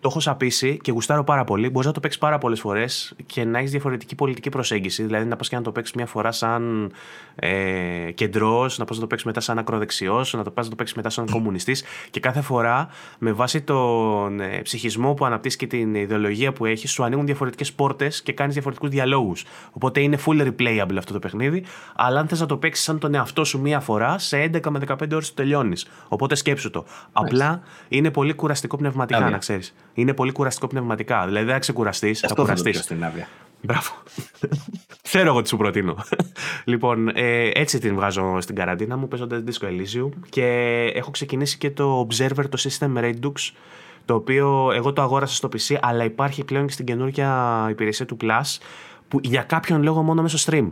το 0.00 0.08
έχω 0.08 0.20
σαπίσει 0.20 0.78
και 0.82 0.92
γουστάρω 0.92 1.24
πάρα 1.24 1.44
πολύ. 1.44 1.70
Μπορείς 1.70 1.86
να 1.86 1.92
το 1.92 2.00
παίξεις 2.00 2.20
πάρα 2.20 2.38
πολλές 2.38 2.60
φορές 2.60 3.14
και 3.26 3.44
να 3.44 3.58
έχεις 3.58 3.70
διαφορετική 3.70 4.14
πολιτική 4.14 4.48
προσέγγιση. 4.48 5.02
Δηλαδή 5.02 5.24
να 5.24 5.36
πας 5.36 5.48
και 5.48 5.56
να 5.56 5.62
το 5.62 5.72
παίξεις 5.72 5.94
μια 5.94 6.06
φορά 6.06 6.32
σαν 6.32 6.92
ε, 7.34 8.10
κεντρός, 8.14 8.78
να 8.78 8.84
πας 8.84 8.96
να 8.96 9.02
το 9.02 9.06
παίξεις 9.08 9.26
μετά 9.26 9.40
σαν 9.40 9.58
ακροδεξιός, 9.58 10.32
να 10.32 10.42
το 10.42 10.50
πας 10.50 10.64
να 10.64 10.70
το 10.70 10.76
παίξεις 10.76 10.96
μετά 10.96 11.10
σαν 11.10 11.30
κομμουνιστής. 11.30 11.84
Και 12.10 12.20
κάθε 12.20 12.40
φορά 12.40 12.88
με 13.18 13.32
βάση 13.32 13.62
τον 13.62 14.40
ε, 14.40 14.60
ψυχισμό 14.62 15.14
που 15.14 15.24
αναπτύσσει 15.24 15.56
και 15.56 15.66
την 15.66 15.94
ιδεολογία 15.94 16.52
που 16.52 16.64
έχεις, 16.64 16.90
σου 16.90 17.04
ανοίγουν 17.04 17.26
διαφορετικές 17.26 17.72
πόρτες 17.72 18.22
και 18.22 18.32
κάνεις 18.32 18.52
διαφορετικούς 18.52 18.90
διαλόγους. 18.90 19.44
Οπότε 19.70 20.00
είναι 20.00 20.18
full 20.26 20.46
replayable 20.46 20.96
αυτό 20.98 21.12
το 21.12 21.18
παιχνίδι. 21.18 21.64
Αλλά 21.96 22.20
αν 22.20 22.28
θες 22.28 22.40
να 22.40 22.46
το 22.46 22.56
παίξεις 22.56 22.84
σαν 22.84 22.98
τον 22.98 23.14
εαυτό 23.14 23.44
σου 23.44 23.60
μία 23.60 23.80
φορά, 23.80 24.18
σε 24.18 24.42
11 24.42 24.70
με 24.70 24.78
15 24.78 25.12
ώρες 25.12 25.28
το 25.28 25.34
τελειώνεις. 25.34 25.86
Οπότε 26.08 26.34
σκέψου 26.34 26.70
το. 26.70 26.84
Απλά 27.12 27.60
είναι 27.88 28.10
πολύ 28.10 28.32
κουραστικό 28.32 28.78
πνευματικά, 28.80 29.30
να 29.30 29.38
ξέρεις. 29.38 29.74
Είναι 29.94 30.14
πολύ 30.14 30.32
κουραστικό 30.32 30.66
πνευματικά. 30.66 31.24
Δηλαδή 31.26 31.44
δεν 31.44 31.54
θα 31.54 31.60
ξεκουραστείς. 31.60 32.20
Θα 32.20 32.34
κουραστείς. 32.34 32.78
στην 32.78 33.04
άδεια. 33.04 33.28
Μπράβο. 33.62 33.90
Ξέρω 35.02 35.28
εγώ 35.28 35.42
τι 35.42 35.48
σου 35.48 35.56
προτείνω. 35.56 35.96
λοιπόν, 36.64 37.08
ε, 37.08 37.50
έτσι 37.54 37.78
την 37.78 37.94
βγάζω 37.94 38.40
στην 38.40 38.54
καραντίνα 38.54 38.96
μου 38.96 39.08
παίζοντας 39.08 39.42
Disco 39.46 39.66
Elysium 39.66 40.10
και 40.28 40.44
έχω 40.94 41.10
ξεκινήσει 41.10 41.58
και 41.58 41.70
το 41.70 42.06
Observer, 42.08 42.44
το 42.48 42.58
System 42.68 42.98
Redux, 42.98 43.32
το 44.04 44.14
οποίο 44.14 44.70
εγώ 44.74 44.92
το 44.92 45.02
αγόρασα 45.02 45.34
στο 45.34 45.48
PC, 45.52 45.76
αλλά 45.80 46.04
υπάρχει 46.04 46.44
πλέον 46.44 46.66
και 46.66 46.72
στην 46.72 46.84
καινούργια 46.84 47.66
υπηρεσία 47.70 48.06
του 48.06 48.16
Plus, 48.20 48.58
που 49.08 49.20
για 49.22 49.42
κάποιον 49.42 49.82
λόγο 49.82 50.02
μόνο 50.02 50.22
μέσω 50.22 50.50
stream. 50.50 50.68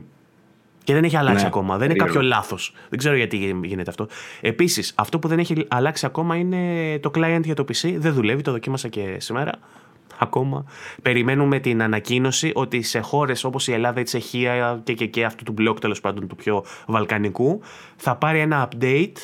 Και 0.88 0.94
δεν 0.94 1.04
έχει 1.04 1.16
αλλάξει 1.16 1.42
ναι, 1.42 1.48
ακόμα. 1.48 1.76
Δεν 1.76 1.90
είναι 1.90 1.98
κάποιο 1.98 2.20
λάθος. 2.20 2.72
Δεν 2.88 2.98
ξέρω 2.98 3.16
γιατί 3.16 3.56
γίνεται 3.62 3.90
αυτό. 3.90 4.06
Επίσης, 4.40 4.92
αυτό 4.94 5.18
που 5.18 5.28
δεν 5.28 5.38
έχει 5.38 5.66
αλλάξει 5.68 6.06
ακόμα 6.06 6.36
είναι 6.36 6.98
το 6.98 7.10
client 7.14 7.40
για 7.44 7.54
το 7.54 7.64
PC. 7.68 7.94
Δεν 7.96 8.12
δουλεύει, 8.12 8.42
το 8.42 8.52
δοκίμασα 8.52 8.88
και 8.88 9.16
σήμερα. 9.18 9.52
Ακόμα. 10.18 10.64
Περιμένουμε 11.02 11.58
την 11.58 11.82
ανακοίνωση 11.82 12.52
ότι 12.54 12.82
σε 12.82 13.00
χώρες 13.00 13.44
όπως 13.44 13.68
η 13.68 13.72
Ελλάδα, 13.72 14.00
η 14.00 14.02
Τσεχία 14.02 14.80
και, 14.84 14.92
και, 14.92 15.06
και 15.06 15.24
αυτού 15.24 15.44
του 15.44 15.52
μπλοκ 15.52 15.78
τέλος 15.78 16.00
πάντων 16.00 16.28
του 16.28 16.36
πιο 16.36 16.64
βαλκανικού 16.86 17.60
θα 17.96 18.16
πάρει 18.16 18.38
ένα 18.38 18.68
update 18.68 19.16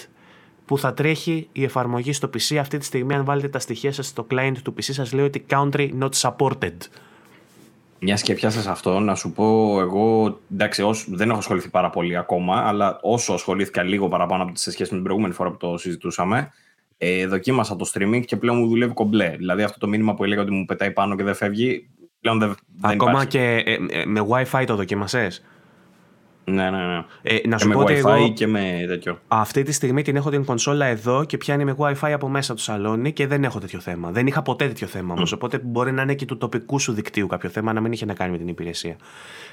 που 0.64 0.78
θα 0.78 0.94
τρέχει 0.94 1.48
η 1.52 1.64
εφαρμογή 1.64 2.12
στο 2.12 2.30
PC. 2.34 2.56
Αυτή 2.56 2.78
τη 2.78 2.84
στιγμή, 2.84 3.14
αν 3.14 3.24
βάλετε 3.24 3.48
τα 3.48 3.58
στοιχεία 3.58 3.92
σας 3.92 4.06
στο 4.06 4.26
client 4.30 4.56
του 4.64 4.74
PC, 4.76 4.82
σας 4.82 5.12
λέει 5.12 5.24
ότι 5.24 5.44
country 5.50 5.90
not 6.00 6.10
supported. 6.20 6.76
Μιας 8.06 8.22
και 8.22 8.34
πιάσα 8.34 8.70
αυτό, 8.70 8.98
να 8.98 9.14
σου 9.14 9.32
πω 9.32 9.80
εγώ, 9.80 10.38
εντάξει, 10.52 10.82
όσο, 10.82 11.06
δεν 11.08 11.28
έχω 11.28 11.38
ασχοληθεί 11.38 11.68
πάρα 11.68 11.90
πολύ 11.90 12.16
ακόμα, 12.16 12.56
αλλά 12.66 12.98
όσο 13.02 13.32
ασχολήθηκα 13.32 13.82
λίγο 13.82 14.08
παραπάνω 14.08 14.42
από 14.42 14.52
σε 14.54 14.70
σχέση 14.70 14.88
με 14.90 14.94
την 14.96 15.04
προηγούμενη 15.04 15.34
φορά 15.34 15.50
που 15.50 15.56
το 15.56 15.78
συζητούσαμε, 15.78 16.52
ε, 16.98 17.26
δοκίμασα 17.26 17.76
το 17.76 17.90
streaming 17.94 18.22
και 18.24 18.36
πλέον 18.36 18.58
μου 18.58 18.68
δουλεύει 18.68 18.92
κομπλέ. 18.92 19.34
Δηλαδή 19.36 19.62
αυτό 19.62 19.78
το 19.78 19.88
μήνυμα 19.88 20.14
που 20.14 20.24
έλεγα 20.24 20.42
ότι 20.42 20.50
μου 20.50 20.64
πετάει 20.64 20.90
πάνω 20.90 21.16
και 21.16 21.22
δεν 21.22 21.34
φεύγει, 21.34 21.90
πλέον 22.20 22.38
δεν, 22.38 22.54
Ακόμα 22.80 23.24
και 23.24 23.62
ε, 23.64 23.72
ε, 23.90 24.04
με 24.04 24.26
Wi-Fi 24.28 24.64
το 24.66 24.76
δοκίμασες; 24.76 25.44
Ναι, 26.44 26.70
ναι, 26.70 26.78
ναι. 26.78 27.04
Ε, 27.22 27.48
να 27.48 27.58
σου 27.58 27.68
και 27.68 27.74
πω 27.74 27.80
με 27.80 27.86
Wi-Fi 27.86 27.96
εγώ, 27.96 28.32
και 28.32 28.46
με 28.46 28.84
τέτοιο. 28.88 29.18
Αυτή 29.28 29.62
τη 29.62 29.72
στιγμή 29.72 30.02
την 30.02 30.16
έχω 30.16 30.30
την 30.30 30.44
κονσόλα 30.44 30.86
εδώ 30.86 31.24
και 31.24 31.36
πιάνει 31.36 31.64
με 31.64 31.74
Wi-Fi 31.78 32.10
από 32.10 32.28
μέσα 32.28 32.54
του 32.54 32.60
σαλόνι 32.60 33.12
και 33.12 33.26
δεν 33.26 33.44
έχω 33.44 33.58
τέτοιο 33.58 33.80
θέμα. 33.80 34.10
Δεν 34.10 34.26
είχα 34.26 34.42
ποτέ 34.42 34.66
τέτοιο 34.66 34.86
θέμα 34.86 35.14
όμως. 35.14 35.32
Οπότε 35.32 35.58
μπορεί 35.58 35.92
να 35.92 36.02
είναι 36.02 36.14
και 36.14 36.24
του 36.24 36.36
τοπικού 36.36 36.78
σου 36.78 36.92
δικτύου 36.92 37.26
κάποιο 37.26 37.48
θέμα, 37.48 37.72
να 37.72 37.80
μην 37.80 37.92
είχε 37.92 38.04
να 38.04 38.14
κάνει 38.14 38.30
με 38.30 38.38
την 38.38 38.48
υπηρεσία. 38.48 38.96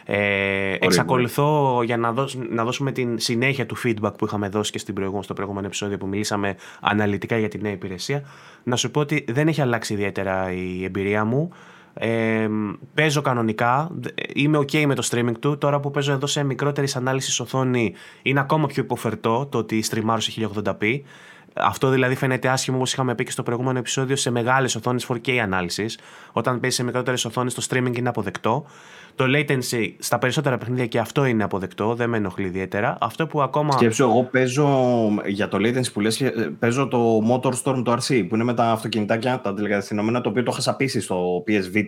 Ε, 0.06 0.76
εξακολουθώ 0.80 1.82
για 1.84 1.98
να, 1.98 2.12
δώσ, 2.12 2.38
να 2.50 2.64
δώσουμε 2.64 2.92
την 2.92 3.20
συνέχεια 3.20 3.66
του 3.66 3.78
feedback 3.84 4.18
που 4.18 4.26
είχαμε 4.26 4.50
δώσει 4.50 4.72
και 4.72 4.80
στην 4.80 4.94
προηγούμενη, 4.94 5.24
στο 5.24 5.34
προηγούμενο 5.34 5.66
επεισόδιο 5.66 5.98
που 5.98 6.08
μιλήσαμε 6.08 6.56
αναλυτικά 6.82 7.38
για 7.38 7.48
τη 7.48 7.62
νέα 7.62 7.72
υπηρεσία. 7.72 8.24
Να 8.64 8.76
σου 8.76 8.92
πω 8.92 9.00
ότι 9.00 9.26
δεν 9.30 9.48
έχει 9.48 9.62
αλλάξει 9.62 9.94
ιδιαίτερα 9.94 10.52
η 10.52 10.84
εμπειρία 10.84 11.26
μου. 11.26 11.52
Ε, 11.94 12.48
παίζω 12.94 13.22
κανονικά, 13.22 13.92
είμαι 14.34 14.58
ok 14.58 14.86
με 14.86 14.96
το 14.96 15.08
streaming 15.12 15.40
του. 15.40 15.58
Τώρα 15.58 15.80
που 15.80 15.92
παίζω 15.92 16.12
εδώ 16.12 16.28
σε 16.28 16.44
μικρότερης 16.44 16.96
ανάλυσης 16.96 17.40
οθόνη 17.40 17.94
είναι 18.22 18.40
ακόμα 18.40 18.68
πιο 18.68 18.84
υποφερτό 18.84 19.46
το 19.46 19.58
ότι 19.58 19.82
στριμάρω 19.82 20.20
σε 20.20 20.50
1080p. 20.56 21.00
Αυτό 21.54 21.90
δηλαδή 21.90 22.16
φαίνεται 22.16 22.48
άσχημο 22.48 22.78
όπως 22.78 22.94
είχαμε 22.94 23.16
πει 23.16 23.24
και 23.24 23.32
στο 23.32 23.44
προηγούμενο 23.44 23.80
επεισόδιο 23.80 24.16
σε 24.16 24.32
μεγάλες 24.32 24.76
οθόνες 24.76 25.08
4K 25.10 25.32
ανάλυσης. 25.38 26.00
Όταν 26.32 26.60
παίζεις 26.60 26.78
σε 26.78 26.84
μικρότερες 26.84 27.26
οθόνες, 27.26 27.54
το 27.54 27.66
streaming 27.70 27.98
είναι 27.98 28.10
αποδεκτό. 28.10 28.66
Το 29.16 29.26
latency 29.28 29.94
στα 30.00 30.18
περισσότερα 30.18 30.58
παιχνίδια 30.58 30.86
και 30.86 31.00
αυτό 31.00 31.26
είναι 31.26 31.44
αποδεκτό, 31.44 31.96
δεν 31.96 32.10
με 32.10 32.18
ενοχλεί 32.18 32.46
ιδιαίτερα. 32.46 32.98
Αυτό 33.02 33.28
που 33.28 33.42
ακόμα. 33.42 33.72
Σκέψου, 33.72 34.04
εγώ 34.04 34.24
παίζω 34.24 34.68
για 35.26 35.48
το 35.48 35.58
latency 35.58 35.92
που 35.94 36.00
λες, 36.00 36.24
παίζω 36.60 36.88
το 36.88 37.20
Motorstorm 37.30 37.82
το 37.84 37.92
RC 37.92 38.26
που 38.28 38.36
είναι 38.36 38.44
με 38.44 38.54
τα 38.54 38.72
αυτοκινητάκια, 38.72 39.42
τα 39.42 39.54
τηλεκατευθυνόμενα, 39.54 40.22
το 40.22 40.30
οποίο 40.30 40.44
το 40.44 40.52
είχα 40.52 40.62
σαπίσει 40.62 41.02
στο 41.02 41.44
PSV. 41.48 41.86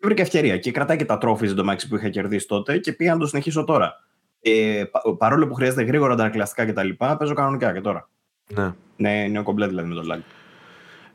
Βρήκα 0.00 0.22
ευκαιρία 0.22 0.58
και 0.58 0.70
κρατάει 0.70 0.96
και 0.96 1.04
τα 1.04 1.18
τρόφι 1.18 1.46
εντωμεταξύ 1.46 1.88
που 1.88 1.96
είχα 1.96 2.08
κερδίσει 2.08 2.46
τότε 2.46 2.78
και 2.78 2.92
πήγα 2.92 3.12
να 3.12 3.18
το 3.18 3.26
συνεχίσω 3.26 3.64
τώρα. 3.64 3.94
Ε, 4.40 4.84
παρόλο 5.18 5.46
που 5.46 5.54
χρειάζεται 5.54 5.82
γρήγορα 5.82 6.12
αντανακλαστικά 6.12 6.66
κτλ., 6.66 6.88
παίζω 7.18 7.34
κανονικά 7.34 7.72
και 7.72 7.80
τώρα. 7.80 8.08
Ναι. 8.54 8.72
Ναι, 8.96 9.24
είναι 9.24 9.42
κομπλέ 9.42 9.66
δηλαδή 9.66 9.88
με 9.88 9.94
το 9.94 10.02
lag. 10.12 10.18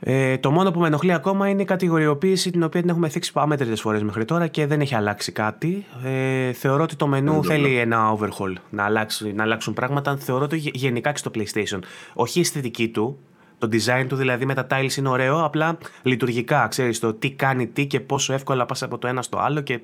Ε, 0.06 0.38
το 0.38 0.52
μόνο 0.52 0.72
που 0.72 0.80
με 0.80 0.88
ενοχλεί 0.88 1.14
ακόμα 1.14 1.50
είναι 1.50 1.62
η 1.62 1.66
κατηγοριοποίηση 1.66 2.52
την 2.52 2.64
οποία 2.64 2.82
την 2.82 2.90
έχουμε 2.90 3.10
θίξει 3.10 3.32
αμέτρητε 3.34 3.76
φορές 3.76 4.04
μέχρι 4.04 4.26
τώρα 4.26 4.48
και 4.48 4.66
δεν 4.66 4.82
έχει 4.82 4.96
αλλάξει 4.96 5.32
κάτι. 5.32 5.86
Ε, 6.04 6.52
θεωρώ 6.52 6.84
ότι 6.84 6.96
το 6.96 7.08
μενού 7.08 7.44
θέλει 7.44 7.78
ένα 7.78 8.18
overhaul, 8.18 8.54
να, 8.70 8.84
αλλάξει, 8.84 9.34
να 9.34 9.44
αλλάξουν 9.44 9.74
πράγματα. 9.74 10.18
Θεωρώ 10.18 10.44
ότι 10.44 10.58
γενικά 10.74 11.12
και 11.12 11.18
στο 11.18 11.32
PlayStation. 11.36 11.80
Όχι 12.14 12.38
η 12.38 12.42
αισθητική 12.42 12.90
του, 12.90 13.20
το 13.58 13.70
design 13.72 14.06
του 14.08 14.16
δηλαδή 14.16 14.46
με 14.46 14.54
τα 14.54 14.68
tiles 14.70 14.98
είναι 14.98 15.10
ωραίο, 15.10 15.44
απλά 15.44 15.78
λειτουργικά, 16.02 16.68
ξέρεις 16.68 17.00
το 17.00 17.14
τι 17.14 17.32
κάνει 17.32 17.68
τι 17.68 17.86
και 17.86 18.00
πόσο 18.00 18.34
εύκολα 18.34 18.66
πας 18.66 18.84
από 18.84 18.98
το 18.98 19.08
ένα 19.08 19.22
στο 19.22 19.38
άλλο 19.38 19.62
και 19.62 19.74
ναι, 19.74 19.82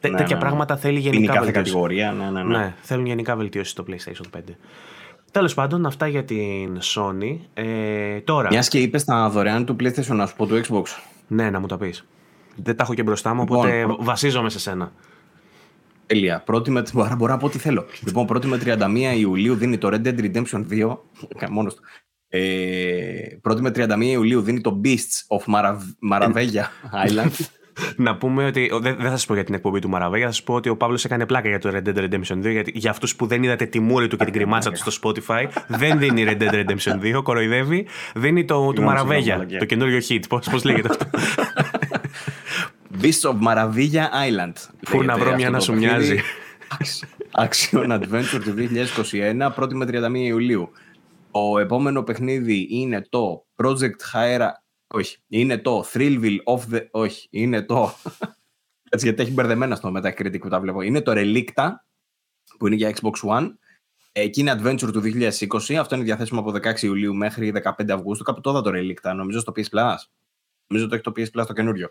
τέτοια 0.00 0.26
ναι, 0.26 0.34
ναι. 0.34 0.40
πράγματα 0.40 0.76
θέλει 0.76 0.98
γενικά 0.98 1.32
βελτίωση. 1.32 1.52
κατηγορία, 1.52 2.12
ναι, 2.12 2.30
ναι, 2.30 2.42
ναι. 2.42 2.58
ναι, 2.58 2.74
θέλουν 2.80 3.06
γενικά 3.06 3.36
βελτίωση 3.36 3.70
στο 3.70 3.84
PlayStation 3.88 4.38
5. 4.38 4.40
Τέλος 5.32 5.54
πάντων, 5.54 5.86
αυτά 5.86 6.06
για 6.06 6.24
την 6.24 6.78
Sony. 6.82 7.38
Ε, 7.54 8.20
τώρα. 8.20 8.48
Μιας 8.50 8.68
και 8.68 8.78
είπες 8.78 9.04
τα 9.04 9.28
δωρεάν 9.28 9.64
του 9.64 9.76
PlayStation, 9.80 10.06
να 10.14 10.26
σου 10.26 10.36
πω 10.36 10.46
του 10.46 10.60
Xbox. 10.66 10.82
Ναι, 11.28 11.50
να 11.50 11.60
μου 11.60 11.66
το 11.66 11.76
πεις. 11.78 12.06
Δεν 12.56 12.76
τα 12.76 12.82
έχω 12.82 12.94
και 12.94 13.02
μπροστά 13.02 13.34
μου, 13.34 13.40
οπότε 13.42 13.78
λοιπόν, 13.78 13.96
βασίζομαι 14.00 14.50
σε 14.50 14.58
σένα. 14.58 14.92
Τέλεια. 16.06 16.42
Πρώτη 16.46 16.70
με... 16.70 16.82
Μπορώ 17.16 17.32
να 17.32 17.36
πω 17.36 17.46
ό,τι 17.46 17.58
θέλω. 17.58 17.84
λοιπόν, 18.06 18.26
πρώτη 18.26 18.46
με 18.46 18.58
31 18.64 19.14
Ιουλίου 19.18 19.54
δίνει 19.54 19.78
το 19.78 19.88
Red 19.92 20.06
Dead 20.06 20.18
Redemption 20.20 20.64
2. 20.70 20.96
Μόνος 21.50 21.74
του. 21.74 21.82
Ε, 22.28 23.38
πρώτη 23.40 23.62
με 23.62 23.70
31 23.74 23.98
Ιουλίου 24.00 24.40
δίνει 24.40 24.60
το 24.60 24.80
Beasts 24.84 25.36
of 25.38 25.54
Marav- 25.54 26.32
Island. 27.08 27.30
Να 27.96 28.16
πούμε 28.16 28.44
ότι. 28.44 28.70
Δεν, 28.72 28.96
δεν 28.96 29.04
θα 29.04 29.10
σας 29.10 29.26
πω 29.26 29.34
για 29.34 29.44
την 29.44 29.54
εκπομπή 29.54 29.78
του 29.78 29.88
Μαραβέγια, 29.88 30.26
θα 30.26 30.32
σας 30.32 30.42
πω 30.42 30.54
ότι 30.54 30.68
ο 30.68 30.76
Παύλος 30.76 31.04
έκανε 31.04 31.26
πλάκα 31.26 31.48
για 31.48 31.58
το 31.58 31.70
Red 31.72 31.88
Dead 31.88 31.98
Redemption 31.98 32.38
2. 32.46 32.50
Γιατί 32.50 32.72
για 32.74 32.90
αυτούς 32.90 33.16
που 33.16 33.26
δεν 33.26 33.42
είδατε 33.42 33.66
τη 33.66 33.80
μούρη 33.80 34.08
του 34.08 34.16
και 34.16 34.24
την 34.24 34.32
κρυμάτσα 34.32 34.70
του 34.70 34.90
στο 34.90 34.92
Spotify, 35.02 35.46
δεν 35.66 35.98
δίνει 35.98 36.24
Red 36.26 36.42
Dead 36.42 36.52
Redemption 36.52 37.16
2, 37.16 37.22
κοροϊδεύει. 37.22 37.86
Δίνει 38.14 38.44
το 38.44 38.72
του 38.72 38.82
Μαραβέγια, 38.82 39.46
το 39.58 39.64
καινούριο 39.64 39.98
hit. 40.08 40.20
Πώς 40.28 40.64
λέγεται 40.64 40.88
αυτό; 40.88 41.06
Beast 43.02 43.30
of 43.30 43.36
Maravilla 43.48 44.04
Island. 44.28 44.52
Πού 44.90 45.02
να 45.02 45.16
βρω 45.16 45.34
μια 45.34 45.50
να 45.50 45.60
σου 45.60 45.74
μοιάζει. 45.74 46.20
Action 47.36 47.86
Adventure 47.86 48.40
του 48.44 48.54
2021, 48.56 49.52
1η 49.56 49.72
με 49.72 49.86
31 49.88 50.14
Ιουλίου. 50.14 50.70
Το 51.30 51.58
επόμενο 51.58 52.02
παιχνίδι 52.02 52.66
είναι 52.70 53.06
το 53.08 53.46
Project 53.56 54.14
Hera 54.14 54.48
όχι. 54.92 55.18
Είναι 55.28 55.58
το 55.58 55.84
Thrillville 55.92 56.38
of 56.44 56.74
the... 56.74 56.86
Όχι. 56.90 57.28
Είναι 57.30 57.62
το... 57.62 57.94
Έτσι 58.94 59.06
γιατί 59.06 59.22
έχει 59.22 59.32
μπερδεμένα 59.32 59.74
στο 59.74 59.92
Metacritic 59.96 60.40
που 60.40 60.48
τα 60.48 60.60
βλέπω. 60.60 60.82
Είναι 60.82 61.00
το 61.00 61.12
Relicta 61.14 61.70
που 62.58 62.66
είναι 62.66 62.76
για 62.76 62.94
Xbox 62.96 63.38
One. 63.38 63.52
Εκεί 64.12 64.40
είναι 64.40 64.60
Adventure 64.60 64.92
του 64.92 65.02
2020. 65.04 65.74
Αυτό 65.74 65.94
είναι 65.94 66.04
διαθέσιμο 66.04 66.40
από 66.40 66.50
16 66.50 66.80
Ιουλίου 66.80 67.14
μέχρι 67.14 67.52
15 67.78 67.90
Αυγούστου. 67.90 68.24
Κάπου 68.24 68.40
τώρα 68.40 68.60
το 68.60 68.70
Relicta. 68.74 69.14
Νομίζω 69.14 69.40
στο 69.40 69.52
PS 69.56 69.78
Plus. 69.78 69.96
Νομίζω 70.66 70.88
το 70.88 70.94
έχει 70.94 71.04
το 71.04 71.12
PS 71.16 71.40
Plus 71.40 71.46
το 71.46 71.52
καινούριο. 71.52 71.88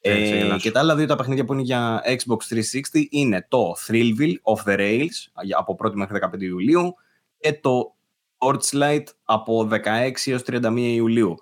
Ε, 0.00 0.56
και 0.58 0.70
τα 0.70 0.80
άλλα 0.80 0.96
δύο 0.96 1.06
τα 1.06 1.16
παιχνίδια 1.16 1.44
που 1.44 1.52
είναι 1.52 1.62
για 1.62 2.02
Xbox 2.06 2.54
360 2.54 3.04
είναι 3.10 3.46
το 3.48 3.74
Thrillville 3.86 4.34
of 4.42 4.68
the 4.68 4.78
Rails 4.78 5.44
από 5.58 5.76
1η 5.78 5.94
μέχρι 5.94 6.18
15 6.34 6.40
Ιουλίου 6.40 6.94
και 7.38 7.58
το 7.62 7.94
Torchlight 8.38 9.04
από 9.24 9.68
16 9.70 10.10
έως 10.24 10.42
31 10.46 10.74
Ιουλίου 10.76 11.36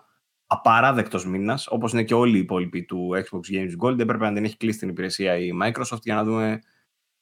απαράδεκτος 0.46 1.26
μήνας, 1.26 1.66
όπως 1.66 1.92
είναι 1.92 2.04
και 2.04 2.14
όλοι 2.14 2.36
οι 2.36 2.40
υπόλοιποι 2.40 2.84
του 2.84 3.10
Xbox 3.14 3.54
Games 3.54 3.72
Gold. 3.82 3.98
Έπρεπε 3.98 4.24
να 4.24 4.32
την 4.32 4.44
έχει 4.44 4.56
κλείσει 4.56 4.78
την 4.78 4.88
υπηρεσία 4.88 5.36
η 5.36 5.50
Microsoft 5.62 6.02
για 6.02 6.14
να 6.14 6.24
δούμε 6.24 6.60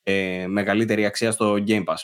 ε, 0.02 0.46
μεγαλύτερη 0.48 1.04
αξία 1.04 1.32
στο 1.32 1.54
Game 1.66 1.84
Pass. 1.84 1.96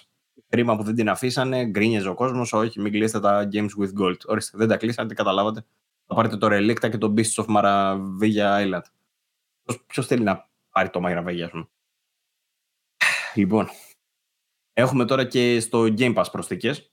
Κρίμα 0.49 0.77
που 0.77 0.83
δεν 0.83 0.95
την 0.95 1.09
αφήσανε, 1.09 1.64
γκρίνιαζε 1.64 2.09
ο 2.09 2.14
κόσμος. 2.14 2.53
Όχι, 2.53 2.81
μην 2.81 2.93
κλείσετε 2.93 3.21
τα 3.21 3.49
Games 3.53 3.68
with 3.81 4.03
Gold. 4.03 4.16
Ορίστε, 4.27 4.59
δεν 4.59 4.68
τα 4.68 4.77
κλείσατε, 4.77 5.09
τι 5.09 5.14
καταλάβατε. 5.14 5.64
Θα 6.07 6.14
πάρετε 6.14 6.37
το 6.37 6.47
Relicta 6.51 6.91
και 6.91 6.99
το 6.99 7.14
Beasts 7.16 7.45
of 7.45 7.57
Maravilla 7.57 8.64
Island. 8.64 8.83
Ποιος 9.87 10.07
θέλει 10.07 10.23
να 10.23 10.49
πάρει 10.71 10.91
το 10.91 11.01
Maravilla, 11.05 11.41
ας 11.41 11.51
πούμε; 11.51 11.68
Λοιπόν, 13.35 13.68
έχουμε 14.73 15.05
τώρα 15.05 15.25
και 15.25 15.61
στο 15.61 15.83
Game 15.83 16.14
Pass 16.14 16.25
προσθήκες. 16.33 16.93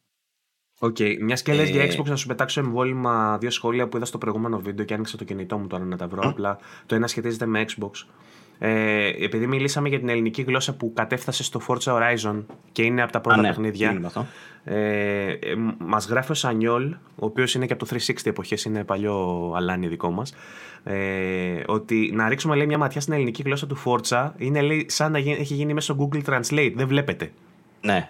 OK. 0.80 0.96
Okay. 1.00 1.16
Μιας 1.20 1.42
και 1.42 1.54
λες 1.54 1.70
για 1.70 1.84
ε, 1.84 1.88
Xbox, 1.92 2.06
να 2.06 2.16
σου 2.16 2.28
πετάξω 2.28 2.60
εμβόλιμα 2.60 3.38
δύο 3.38 3.50
σχόλια 3.50 3.88
που 3.88 3.98
είδα 3.98 4.06
στο 4.06 4.18
προηγούμενο 4.18 4.60
βίντεο 4.60 4.86
και 4.86 4.94
άνοιξα 4.94 5.18
το 5.18 5.24
κινητό 5.24 5.58
μου 5.58 5.68
τώρα 5.68 5.84
να 5.84 5.98
τα 5.98 6.08
βρω. 6.08 6.22
Απλά 6.24 6.58
το 6.86 6.96
ένα 6.96 7.08
σχετίζεται 7.08 7.46
με 7.46 7.66
Xbox. 7.68 7.92
Ε, 8.60 9.08
επειδή 9.24 9.48
μιλήσαμε 9.48 9.90
για 9.90 10.00
την 10.00 10.10
ελληνική 10.10 10.42
γλώσσα 10.42 10.76
που 10.76 10.94
κατέφτασε 10.94 11.44
στο 11.44 11.62
Forza 11.68 11.94
Horizon 11.94 12.44
και 12.72 12.84
είναι 12.84 13.02
από 13.02 13.12
τα 13.12 13.22
πρώτα 13.22 13.42
ναι, 13.42 13.48
παιχνίδια. 13.48 14.12
Ε, 14.64 15.32
ε, 15.32 15.38
μας 15.78 16.08
γράφει 16.08 16.32
ο 16.32 16.36
Σανιόλ, 16.36 16.92
ο 16.92 17.26
οποίος 17.26 17.54
είναι 17.54 17.66
και 17.66 17.74
από 17.74 17.86
το 17.86 17.96
360 18.08 18.14
εποχές, 18.24 18.64
είναι 18.64 18.84
παλιό 18.84 19.52
αλάνι 19.56 19.88
δικό 19.88 20.12
μας, 20.12 20.34
ε, 20.84 21.62
ότι 21.66 22.12
να 22.14 22.30
ρίξουμε 22.30 22.56
λέει, 22.56 22.66
μια 22.66 22.78
ματιά 22.78 23.02
στην 23.02 23.14
ελληνική 23.14 23.42
γλώσσα 23.42 23.68
του 23.68 23.78
Forza 23.86 24.32
είναι 24.38 24.62
λέει, 24.62 24.86
σαν 24.90 25.12
να 25.12 25.18
έχει 25.18 25.54
γίνει 25.54 25.74
μέσω 25.74 25.98
Google 26.00 26.22
Translate. 26.24 26.74
Δεν 26.76 26.88
βλέπετε. 26.88 27.32
Ναι. 27.82 28.10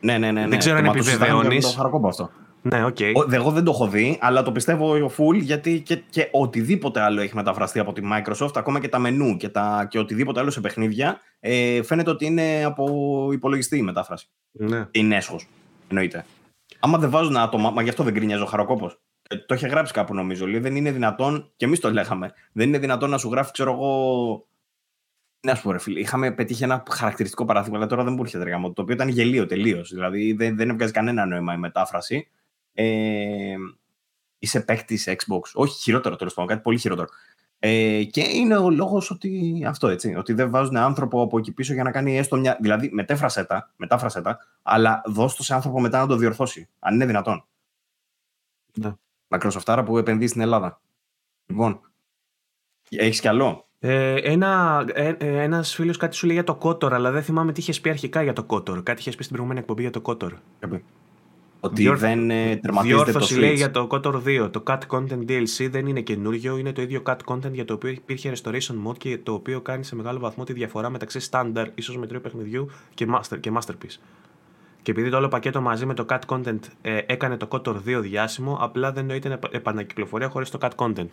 Ναι, 0.00 0.18
ναι, 0.18 0.30
ναι. 0.30 0.48
Δεν 0.48 0.58
ξέρω 0.58 0.76
αν 0.76 0.84
επιβεβαιώνεις. 0.84 1.74
Το 1.74 2.02
αυτό. 2.08 2.30
Ναι, 2.62 2.84
OK. 2.84 2.96
Okay. 2.98 3.12
Εγώ 3.30 3.50
δεν 3.50 3.64
το 3.64 3.70
έχω 3.70 3.88
δει, 3.88 4.18
αλλά 4.20 4.42
το 4.42 4.52
πιστεύω 4.52 5.10
full 5.16 5.40
γιατί 5.40 5.80
και, 5.80 5.96
και 6.10 6.28
οτιδήποτε 6.32 7.00
άλλο 7.00 7.20
έχει 7.20 7.34
μεταφραστεί 7.34 7.78
από 7.78 7.92
τη 7.92 8.02
Microsoft, 8.12 8.50
ακόμα 8.54 8.80
και 8.80 8.88
τα 8.88 8.98
μενού 8.98 9.36
και, 9.36 9.48
τα, 9.48 9.86
και 9.90 9.98
οτιδήποτε 9.98 10.40
άλλο 10.40 10.50
σε 10.50 10.60
παιχνίδια, 10.60 11.20
ε, 11.40 11.82
φαίνεται 11.82 12.10
ότι 12.10 12.26
είναι 12.26 12.64
από 12.64 13.28
υπολογιστή 13.32 13.78
η 13.78 13.82
μετάφραση. 13.82 14.28
Ναι. 14.52 14.86
Είναι 14.90 15.16
έσχος. 15.16 15.48
Εννοείται. 15.88 16.24
Άμα 16.80 16.98
δεν 16.98 17.10
βάζουν 17.10 17.36
άτομα, 17.36 17.70
μα 17.70 17.82
γι' 17.82 17.88
αυτό 17.88 18.02
δεν 18.02 18.12
γκρινιάζει 18.12 18.42
ο 18.42 18.46
Χαροκόπο. 18.46 18.92
Ε, 19.28 19.36
το 19.36 19.54
είχε 19.54 19.66
γράψει 19.66 19.92
κάπου 19.92 20.14
νομίζω. 20.14 20.46
Λέει, 20.46 20.60
δεν 20.60 20.76
είναι 20.76 20.90
δυνατόν, 20.90 21.52
και 21.56 21.64
εμείς 21.64 21.80
το 21.80 21.92
λέγαμε, 21.92 22.32
δεν 22.52 22.68
είναι 22.68 22.78
δυνατόν 22.78 23.10
να 23.10 23.18
σου 23.18 23.30
γράφει, 23.30 23.52
ξέρω 23.52 23.72
εγώ. 23.72 24.46
Να 25.40 25.54
σου 25.54 25.62
πω, 25.62 25.72
ρε 25.72 25.78
φίλε, 25.78 26.00
είχαμε 26.00 26.32
πετύχει 26.32 26.62
ένα 26.62 26.82
χαρακτηριστικό 26.90 27.44
παράδειγμα, 27.44 27.76
αλλά 27.76 27.86
τώρα 27.86 28.04
δεν 28.04 28.14
μπορούσε 28.14 28.38
να 28.38 28.72
το 28.72 28.82
οποίο 28.82 28.94
ήταν 28.94 29.08
γελίο 29.08 29.46
τελείως. 29.46 29.90
Δηλαδή 29.90 30.32
δεν, 30.32 30.56
δεν 30.56 30.70
έβγαζε 30.70 30.92
κανένα 30.92 31.26
νόημα 31.26 31.54
η 31.54 31.58
μετάφραση. 31.58 32.28
Ε, 32.72 33.54
είσαι 34.38 34.60
παίκτης 34.60 35.08
Xbox. 35.08 35.40
Όχι 35.54 35.80
χειρότερο 35.80 36.16
τέλος 36.16 36.34
πάντων, 36.34 36.50
κάτι 36.50 36.62
πολύ 36.62 36.78
χειρότερο. 36.78 37.08
Ε, 37.58 38.04
και 38.04 38.20
είναι 38.20 38.56
ο 38.56 38.70
λόγος 38.70 39.10
ότι 39.10 39.62
αυτό 39.66 39.88
έτσι, 39.88 40.14
ότι 40.14 40.32
δεν 40.32 40.50
βάζουν 40.50 40.76
άνθρωπο 40.76 41.22
από 41.22 41.38
εκεί 41.38 41.52
πίσω 41.52 41.72
για 41.74 41.82
να 41.82 41.90
κάνει 41.90 42.18
έστω 42.18 42.36
μια. 42.36 42.58
Δηλαδή, 42.60 42.90
μετέφρασε 42.92 43.44
τα, 43.44 43.72
μετάφρασε 43.76 44.22
τα, 44.22 44.38
αλλά 44.62 45.02
δώσ' 45.04 45.34
το 45.34 45.42
σε 45.42 45.54
άνθρωπο 45.54 45.80
μετά 45.80 45.98
να 45.98 46.06
το 46.06 46.16
διορθώσει. 46.16 46.68
Αν 46.78 46.94
είναι 46.94 47.06
δυνατόν. 47.06 47.46
Ναι. 48.74 48.92
Μακροσοφτάρα 49.28 49.84
που 49.84 49.98
επενδύει 49.98 50.26
στην 50.26 50.40
Ελλάδα. 50.40 50.80
Λοιπόν, 51.46 51.80
έχεις 52.90 53.20
κι 53.20 53.28
άλλο; 53.28 53.67
Ε, 53.80 54.14
ένα, 54.14 54.84
ε, 54.92 55.14
ε 55.18 55.42
ένας 55.42 55.74
φίλος 55.74 55.96
κάτι 55.96 56.16
σου 56.16 56.26
λέει 56.26 56.34
για 56.34 56.44
το 56.44 56.58
Kotor, 56.62 56.92
αλλά 56.92 57.10
δεν 57.10 57.22
θυμάμαι 57.22 57.52
τι 57.52 57.60
είχες 57.60 57.80
πει 57.80 57.90
αρχικά 57.90 58.22
για 58.22 58.32
το 58.32 58.46
Kotor. 58.48 58.82
Κάτι 58.82 59.00
είχες 59.00 59.14
πει 59.14 59.22
στην 59.22 59.28
προηγούμενη 59.28 59.60
εκπομπή 59.60 59.82
για 59.82 59.90
το 59.90 60.02
Kotor. 60.04 60.30
Ότι 61.60 61.82
Διόρθ... 61.82 62.00
δεν 62.00 62.30
ε, 62.30 62.56
τερματίζεται 62.56 63.12
το 63.12 63.26
Switch. 63.30 63.38
λέει 63.38 63.54
για 63.54 63.70
το 63.70 63.86
KOTOR 63.90 64.22
2. 64.26 64.48
Το 64.52 64.62
Cut 64.66 64.78
Content 64.88 65.26
DLC 65.28 65.68
δεν 65.70 65.86
είναι 65.86 66.00
καινούριο, 66.00 66.56
είναι 66.56 66.72
το 66.72 66.82
ίδιο 66.82 67.02
Cut 67.06 67.16
Content 67.24 67.52
για 67.52 67.64
το 67.64 67.74
οποίο 67.74 67.90
υπήρχε 67.90 68.32
Restoration 68.34 68.86
Mode 68.86 68.98
και 68.98 69.18
το 69.18 69.32
οποίο 69.32 69.60
κάνει 69.60 69.84
σε 69.84 69.96
μεγάλο 69.96 70.18
βαθμό 70.18 70.44
τη 70.44 70.52
διαφορά 70.52 70.90
μεταξύ 70.90 71.28
Standard, 71.30 71.66
ίσως 71.74 71.96
μετρίου 71.96 72.20
παιχνιδιού 72.20 72.70
και, 72.94 73.06
master, 73.10 73.40
και 73.40 73.52
Masterpiece. 73.54 73.98
Και 74.82 74.90
επειδή 74.90 75.10
το 75.10 75.16
όλο 75.16 75.28
πακέτο 75.28 75.60
μαζί 75.60 75.86
με 75.86 75.94
το 75.94 76.06
Cut 76.08 76.20
Content 76.26 76.58
ε, 76.80 77.00
έκανε 77.06 77.36
το 77.36 77.48
KOTOR 77.50 77.74
2 77.74 78.00
διάσημο, 78.00 78.58
απλά 78.60 78.92
δεν 78.92 79.06
νοείται 79.06 79.38
επανακυκλοφορία 79.50 80.28
χωρίς 80.28 80.50
το 80.50 80.58
Cut 80.62 80.70
Content. 80.76 81.10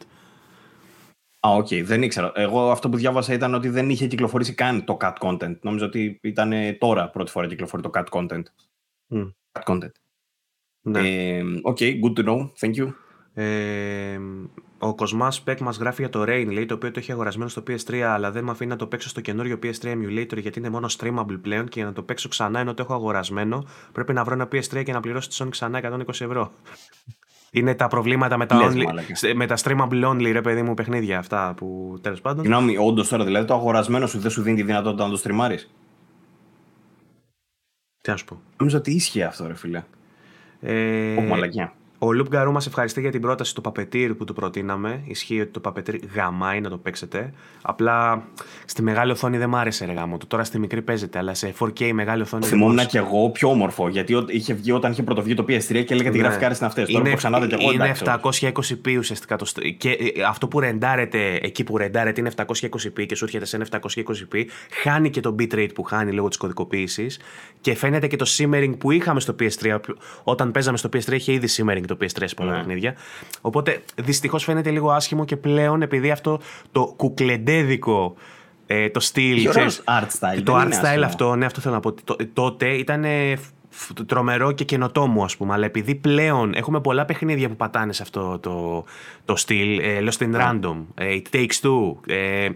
Α, 1.45 1.49
OK, 1.49 1.67
okay. 1.69 1.83
δεν 1.83 2.01
ήξερα. 2.01 2.31
Εγώ 2.35 2.71
αυτό 2.71 2.89
που 2.89 2.97
διάβασα 2.97 3.33
ήταν 3.33 3.53
ότι 3.53 3.69
δεν 3.69 3.89
είχε 3.89 4.07
κυκλοφορήσει 4.07 4.53
καν 4.53 4.83
το 4.83 4.97
cut 5.01 5.13
content. 5.19 5.59
Νόμιζα 5.61 5.85
ότι 5.85 6.19
ήταν 6.21 6.53
τώρα 6.77 7.09
πρώτη 7.09 7.31
φορά 7.31 7.47
κυκλοφορεί 7.47 7.83
το 7.83 7.89
cut 7.93 8.05
content. 8.09 8.43
Mm. 9.09 9.31
Cut 9.51 9.73
content. 9.73 9.91
Ναι. 10.81 10.99
Ε, 10.99 11.43
okay, 11.63 11.99
good 12.01 12.19
to 12.19 12.27
know. 12.27 12.49
Thank 12.59 12.75
you. 12.75 12.93
Ε, 13.33 14.19
ο 14.77 14.95
Κοσμάς 14.95 15.41
Πεκ 15.41 15.59
μας 15.59 15.77
γράφει 15.77 16.01
για 16.01 16.09
το 16.09 16.21
Rain, 16.21 16.47
λέει, 16.51 16.65
το 16.65 16.73
οποίο 16.73 16.91
το 16.91 16.99
έχει 16.99 17.11
αγορασμένο 17.11 17.49
στο 17.49 17.63
PS3, 17.67 17.97
αλλά 17.99 18.31
δεν 18.31 18.43
με 18.43 18.51
αφήνει 18.51 18.69
να 18.69 18.75
το 18.75 18.87
παίξω 18.87 19.09
στο 19.09 19.21
καινούριο 19.21 19.59
PS3 19.63 19.83
emulator 19.83 20.37
γιατί 20.37 20.59
είναι 20.59 20.69
μόνο 20.69 20.89
streamable 20.97 21.37
πλέον 21.41 21.65
και 21.65 21.79
για 21.79 21.85
να 21.85 21.93
το 21.93 22.03
παίξω 22.03 22.29
ξανά 22.29 22.59
ενώ 22.59 22.73
το 22.73 22.81
έχω 22.81 22.93
αγορασμένο 22.93 23.65
πρέπει 23.91 24.13
να 24.13 24.23
βρω 24.23 24.33
ένα 24.33 24.47
PS3 24.51 24.83
και 24.83 24.91
να 24.91 24.99
πληρώσω 24.99 25.29
τη 25.29 25.35
Sony 25.39 25.49
ξανά 25.49 25.79
120 25.83 26.07
ευρώ. 26.07 26.51
Είναι 27.55 27.75
τα 27.75 27.87
προβλήματα 27.87 28.37
με 28.37 28.45
τα, 28.45 28.69
only, 28.69 28.83
με 29.35 29.45
τα 29.45 29.55
streamable 29.63 30.09
only, 30.09 30.31
ρε 30.31 30.41
παιδί 30.41 30.61
μου, 30.61 30.73
παιχνίδια 30.73 31.17
αυτά 31.17 31.53
που 31.57 31.97
τέλος 32.01 32.21
πάντων. 32.21 32.43
Συγγνώμη, 32.43 32.77
όντως 32.77 33.07
τώρα 33.07 33.23
δηλαδή 33.23 33.47
το 33.47 33.53
αγορασμένο 33.53 34.07
σου 34.07 34.19
δεν 34.19 34.31
σου 34.31 34.41
δίνει 34.41 34.55
τη 34.55 34.63
δυνατότητα 34.63 35.03
να 35.03 35.09
το 35.09 35.17
στριμάρει. 35.17 35.57
Τι 38.01 38.09
να 38.09 38.17
σου 38.17 38.25
πω. 38.25 38.41
Νομίζω 38.57 38.77
ότι 38.77 38.91
ίσχυε 38.91 39.23
αυτό, 39.23 39.47
ρε 39.47 39.55
φίλε. 39.55 39.83
Ε, 40.61 41.25
μαλακιά. 41.29 41.73
Ο 41.97 42.13
Λουπ 42.13 42.27
Γκαρού 42.27 42.51
μας 42.51 42.67
ευχαριστεί 42.67 43.01
για 43.01 43.11
την 43.11 43.21
πρόταση 43.21 43.55
του 43.55 43.61
Παπετήρ 43.61 44.13
που 44.13 44.25
του 44.25 44.33
προτείναμε. 44.33 45.01
Ισχύει 45.05 45.41
ότι 45.41 45.51
το 45.51 45.59
Παπετήρ 45.59 45.99
γαμάει 46.13 46.61
να 46.61 46.69
το 46.69 46.77
παίξετε. 46.77 47.33
Απλά 47.61 48.23
στη 48.65 48.81
μεγάλη 48.81 49.11
οθόνη 49.11 49.37
δεν 49.37 49.49
μ' 49.49 49.55
άρεσε 49.55 49.85
ρε 49.85 49.93
γάμο 49.93 50.17
του. 50.17 50.27
Τώρα 50.27 50.43
στη 50.43 50.59
μικρή 50.59 50.81
παίζεται, 50.81 51.17
αλλά 51.17 51.33
σε 51.33 51.53
4K 51.59 51.91
μεγάλη 51.91 52.21
οθόνη. 52.21 52.45
Θυμόμουν 52.45 52.85
και 52.85 52.97
εγώ 52.97 53.29
πιο 53.29 53.49
όμορφο. 53.49 53.87
Γιατί 53.87 54.25
είχε 54.27 54.53
βγει 54.53 54.71
όταν 54.71 54.91
είχε 54.91 55.03
πρωτοβγεί 55.03 55.33
το 55.33 55.43
PS3 55.43 55.83
και 55.85 55.93
έλεγα 55.93 56.11
τι 56.11 56.17
ναι. 56.17 56.23
γραφικά 56.23 56.45
είναι 56.45 56.57
αυτές. 56.61 56.91
Τώρα 56.91 57.09
που 57.09 57.15
ξανά 57.15 57.47
και 57.47 57.55
εγώ. 57.59 57.71
Είναι 57.71 57.95
720p 58.03 58.97
ουσιαστικά. 58.97 59.35
Το... 59.35 59.45
Και 59.77 59.89
ε, 59.89 60.23
αυτό 60.27 60.47
που 60.47 60.59
ρεντάρεται 60.59 61.39
εκεί 61.41 61.63
που 61.63 61.77
ρεντάρεται 61.77 62.19
είναι 62.19 62.31
720p 62.35 63.05
και 63.05 63.15
σου 63.15 63.23
έρχεται 63.23 63.45
σε 63.45 63.59
720p. 63.71 64.45
Χάνει 64.83 65.09
και 65.09 65.19
το 65.19 65.35
bitrate 65.39 65.73
που 65.73 65.83
χάνει 65.83 66.11
λόγω 66.11 66.27
της 66.27 66.37
κωδικοποίησης. 66.37 67.19
Και 67.65 67.75
φαίνεται 67.75 68.07
και 68.07 68.15
το 68.15 68.25
simmering 68.37 68.73
που 68.77 68.91
είχαμε 68.91 69.19
στο 69.19 69.35
PS3. 69.39 69.79
Όταν 70.23 70.51
παίζαμε 70.51 70.77
στο 70.77 70.89
PS3 70.93 71.11
είχε 71.11 71.31
ήδη 71.31 71.47
simmering 71.57 71.83
το 71.87 71.97
PS3 72.01 72.23
σε 72.25 72.35
πολλά 72.35 72.51
ναι. 72.51 72.57
παιχνίδια. 72.57 72.95
Οπότε 73.41 73.81
δυστυχώς 73.95 74.43
φαίνεται 74.43 74.69
λίγο 74.69 74.91
άσχημο 74.91 75.25
και 75.25 75.37
πλέον 75.37 75.81
επειδή 75.81 76.11
αυτό 76.11 76.39
το 76.71 76.93
κουκλεντέδικο 76.95 78.15
ε, 78.67 78.89
το 78.89 78.99
στυλ. 78.99 79.49
art 79.85 80.07
style. 80.19 80.41
Το 80.43 80.55
art 80.55 80.71
style 80.71 81.01
αυτό, 81.05 81.35
ναι, 81.35 81.45
αυτό 81.45 81.61
θέλω 81.61 81.73
να 81.73 81.79
πω. 81.79 81.93
τότε 82.33 82.67
ήταν 82.67 83.05
τρομερό 84.05 84.51
και 84.51 84.63
καινοτόμο, 84.63 85.23
ας 85.23 85.37
πούμε. 85.37 85.53
Αλλά 85.53 85.65
επειδή 85.65 85.95
πλέον 85.95 86.53
έχουμε 86.53 86.81
πολλά 86.81 87.05
παιχνίδια 87.05 87.49
που 87.49 87.55
πατάνε 87.55 87.93
σε 87.93 88.01
αυτό 88.01 88.39
το, 88.39 88.83
το 89.25 89.35
στυλ, 89.35 89.79
ε, 89.79 89.99
Lost 90.01 90.23
in 90.23 90.27
ναι. 90.27 90.37
Random, 90.41 90.75
ε, 90.95 91.17
It 91.17 91.35
Takes 91.35 91.61
Two, 91.61 91.95
ε, 92.07 92.49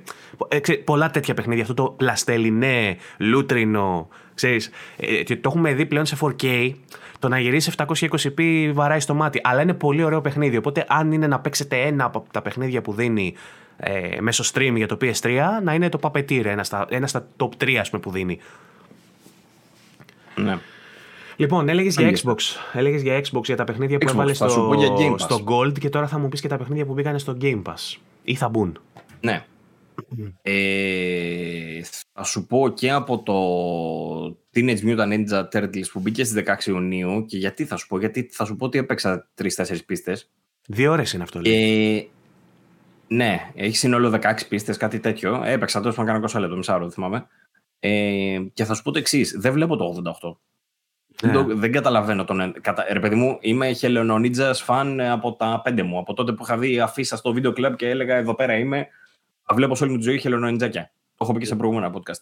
ε 0.48 0.74
πολλά 0.84 1.12
τέτοια 1.12 1.34
παιχνίδια. 1.34 1.62
Αυτό 1.62 1.74
το 1.74 1.90
πλαστελινέ, 1.98 2.98
λούτρινο, 3.18 4.08
ξέρεις, 4.40 4.70
ε, 4.98 5.24
το 5.24 5.50
έχουμε 5.50 5.74
δει 5.74 5.86
πλέον 5.86 6.06
σε 6.06 6.18
4K 6.22 6.72
το 7.20 7.28
να 7.28 7.40
γυρίσει 7.40 7.72
720p 7.78 8.72
βαράει 8.74 9.00
στο 9.00 9.14
μάτι. 9.14 9.42
Αλλά 9.44 9.62
είναι 9.62 9.74
πολύ 9.74 10.04
ωραίο 10.04 10.22
παιχνίδι. 10.22 10.58
Οπότε, 10.58 10.86
αν 10.88 11.12
είναι 11.12 11.28
να 11.28 11.40
παίξετε 11.40 11.82
ένα 11.82 12.06
από 12.06 12.26
τα 12.32 12.42
παιχνίδια 12.42 12.82
που 12.82 12.94
δίνει 12.94 13.34
ε, 13.78 14.18
μέσω 14.20 14.44
stream 14.54 14.74
για 14.76 14.88
το 14.88 14.98
PS3, 15.02 15.40
να 15.64 15.74
είναι 15.74 15.90
το 15.90 16.00
Puppeteer, 16.02 16.46
ένα 16.46 16.64
στα, 16.64 16.86
ένα 16.90 17.08
στα 17.08 17.28
top 17.38 17.50
3 17.64 17.76
ας 17.76 17.90
πούμε, 17.90 18.02
που 18.02 18.12
δίνει. 18.12 18.40
Ναι. 20.36 20.58
Λοιπόν, 21.36 21.70
έλεγες 21.70 21.96
για 21.96 22.12
Xbox. 22.12 22.38
Έλεγες 22.74 23.02
για 23.02 23.20
Xbox 23.20 23.44
για 23.44 23.56
τα 23.56 23.64
παιχνίδια 23.64 23.98
που 23.98 24.10
έβαλες 24.10 24.36
στο, 24.36 24.76
στο 25.18 25.44
Gold 25.46 25.80
και 25.80 25.90
τώρα 25.90 26.08
θα 26.08 26.20
μου 26.20 26.30
πεις 26.30 26.42
και 26.42 26.48
τα 26.48 26.58
παιχνίδια 26.58 26.86
που 26.86 26.94
μπήκαν 26.94 27.20
στο 27.20 27.38
Game 27.42 27.62
Pass. 27.64 27.98
Ή 28.24 28.36
θα 28.36 28.50
μπουν. 28.50 28.80
Ναι. 29.22 29.46
Ε, 30.42 31.82
θα 32.14 32.24
σου 32.24 32.46
πω 32.46 32.70
και 32.70 32.92
από 32.92 33.24
το 33.24 34.38
Teenage 34.54 34.82
Mutant 34.84 35.14
Ninja 35.14 35.48
Turtles 35.54 35.90
που 35.92 36.00
μπήκε 36.00 36.24
στις 36.24 36.44
16 36.46 36.66
Ιουνίου 36.66 37.26
και 37.26 37.38
γιατί 37.38 37.66
θα 37.66 37.76
σου 37.76 37.88
πω, 37.88 38.00
γιατί 38.00 38.30
θα 38.32 38.46
σου 38.46 38.56
πω 38.56 38.66
ότι 38.66 38.78
έπαιξα 38.78 39.30
3-4 39.42 39.78
πίστες. 39.86 40.32
Δύο 40.68 40.92
ώρες 40.92 41.14
είναι 41.14 41.24
αυτό. 41.24 41.42
Ε, 41.44 42.06
ναι, 43.08 43.52
έχει 43.56 43.78
σύνολο 43.78 44.20
16 44.24 44.34
πίστες, 44.50 44.78
κάτι 44.78 45.00
τέτοιο. 45.00 45.42
Έπαιξα 45.46 45.82
τόσο 45.82 46.04
να 46.04 46.12
κάνω 46.12 46.26
20 46.32 46.40
λεπτό, 46.40 46.56
μισάρο, 46.56 46.80
δεν 46.80 46.92
θυμάμαι. 46.92 47.28
Ε, 47.80 48.40
και 48.54 48.64
θα 48.64 48.74
σου 48.74 48.84
πω 48.84 48.92
το 48.92 49.00
εξής, 49.00 49.36
δεν 49.40 49.54
βλέπω 49.54 49.76
το 49.76 50.04
88. 50.22 50.36
Ναι. 51.24 51.32
Δεν, 51.32 51.60
δεν 51.60 51.72
καταλαβαίνω 51.72 52.24
τον. 52.24 52.54
Κατα... 52.62 52.86
Ρε 52.92 53.00
παιδί 53.00 53.16
μου, 53.16 53.38
είμαι 53.42 53.76
Hello 53.82 54.12
Ninjas 54.12 54.66
fan 54.66 54.98
από 55.12 55.34
τα 55.34 55.62
πέντε 55.64 55.84
μου. 55.84 55.98
Από 55.98 56.14
τότε 56.14 56.32
που 56.32 56.44
είχα 56.44 56.58
δει 56.58 56.80
αφίσα 56.80 57.18
στο 57.18 57.34
βίντεο 57.34 57.52
κλαμπ 57.52 57.76
και 57.76 57.90
έλεγα 57.90 58.16
Εδώ 58.16 58.36
πέρα 58.36 58.58
είμαι 58.58 58.88
βλέπω 59.56 59.76
σε 59.76 59.84
όλη 59.84 59.92
μου 59.92 59.98
τη 59.98 60.04
ζωή 60.04 60.20
χελωνονιτζάκια. 60.20 60.92
Το 60.94 61.24
έχω 61.26 61.34
πει 61.34 61.40
και 61.40 61.46
σε 61.46 61.56
προηγούμενα 61.56 61.94
podcast. 61.94 62.22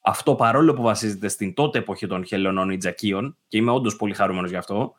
Αυτό 0.00 0.34
παρόλο 0.34 0.74
που 0.74 0.82
βασίζεται 0.82 1.28
στην 1.28 1.54
τότε 1.54 1.78
εποχή 1.78 2.06
των 2.06 2.24
χελωνονιτζακίων 2.24 3.36
και 3.48 3.56
είμαι 3.56 3.70
όντως 3.70 3.96
πολύ 3.96 4.14
χαρούμενος 4.14 4.50
γι' 4.50 4.56
αυτό, 4.56 4.94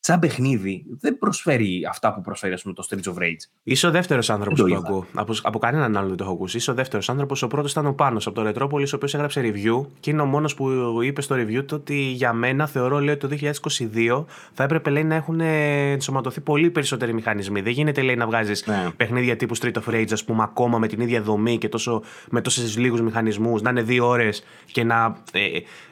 σαν 0.00 0.18
παιχνίδι 0.18 0.84
δεν 1.00 1.18
προσφέρει 1.18 1.86
αυτά 1.88 2.14
που 2.14 2.20
προσφέρει 2.20 2.52
ας 2.52 2.62
πούμε, 2.62 2.74
το 2.74 2.86
Streets 2.90 3.12
of 3.12 3.22
Rage. 3.22 3.50
Είσαι 3.62 3.86
ο 3.86 3.90
δεύτερος 3.90 4.30
άνθρωπος 4.30 4.60
που 4.60 4.68
το 4.68 4.76
ακούω. 4.76 5.06
Από, 5.14 5.34
από 5.42 5.58
κανέναν 5.58 5.96
άλλο 5.96 6.08
δεν 6.08 6.16
το 6.16 6.24
έχω 6.24 6.32
ακούσει. 6.32 6.56
Είσαι 6.56 6.70
ο 6.70 6.74
δεύτερος 6.74 7.08
άνθρωπος. 7.08 7.42
Ο 7.42 7.46
πρώτος 7.46 7.70
ήταν 7.70 7.86
ο 7.86 7.92
Πάνος 7.92 8.26
από 8.26 8.36
το 8.36 8.42
Ρετρόπολης, 8.42 8.92
ο 8.92 8.96
οποίος 8.96 9.14
έγραψε 9.14 9.40
review 9.40 9.86
και 10.00 10.10
είναι 10.10 10.22
ο 10.22 10.24
μόνος 10.24 10.54
που 10.54 10.68
είπε 11.02 11.20
στο 11.20 11.36
review 11.36 11.64
του 11.66 11.76
ότι 11.80 11.94
για 11.94 12.32
μένα 12.32 12.66
θεωρώ 12.66 12.98
λέει, 12.98 13.14
ότι 13.14 13.28
το 13.28 13.50
2022 13.62 14.24
θα 14.52 14.64
έπρεπε 14.64 14.90
λέει, 14.90 15.04
να 15.04 15.14
έχουν 15.14 15.40
ενσωματωθεί 15.40 16.40
πολύ 16.40 16.70
περισσότεροι 16.70 17.14
μηχανισμοί. 17.14 17.60
Δεν 17.60 17.72
γίνεται 17.72 18.02
λέει, 18.02 18.16
να 18.16 18.26
βγάζεις 18.26 18.66
ναι. 18.66 18.90
παιχνίδια 18.96 19.36
τύπου 19.36 19.56
Street 19.56 19.72
of 19.72 19.94
Rage, 19.94 20.12
ας 20.12 20.24
πούμε, 20.24 20.42
ακόμα 20.42 20.78
με 20.78 20.86
την 20.86 21.00
ίδια 21.00 21.22
δομή 21.22 21.58
και 21.58 21.68
τόσο, 21.68 22.02
με 22.30 22.40
τόσου 22.40 22.80
λίγους 22.80 23.00
μηχανισμούς, 23.00 23.62
να 23.62 23.70
είναι 23.70 23.82
δύο 23.82 24.06
ώρες 24.06 24.44
και 24.72 24.84
να. 24.84 25.16
Ε, 25.32 25.48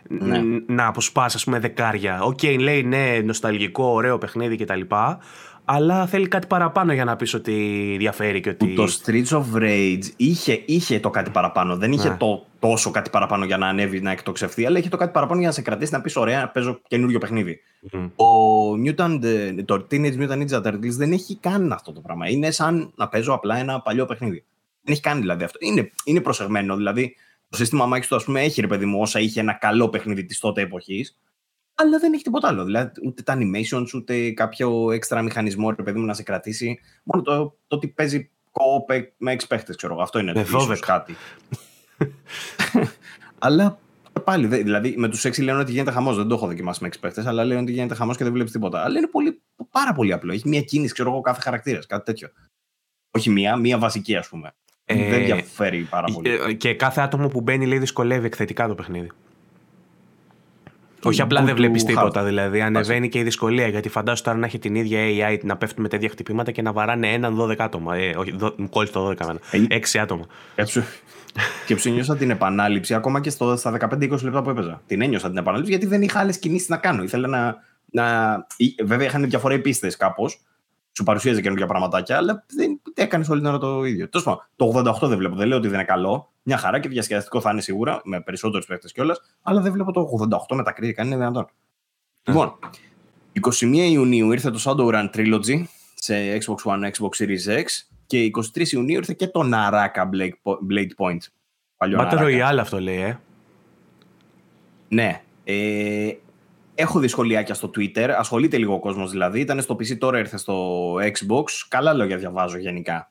ναι. 0.09 0.41
να 0.67 0.87
αποσπάς, 0.87 1.35
ας 1.35 1.45
πούμε, 1.45 1.59
δεκάρια. 1.59 2.23
OK, 2.23 2.39
okay, 2.43 2.57
λέει 2.59 2.83
ναι, 2.83 3.21
νοσταλγικό, 3.25 4.01
ωραίο 4.05 4.19
παιχνίδι 4.19 4.57
κτλ. 4.57 4.81
Αλλά 5.65 6.07
θέλει 6.07 6.29
κάτι 6.29 6.47
παραπάνω 6.47 6.93
για 6.93 7.05
να 7.05 7.17
πεις 7.17 7.35
ότι 7.35 7.97
διαφέρει 7.99 8.41
και 8.41 8.49
ότι. 8.49 8.75
Το 8.75 8.87
Streets 9.05 9.29
of 9.29 9.45
Rage 9.63 10.03
είχε, 10.17 10.63
είχε 10.67 11.01
το 11.01 11.11
κάτι 11.11 11.31
παραπάνω. 11.31 11.77
Δεν 11.77 11.93
είχε 11.93 12.09
ναι. 12.09 12.17
το 12.17 12.47
τόσο 12.59 12.91
κάτι 12.91 13.11
παραπάνω 13.11 13.45
για 13.45 13.57
να 13.57 13.67
ανέβει, 13.69 14.01
να 14.01 14.11
εκτοξευθεί, 14.11 14.67
αλλά 14.67 14.79
είχε 14.79 14.89
το 14.89 14.97
κάτι 14.97 15.13
παραπάνω 15.13 15.39
για 15.39 15.49
να 15.49 15.55
σε 15.55 15.63
κρατήσει 15.63 15.93
να 15.93 16.01
πεις: 16.01 16.17
Ωραία, 16.17 16.51
παίζω 16.51 16.81
καινούριο 16.89 17.19
παιχνίδι. 17.19 17.61
Mm. 17.93 18.11
Ο 18.17 18.27
Mutant, 18.87 19.21
το 19.65 19.87
Teenage 19.91 20.19
Mutant 20.19 20.47
Ninja 20.47 20.63
Turtles 20.63 20.91
δεν 20.91 21.13
έχει 21.13 21.37
καν 21.37 21.73
αυτό 21.73 21.93
το 21.93 22.01
πράγμα. 22.01 22.29
Είναι 22.29 22.51
σαν 22.51 22.93
να 22.97 23.09
παίζω 23.09 23.33
απλά 23.33 23.57
ένα 23.57 23.81
παλιό 23.81 24.07
παιχνίδι. 24.07 24.45
Δεν 24.83 24.93
έχει 24.93 25.03
κάνει 25.03 25.21
δηλαδή 25.21 25.45
αυτό. 25.45 25.59
Είναι, 25.61 25.91
είναι 26.05 26.21
προσεγμένο. 26.21 26.77
Δηλαδή, 26.77 27.17
το 27.49 27.57
σύστημα 27.57 27.87
μάχη 27.87 28.09
του, 28.09 28.17
ας 28.17 28.25
πούμε, 28.25 28.43
έχει 28.43 28.61
ρε 28.61 28.67
παιδί 28.67 28.85
μου, 28.85 29.01
όσα 29.01 29.21
είχε 29.21 29.41
ένα 29.41 29.53
καλό 29.53 29.89
παιχνίδι 29.89 30.25
της 30.25 30.39
τότε 30.39 30.63
εποχής. 30.63 31.19
Αλλά 31.75 31.99
δεν 31.99 32.13
έχει 32.13 32.23
τίποτα 32.23 32.49
άλλο. 32.49 32.65
Δηλαδή, 32.65 32.91
ούτε 33.07 33.23
τα 33.23 33.39
animations, 33.39 33.87
ούτε 33.95 34.31
κάποιο 34.31 34.91
έξτρα 34.91 35.23
μηχανισμό, 35.23 35.71
ρε 35.71 35.83
παιδί 35.83 35.99
μου, 35.99 36.05
να 36.07 36.15
σε 36.15 36.23
κρατήσει. 36.23 36.81
Μόνο 37.03 37.23
το, 37.23 37.57
το 37.67 37.77
ότι 37.77 37.89
παίζει 37.89 38.31
co 38.53 38.95
με 39.17 39.33
εξπαίχτε, 39.33 39.75
ξέρω 39.75 39.93
εγώ. 39.93 40.03
Αυτό 40.03 40.19
είναι 40.19 40.33
Με 40.35 40.43
το 40.45 40.49
ίσως 40.59 40.69
12. 40.69 40.79
κάτι. 40.81 41.15
αλλά 43.39 43.79
πάλι, 44.25 44.47
δε- 44.47 44.63
δηλαδή 44.63 44.95
με 44.97 45.09
τους 45.09 45.27
6 45.27 45.43
λένε 45.43 45.59
ότι 45.59 45.73
γίνεται 45.73 45.91
χαμός. 45.91 46.17
Δεν 46.17 46.29
το 46.29 46.35
έχω 46.35 46.47
δοκιμάσει 46.47 46.79
με 46.83 46.87
εξπαίχτε, 46.87 47.23
αλλά 47.27 47.45
λένε 47.45 47.61
ότι 47.61 47.73
γίνεται 47.73 47.95
χαμός 47.95 48.17
και 48.17 48.25
δεν 48.25 48.33
βλέπεις 48.33 48.53
τίποτα. 48.53 48.83
Αλλά 48.85 48.99
είναι 48.99 49.07
πολύ, 49.07 49.41
πάρα 49.71 49.93
πολύ 49.93 50.13
απλό. 50.13 50.33
Έχει 50.33 50.49
μία 50.49 50.61
κίνηση, 50.63 50.93
ξέρω 50.93 51.11
εγώ, 51.11 51.21
κάθε 51.21 51.41
χαρακτήρας, 51.41 51.87
κάτι 51.87 52.05
τέτοιο. 52.05 52.29
Όχι 53.11 53.31
μία, 53.31 53.57
μία 53.57 53.79
βασική, 53.79 54.17
ας 54.17 54.29
πούμε. 54.29 54.55
Ε, 54.85 55.09
δεν 55.11 55.25
διαφέρει 55.25 55.87
πάρα 55.91 56.07
πολύ. 56.13 56.31
Ε, 56.31 56.53
Και 56.53 56.75
κάθε 56.75 57.01
άτομο 57.01 57.29
που 57.29 57.41
μπαίνει 57.41 57.67
λέει 57.67 57.79
δυσκολεύει 57.79 58.27
εκθετικά 58.27 58.69
το 58.69 58.75
παιχνίδι. 58.75 59.11
Όχι 61.05 61.21
απλά 61.23 61.41
του- 61.41 61.47
δεν 61.47 61.55
βλέπεις 61.57 61.83
του 61.85 61.89
τίποτα, 61.93 62.21
hardware. 62.23 62.25
δηλαδή 62.25 62.61
ανεβαίνει 62.61 63.09
και 63.09 63.19
η 63.19 63.23
δυσκολία. 63.23 63.67
Γιατί 63.69 63.89
φαντάσου 63.89 64.23
τώρα 64.23 64.37
να 64.39 64.47
έχει 64.47 64.59
την 64.59 64.75
ίδια 64.75 64.99
AI 65.35 65.39
να 65.43 65.57
πέφτουν 65.57 65.83
με 65.83 65.89
τέτοια 65.89 66.09
χτυπήματα 66.09 66.51
και 66.51 66.63
να 66.63 66.73
βαράνε 66.73 67.13
έναν 67.13 67.37
12 67.41 67.55
άτομα. 67.59 67.97
Ε, 67.97 68.15
όχι, 68.17 68.35
κόλλη 68.71 68.89
το 68.89 69.07
12 69.09 69.21
εμένα. 69.21 69.39
Ε, 69.51 69.59
6 69.93 69.99
άτομα. 69.99 70.25
Σκέψου, 70.53 70.83
σκέψου, 71.65 71.91
νιώσα 71.91 72.17
την 72.17 72.31
επανάληψη 72.31 72.95
ακόμα 72.95 73.21
και 73.21 73.31
στο, 73.31 73.57
στα 73.57 73.71
15-20 73.71 74.23
λεπτά 74.23 74.43
που 74.43 74.51
έπαιζα. 74.51 74.83
Την 74.87 75.03
ένιωσα 75.03 75.29
την 75.29 75.37
επανάληψη 75.37 75.71
γιατί 75.71 75.87
δεν 75.87 76.03
είχα 76.03 76.21
άλλες 76.21 76.39
κινήσεις 76.39 76.69
να 76.69 76.77
κάνω. 76.77 77.03
Ήθελα 77.03 77.29
να. 77.29 77.57
να... 77.91 78.47
ή- 78.57 78.75
Βέβαια 78.85 79.07
είχαν 79.07 79.29
διαφορά 79.29 79.55
οι 79.55 79.59
πίστες 79.59 79.97
κάπως. 79.97 80.41
Σου 80.97 81.03
παρουσίαζε 81.05 81.41
καινούργια 81.41 81.67
πραγματάκια, 81.67 82.17
αλλά 82.17 82.45
δεν 82.49 82.81
έκανες 82.95 83.29
όλη 83.29 83.41
την 83.41 83.49
ώρα 83.49 83.59
το 83.59 83.85
ίδιο. 83.85 84.09
Τέλος 84.09 84.27
πάντων, 84.27 84.45
το 84.57 84.93
88 85.05 85.09
δεν 85.09 85.19
βλέπω. 85.19 85.37
Δεν 85.37 85.49
λέω 85.49 85.57
ότι 85.59 85.69
δεν 85.69 85.77
είναι 85.79 85.87
καλό. 85.87 86.33
Μια 86.43 86.57
χαρά 86.57 86.81
και 86.81 86.89
διασκεδαστικό 86.89 87.41
θα 87.41 87.51
είναι 87.51 87.61
σίγουρα, 87.61 88.01
με 88.05 88.21
περισσότερους 88.21 88.67
παίχτε 88.67 88.89
κιόλας. 88.89 89.21
Αλλά 89.43 89.61
δεν 89.61 89.73
βλέπω 89.73 89.93
το 89.93 90.09
88 90.51 90.55
με 90.57 90.63
τα 90.63 90.73
κριτικά. 90.73 91.05
Είναι 91.05 91.17
δυνατόν. 91.17 91.47
Λοιπόν, 92.23 92.59
21 93.33 93.91
Ιουνίου 93.91 94.33
ήρθε 94.33 94.51
το 94.51 94.61
Shadowrun 94.65 95.09
Trilogy 95.17 95.65
σε 95.95 96.15
Xbox 96.37 96.73
One, 96.73 96.91
Xbox 96.91 97.25
Series 97.25 97.59
X 97.59 97.65
και 98.07 98.31
23 98.55 98.67
Ιουνίου 98.73 98.97
ήρθε 98.97 99.15
και 99.15 99.29
το 99.29 99.41
Naraka 99.53 100.03
Blade 100.13 100.33
Po- 100.43 100.59
Blade 100.73 100.91
Point. 101.07 101.19
Παλιό 101.77 101.99
Battle 102.01 102.19
Naraka. 102.19 102.23
Royale 102.23 102.59
αυτό 102.61 102.81
λέει, 102.81 103.01
ε. 103.01 103.19
Ναι. 104.89 105.23
Ε, 105.45 106.11
έχω 106.75 106.99
δυσκολιάκια 106.99 107.55
στο 107.55 107.71
Twitter. 107.77 108.09
Ασχολείται 108.19 108.59
λίγο 108.59 108.75
ο 108.75 108.79
κόσμος 108.81 109.11
δηλαδή. 109.11 109.41
Ήταν 109.41 109.61
στο 109.61 109.75
PC, 109.75 109.97
τώρα 109.99 110.19
ήρθε 110.19 110.37
στο 110.37 110.93
Xbox. 110.95 111.45
Καλά 111.69 111.93
λόγια 111.93 112.17
διαβάζω 112.17 112.59
γενικά. 112.59 113.11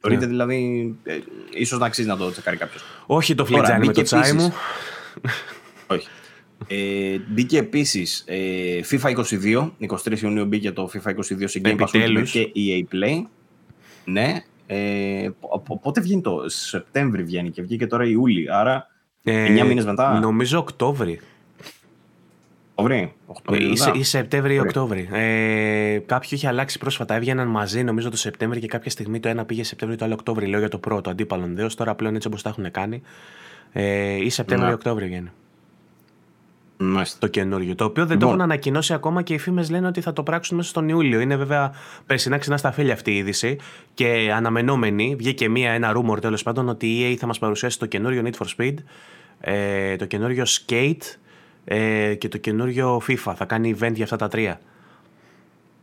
Θεωρείτε 0.00 0.24
Ναι. 0.24 0.30
δηλαδή, 0.30 0.94
ε, 1.04 1.18
ίσως 1.50 1.78
να 1.78 1.86
αξίζει 1.86 2.08
να 2.08 2.16
το 2.16 2.30
τσεκάρει 2.30 2.56
κάποιος. 2.56 2.82
Όχι 3.06 3.34
το 3.34 3.44
Τώρα, 3.44 3.56
φλιτζάνι 3.56 3.78
με 3.78 3.84
το 3.84 3.90
μπήκε 3.90 4.02
τσάι 4.02 4.20
επίσης- 4.30 4.48
μου. 4.48 4.52
Όχι. 5.86 6.08
Ε, 6.68 7.18
μπήκε 7.28 7.58
επίσης 7.58 8.24
ε, 8.26 8.80
FIFA 8.90 9.14
22. 9.16 9.72
23 9.78 10.20
Ιουνίου 10.22 10.44
μπήκε 10.44 10.72
το 10.72 10.90
FIFA 10.94 11.08
22 11.14 11.48
σε 11.48 11.60
Game 11.64 11.68
Pass 11.68 11.72
Ultimate 11.74 11.80
Επιτέλους. 11.80 12.30
και 12.30 12.52
EA 12.56 12.94
Play. 12.94 13.22
Ναι. 14.04 14.34
Ε, 14.66 15.28
πο- 15.40 15.62
πο- 15.66 15.78
πότε 15.78 16.00
βγαίνει 16.00 16.20
το 16.20 16.42
Σεπτέμβρη 16.46 17.22
βγαίνει 17.22 17.50
και 17.50 17.62
βγήκε 17.62 17.86
τώρα 17.86 18.04
Ιούλη. 18.04 18.52
Άρα 18.52 18.86
Ε, 19.22 19.44
9 19.44 19.64
μήνες 19.64 19.84
μετά. 19.84 20.18
Νομίζω 20.18 20.58
Οκτώβρη. 20.58 21.20
Οκτώβρη. 22.80 23.14
Οκτώβρη 23.26 23.64
Ή, 23.64 23.68
μετά. 23.68 23.92
ή 23.94 24.02
Σεπτέμβρη 24.02 24.54
ή 24.54 24.58
Οκτώβρη. 24.58 25.08
Ε, 25.12 25.98
κάποιο 26.06 26.28
είχε 26.32 26.48
αλλάξει 26.48 26.78
πρόσφατα. 26.78 27.14
Έβγαιναν 27.14 27.48
μαζί, 27.48 27.82
νομίζω 27.84 28.10
το 28.10 28.16
Σεπτέμβρη 28.16 28.60
και 28.60 28.66
κάποια 28.66 28.90
στιγμή 28.90 29.20
το 29.20 29.28
ένα 29.28 29.44
πήγε 29.44 29.64
Σεπτέμβρη, 29.64 29.96
το 29.96 30.04
άλλο 30.04 30.14
Οκτώβρη. 30.14 30.46
Λέω 30.46 30.58
για 30.58 30.68
το 30.68 30.78
πρώτο 30.78 31.10
αντίπαλον 31.10 31.54
δέος. 31.54 31.74
Τώρα 31.74 31.94
πλέον 31.94 32.14
έτσι 32.14 32.26
όπως 32.26 32.42
τα 32.42 32.48
έχουν 32.48 32.70
κάνει. 32.70 33.02
Ε, 33.72 34.24
ή 34.24 34.28
Σεπτέμβρη 34.28 34.66
ή 34.66 34.68
Ναι. 34.68 34.74
Οκτώβρη 34.74 35.06
βγαίνει. 35.06 35.30
Μάλιστα. 36.76 37.18
Το 37.18 37.26
καινούριο. 37.26 37.74
Το 37.74 37.84
οποίο 37.84 38.06
δεν 38.06 38.18
το 38.18 38.26
Λοιπόν. 38.26 38.28
έχουν 38.28 38.40
ανακοινώσει 38.50 38.92
ακόμα 38.92 39.22
και 39.22 39.34
οι 39.34 39.38
φήμες 39.38 39.70
λένε 39.70 39.86
ότι 39.86 40.00
θα 40.00 40.12
το 40.12 40.22
πράξουν 40.22 40.56
μέσα 40.56 40.68
στον 40.68 40.88
Ιούλιο. 40.88 41.20
Είναι 41.20 41.36
βέβαια 41.36 41.72
περσινά 42.06 42.38
ξανά 42.38 42.56
στα 42.56 42.72
φίλια 42.72 42.92
αυτή 42.92 43.10
η 43.10 43.16
είδηση 43.16 43.58
και 43.94 44.32
αναμενόμενη. 44.34 45.14
Βγήκε 45.18 45.48
μία, 45.48 45.70
ένα 45.70 45.92
rumor 45.96 46.20
τέλος 46.20 46.42
πάντων 46.42 46.68
ότι 46.68 46.86
η 46.86 47.12
EA 47.12 47.16
θα 47.18 47.26
μας 47.26 47.38
παρουσιάσει 47.38 47.78
το 47.78 47.86
καινούριο 47.86 48.22
Need 48.24 48.44
for 48.44 48.46
Speed, 48.56 48.74
ε, 49.40 49.96
το 49.96 50.04
καινούριο 50.04 50.44
Skate 50.46 51.16
ε, 51.68 52.14
και 52.14 52.28
το 52.28 52.38
καινούριο 52.38 52.96
FIFA. 53.08 53.32
Θα 53.36 53.44
κάνει 53.44 53.76
event 53.80 53.92
για 53.94 54.04
αυτά 54.04 54.16
τα 54.16 54.28
τρία. 54.28 54.60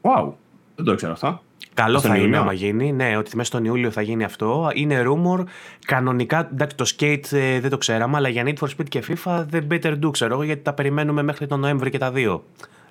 Wow. 0.02 0.32
Δεν 0.76 0.86
το 0.86 0.92
ήξερα 0.92 1.12
αυτό. 1.12 1.42
Καλό 1.74 1.98
Στον 1.98 2.12
θα 2.12 2.16
είναι 2.16 2.26
Ιούλιο. 2.26 2.42
άμα 2.42 2.54
γίνει. 2.54 2.92
Ναι, 2.92 3.18
ότι 3.18 3.36
μέσα 3.36 3.48
στον 3.48 3.66
Ιούλιο 3.66 3.92
θα 3.92 4.02
γίνει 4.02 4.24
αυτό. 4.24 4.72
Είναι 4.74 5.04
rumor. 5.08 5.44
Κανονικά, 5.86 6.50
εντάξει, 6.52 6.76
το 6.76 6.86
skate 6.98 7.32
ε, 7.32 7.60
δεν 7.60 7.70
το 7.70 7.78
ξέραμε, 7.78 8.18
αλλά 8.18 8.30
για 8.30 8.44
Need 8.46 8.66
for 8.66 8.68
Speed 8.68 8.88
και 8.90 9.04
FIFA 9.08 9.46
δεν 9.50 9.68
better 9.72 10.00
do, 10.06 10.12
ξέρω 10.12 10.34
εγώ, 10.34 10.44
γιατί 10.44 10.62
τα 10.62 10.74
περιμένουμε 10.74 11.24
μέχρι 11.24 11.48
τον 11.48 11.60
Νοέμβρη 11.60 11.90
και 11.90 11.98
τα 11.98 12.12
δύο. 12.12 12.44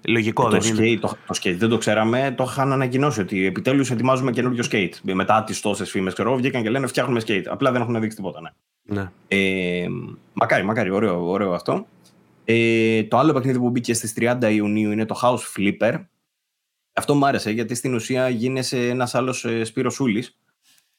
Λογικό, 0.09 0.49
το, 0.49 0.59
δεν 0.59 0.77
είναι; 0.77 0.95
skate, 0.95 0.99
το, 1.01 1.09
το 1.09 1.39
skate 1.43 1.57
δεν 1.57 1.69
το 1.69 1.77
ξέραμε. 1.77 2.35
Το 2.37 2.45
είχαν 2.49 2.73
ανακοινώσει 2.73 3.21
ότι 3.21 3.47
επιτέλους 3.47 3.91
ετοιμάζουμε 3.91 4.31
καινούριο 4.31 4.65
skate. 4.71 4.93
Μετά 5.03 5.45
τις 5.45 5.61
τόσες 5.61 5.91
φήμες, 5.91 6.13
ξέρω 6.13 6.29
εγώ, 6.29 6.39
βγήκαν 6.39 6.63
και 6.63 6.71
λένε 6.71 6.87
φτιάχνουμε 6.87 7.21
skate. 7.27 7.45
Απλά 7.47 7.73
δεν 7.73 7.81
έχουν 7.81 8.01
δείξει 8.01 8.17
τίποτα. 8.17 8.41
Ναι. 8.41 8.51
Ναι. 8.87 9.11
Ε, 9.29 9.87
μακάρι, 10.33 10.65
μακάρι, 10.65 10.91
ωραίο, 10.91 11.31
ωραίο 11.31 11.53
αυτό. 11.53 11.87
Ε, 12.45 13.03
το 13.05 13.19
άλλο 13.19 13.33
παιχνίδι 13.33 13.59
που 13.59 13.71
μπήκε 13.71 13.95
στις 13.95 14.15
30 14.17 14.51
Ιουνίου 14.53 14.91
είναι 14.91 15.05
το 15.05 15.21
House 15.23 15.39
Flipper. 15.57 16.05
Αυτό 16.93 17.15
μου 17.15 17.27
άρεσε 17.27 17.51
γιατί 17.51 17.75
στην 17.75 17.95
ουσία 17.95 18.29
γίνεσαι 18.29 18.89
ένας 18.89 19.15
άλλος 19.15 19.45
ε, 19.45 19.65
Σπύρος 19.65 19.95
Σούλης. 19.95 20.39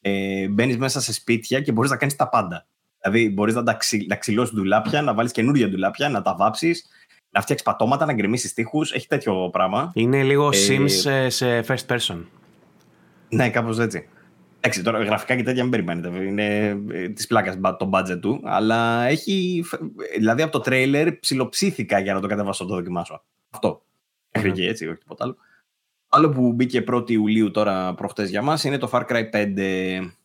Ε, 0.01 0.47
Μπαίνεις 0.47 0.77
μέσα 0.77 1.01
σε 1.01 1.13
σπίτια 1.13 1.61
και 1.61 1.71
μπορείς 1.71 1.91
να 1.91 1.97
κάνεις 1.97 2.15
τα 2.15 2.29
πάντα. 2.29 2.67
Δηλαδή 3.01 3.29
μπορείς 3.29 3.53
να, 3.55 3.63
τα 3.63 3.73
ξυ, 3.73 4.05
να 4.09 4.15
ξυλώσεις 4.15 4.55
ντουλάπια, 4.55 5.01
να 5.01 5.13
βάλεις 5.13 5.31
καινούργια 5.31 5.69
ντουλάπια, 5.69 6.09
να 6.09 6.21
τα 6.21 6.35
βάψεις, 6.35 6.85
να 7.29 7.41
φτιάξεις 7.41 7.67
πατώματα, 7.67 8.05
να 8.05 8.13
γκρεμίσεις 8.13 8.53
τείχους. 8.53 8.91
Έχει 8.91 9.07
τέτοιο 9.07 9.49
πράγμα. 9.49 9.91
Είναι 9.93 10.23
λίγο 10.23 10.49
Ε, 10.53 10.57
Sims 10.67 11.09
ε, 11.09 11.29
σε 11.29 11.59
first 11.67 11.85
person. 11.87 12.23
Ναι, 13.29 13.49
κάπως 13.49 13.79
έτσι. 13.79 14.07
Εντάξει, 14.65 14.83
τώρα 14.83 15.03
γραφικά 15.03 15.35
και 15.35 15.43
τέτοια 15.43 15.61
μην 15.61 15.71
περιμένετε. 15.71 16.23
Είναι 16.23 16.77
της 17.13 17.27
πλάκας 17.27 17.55
το 17.77 17.89
budget 17.93 18.19
του. 18.21 18.41
Αλλά 18.43 19.03
έχει. 19.03 19.61
φ- 19.65 19.81
Δηλαδή 20.17 20.41
από 20.41 20.51
το 20.51 20.59
τρέιλερ 20.59 21.13
ψιλοψήθηκα 21.19 21.99
για 21.99 22.13
να 22.13 22.19
το 22.19 22.27
κατεβάσω 22.27 22.63
να 22.63 22.69
το 22.69 22.75
δοκιμάσω. 22.75 23.23
Αυτό. 23.49 23.83
Μέχρι 24.33 24.49
Ναι. 24.49 24.55
εκεί, 24.55 24.65
έτσι, 24.65 24.87
όχι 24.87 24.97
τίποτα 24.97 25.23
άλλο. 25.23 25.35
Άλλο 26.09 26.29
που 26.29 26.53
μπήκε 26.53 26.83
1η 26.87 27.09
Ιουλίου 27.11 27.51
τώρα 27.51 27.93
προχτές 27.93 28.29
για 28.29 28.41
μας 28.41 28.63
είναι 28.63 28.77
το 28.77 28.89
Far 28.91 29.05
Cry 29.07 29.29
5 29.31 29.53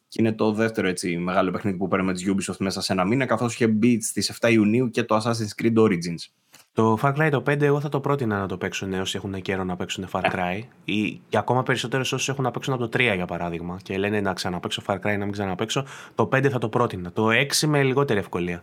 και 0.09 0.21
είναι 0.21 0.33
το 0.33 0.53
δεύτερο 0.53 0.89
έτσι, 0.89 1.17
μεγάλο 1.17 1.51
παιχνίδι 1.51 1.77
που 1.77 1.89
παίρνουμε 1.89 2.13
της 2.13 2.25
Ubisoft 2.29 2.57
μέσα 2.59 2.81
σε 2.81 2.93
ένα 2.93 3.05
μήνα 3.05 3.27
καθώς 3.27 3.53
είχε 3.55 3.67
μπει 3.67 4.01
στις 4.03 4.29
7 4.41 4.51
Ιουνίου 4.53 4.91
και 4.91 5.03
το 5.03 5.17
Assassin's 5.17 5.63
Creed 5.63 5.75
Origins. 5.75 6.25
Το 6.73 6.99
Far 7.03 7.15
Cry 7.17 7.29
το 7.31 7.39
5 7.39 7.61
εγώ 7.61 7.81
θα 7.81 7.89
το 7.89 8.01
πρότεινα 8.01 8.39
να 8.39 8.47
το 8.47 8.57
παίξουν 8.57 8.93
όσοι 8.93 9.17
έχουν 9.17 9.43
καιρό 9.43 9.65
να 9.65 9.77
παίξουν 9.77 10.09
Far 10.13 10.25
Cry 10.25 10.63
ή 10.85 11.21
και 11.29 11.37
ακόμα 11.39 11.63
περισσότερο 11.63 12.03
όσοι 12.13 12.31
έχουν 12.31 12.45
να 12.45 12.51
παίξουν 12.51 12.75
από 12.75 12.89
το 12.89 12.99
3 12.99 13.13
για 13.15 13.27
παράδειγμα 13.27 13.79
και 13.83 13.99
λένε 13.99 14.21
να 14.21 14.33
ξαναπαίξω 14.33 14.83
Far 14.87 14.95
Cry 14.95 15.17
να 15.19 15.25
μην 15.25 15.33
ξαναπαίξω 15.33 15.85
το 16.15 16.29
5 16.33 16.49
θα 16.49 16.59
το 16.59 16.69
πρότεινα. 16.69 17.13
Το 17.13 17.29
6 17.29 17.67
με 17.67 17.83
λιγότερη 17.83 18.19
ευκολία. 18.19 18.63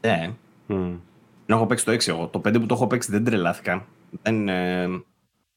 Ναι, 0.00 0.30
Μμ. 0.66 0.94
να 1.46 1.54
έχω 1.54 1.66
παίξει 1.66 1.84
το 1.84 1.92
6 1.92 2.08
εγώ. 2.08 2.26
Το 2.26 2.38
5 2.38 2.52
που 2.52 2.66
το 2.66 2.74
έχω 2.74 2.86
παίξει 2.86 3.10
δεν 3.10 3.24
τρελάθηκα. 3.24 3.86
Δεν, 4.22 4.48
ε, 4.48 4.88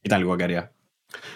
ήταν 0.01 0.19
λίγο 0.19 0.31
αγκαρία. 0.31 0.71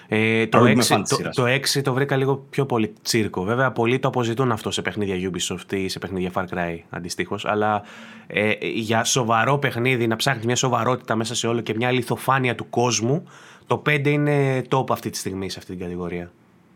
Ε, 0.07 0.47
το, 0.47 0.57
Παρόλο 0.57 0.73
που 0.73 0.79
6, 0.81 0.89
είμαι 0.89 0.97
fan 0.97 1.01
της 1.01 1.09
το, 1.09 1.15
σειράς. 1.15 1.35
το 1.35 1.43
6 1.79 1.81
το 1.83 1.93
βρήκα 1.93 2.15
λίγο 2.15 2.45
πιο 2.49 2.65
πολύ 2.65 2.93
τσίρκο. 3.01 3.43
Βέβαια, 3.43 3.71
πολλοί 3.71 3.99
το 3.99 4.07
αποζητούν 4.07 4.51
αυτό 4.51 4.71
σε 4.71 4.81
παιχνίδια 4.81 5.31
Ubisoft 5.31 5.73
ή 5.73 5.87
σε 5.87 5.99
παιχνίδια 5.99 6.31
Far 6.33 6.43
Cry 6.43 6.79
αντιστοίχως. 6.89 7.45
Αλλά 7.45 7.83
ε, 8.27 8.51
για 8.61 9.03
σοβαρό 9.03 9.57
παιχνίδι, 9.57 10.07
να 10.07 10.15
ψάχνεις 10.15 10.45
μια 10.45 10.55
σοβαρότητα 10.55 11.15
μέσα 11.15 11.35
σε 11.35 11.47
όλο 11.47 11.61
και 11.61 11.73
μια 11.75 11.87
αληθοφάνεια 11.87 12.55
του 12.55 12.69
κόσμου, 12.69 13.23
το 13.67 13.81
5 13.85 14.07
είναι 14.07 14.61
top 14.69 14.89
αυτή 14.89 15.09
τη 15.09 15.17
στιγμή 15.17 15.49
σε 15.49 15.59
αυτή 15.59 15.71
την 15.71 15.81
κατηγορία. 15.81 16.31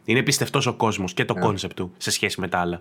Είναι 0.05 0.21
πιστευτός 0.21 0.65
ο 0.65 0.73
κόσμος 0.73 1.13
και 1.13 1.25
το 1.25 1.35
concept 1.43 1.73
του 1.75 1.91
σε 1.97 2.11
σχέση 2.11 2.39
με 2.39 2.47
τα 2.47 2.59
άλλα. 2.59 2.79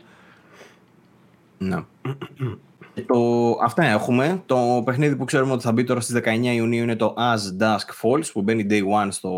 Ναι. 1.59 1.85
Και 2.03 2.68
το, 3.07 3.51
αυτά 3.63 3.85
έχουμε. 3.85 4.43
Το 4.47 4.83
παιχνίδι 4.85 5.17
που 5.17 5.25
ξέρουμε 5.25 5.53
ότι 5.53 5.63
θα 5.63 5.73
μπει 5.73 5.85
τώρα 5.85 6.01
στις 6.01 6.21
19 6.25 6.55
Ιουνίου 6.55 6.83
είναι 6.83 6.97
το 6.97 7.15
As 7.19 7.63
Dusk 7.63 7.77
Falls 8.03 8.25
που 8.33 8.43
μπαίνει 8.43 8.67
Day 8.71 8.81
One 9.05 9.09
στο 9.11 9.31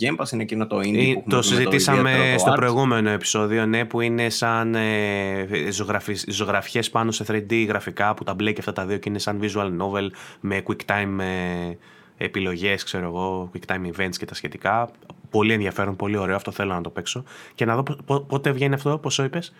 Game 0.00 0.22
Pass. 0.22 0.32
Είναι 0.32 0.42
εκείνο 0.42 0.66
το 0.66 0.78
indie 0.78 0.96
Ε, 0.96 1.02
που 1.02 1.08
έχουμε 1.08 1.22
το 1.28 1.36
με 1.36 1.42
συζητήσαμε 1.42 1.98
ιδιαίτερο 2.10 2.32
το 2.32 2.38
στο 2.38 2.52
art. 2.52 2.56
προηγούμενο 2.56 3.10
επεισόδιο, 3.10 3.66
ναι, 3.66 3.84
που 3.84 4.00
είναι 4.00 4.28
σαν 4.28 4.74
ε, 4.74 5.46
ζωγραφι- 5.70 6.30
ζωγραφιές 6.30 6.90
πάνω 6.90 7.10
σε 7.10 7.24
3D 7.28 7.64
γραφικά 7.68 8.14
που 8.14 8.24
τα 8.24 8.34
μπλέκει 8.34 8.60
αυτά 8.60 8.72
τα 8.72 8.86
δύο 8.86 8.96
και 8.96 9.08
είναι 9.08 9.18
σαν 9.18 9.40
visual 9.42 9.66
novel 9.82 10.08
με 10.40 10.62
quick 10.66 10.92
time 10.92 11.18
ε, 11.20 11.76
επιλογές, 12.24 12.82
ξέρω 12.84 13.04
εγώ, 13.06 13.50
quick 13.54 13.72
time 13.74 13.86
events 14.00 14.16
και 14.18 14.24
τα 14.24 14.34
σχετικά. 14.34 14.88
Πολύ 15.30 15.52
ενδιαφέρον, 15.52 15.96
πολύ 15.96 16.16
ωραίο, 16.16 16.36
αυτό 16.36 16.50
θέλω 16.50 16.72
να 16.74 16.80
το 16.80 16.90
παίξω. 16.90 17.24
Και 17.54 17.64
να 17.64 17.74
δω 17.74 17.82
πο- 17.82 17.96
πο- 18.06 18.20
πότε 18.20 18.50
βγαίνει 18.50 18.74
αυτό, 18.74 18.98
πόσο 18.98 19.24
είπες; 19.24 19.54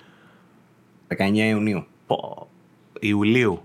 19 1.08 1.16
Ιουνίου. 1.48 1.86
Πω, 2.06 2.37
Ιουλίου. 3.00 3.62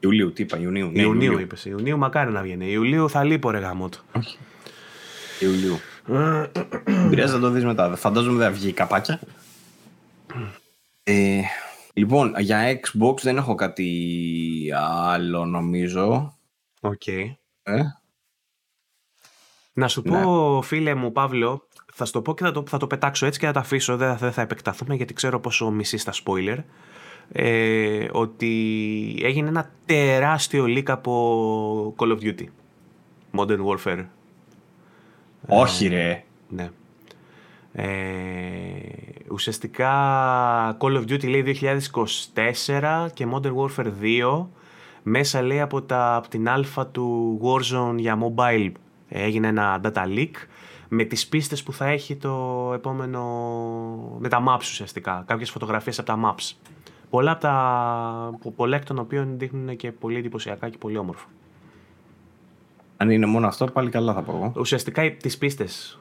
Ιουλίου, 0.00 0.32
τι 0.32 0.42
είπα, 0.42 0.58
Ιουνίου. 0.58 0.90
Ναι, 0.90 1.02
Ιουνίου 1.02 1.38
είπες. 1.38 1.64
Ιουνίου 1.64 1.98
μακάρι 1.98 2.30
να 2.30 2.42
βγαίνει. 2.42 2.70
Ιουλίου 2.70 3.10
θα 3.10 3.24
λείπω 3.24 3.50
ρε 3.50 3.58
γάμο 3.58 3.88
του. 3.88 4.00
Ιουλίου. 5.40 5.78
Δεν 6.84 7.08
πειράζει 7.10 7.32
να 7.32 7.40
το 7.40 7.50
δεις 7.50 7.64
μετά. 7.64 7.96
Φαντάζομαι 7.96 8.38
δεν 8.38 8.46
θα 8.46 8.52
βγει 8.58 8.72
καπάκια. 8.72 9.20
Ε, 11.02 11.40
Λοιπόν, 11.92 12.34
για 12.38 12.80
Xbox 12.80 13.20
δεν 13.22 13.36
έχω 13.36 13.54
κάτι 13.54 14.70
άλλο 15.04 15.44
νομίζω. 15.44 16.36
Οκ. 16.80 17.06
Ε; 17.06 17.34
Να 19.72 19.88
σου 19.88 20.02
Ναι. 20.04 20.22
πω, 20.22 20.60
φίλε 20.64 20.94
μου, 20.94 21.12
Παύλο, 21.12 21.68
θα 21.92 22.04
σου 22.04 22.12
το 22.12 22.22
πω 22.22 22.34
και 22.34 22.44
θα 22.44 22.50
το, 22.52 22.64
θα 22.68 22.78
το 22.78 22.86
πετάξω 22.86 23.26
έτσι 23.26 23.38
και 23.38 23.46
θα 23.46 23.52
το 23.52 23.58
αφήσω. 23.58 23.96
Δεν 23.96 24.08
θα, 24.10 24.16
δεν 24.16 24.32
θα 24.32 24.42
επεκταθούμε 24.42 24.94
γιατί 24.94 25.14
ξέρω 25.14 25.40
πόσο 25.40 25.70
μισεί 25.70 25.96
στα 25.96 26.12
spoiler. 26.24 26.58
Ε, 27.32 28.06
ότι 28.12 29.20
έγινε 29.22 29.48
ένα 29.48 29.70
τεράστιο 29.86 30.64
leak 30.64 30.90
από 30.90 31.94
Call 31.98 32.18
of 32.18 32.20
Duty. 32.20 32.44
Modern 33.38 33.60
Warfare. 33.66 34.04
Όχι 35.46 35.88
ρε. 35.88 36.24
Ναι. 36.48 36.70
Ε, 37.72 37.86
ουσιαστικά 39.30 39.90
Call 40.80 40.96
of 40.96 41.02
Duty 41.02 41.28
λέει 41.28 41.58
2024 42.34 43.08
και 43.14 43.26
Modern 43.32 43.54
Warfare 43.54 43.92
2 44.02 44.46
μέσα 45.02 45.42
λέει 45.42 45.60
από, 45.60 45.82
τα, 45.82 46.16
από 46.16 46.28
την 46.28 46.48
αλφα 46.48 46.86
του 46.86 47.38
Warzone 47.42 47.96
για 47.96 48.18
mobile 48.18 48.72
ε, 49.08 49.22
έγινε 49.22 49.46
ένα 49.46 49.80
data 49.84 50.04
leak 50.04 50.30
με 50.88 51.04
τις 51.04 51.26
πίστες 51.26 51.62
που 51.62 51.72
θα 51.72 51.86
έχει 51.86 52.16
το 52.16 52.70
επόμενο 52.74 53.22
με 54.18 54.28
τα 54.28 54.44
maps 54.48 54.60
ουσιαστικά 54.60 55.24
κάποιες 55.26 55.50
φωτογραφίες 55.50 55.98
από 55.98 56.06
τα 56.06 56.18
maps 56.24 56.52
πολλά, 57.10 57.30
από 57.30 57.40
τα, 57.40 58.38
πο- 58.42 58.50
πολλά 58.50 58.76
εκ 58.76 58.84
των 58.84 58.98
οποίων 58.98 59.38
δείχνουν 59.38 59.76
και 59.76 59.92
πολύ 59.92 60.16
εντυπωσιακά 60.16 60.68
και 60.68 60.78
πολύ 60.78 60.96
όμορφα 60.96 61.26
Αν 62.96 63.10
είναι 63.10 63.26
μόνο 63.26 63.46
αυτό, 63.46 63.64
πάλι 63.66 63.90
καλά 63.90 64.14
θα 64.14 64.22
πω 64.22 64.32
εγώ. 64.32 64.52
ουσιαστικά 64.56 65.04
οι- 65.04 65.12
τις 65.14 65.38
πίστες 65.38 65.98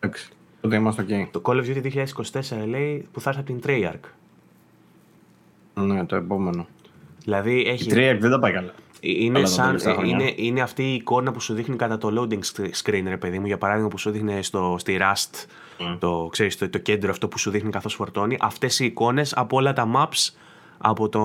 Εντάξει. 0.00 0.28
Τότε 0.60 0.76
είμαστε 0.76 1.02
οκ. 1.02 1.30
Το 1.30 1.40
Call 1.44 1.56
of 1.64 1.76
Duty 1.76 1.82
2024 1.82 2.66
λέει 2.66 3.06
που 3.12 3.20
θα 3.20 3.30
έρθει 3.30 3.40
από 3.52 3.52
την 3.52 3.60
Treyarch. 3.66 4.08
Ναι, 5.74 6.04
το 6.06 6.16
επόμενο. 6.16 6.66
Δηλαδή 7.22 7.60
Η 7.60 7.68
έχει, 7.68 7.90
Treyarch 7.92 8.18
δεν 8.20 8.30
τα 8.30 8.38
πάει 8.38 8.52
καλά. 8.52 8.72
είναι, 9.00 9.32
Καλά 9.32 9.44
τα 9.44 9.50
σαν, 9.50 9.66
τελευταία 9.66 9.94
χρόνια. 9.94 10.14
είναι, 10.14 10.32
είναι 10.36 10.60
αυτή 10.60 10.82
η 10.82 10.94
εικόνα 10.94 11.32
που 11.32 11.40
σου 11.40 11.54
δείχνει 11.54 11.76
κατά 11.76 11.98
το 11.98 12.08
loading 12.30 12.40
screen, 12.82 13.02
ρε 13.04 13.16
παιδί 13.16 13.38
μου. 13.38 13.46
Για 13.46 13.58
παράδειγμα 13.58 13.88
που 13.88 13.98
σου 13.98 14.10
δείχνει 14.10 14.42
στο, 14.42 14.76
στη 14.78 14.98
Rust, 15.00 15.44
το, 15.98 16.28
ξέρεις, 16.30 16.58
το, 16.58 16.68
το 16.68 16.78
κέντρο 16.78 17.10
αυτό 17.10 17.28
που 17.28 17.38
σου 17.38 17.50
δείχνει 17.50 17.70
καθώς 17.70 17.94
φορτώνει. 17.94 18.36
Αυτές 18.40 18.78
οι 18.78 18.84
εικόνες 18.84 19.32
από 19.36 19.56
όλα 19.56 19.72
τα 19.72 19.90
maps, 19.96 20.34
από 20.78 21.08
το, 21.08 21.20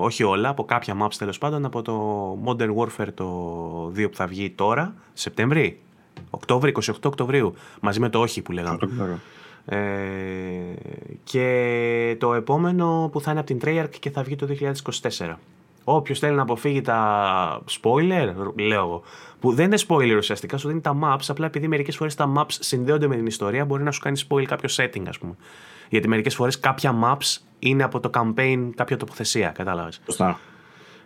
όχι 0.00 0.22
όλα, 0.22 0.48
από 0.48 0.64
κάποια 0.64 0.96
maps 1.02 1.14
τέλος 1.18 1.38
πάντων, 1.38 1.64
από 1.64 1.82
το 1.82 2.38
Modern 2.44 2.74
Warfare 2.74 3.12
το 3.14 3.92
2 3.96 4.10
που 4.10 4.16
θα 4.16 4.26
βγει 4.26 4.50
τώρα, 4.50 4.94
Σεπτέμβρη, 5.12 5.80
Οκτώβρη, 6.30 6.72
28 6.86 6.92
Οκτωβρίου, 7.04 7.54
μαζί 7.80 8.00
με 8.00 8.08
το 8.08 8.20
όχι 8.20 8.42
που 8.42 8.52
λέγαμε. 8.52 8.78
Το 8.78 8.86
ξέρω. 8.86 9.18
Ε, 9.66 9.78
και 11.24 12.16
το 12.18 12.34
επόμενο 12.34 13.08
που 13.12 13.20
θα 13.20 13.30
είναι 13.30 13.40
από 13.40 13.48
την 13.48 13.60
Treyarch 13.64 13.96
και 14.00 14.10
θα 14.10 14.22
βγει 14.22 14.36
το 14.36 14.46
2024. 15.18 15.34
Όποιος 15.84 16.18
θέλει 16.18 16.36
να 16.36 16.42
αποφύγει 16.42 16.80
τα 16.80 17.62
spoiler, 17.80 18.32
λέω 18.56 18.82
εγώ, 18.82 19.02
που 19.44 19.52
δεν 19.52 19.64
είναι 19.64 19.78
spoiler 19.88 20.16
ουσιαστικά, 20.16 20.56
σου 20.56 20.68
δίνει 20.68 20.80
τα 20.80 20.98
maps, 21.02 21.24
απλά 21.28 21.46
επειδή 21.46 21.68
μερικές 21.68 21.96
φορές 21.96 22.14
τα 22.14 22.32
maps 22.36 22.46
συνδέονται 22.48 23.06
με 23.06 23.16
την 23.16 23.26
ιστορία, 23.26 23.64
μπορεί 23.64 23.82
να 23.82 23.90
σου 23.90 24.00
κάνει 24.00 24.20
spoil 24.28 24.44
κάποιο 24.44 24.68
setting, 24.76 25.02
ας 25.08 25.18
πούμε. 25.18 25.36
Γιατί 25.88 26.08
μερικές 26.08 26.34
φορές 26.34 26.60
κάποια 26.60 26.94
maps 27.04 27.42
είναι 27.58 27.82
από 27.82 28.00
το 28.00 28.10
campaign, 28.14 28.70
κάποια 28.74 28.96
τοποθεσία, 28.96 29.48
κατάλαβες. 29.48 30.00
Σωστά. 30.04 30.40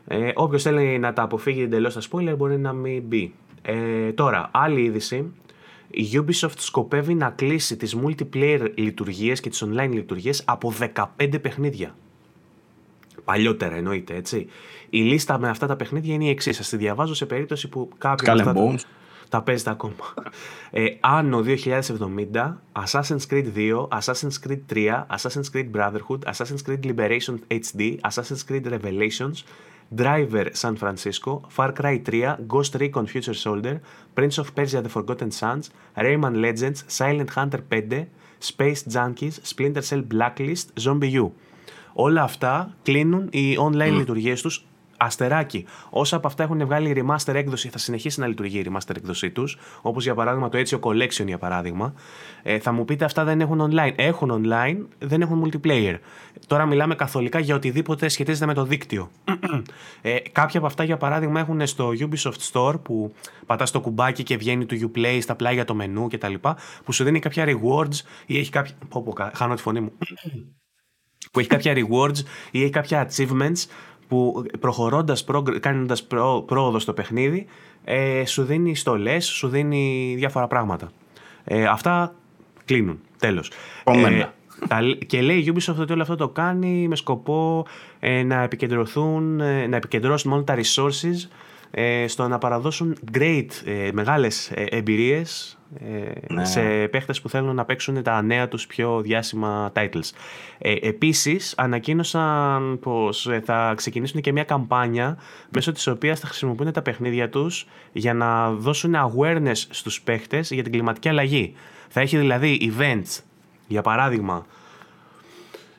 Ε, 0.07 0.31
Όποιος 0.35 0.63
θέλει 0.63 0.99
να 0.99 1.13
τα 1.13 1.23
αποφύγει 1.23 1.63
εντελώς 1.63 1.95
τα 1.95 2.01
spoiler 2.11 2.35
μπορεί 2.37 2.59
να 2.59 2.73
μην 2.73 3.03
μπει. 3.03 3.35
Ε, 3.63 4.13
τώρα, 4.13 4.49
άλλη 4.53 4.83
είδηση. 4.83 5.33
Η 5.91 6.05
Ubisoft 6.15 6.59
σκοπεύει 6.59 7.15
να 7.15 7.31
κλείσει 7.31 7.77
τις 7.77 7.97
multiplayer 8.05 8.71
λειτουργίες 8.75 9.41
και 9.41 9.49
τις 9.49 9.65
online 9.65 9.91
λειτουργίες 9.93 10.43
από 10.47 10.73
15 11.19 11.41
παιχνίδια. 11.43 11.95
Παλιότερα 13.29 13.75
εννοείται, 13.75 14.15
έτσι. 14.15 14.47
Η 14.91 15.01
λίστα 15.01 15.39
με 15.39 15.49
αυτά 15.49 15.67
τα 15.67 15.77
παιχνίδια 15.77 16.15
είναι 16.15 16.25
η 16.25 16.29
εξή. 16.29 16.53
Σα 16.53 16.65
τη 16.65 16.77
διαβάζω 16.77 17.15
σε 17.15 17.27
περίπτωση 17.27 17.69
που 17.69 17.89
κάποιο. 17.99 18.33
Skull 18.33 18.41
από 18.41 18.51
and 18.51 18.57
αυτά 18.57 18.77
Bones. 18.77 18.91
Τα 19.29 19.43
παίζετε 19.43 19.71
ακόμα. 19.71 19.95
Ε, 20.71 20.87
Anno 21.01 21.43
2070, 21.43 22.55
Assassin's 22.85 23.27
Creed 23.31 23.47
2, 23.57 23.89
Assassin's 23.99 24.39
Creed 24.47 24.61
3, 24.67 25.07
Assassin's 25.17 25.51
Creed 25.53 25.71
Brotherhood, 25.77 26.21
Assassin's 26.33 26.63
Creed 26.67 26.83
Liberation 26.91 27.35
HD, 27.51 27.81
Assassin's 28.09 28.43
Creed 28.49 28.65
Revelations, 28.77 29.37
Driver 30.01 30.47
San 30.63 30.77
Francisco, 30.83 31.31
Far 31.57 31.71
Cry 31.73 31.97
3, 31.99 32.47
Ghost 32.47 32.75
Recon 32.81 33.07
Future 33.13 33.39
Soldier, 33.47 33.77
Prince 34.15 34.37
of 34.43 34.47
Persia 34.57 34.81
The 34.87 34.93
Forgotten 34.97 35.31
Sons, 35.41 35.65
Rayman 36.05 36.37
Legends, 36.47 36.79
Silent 36.99 37.31
Hunter 37.37 37.63
5, 37.71 38.07
Space 38.51 38.83
Junkies, 38.95 39.35
Splinter 39.51 39.83
Cell 39.83 40.03
Blacklist, 40.13 40.67
Zombie 40.79 41.13
U. 41.25 41.27
Όλα 42.01 42.23
αυτά 42.23 42.75
κλείνουν 42.83 43.29
οι 43.31 43.57
online 43.61 43.93
λειτουργίες 43.97 44.43
τους 44.43 44.65
αστεράκι. 44.97 45.65
Όσα 45.91 46.17
από 46.17 46.27
αυτά 46.27 46.43
έχουν 46.43 46.65
βγάλει 46.65 46.89
η 46.89 47.05
remaster 47.05 47.35
έκδοση, 47.35 47.69
θα 47.69 47.79
συνεχίσει 47.79 48.21
να 48.21 48.27
λειτουργεί 48.27 48.59
η 48.59 48.67
remaster 48.69 48.97
έκδοσή 48.97 49.31
τους, 49.31 49.59
όπως 49.83 50.05
για 50.05 50.15
παράδειγμα 50.15 50.49
το 50.49 50.59
Ezio 50.59 50.81
Collection 50.81 51.27
για 51.27 51.39
παράδειγμα. 51.39 51.95
Ε, 52.43 52.59
θα 52.59 52.73
μου 52.73 52.85
πείτε 52.85 53.05
αυτά 53.05 53.25
δεν 53.25 53.41
έχουν 53.41 53.71
online. 53.71 53.93
Έχουν 53.97 54.43
online, 54.45 54.77
δεν 54.99 55.21
έχουν 55.21 55.45
multiplayer. 55.45 55.99
Τώρα 56.47 56.67
μιλάμε 56.67 56.95
καθολικά 56.95 57.39
για 57.39 57.55
οτιδήποτε 57.55 58.09
σχετίζεται 58.09 58.47
με 58.47 58.55
το 58.55 58.65
δίκτυο. 58.65 59.11
ε, 60.03 60.17
κάποια 60.33 60.59
από 60.59 60.67
αυτά 60.67 60.85
για 60.85 60.97
παράδειγμα 60.97 61.41
έχουν 61.41 61.67
στο 61.67 61.91
Ubisoft 61.99 62.53
Store 62.53 62.83
που 62.83 63.13
πατάς 63.47 63.71
το 63.71 63.81
κουμπάκι 63.81 64.23
και 64.23 64.37
βγαίνει 64.37 64.67
το 64.67 64.77
Uplay 64.95 65.19
στα 65.21 65.35
πλάγια 65.35 65.65
το 65.65 65.75
μενού 65.75 66.09
κτλ. 66.09 66.35
που 66.85 66.93
σου 66.93 67.05
δίνει 67.05 67.19
κάποια 67.19 67.45
rewards 67.47 68.01
ή 68.27 68.39
έχει 68.39 68.51
κάποια... 68.51 68.75
Πω, 68.89 69.03
πω, 69.03 69.13
κα- 69.13 69.31
χάνω 69.35 69.55
τη 69.55 69.63
φωνή 69.63 69.81
μου 69.81 69.93
που 71.39 71.45
έχει 71.45 71.49
κάποια 71.49 71.75
rewards 71.77 72.19
ή 72.51 72.63
έχει 72.63 72.71
κάποια 72.71 73.09
achievements 73.11 73.65
που 74.09 74.45
προχωρώντας, 74.61 75.25
progr- 75.25 75.59
κάνοντας 75.61 76.03
προ, 76.05 76.43
πρόοδο 76.47 76.79
στο 76.79 76.93
παιχνίδι, 76.93 77.47
ε, 77.85 78.23
σου 78.27 78.43
δίνει 78.45 78.75
στολές, 78.77 79.27
σου 79.27 79.49
δίνει 79.49 80.15
διάφορα 80.17 80.47
πράγματα. 80.47 80.91
Ε, 81.45 81.65
αυτά 81.65 82.15
κλείνουν, 82.65 83.01
τέλος. 83.19 83.51
Επόμενα. 83.81 84.35
τα- 84.69 84.81
και 85.07 85.21
λέει 85.21 85.37
η 85.39 85.53
Ubisoft 85.55 85.77
ότι 85.79 85.93
όλο 85.93 86.03
αυτό 86.03 86.17
το 86.17 86.29
κάνει 86.29 86.89
με 86.89 86.97
σκοπό 86.97 87.67
ε, 88.01 88.23
να 88.23 88.43
επικεντρωθούν, 88.43 89.41
ε, 89.41 89.67
να 89.67 89.77
επικεντρώσουν 89.77 90.31
μόνο 90.31 90.43
τα 90.43 90.55
resources 90.57 91.15
ε, 91.15 91.29
στο 92.07 92.29
να 92.29 92.39
παραδώσουν 92.39 92.97
great, 93.13 93.47
ε, 93.65 93.91
μεγάλες 93.93 94.51
ε, 94.51 94.65
εμπειρίες 94.71 95.59
ε, 95.77 96.33
Ναι. 96.35 96.45
σε 96.45 96.89
παίχτες 96.89 97.21
που 97.21 97.29
θέλουν 97.29 97.55
να 97.55 97.65
παίξουν 97.65 98.03
τα 98.03 98.23
νέα 98.23 98.49
τους 98.49 98.67
πιο 98.67 99.01
διάσημα 99.01 99.73
titles. 99.75 100.11
Ε, 100.59 100.75
επίσης, 100.81 101.55
ανακοίνωσαν 101.57 102.79
πως 102.79 103.27
ε, 103.27 103.43
θα 103.45 103.73
ξεκινήσουν 103.77 104.21
και 104.21 104.33
μια 104.33 104.45
καμπάνια 104.45 105.19
μέσω 105.49 105.73
της 105.73 105.87
οποίας 105.87 106.21
θα 106.21 106.27
χρησιμοποιούν 106.27 106.73
τα 106.73 106.83
παιχνίδια 106.83 107.29
τους 107.29 107.67
για 107.93 108.15
να 108.15 108.51
δώσουν 108.51 108.95
awareness 108.97 109.63
στους 109.71 110.01
παίχτες 110.01 110.51
για 110.51 110.63
την 110.63 110.73
κλιματική 110.73 111.09
αλλαγή. 111.09 111.55
Θα 111.89 112.01
έχει 112.01 112.17
δηλαδή 112.19 112.73
events, 112.79 113.23
για 113.67 113.83
παράδειγμα, 113.83 114.47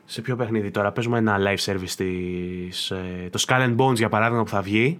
σε 0.06 0.22
ποιο 0.22 0.36
παιχνίδι 0.36 0.72
τώρα, 0.72 0.92
παίζουμε 0.92 1.18
ένα 1.18 1.38
live 1.40 1.72
service 1.72 1.92
της, 1.98 2.92
ε, 2.92 3.30
το 3.32 3.44
Skull 3.48 3.62
and 3.62 3.76
Bones 3.76 3.96
για 3.96 4.10
παράδειγμα 4.10 4.44
που 4.44 4.50
θα 4.50 4.62
βγει 4.62 5.00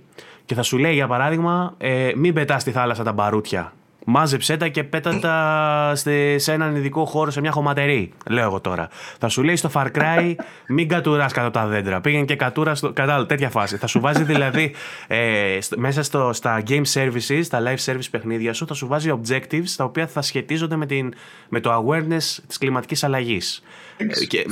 και 0.50 0.56
θα 0.56 0.64
σου 0.64 0.78
λέει 0.78 0.94
για 0.94 1.08
παράδειγμα 1.08 1.74
ε, 1.78 2.12
μην 2.16 2.34
πετάς 2.34 2.62
στη 2.62 2.72
θάλασσα 2.72 3.04
τα 3.04 3.12
μπαρούτια. 3.14 3.74
Μάζεψέ 4.06 4.58
τα 4.58 4.68
και 4.68 4.84
πέτα 4.84 5.20
τα 5.20 5.92
στη- 5.96 6.36
σε 6.40 6.54
έναν 6.54 6.76
ειδικό 6.76 7.06
χώρο, 7.06 7.32
σε 7.32 7.42
μια 7.42 7.52
χωματερή. 7.52 8.12
Λέω 8.30 8.44
εγώ 8.44 8.60
τώρα. 8.60 8.88
Θα 9.20 9.28
σου 9.30 9.44
λέει 9.44 9.56
στο 9.56 9.70
Far 9.74 9.86
Cry 9.96 10.34
μην 10.68 10.88
κατουράς 10.88 11.34
κάτω 11.34 11.52
τα 11.52 11.66
δέντρα. 11.68 12.02
Πήγαινε 12.02 12.26
και 12.26 12.36
κατούρα 12.36 12.76
στο. 12.76 12.94
Κατάλαβα, 12.94 13.26
τέτοια 13.26 13.50
φάση. 13.50 13.78
Θα 13.78 13.88
σου 13.88 14.00
βάζει 14.00 14.24
δηλαδή 14.24 14.74
ε, 15.08 15.58
στο- 15.62 15.80
μέσα 15.80 16.04
στο, 16.04 16.34
στα 16.34 16.64
game 16.68 16.84
services, 16.94 17.42
τα 17.50 17.62
live 17.66 17.92
service 17.92 18.08
παιχνίδια 18.12 18.54
σου, 18.54 18.68
θα 18.68 18.74
σου 18.74 18.88
βάζει 18.88 19.14
objectives 19.22 19.70
τα 19.78 19.84
οποία 19.84 20.08
θα 20.08 20.22
σχετίζονται 20.22 20.76
με, 20.76 20.86
την, 20.86 21.14
με 21.50 21.60
το 21.60 21.72
awareness 21.86 22.38
της 22.48 22.58
κλιματικής 22.60 23.04
αλλαγής. 23.04 23.64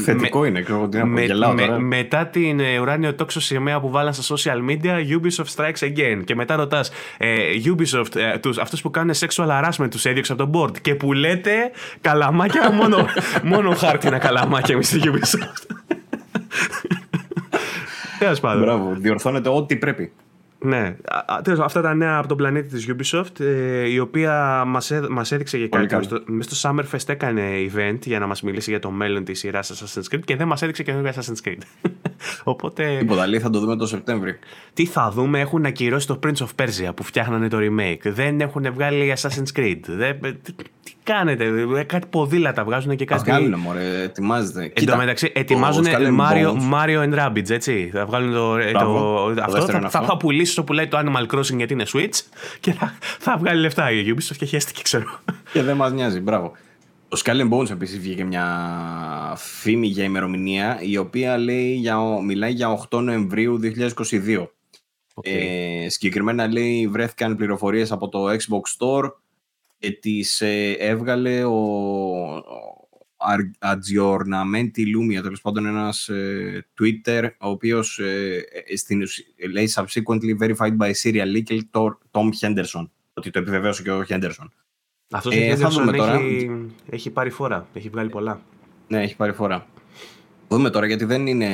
Θετικό 0.03 0.45
είναι, 0.45 0.61
ξέρω 0.61 0.77
εγώ 0.77 0.87
τι 0.87 0.97
να 0.97 1.07
πω. 1.07 1.19
Γελάω 1.19 1.55
τώρα. 1.55 1.79
μετά 1.79 2.27
την 2.27 2.59
ε, 2.59 2.79
ουράνιο 2.79 3.13
τόξο 3.13 3.39
σημαία 3.39 3.79
που 3.79 3.89
βάλαν 3.89 4.13
στα 4.13 4.35
social 4.35 4.69
media, 4.69 4.93
Ubisoft 4.93 5.55
strikes 5.55 5.87
again. 5.87 6.21
Και 6.25 6.35
μετά 6.35 6.55
ρωτάς, 6.55 6.91
ε, 7.17 7.35
Ubisoft, 7.65 8.15
ε, 8.15 8.37
τους, 8.37 8.57
αυτούς 8.57 8.81
που 8.81 8.89
κάνουν 8.89 9.15
sexual 9.15 9.47
harassment 9.47 9.87
τους 9.91 10.05
έδιωξε 10.05 10.31
από 10.31 10.47
το 10.47 10.59
board. 10.59 10.77
Και 10.81 10.95
που 10.95 11.13
λέτε 11.13 11.71
καλαμάκια, 12.01 12.71
μόνο, 12.71 13.05
μόνο 13.53 13.71
χάρτινα 13.75 14.17
καλαμάκια 14.17 14.73
εμείς 14.73 14.87
στη 14.87 14.99
Ubisoft. 15.03 15.75
Τέλος 18.19 18.39
πάντων. 18.39 18.61
Μπράβο, 18.61 18.95
διορθώνεται 18.97 19.49
ό,τι 19.49 19.75
πρέπει. 19.75 20.11
Ναι, 20.59 20.95
αυτά 21.63 21.81
τα 21.81 21.93
νέα 21.93 22.17
από 22.17 22.27
τον 22.27 22.38
πλανήτη 22.38 22.67
της 22.67 22.88
Ubisoft 22.89 23.39
ε, 23.39 23.89
η 23.89 23.99
οποία 23.99 24.63
μας, 24.67 24.91
έ, 24.91 25.01
μας 25.09 25.31
έδειξε 25.31 25.57
για 25.57 25.67
κάτι 25.67 26.07
μέσα 26.25 26.55
στο 26.55 26.69
Summerfest 26.69 27.09
έκανε 27.09 27.41
event 27.73 27.99
για 28.05 28.19
να 28.19 28.27
μας 28.27 28.41
μιλήσει 28.41 28.69
για 28.69 28.79
το 28.79 28.91
μέλλον 28.91 29.23
της 29.23 29.39
σειράς 29.39 29.71
Assassin's 29.73 30.15
Creed 30.15 30.21
και 30.25 30.35
δεν 30.35 30.47
μας 30.47 30.61
έδειξε 30.61 30.84
καινούργια 30.84 31.13
Assassin's 31.13 31.47
Creed 31.47 31.61
Οπότε... 32.43 32.97
Τίποτα 32.99 33.27
λέει 33.27 33.39
θα 33.39 33.49
το 33.49 33.59
δούμε 33.59 33.75
το 33.75 33.88
Σεπτέμβρη 33.88 34.39
Τι 34.73 34.85
θα 34.85 35.11
δούμε 35.11 35.39
έχουν 35.39 35.65
ακυρώσει 35.65 36.07
το 36.07 36.19
Prince 36.23 36.45
of 36.45 36.63
Persia 36.63 36.95
που 36.95 37.03
φτιάχνανε 37.03 37.47
το 37.47 37.57
remake 37.61 38.11
Δεν 38.11 38.41
έχουν 38.41 38.73
βγάλει 38.73 39.13
Assassin's 39.17 39.59
Creed 39.59 39.79
δεν... 39.85 40.19
Τι 40.84 40.93
κάνετε, 41.03 41.45
ε, 41.77 41.84
κάτι 41.84 42.07
ποδήλατα 42.09 42.63
βγάζουν 42.63 42.95
και 42.95 43.05
κάτι. 43.05 43.29
Θα 43.29 43.38
βγάλουν, 43.38 43.59
μωρέ, 43.59 44.01
ετοιμάζεται. 44.03 44.71
Εν 44.73 44.85
τω 44.85 44.95
μεταξύ, 44.95 45.31
ετοιμάζουν 45.35 45.85
Mario, 46.19 46.53
Mario 46.73 47.09
and 47.09 47.19
Rabbids, 47.19 47.49
έτσι. 47.49 47.89
Θα 47.93 48.05
βγάλουν 48.05 48.34
το. 48.34 48.57
το, 48.73 49.34
το 49.34 49.41
αυτό, 49.43 49.61
θα, 49.61 49.89
θα, 49.89 50.01
θα 50.01 50.17
πουλήσει 50.17 50.47
το 50.56 50.64
που 50.64 50.74
λέει 50.74 50.88
το 50.88 50.98
Animal 51.06 51.36
Crossing 51.36 51.57
γιατί 51.57 51.74
είναι 51.74 51.86
Switch 51.94 52.22
και 52.60 52.74
θα, 52.74 52.98
θα 53.19 53.38
βγάλει 53.38 53.61
λεφτά 53.61 53.91
η 53.91 54.14
Ubisoft 54.14 54.36
και 54.38 54.45
χαίστηκε, 54.45 54.82
ξέρω. 54.82 55.19
Και 55.53 55.61
δεν 55.61 55.76
μας 55.76 55.91
νοιάζει, 55.91 56.19
μπράβο. 56.19 56.52
Το 57.10 57.22
Skull 57.26 57.41
and 57.41 57.49
Bones 57.49 57.69
επίσης 57.69 57.99
βγήκε 57.99 58.24
μια 58.24 58.45
φήμη 59.38 59.88
για 59.88 60.03
ημερομηνία 60.03 60.80
η 60.82 60.98
οποία 60.98 61.38
λέει 61.38 61.74
για, 61.74 61.98
μιλάει 62.22 62.52
για 62.52 62.88
8 62.90 63.02
Νοεμβρίου 63.02 63.60
2022. 63.64 64.48
Okay. 65.19 65.30
Ε, 65.30 65.90
συγκεκριμένα 65.90 66.48
λέει 66.48 66.88
βρέθηκαν 66.88 67.36
πληροφορίες 67.36 67.91
από 67.91 68.10
το 68.10 68.30
Xbox 68.30 68.61
Store 68.80 69.11
και 69.80 69.91
τις 69.91 70.41
ε, 70.41 70.72
έβγαλε 70.72 71.44
ο, 71.44 71.56
Ατζιορναμέντι 73.60 74.85
Λούμια, 74.85 75.22
τέλος 75.22 75.41
πάντων 75.41 75.65
ένας 75.65 76.10
ε, 76.10 76.68
Twitter, 76.80 77.30
ο 77.39 77.49
οποίος 77.49 77.99
ε, 77.99 78.44
ε 79.38 79.48
λέει 79.48 79.69
subsequently 79.76 80.38
verified 80.41 80.77
by 80.77 80.91
Serial 81.03 81.35
Leaker 81.35 81.60
Tom 82.11 82.30
Henderson. 82.41 82.89
Ότι 83.14 83.30
το 83.30 83.39
επιβεβαίωσε 83.39 83.84
και 83.84 83.91
ο 83.91 84.03
Henderson. 84.10 84.48
Αυτός 85.11 85.35
ε, 85.35 85.56
θα 85.56 85.69
δούμε 85.69 85.91
τώρα. 85.91 86.14
Έχει, 86.14 86.49
έχει 86.89 87.10
πάρει 87.10 87.30
φορά, 87.30 87.68
έχει 87.73 87.89
βγάλει 87.89 88.10
πολλά. 88.10 88.41
Ναι, 88.88 89.02
έχει 89.02 89.15
πάρει 89.15 89.34
φορά. 89.34 89.65
Δούμε 90.48 90.69
τώρα 90.69 90.85
γιατί 90.85 91.06
δεν 91.06 91.27
είναι. 91.27 91.48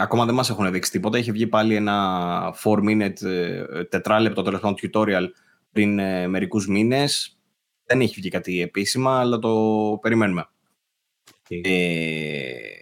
Ακόμα 0.00 0.24
δεν 0.24 0.34
μας 0.34 0.50
έχουν 0.50 0.72
δείξει 0.72 0.90
τίποτα. 0.90 1.18
Έχει 1.18 1.32
βγει 1.32 1.46
πάλι 1.46 1.74
ένα 1.74 2.54
4 2.62 2.70
minute, 2.70 3.22
ε, 3.22 3.84
τετράλεπτο 3.84 4.42
τέλος 4.42 4.60
πάντων 4.60 4.76
tutorial 4.82 5.26
πριν 5.72 5.98
ε, 5.98 6.28
μερικούς 6.28 6.68
μήνες. 6.68 7.38
Δεν 7.84 8.00
έχει 8.00 8.14
βγει 8.14 8.28
κάτι 8.28 8.60
επίσημα, 8.62 9.18
αλλά 9.18 9.38
το 9.38 9.54
περιμένουμε. 10.00 10.48
Ε, 11.48 12.80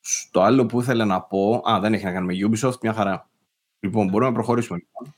στο 0.00 0.40
άλλο 0.40 0.66
που 0.66 0.80
ήθελα 0.80 1.04
να 1.04 1.22
πω. 1.22 1.62
Α, 1.70 1.80
δεν 1.80 1.94
έχει 1.94 2.04
να 2.04 2.12
κάνει 2.12 2.26
με 2.26 2.48
Ubisoft, 2.48 2.78
μια 2.82 2.92
χαρά. 2.92 3.30
Λοιπόν, 3.80 4.08
μπορούμε 4.08 4.28
να 4.28 4.34
προχωρήσουμε. 4.34 4.78
Λοιπόν. 4.78 5.14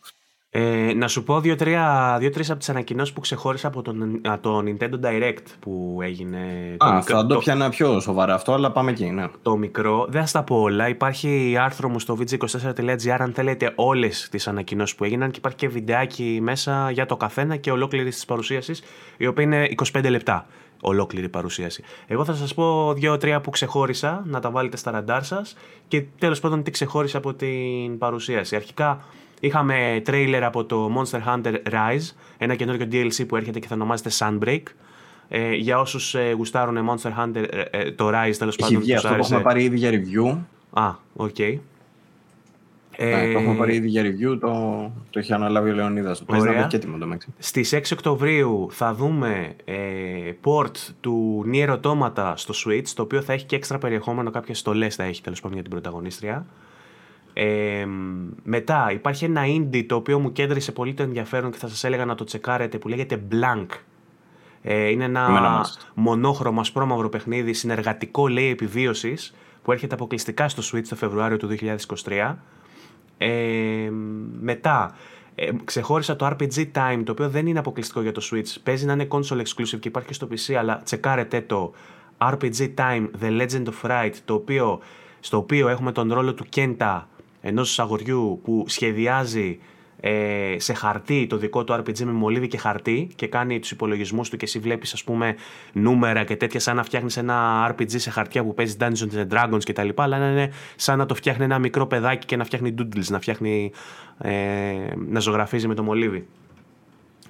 Ε, 0.52 0.92
να 0.94 1.08
σου 1.08 1.22
πω 1.22 1.40
δύο-τρία 1.40 2.16
δύο-τρεις 2.20 2.50
από 2.50 2.58
τις 2.58 2.68
ανακοινώσεις 2.68 3.14
που 3.14 3.20
ξεχώρισα 3.20 3.68
από 3.68 3.82
τον, 3.82 4.20
το 4.40 4.62
Nintendo 4.64 5.04
Direct 5.04 5.44
που 5.60 5.98
έγινε. 6.02 6.38
Α, 6.78 6.94
μικρό, 6.94 7.16
θα 7.16 7.26
το, 7.26 7.38
πιάνα 7.38 7.68
πιο 7.68 8.00
σοβαρά 8.00 8.34
αυτό, 8.34 8.52
αλλά 8.52 8.72
πάμε 8.72 8.90
εκεί. 8.90 9.04
Ναι. 9.04 9.26
Το 9.42 9.56
μικρό, 9.56 10.06
δεν 10.08 10.26
θα 10.26 10.38
τα 10.38 10.44
πω 10.44 10.56
όλα. 10.60 10.88
Υπάρχει 10.88 11.56
άρθρο 11.60 11.88
μου 11.88 11.98
στο 11.98 12.18
vg24.gr 12.20 13.16
αν 13.18 13.32
θέλετε 13.32 13.72
όλες 13.74 14.28
τις 14.30 14.48
ανακοινώσεις 14.48 14.96
που 14.96 15.04
έγιναν 15.04 15.30
και 15.30 15.38
υπάρχει 15.38 15.58
και 15.58 15.68
βιντεάκι 15.68 16.38
μέσα 16.42 16.90
για 16.90 17.06
το 17.06 17.16
καθένα 17.16 17.56
και 17.56 17.70
ολόκληρη 17.70 18.10
της 18.10 18.24
παρουσίασης, 18.24 18.82
η 19.16 19.26
οποία 19.26 19.44
είναι 19.44 19.68
25 19.92 20.10
λεπτά 20.10 20.46
ολόκληρη 20.80 21.28
παρουσίαση. 21.28 21.84
Εγώ 22.06 22.24
θα 22.24 22.34
σας 22.34 22.54
πω 22.54 22.92
δύο-τρία 22.94 23.40
που 23.40 23.50
ξεχώρισα, 23.50 24.22
να 24.26 24.40
τα 24.40 24.50
βάλετε 24.50 24.76
στα 24.76 24.90
ραντάρ 24.90 25.24
σας 25.24 25.56
και 25.88 26.04
τέλος 26.18 26.40
πάντων 26.40 26.62
τι 26.62 26.70
ξεχώρισα 26.70 27.18
από 27.18 27.34
την 27.34 27.98
παρουσίαση. 27.98 28.56
Αρχικά 28.56 29.04
είχαμε 29.40 30.00
τρέιλερ 30.04 30.44
από 30.44 30.64
το 30.64 30.90
Monster 30.96 31.20
Hunter 31.28 31.54
Rise, 31.70 32.14
ένα 32.38 32.54
καινούργιο 32.54 32.86
DLC 32.92 33.26
που 33.28 33.36
έρχεται 33.36 33.58
και 33.58 33.66
θα 33.66 33.74
ονομάζεται 33.74 34.10
Sunbreak. 34.18 34.62
Ε, 35.28 35.54
για 35.54 35.80
όσους 35.80 36.14
ε, 36.14 36.32
γουστάρουν 36.36 36.88
Monster 36.90 37.10
Hunter, 37.18 37.44
ε, 37.50 37.62
ε, 37.70 37.90
το 37.90 38.08
Rise 38.08 38.34
τέλος 38.38 38.56
πάντων. 38.56 38.74
Έχει 38.74 38.76
βγει 38.76 38.94
αυτό 38.94 39.08
που 39.08 39.14
έχουμε 39.14 39.40
πάρει 39.40 39.62
ήδη 39.62 39.76
για 39.76 39.90
review. 39.90 40.38
Α, 40.70 40.94
οκ. 41.14 41.34
Okay. 41.38 41.58
Ε, 43.02 43.32
το 43.32 43.38
έχουμε 43.38 43.54
πάρει 43.54 43.74
ήδη 43.74 43.88
για 43.88 44.02
review, 44.02 44.38
το, 44.40 44.92
το 45.10 45.18
έχει 45.18 45.32
αναλάβει 45.32 45.70
ο 45.70 45.74
Λεωνίδας. 45.74 46.22
Παίζει 46.22 46.46
να 46.46 46.53
'ναι 46.53 46.66
και 46.66 46.76
έτοιμο 46.76 46.98
το 46.98 47.06
Μέξι. 47.06 47.28
Στις 47.38 47.74
6 47.74 47.80
Οκτωβρίου 47.92 48.66
θα 48.70 48.94
δούμε 48.94 49.54
ε, 49.64 49.76
port 50.44 50.76
του 51.00 51.44
Nier 51.52 51.78
Automata 51.80 52.32
στο 52.34 52.54
Switch, 52.64 52.88
το 52.94 53.02
οποίο 53.02 53.22
θα 53.22 53.32
έχει 53.32 53.44
και 53.44 53.56
έξτρα 53.56 53.78
περιεχόμενο, 53.78 54.30
κάποιες 54.30 54.58
στολές 54.58 54.94
θα 54.94 55.02
έχει 55.02 55.22
τέλος 55.22 55.40
πάντων 55.40 55.54
για 55.54 55.62
την 55.62 55.72
πρωταγωνίστρια. 55.72 56.46
Ε, 57.32 57.86
μετά 58.42 58.90
υπάρχει 58.92 59.24
ένα 59.24 59.42
indie 59.46 59.84
το 59.86 59.94
οποίο 59.94 60.18
μου 60.18 60.32
κέντρισε 60.32 60.72
πολύ 60.72 60.94
το 60.94 61.02
ενδιαφέρον 61.02 61.50
και 61.50 61.58
θα 61.58 61.68
σας 61.68 61.84
έλεγα 61.84 62.04
να 62.04 62.14
το 62.14 62.24
τσεκάρετε 62.24 62.78
που 62.78 62.88
λέγεται 62.88 63.22
Blank. 63.30 63.66
Ε, 64.62 64.88
είναι 64.88 65.04
ένα 65.04 65.64
μονόχρωμο 65.94 66.60
ασπρόμαυρο 66.60 67.08
παιχνίδι 67.08 67.52
συνεργατικό 67.52 68.28
λέει 68.28 68.50
επιβίωσης 68.50 69.34
που 69.62 69.72
έρχεται 69.72 69.94
αποκλειστικά 69.94 70.48
στο 70.48 70.62
Switch 70.72 70.86
το 70.88 70.96
Φεβρουάριο 70.96 71.36
του 71.36 71.56
2023 72.04 72.34
ε, 73.22 73.90
μετά, 74.40 74.94
ε, 75.34 75.50
ξεχώρισα 75.64 76.16
το 76.16 76.26
RPG 76.26 76.70
Time, 76.74 77.02
το 77.04 77.12
οποίο 77.12 77.28
δεν 77.28 77.46
είναι 77.46 77.58
αποκλειστικό 77.58 78.00
για 78.00 78.12
το 78.12 78.28
Switch. 78.30 78.54
Παίζει 78.62 78.86
να 78.86 78.92
είναι 78.92 79.08
console 79.10 79.40
exclusive 79.40 79.78
και 79.80 79.88
υπάρχει 79.88 80.08
και 80.08 80.14
στο 80.14 80.28
PC, 80.30 80.52
αλλά 80.52 80.80
τσεκάρετε 80.84 81.40
το 81.40 81.72
RPG 82.18 82.74
Time 82.74 83.08
The 83.22 83.40
Legend 83.40 83.64
of 83.64 83.90
Right, 83.90 84.12
το 84.24 84.34
οποίο, 84.34 84.80
στο 85.20 85.36
οποίο 85.36 85.68
έχουμε 85.68 85.92
τον 85.92 86.12
ρόλο 86.12 86.34
του 86.34 86.46
Kenta, 86.56 87.02
ενός 87.40 87.78
αγοριού 87.78 88.40
που 88.44 88.64
σχεδιάζει 88.68 89.58
ε, 90.00 90.54
σε 90.58 90.72
χαρτί 90.72 91.26
το 91.26 91.36
δικό 91.36 91.64
του 91.64 91.72
RPG 91.72 91.98
με 92.02 92.12
μολύβι 92.12 92.48
και 92.48 92.58
χαρτί 92.58 93.08
και 93.14 93.26
κάνει 93.26 93.58
τους 93.58 93.70
υπολογισμούς 93.70 94.28
του 94.28 94.36
και 94.36 94.44
εσύ 94.44 94.58
βλέπεις 94.58 94.92
ας 94.92 95.04
πούμε 95.04 95.34
νούμερα 95.72 96.24
και 96.24 96.36
τέτοια 96.36 96.60
σαν 96.60 96.76
να 96.76 96.82
φτιάχνεις 96.82 97.16
ένα 97.16 97.68
RPG 97.70 97.94
σε 97.96 98.10
χαρτιά 98.10 98.44
που 98.44 98.54
παίζει 98.54 98.76
Dungeons 98.80 99.16
and 99.16 99.28
Dragons 99.28 99.62
και 99.64 99.72
τα 99.72 99.84
λοιπά 99.84 100.02
αλλά 100.02 100.30
είναι 100.30 100.52
σαν 100.76 100.98
να 100.98 101.06
το 101.06 101.14
φτιάχνει 101.14 101.44
ένα 101.44 101.58
μικρό 101.58 101.86
παιδάκι 101.86 102.26
και 102.26 102.36
να 102.36 102.44
φτιάχνει 102.44 102.74
doodles, 102.78 103.06
να 103.08 103.20
φτιάχνει 103.20 103.72
ε, 104.18 104.32
να 105.08 105.20
ζωγραφίζει 105.20 105.68
με 105.68 105.74
το 105.74 105.82
μολύβι. 105.82 106.26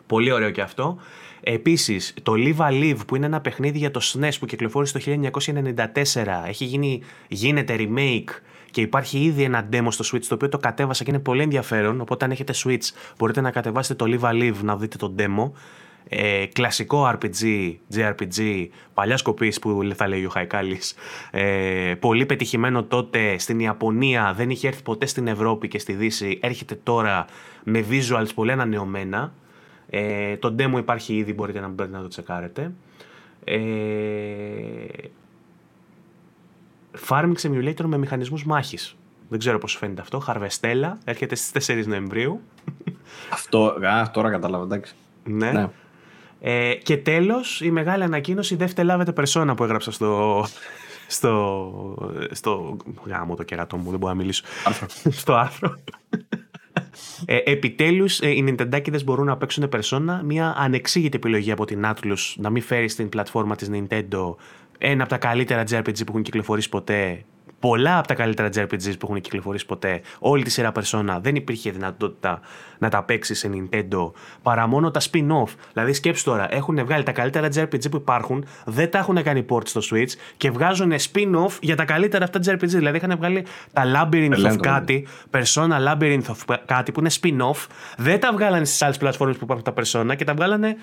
Πολύ 0.07 0.33
ωραίο 0.33 0.51
και 0.51 0.61
αυτό. 0.61 0.99
Επίσης, 1.41 2.15
το 2.23 2.33
Live 2.37 2.57
a 2.57 2.71
Live 2.71 3.07
που 3.07 3.17
είναι 3.17 3.27
ένα 3.27 3.41
παιχνίδι 3.41 3.79
για 3.79 3.91
το 3.91 4.01
SNES 4.03 4.33
που 4.39 4.47
κυκλοφόρησε 4.47 4.99
το 4.99 5.31
1994, 5.85 6.27
έχει 6.47 6.65
γίνει, 6.65 7.03
γίνεται 7.29 7.77
remake 7.79 8.31
και 8.71 8.81
υπάρχει 8.81 9.19
ήδη 9.19 9.43
ένα 9.43 9.69
demo 9.73 9.87
στο 9.89 10.05
Switch 10.13 10.25
το 10.29 10.35
οποίο 10.35 10.49
το 10.49 10.59
κατέβασα 10.59 11.05
και 11.05 11.11
είναι 11.11 11.21
πολύ 11.21 11.43
ενδιαφέρον. 11.43 12.01
Οπότε, 12.01 12.25
αν 12.25 12.31
έχετε 12.31 12.53
Switch, 12.65 13.13
μπορείτε 13.19 13.41
να 13.41 13.51
κατεβάσετε 13.51 14.05
το 14.05 14.19
Live 14.21 14.31
a 14.31 14.33
Live 14.33 14.63
να 14.63 14.77
δείτε 14.77 14.97
το 14.97 15.15
demo. 15.19 15.51
Ε, 16.09 16.47
κλασικό 16.47 17.11
RPG, 17.15 17.75
JRPG, 17.95 18.67
παλιά 18.95 19.17
σκοπής 19.17 19.59
που 19.59 19.91
θα 19.95 20.09
λέει 20.09 20.25
ο 20.25 20.29
Χαϊκάλης. 20.29 20.95
Ε, 21.31 21.95
πολύ 22.01 22.27
πετυχημένο 22.27 22.85
τότε 22.85 23.39
στην 23.39 23.61
Ιαπωνία, 23.61 24.33
δεν 24.37 24.51
είχε 24.51 24.69
έρθει 24.69 24.83
ποτέ 24.83 25.07
στην 25.07 25.27
Ευρώπη 25.27 25.69
και 25.69 25.79
στη 25.79 25.93
Δύση. 25.93 26.39
Έρχεται 26.43 26.75
τώρα 26.83 27.25
με 27.65 27.85
visuals 27.91 28.29
πολύ 28.35 28.53
ανανεωμένα. 28.53 29.33
Ε, 29.91 30.37
το 30.37 30.55
demo 30.59 30.79
υπάρχει 30.79 31.15
ήδη, 31.15 31.33
μπορείτε 31.33 31.61
να, 31.61 31.87
να 31.87 32.01
το 32.01 32.09
τσεκάρετε. 32.09 32.73
Ε, 33.45 33.59
Farming 37.09 37.35
Simulator 37.43 37.85
με 37.85 37.99
μηχανισμούς 37.99 38.45
μάχης. 38.45 38.97
Δεν 39.29 39.39
ξέρω 39.39 39.59
πώς 39.59 39.77
φαίνεται 39.77 40.01
αυτό. 40.01 40.19
Χαρβεστέλα, 40.19 40.99
έρχεται 41.05 41.35
στις 41.35 41.69
4 41.69 41.87
Νοεμβρίου. 41.87 42.41
Αυτό, 43.33 43.65
α, 43.65 44.11
τώρα 44.11 44.31
κατάλαβα, 44.31 44.65
εντάξει. 44.65 44.95
Ναι. 45.25 45.51
ναι. 45.51 45.69
Ε, 46.41 46.75
και 46.75 46.97
τέλος, 46.97 47.61
η 47.61 47.71
μεγάλη 47.71 48.03
ανακοίνωση 48.03 48.57
δεύτερη 48.57 48.87
λάβετε 48.87 49.13
περσόνα 49.13 49.55
που 49.55 49.65
έγραψα 49.65 49.91
στο, 49.91 50.45
στο, 51.07 51.97
στο 52.31 52.77
γάμο 53.05 53.35
το 53.37 53.43
κερατό 53.43 53.77
μου, 53.77 53.91
δεν 53.91 53.99
μπορώ 53.99 54.13
να 54.13 54.19
μιλήσω. 54.19 54.45
στο 55.11 55.35
άρθρο. 55.35 55.75
Ε, 57.25 57.37
επιτέλους, 57.45 58.21
ε, 58.21 58.29
οι 58.29 58.45
Nintendάκηδες 58.49 59.05
μπορούν 59.05 59.27
να 59.27 59.37
παίξουν 59.37 59.69
περσόνα 59.69 60.23
μια 60.25 60.55
ανεξήγητη 60.57 61.17
επιλογή 61.17 61.51
από 61.51 61.65
την 61.65 61.83
Atlus 61.85 62.35
να 62.37 62.51
μην 62.51 62.63
φέρει 62.63 62.89
στην 62.89 63.09
πλατφόρμα 63.09 63.57
της 63.57 63.71
Nintendo 63.73 64.35
ένα 64.83 65.03
από 65.03 65.11
τα 65.11 65.19
καλύτερα 65.19 65.63
JRPG 65.71 65.97
που 65.97 66.05
έχουν 66.09 66.23
κυκλοφορήσει 66.23 66.69
ποτέ. 66.69 67.25
Πολλά 67.59 67.99
από 67.99 68.09
τα 68.09 68.15
καλύτερα 68.15 68.49
JRPGs 68.55 68.99
που 68.99 69.07
έχουν 69.09 69.21
κυκλοφορήσει 69.21 69.67
ποτέ. 69.67 70.01
Όλη 70.19 70.43
τη 70.43 70.51
σειρά 70.51 70.73
Persona 70.75 71.19
δεν 71.21 71.35
υπήρχε 71.35 71.71
δυνατότητα 71.71 72.41
να 72.79 72.89
τα 72.89 73.03
παίξει 73.03 73.35
σε 73.35 73.51
Nintendo 73.53 74.11
παρά 74.43 74.67
μόνο 74.67 74.91
τα 74.91 75.01
spin-off. 75.01 75.55
Δηλαδή, 75.73 75.93
σκέψου 75.93 76.25
τώρα, 76.25 76.55
έχουν 76.55 76.85
βγάλει 76.85 77.03
τα 77.03 77.13
καλύτερα 77.13 77.49
JRPG 77.55 77.91
που 77.91 77.97
υπάρχουν, 77.97 78.45
δεν 78.65 78.91
τα 78.91 78.99
έχουν 78.99 79.23
κάνει 79.23 79.45
port 79.49 79.69
στο 79.69 79.81
Switch 79.91 80.11
και 80.37 80.51
βγάζουν 80.51 80.93
spin-off 80.93 81.59
για 81.61 81.77
τα 81.77 81.85
καλύτερα 81.85 82.25
αυτά 82.25 82.41
JRPG. 82.47 82.69
Δηλαδή, 82.69 82.97
είχαν 82.97 83.17
βγάλει 83.17 83.47
τα 83.73 83.83
Labyrinth 83.97 84.53
of 84.53 84.57
κάτι, 84.61 85.07
Persona 85.31 85.93
Labyrinth 85.93 86.27
of 86.27 86.57
κάτι 86.65 86.93
που 86.93 87.01
είναι 87.01 87.11
spin-off, 87.21 87.67
δεν 87.97 88.21
τα 88.21 88.33
βγάλανε 88.33 88.65
στις 88.65 88.83
άλλες 88.83 88.97
πλατφόρμες 88.97 89.37
που 89.37 89.45
υπάρχουν 89.45 89.65
τα 89.65 89.75
Persona 89.83 90.17
και 90.17 90.25
τα 90.25 90.35
βγάλανε 90.35 90.77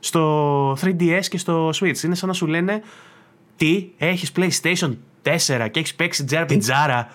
στο 0.00 0.72
3DS 0.72 1.24
και 1.28 1.38
στο 1.38 1.68
Switch. 1.68 2.02
Είναι 2.02 2.14
σαν 2.14 2.28
να 2.28 2.34
σου 2.34 2.46
λένε 2.46 2.82
τι, 3.56 3.88
έχεις 3.98 4.32
PlayStation 4.36 4.96
4 5.22 5.68
και 5.70 5.80
έχεις 5.80 5.94
παίξει 5.94 6.24
τζάρα 6.58 7.08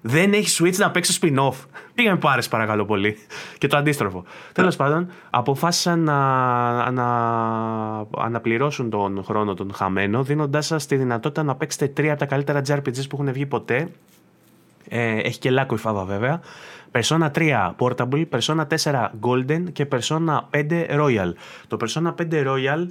δεν 0.00 0.32
έχεις 0.32 0.60
Switch 0.62 0.76
να 0.76 0.90
παίξεις 0.90 1.18
spin-off. 1.22 1.54
Πήγαμε 1.94 2.18
πάρες 2.18 2.48
παρακαλώ 2.48 2.84
πολύ. 2.84 3.16
Και 3.58 3.66
το 3.66 3.76
αντίστροφο. 3.76 4.24
Τέλος 4.52 4.76
πάντων, 4.76 5.10
αποφάσισαν 5.30 6.00
να, 6.00 6.90
να 6.90 7.06
αναπληρώσουν 8.16 8.90
τον 8.90 9.24
χρόνο 9.24 9.54
τον 9.54 9.72
χαμένο, 9.74 10.22
δίνοντάς 10.22 10.66
σας 10.66 10.86
τη 10.86 10.96
δυνατότητα 10.96 11.42
να 11.42 11.54
παίξετε 11.54 11.88
τρία 11.88 12.10
από 12.10 12.20
τα 12.20 12.26
καλύτερα 12.26 12.62
JRPGs 12.68 13.08
που 13.08 13.18
έχουν 13.20 13.32
βγει 13.32 13.46
ποτέ. 13.46 13.88
Ε, 14.88 15.16
έχει 15.16 15.38
και 15.38 15.50
λάκκο 15.50 15.74
η 15.74 15.78
φάβα 15.78 16.04
βέβαια. 16.04 16.40
Persona 16.92 17.30
3 17.34 17.70
Portable, 17.78 18.24
Persona 18.30 18.64
4 18.82 19.06
Golden 19.20 19.72
και 19.72 19.86
Persona 19.90 20.38
5 20.50 20.86
Royal. 20.90 21.32
Το 21.66 21.76
Persona 21.80 22.14
5 22.30 22.46
Royal 22.46 22.86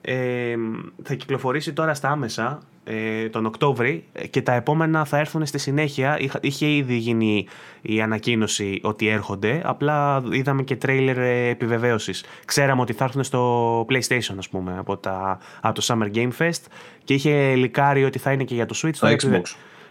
ε, 0.00 0.54
θα 1.02 1.14
κυκλοφορήσει 1.14 1.72
τώρα 1.72 1.94
στα 1.94 2.08
άμεσα 2.08 2.62
ε, 2.84 3.28
τον 3.28 3.46
Οκτώβρη 3.46 4.04
και 4.30 4.42
τα 4.42 4.52
επόμενα 4.52 5.04
θα 5.04 5.18
έρθουν 5.18 5.46
στη 5.46 5.58
συνέχεια. 5.58 6.18
Είχε 6.40 6.66
ήδη 6.66 6.94
γίνει 6.94 7.46
η 7.82 8.00
ανακοίνωση 8.00 8.80
ότι 8.82 9.08
έρχονται, 9.08 9.60
απλά 9.64 10.22
είδαμε 10.30 10.62
και 10.62 10.76
τρέιλερ 10.76 11.18
επιβεβαίωσης. 11.50 12.24
Ξέραμε 12.44 12.80
ότι 12.80 12.92
θα 12.92 13.04
έρθουν 13.04 13.24
στο 13.24 13.80
PlayStation, 13.88 14.34
ας 14.38 14.48
πούμε, 14.48 14.78
από, 14.78 14.96
τα, 14.96 15.38
από 15.60 15.74
το 15.74 15.86
Summer 15.86 16.16
Game 16.16 16.30
Fest 16.38 16.64
και 17.04 17.14
είχε 17.14 17.54
λικάρει 17.54 18.04
ότι 18.04 18.18
θα 18.18 18.32
είναι 18.32 18.44
και 18.44 18.54
για 18.54 18.66
το 18.66 18.80
Switch. 18.82 18.94
Στο 18.94 19.08
Xbox. 19.08 19.42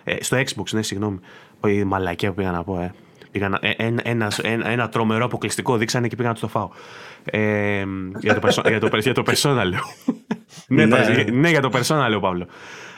Ε, 0.03 0.23
στο 0.23 0.37
Xbox, 0.37 0.71
ναι, 0.71 0.81
συγγνώμη. 0.81 1.19
Η 1.67 1.83
μαλακία 1.83 2.29
που 2.29 2.35
πήγα 2.35 2.51
να 2.51 2.63
πω, 2.63 2.79
ε. 2.79 2.93
Πήγα 3.31 3.49
να, 3.49 3.59
ε, 3.61 3.73
ένα, 3.77 4.01
ένα, 4.05 4.31
ένα, 4.41 4.69
ένα 4.69 4.89
τρομερό 4.89 5.25
αποκλειστικό 5.25 5.77
δείξανε 5.77 6.07
και 6.07 6.15
πήγα 6.15 6.29
να 6.29 6.35
το 6.35 6.47
φάω. 6.47 6.69
Ε, 7.23 7.83
για, 8.19 8.39
το, 8.39 8.61
για, 8.67 8.79
το, 8.79 8.97
για 8.97 9.13
το 9.13 9.23
persona 9.25 9.63
λέω. 9.65 9.83
ναι, 10.67 10.85
ναι. 10.85 11.23
ναι, 11.31 11.49
για 11.49 11.61
το 11.61 11.69
persona 11.73 12.05
λέω 12.09 12.19
Παύλο. 12.19 12.47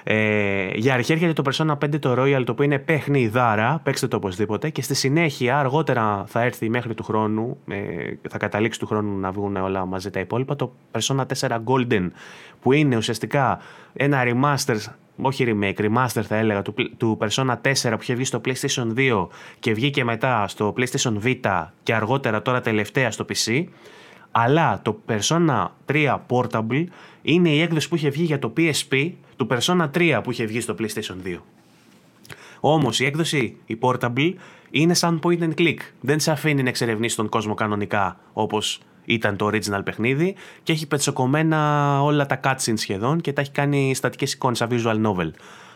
Ε, 0.04 0.70
για 0.76 0.94
αρχή 0.94 1.12
έρχεται 1.12 1.42
το 1.42 1.44
Persona 1.52 1.86
5 1.86 2.00
το 2.00 2.16
Royal, 2.18 2.42
το 2.46 2.52
οποίο 2.52 2.66
είναι 2.66 2.80
παιχνιδάρα, 2.80 3.80
παίξτε 3.84 4.08
το 4.08 4.16
οπωσδήποτε. 4.16 4.70
Και 4.70 4.82
στη 4.82 4.94
συνέχεια, 4.94 5.60
αργότερα 5.60 6.24
θα 6.28 6.42
έρθει 6.42 6.70
μέχρι 6.70 6.94
του 6.94 7.04
χρόνου, 7.04 7.58
ε, 7.68 7.78
θα 8.30 8.38
καταλήξει 8.38 8.80
του 8.80 8.88
χρόνου 8.88 9.20
να 9.20 9.32
βγουν 9.32 9.56
όλα 9.56 9.86
μαζί 9.86 10.10
τα 10.10 10.20
υπόλοιπα, 10.20 10.56
το 10.56 10.74
Persona 10.92 11.26
4 11.40 11.58
Golden, 11.66 12.08
που 12.62 12.72
είναι 12.72 12.96
ουσιαστικά 12.98 13.60
ένα 13.94 14.24
remaster, 14.26 14.78
όχι 15.22 15.46
remake, 15.48 15.80
remaster 15.80 16.22
θα 16.22 16.36
έλεγα, 16.36 16.62
του, 16.62 16.74
του 16.98 17.18
Persona 17.22 17.56
4 17.62 17.74
που 17.82 17.98
είχε 18.02 18.14
βγει 18.14 18.24
στο 18.24 18.42
PlayStation 18.46 18.94
2 18.96 19.28
και 19.60 19.74
βγήκε 19.74 20.04
μετά 20.04 20.48
στο 20.48 20.74
PlayStation 20.78 21.14
Vita 21.24 21.66
και 21.84 21.94
αργότερα 21.94 22.42
τώρα 22.42 22.62
τελευταία 22.62 23.12
στο 23.12 23.26
PC. 23.30 23.64
Αλλά 24.32 24.82
το 24.82 25.02
Persona 25.08 25.68
3 25.92 26.18
Portable 26.28 26.84
είναι 27.22 27.50
η 27.50 27.62
έκδοση 27.62 27.90
που 27.90 27.96
είχε 27.96 28.10
βγει 28.10 28.24
για 28.24 28.40
το 28.40 28.54
PSP 28.58 29.12
του 29.36 29.48
Persona 29.50 29.90
3 29.98 30.20
που 30.24 30.32
είχε 30.32 30.46
βγει 30.46 30.60
στο 30.60 30.76
PlayStation 30.80 31.28
2. 31.28 31.38
Όμως 32.60 33.00
η 33.00 33.06
έκδοση, 33.06 33.58
η 33.66 33.78
Portable, 33.82 34.34
είναι 34.70 34.94
σαν 34.94 35.20
point 35.24 35.40
and 35.40 35.54
click. 35.58 35.78
Δεν 36.02 36.20
σε 36.20 36.32
αφήνει 36.32 36.64
να 36.64 36.70
εξερευνήσει 36.70 37.16
τον 37.16 37.30
κόσμο 37.30 37.54
κανονικά 37.54 38.20
όπως 38.34 38.82
ήταν 39.06 39.36
το 39.38 39.48
original 39.48 39.82
παιχνίδι 39.84 40.36
και 40.64 40.72
έχει 40.72 40.88
πετσοκομμένα 40.88 42.02
όλα 42.04 42.26
τα 42.26 42.40
cutscenes 42.44 42.74
σχεδόν 42.76 43.22
και 43.22 43.34
τα 43.34 43.42
έχει 43.42 43.52
κάνει 43.52 43.96
στατικές 43.96 44.34
εικόνες 44.34 44.58
σαν 44.58 44.70
visual 44.72 45.06
novel. 45.06 45.30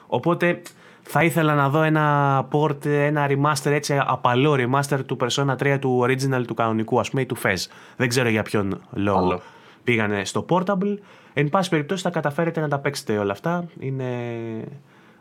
Οπότε 0.08 0.62
θα 1.02 1.24
ήθελα 1.24 1.54
να 1.54 1.70
δω 1.70 1.82
ένα 1.82 2.48
port, 2.52 2.86
ένα 2.86 3.28
remaster 3.30 3.72
έτσι 3.72 3.98
απαλό 4.06 4.56
remaster 4.60 5.00
του 5.06 5.18
Persona 5.20 5.56
3 5.56 5.78
του 5.80 6.02
original 6.04 6.46
του 6.48 6.54
κανονικού 6.54 7.00
ας 7.00 7.10
πούμε 7.10 7.22
ή 7.22 7.26
του 7.26 7.38
Fez. 7.44 7.58
Δεν 7.96 8.08
ξέρω 8.08 8.30
για 8.30 8.42
ποιον 8.42 8.82
λόγο 8.94 9.42
πήγανε 9.86 10.26
στο 10.26 10.46
portable. 10.50 10.98
Εν 11.34 11.50
πάση 11.50 11.70
περιπτώσει 11.70 12.04
θα 12.04 12.10
καταφέρετε 12.10 12.60
να 12.60 12.68
τα 12.68 12.80
παίξετε 12.80 13.18
όλα 13.18 13.32
αυτά. 13.32 13.66
Είναι 13.80 14.06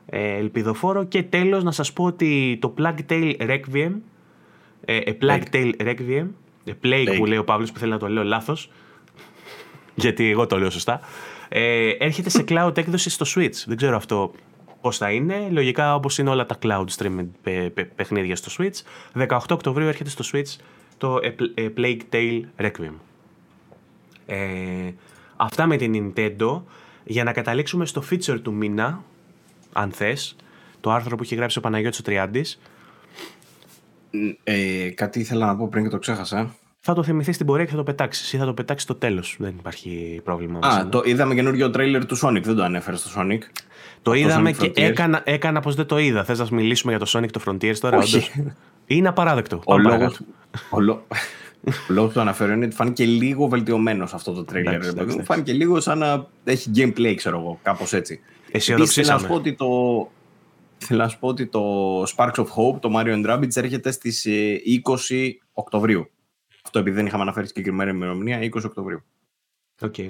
ε, 0.07 0.37
ελπιδοφόρο. 0.37 1.05
Και 1.05 1.23
τέλος 1.23 1.65
να 1.65 1.71
σας 1.71 1.93
πω 1.93 2.05
ότι 2.05 2.59
το 2.61 2.75
Plague 2.79 3.01
Tale 3.09 3.37
Requiem, 3.39 3.93
ε, 4.85 4.97
ε 4.97 5.17
Plague 5.21 5.45
Tale 5.53 5.73
Requiem, 5.79 6.27
ε, 6.65 6.73
Plague 6.83 7.15
που 7.17 7.27
λέει 7.27 7.39
ο 7.39 7.45
Παύλος 7.45 7.73
που 7.73 7.79
θέλει 7.79 7.91
να 7.91 7.99
το 7.99 8.09
λέω 8.09 8.25
λάθος, 8.25 8.71
γιατί 9.95 10.31
εγώ 10.31 10.47
το 10.47 10.59
λέω 10.59 10.71
σωστά, 10.71 11.01
ε, 11.49 11.89
έρχεται 11.89 12.31
σε 12.31 12.45
cloud 12.49 12.77
έκδοση 12.79 13.11
στο 13.11 13.27
Switch. 13.35 13.65
Δεν 13.67 13.77
ξέρω 13.77 13.97
αυτό 13.97 14.33
πώς 14.81 14.97
θα 14.97 15.11
είναι. 15.11 15.49
Λογικά 15.51 15.95
όπως 15.95 16.19
είναι 16.19 16.31
όλα 16.31 16.47
τα 16.47 16.59
cloud 16.63 16.85
streaming 16.97 17.27
παιχνίδια 17.97 18.37
στο 18.37 18.51
Switch. 18.59 18.83
18 19.29 19.39
Οκτωβρίου 19.51 19.87
έρχεται 19.89 20.11
στο 20.11 20.25
Switch 20.33 20.61
το 20.99 21.19
Plague 21.77 22.01
Tale 22.13 22.41
Requiem. 22.57 22.95
Ε, 24.27 24.91
αυτά 25.37 25.67
με 25.67 25.77
την 25.77 26.13
Nintendo. 26.17 26.63
Για 27.05 27.25
να 27.25 27.33
καταλήξουμε 27.33 27.87
στο 27.87 28.03
feature 28.11 28.41
του 28.43 28.53
μήνα, 28.53 29.03
αν 29.73 29.91
θες, 29.91 30.37
το 30.81 30.91
άρθρο 30.91 31.17
που 31.17 31.23
έχει 31.23 31.35
γράψει 31.35 31.59
ο 31.59 31.61
Παναγιώτης 31.61 31.99
ο 31.99 32.03
Τριάντης. 32.03 32.61
Ε, 34.45 34.89
κάτι 34.95 35.21
ήθελα 35.21 35.47
να 35.47 35.57
πω 35.57 35.69
πριν 35.69 35.85
και 35.85 35.91
το 35.91 35.99
ξέχασα. 35.99 36.55
Θα 36.81 36.95
το 36.95 37.03
θυμηθείς 37.03 37.35
στην 37.35 37.47
πορεία 37.47 37.65
και 37.65 37.71
θα 37.71 37.77
το 37.77 37.83
πετάξεις 37.83 38.33
ή 38.33 38.37
θα 38.37 38.45
το 38.45 38.55
πετάξεις 38.55 38.85
στο 38.85 38.95
τέλος. 38.95 39.37
Δεν 39.39 39.55
υπάρχει 39.59 40.21
πρόβλημα. 40.25 40.59
Α, 40.63 40.89
το 40.89 41.03
είδαμε 41.05 41.35
καινούριο 41.35 41.71
τρέιλερ 41.71 42.07
του 42.07 42.19
Sonic. 42.23 42.43
Δεν 42.43 42.55
το 42.55 42.63
ανέφερες 42.63 43.01
στο 43.01 43.21
Sonic. 43.21 43.39
Το 44.03 44.13
είδαμε 44.13 44.53
και 44.53 44.73
έκανα, 44.75 45.23
έκανα 45.25 45.61
πως 45.61 45.75
δεν 45.75 45.87
το 45.87 45.99
είδα. 45.99 46.25
Θες 46.25 46.39
να 46.39 46.47
μιλήσουμε 46.51 46.97
για 46.97 47.07
το 47.07 47.19
Sonic 47.19 47.31
το 47.31 47.41
Frontiers 47.47 47.79
τώρα, 47.79 47.99
Όχι. 47.99 48.53
Είναι 48.87 49.09
απαράδεκτο. 49.09 49.61
Ο 49.65 49.79
λόγο. 49.79 50.13
Ο 50.71 50.81
λόγος 51.89 52.09
που 52.09 52.13
το 52.15 52.21
αναφέρω 52.21 52.53
είναι 52.53 52.65
ότι 52.65 52.75
φάνηκε 52.75 53.05
λίγο 53.05 53.49
βελτιωμένος 53.49 54.15
αυτό 54.15 54.33
το 54.33 54.45
τρέιλερ. 54.45 54.81
Φάνηκε 55.25 55.53
λίγο 55.53 55.81
σαν 55.81 55.99
να 55.99 56.27
έχει 56.45 56.71
gameplay, 56.75 57.15
ξέρω 57.17 57.39
εγώ, 57.39 57.59
κάπως 57.63 57.93
έτσι. 57.93 58.21
Αισιοδοξήσαμε. 58.51 59.07
Θέλω 59.07 59.17
να 59.17 59.23
σου 59.23 59.29
πω 59.29 59.35
ότι 59.35 59.53
το, 59.53 60.11
θέλω 60.87 61.03
να 61.03 61.09
σου 61.09 61.19
πω 61.19 61.29
ότι 61.29 61.47
το 61.47 62.03
Sparks 62.03 62.35
of 62.35 62.47
Hope, 62.47 62.81
το 62.81 62.91
Mario 62.97 63.25
and 63.25 63.31
Rabbids, 63.31 63.57
έρχεται 63.57 63.91
στις 63.91 64.27
20 64.27 64.31
ε, 65.09 65.29
Οκτωβρίου. 65.53 66.11
Αυτό 66.65 66.79
επειδή 66.79 66.97
δεν 66.97 67.07
είχαμε 67.07 67.23
αναφέρει 67.23 67.47
συγκεκριμένη 67.47 67.91
ημερομηνία, 67.91 68.39
20 68.39 68.63
Οκτωβρίου. 68.65 69.03
Okay. 69.81 70.09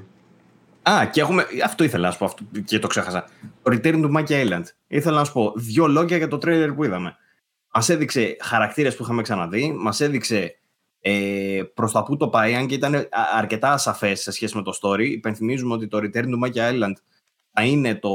Α, 0.90 1.06
και 1.06 1.20
έχουμε. 1.20 1.46
Αυτό 1.64 1.84
ήθελα 1.84 2.06
να 2.06 2.12
σου 2.12 2.18
πω 2.18 2.24
αυτό, 2.24 2.44
και 2.64 2.78
το 2.78 2.86
ξέχασα. 2.86 3.28
Το 3.62 3.70
Return 3.72 4.04
to 4.04 4.16
Monkey 4.16 4.46
Island. 4.46 4.64
Ήθελα 4.86 5.16
να 5.16 5.24
σου 5.24 5.32
πω 5.32 5.52
δύο 5.56 5.86
λόγια 5.86 6.16
για 6.16 6.28
το 6.28 6.38
τρέιλερ 6.38 6.72
που 6.72 6.84
είδαμε. 6.84 7.16
Μας 7.74 7.88
έδειξε 7.88 8.36
χαρακτήρες 8.40 8.96
που 8.96 9.02
είχαμε 9.02 9.22
ξαναδεί, 9.22 9.72
μας 9.72 10.00
έδειξε 10.00 10.58
ε, 11.00 11.62
προς 11.74 11.92
τα 11.92 12.02
που 12.02 12.16
το 12.16 12.28
πάει, 12.28 12.54
αν 12.54 12.66
και 12.66 12.74
ήταν 12.74 13.08
αρκετά 13.36 13.72
ασαφές 13.72 14.20
σε 14.20 14.30
σχέση 14.30 14.56
με 14.56 14.62
το 14.62 14.78
story. 14.82 15.06
Υπενθυμίζουμε 15.06 15.74
ότι 15.74 15.88
το 15.88 15.98
Return 15.98 16.24
to 16.24 16.44
Monkey 16.44 16.72
Island 16.72 16.94
θα 17.52 17.64
είναι 17.64 17.94
το, 17.94 18.10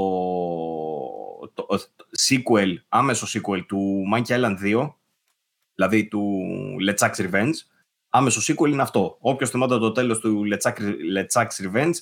το, 1.67 1.77
το 1.95 2.05
sequel, 2.29 2.73
άμεσο 2.89 3.27
sequel 3.33 3.65
του 3.67 4.03
Monkey 4.13 4.39
Island 4.39 4.55
2, 4.63 4.93
δηλαδή 5.75 6.07
του 6.07 6.45
LeChuck's 6.89 7.31
Revenge. 7.31 7.53
Άμεσο 8.09 8.53
sequel 8.53 8.67
είναι 8.67 8.81
αυτό. 8.81 9.17
Όποιος 9.19 9.49
θυμάται 9.49 9.77
το 9.77 9.91
τέλος 9.91 10.19
του 10.19 10.43
LeChuck's 10.51 11.73
Revenge 11.73 11.93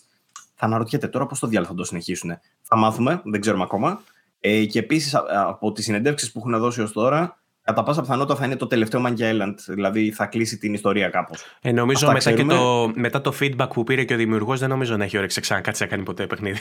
θα 0.55 0.65
αναρωτιέται 0.65 1.07
τώρα 1.07 1.25
πώς 1.25 1.39
το 1.39 1.47
διάλογο 1.47 1.71
θα 1.71 1.77
το 1.77 1.83
συνεχίσουν. 1.83 2.39
Θα 2.61 2.75
μάθουμε, 2.75 3.21
δεν 3.23 3.41
ξέρουμε 3.41 3.63
ακόμα. 3.63 4.01
Ε, 4.39 4.65
και 4.65 4.79
επίσης 4.79 5.15
από 5.15 5.71
τις 5.71 5.83
συνεντεύξεις 5.83 6.31
που 6.31 6.39
έχουν 6.39 6.59
δώσει 6.59 6.81
ως 6.81 6.91
τώρα, 6.91 7.39
κατά 7.61 7.83
πάσα 7.83 8.01
πιθανότητα 8.01 8.35
θα 8.35 8.45
είναι 8.45 8.55
το 8.55 8.67
τελευταίο 8.67 9.03
Monkey 9.05 9.19
Island. 9.19 9.55
Δηλαδή 9.67 10.11
θα 10.11 10.25
κλείσει 10.25 10.57
την 10.57 10.73
ιστορία 10.73 11.09
κάπως. 11.09 11.45
Ε, 11.61 11.71
νομίζω 11.71 12.11
μετά, 12.11 12.31
και 12.31 12.43
το, 12.45 12.91
μετά 12.95 13.21
το 13.21 13.33
feedback 13.39 13.69
που 13.73 13.83
πήρε 13.83 14.03
και 14.03 14.13
ο 14.13 14.17
δημιουργός, 14.17 14.59
δεν 14.59 14.69
νομίζω 14.69 14.97
να 14.97 15.03
έχει 15.03 15.17
όρεξη 15.17 15.41
ξανακάτσει 15.41 15.83
να 15.83 15.89
κάνει 15.89 16.03
ποτέ 16.03 16.27
παιχνίδι. 16.27 16.59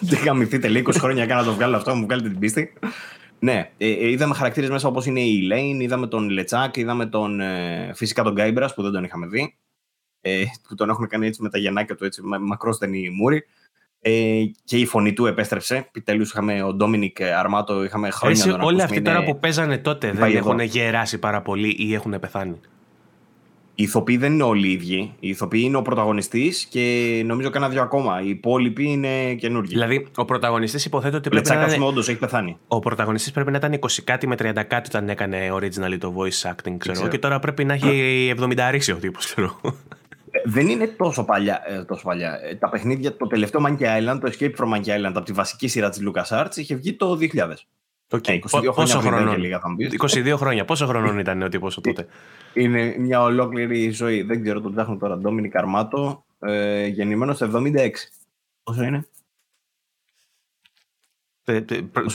Δεν 0.00 0.22
γαμηθείτε 0.24 0.68
λίγο 0.68 0.90
20 0.90 0.96
χρόνια 0.98 1.24
για 1.24 1.34
να 1.34 1.44
το 1.44 1.52
βγάλω 1.52 1.76
αυτό, 1.76 1.94
μου 1.94 2.04
βγάλετε 2.04 2.28
την 2.28 2.38
πίστη. 2.38 2.72
Ναι, 3.38 3.70
ε, 3.76 3.90
ε, 3.90 4.10
είδαμε 4.10 4.34
χαρακτήρες 4.34 4.70
μέσα 4.70 4.88
όπως 4.88 5.06
είναι 5.06 5.20
η 5.20 5.48
Lane, 5.52 5.80
είδαμε 5.80 6.06
τον 6.06 6.28
Λετσάκ, 6.28 6.76
είδαμε 6.76 7.06
τον, 7.06 7.40
ε, 7.40 7.90
φυσικά 7.94 8.22
τον 8.22 8.32
Γκάιμπρας 8.32 8.74
που 8.74 8.82
δεν 8.82 8.92
τον 8.92 9.04
είχαμε 9.04 9.26
δει. 9.26 9.56
Ε, 10.20 10.44
που 10.68 10.74
τον 10.74 10.88
έχουν 10.90 11.08
κάνει 11.08 11.26
έτσι 11.26 11.42
με 11.42 11.50
τα 11.50 11.58
γεννάκια 11.58 11.94
του, 11.94 12.04
έτσι 12.04 12.20
μακρόστενη 12.40 13.10
μούρη. 13.10 13.44
Ε, 14.00 14.42
και 14.64 14.76
η 14.76 14.86
φωνή 14.86 15.12
του 15.12 15.26
επέστρεψε. 15.26 15.76
Επιτέλους 15.76 16.30
είχαμε 16.30 16.62
ο 16.62 16.72
Ντόμινικ 16.74 17.20
Αρμάτο, 17.20 17.84
είχαμε 17.84 18.10
χρόνια 18.10 18.44
Εσύ, 18.44 18.56
Όλοι 18.60 18.82
αυτοί 18.82 19.02
τώρα 19.02 19.24
που 19.24 19.38
παίζανε 19.38 19.78
τότε 19.78 20.12
δεν 20.12 20.36
έχουν 20.36 20.60
γεράσει 20.60 21.18
πάρα 21.18 21.42
πολύ 21.42 21.76
ή 21.78 21.94
έχουν 21.94 22.20
πεθάνει. 22.20 22.60
Οι 23.80 23.82
ηθοποιοί 23.82 24.16
δεν 24.16 24.32
είναι 24.32 24.42
όλοι 24.42 24.68
οι 24.68 24.72
ίδιοι. 24.72 25.14
Οι 25.20 25.28
ηθοποιοί 25.28 25.62
είναι 25.64 25.76
ο 25.76 25.82
πρωταγωνιστής 25.82 26.64
και 26.64 27.22
νομίζω 27.26 27.50
κανένα 27.50 27.72
δύο 27.72 27.82
ακόμα. 27.82 28.20
Οι 28.22 28.28
υπόλοιποι 28.28 28.84
είναι 28.84 29.34
καινούργοι. 29.34 29.72
Δηλαδή, 29.72 30.06
ο 30.16 30.24
πρωταγωνιστής 30.24 30.84
υποθέτω 30.84 31.16
ότι 31.16 31.28
πρέπει 31.28 31.48
να. 31.48 31.74
Είναι... 31.74 31.84
όντω 31.84 32.00
έχει 32.00 32.16
πεθάνει. 32.16 32.56
Ο 32.68 32.78
πρωταγωνιστής 32.78 33.32
πρέπει 33.32 33.50
να 33.50 33.56
ήταν 33.56 33.78
20 33.80 33.86
κάτι 34.04 34.26
με 34.26 34.34
30 34.38 34.52
κάτι 34.52 34.88
όταν 34.88 35.08
έκανε 35.08 35.52
originally 35.52 35.98
το 35.98 36.14
voice 36.16 36.50
acting, 36.50 36.74
ξέρω. 36.78 36.94
ξέρω. 36.94 37.08
Και 37.08 37.18
τώρα 37.18 37.38
πρέπει 37.38 37.64
να 37.64 37.74
έχει 37.74 38.34
70 38.38 38.58
αρίσει 38.58 38.92
ο 38.92 38.96
τύπος, 38.96 39.24
ξέρω 39.24 39.60
δεν 40.44 40.68
είναι 40.68 40.86
τόσο 40.86 41.24
παλιά. 41.24 41.62
Ε, 41.66 41.84
τόσο 41.84 42.02
παλιά. 42.04 42.40
Ε, 42.42 42.54
τα 42.54 42.68
παιχνίδια, 42.68 43.16
το 43.16 43.26
τελευταίο 43.26 43.60
Monkey 43.66 43.82
Island, 43.82 44.18
το 44.20 44.32
Escape 44.32 44.54
from 44.56 44.74
Monkey 44.74 44.98
Island 44.98 45.12
από 45.14 45.22
τη 45.22 45.32
βασική 45.32 45.68
σειρά 45.68 45.88
της 45.88 46.02
LucasArts 46.08 46.56
είχε 46.56 46.74
βγει 46.74 46.92
το 46.92 47.18
2000. 47.20 47.26
Okay. 48.12 48.40
22 48.50 48.62
ε, 48.62 48.70
Πόσο 48.74 49.00
χρόνια 49.00 49.36
λίγα, 49.36 49.60
22 49.98 50.34
χρόνια. 50.36 50.64
Πόσο 50.64 50.86
χρονών 50.86 51.18
ήταν 51.18 51.42
ο 51.42 51.48
τύπος 51.48 51.80
τότε; 51.80 52.06
Είναι 52.52 52.96
μια 52.98 53.22
ολόκληρη 53.22 53.90
ζωή. 53.90 54.22
Δεν 54.22 54.42
ξέρω, 54.42 54.60
το 54.60 54.70
ψάχνω 54.70 54.96
τώρα. 54.96 55.16
Ντόμινι 55.16 55.48
Καρμάτο, 55.48 56.24
ε, 56.38 56.86
γεννημένος 56.86 57.38
το 57.38 57.62
76. 57.64 57.90
Πόσο 58.62 58.82
είναι; 58.82 59.06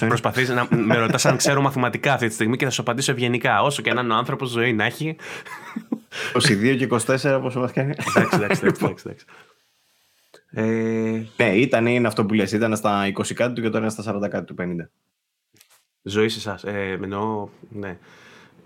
Προσπαθείς 0.07 0.49
να 0.49 0.67
με 0.69 0.97
ρωτάς 0.97 1.25
αν 1.25 1.37
ξέρω 1.37 1.61
μαθηματικά 1.61 2.13
αυτή 2.13 2.27
τη 2.27 2.33
στιγμή 2.33 2.57
και 2.57 2.65
θα 2.65 2.71
σου 2.71 2.81
απαντήσω 2.81 3.11
ευγενικά. 3.11 3.61
Όσο 3.61 3.81
και 3.81 3.93
να 3.93 4.01
είναι 4.01 4.13
ο 4.13 4.15
άνθρωπος 4.15 4.49
ζωή 4.49 4.73
να 4.73 4.85
έχει. 4.85 5.15
22 6.33 6.75
και 6.77 6.87
24, 6.89 7.39
πόσο 7.41 7.59
μας 7.59 7.71
κάνει. 7.71 7.93
Εντάξει, 8.15 8.35
εντάξει, 8.35 8.65
εντάξει. 9.05 9.25
Ε... 10.49 11.23
Ναι, 11.37 11.55
ήταν 11.55 11.85
είναι 11.85 12.07
αυτό 12.07 12.25
που 12.25 12.33
λες, 12.33 12.51
ήταν 12.51 12.75
στα 12.75 13.07
20 13.07 13.33
κάτι 13.33 13.53
του 13.53 13.61
και 13.61 13.69
τώρα 13.69 13.79
είναι 13.79 13.89
στα 13.89 14.17
40 14.17 14.29
κάτι 14.29 14.45
του 14.45 14.55
50. 14.59 14.63
Ζωή 16.07 16.29
σε 16.29 16.37
εσάς. 16.37 16.63
Ε, 16.63 16.99
εννοώ, 17.03 17.47
ναι. 17.69 17.97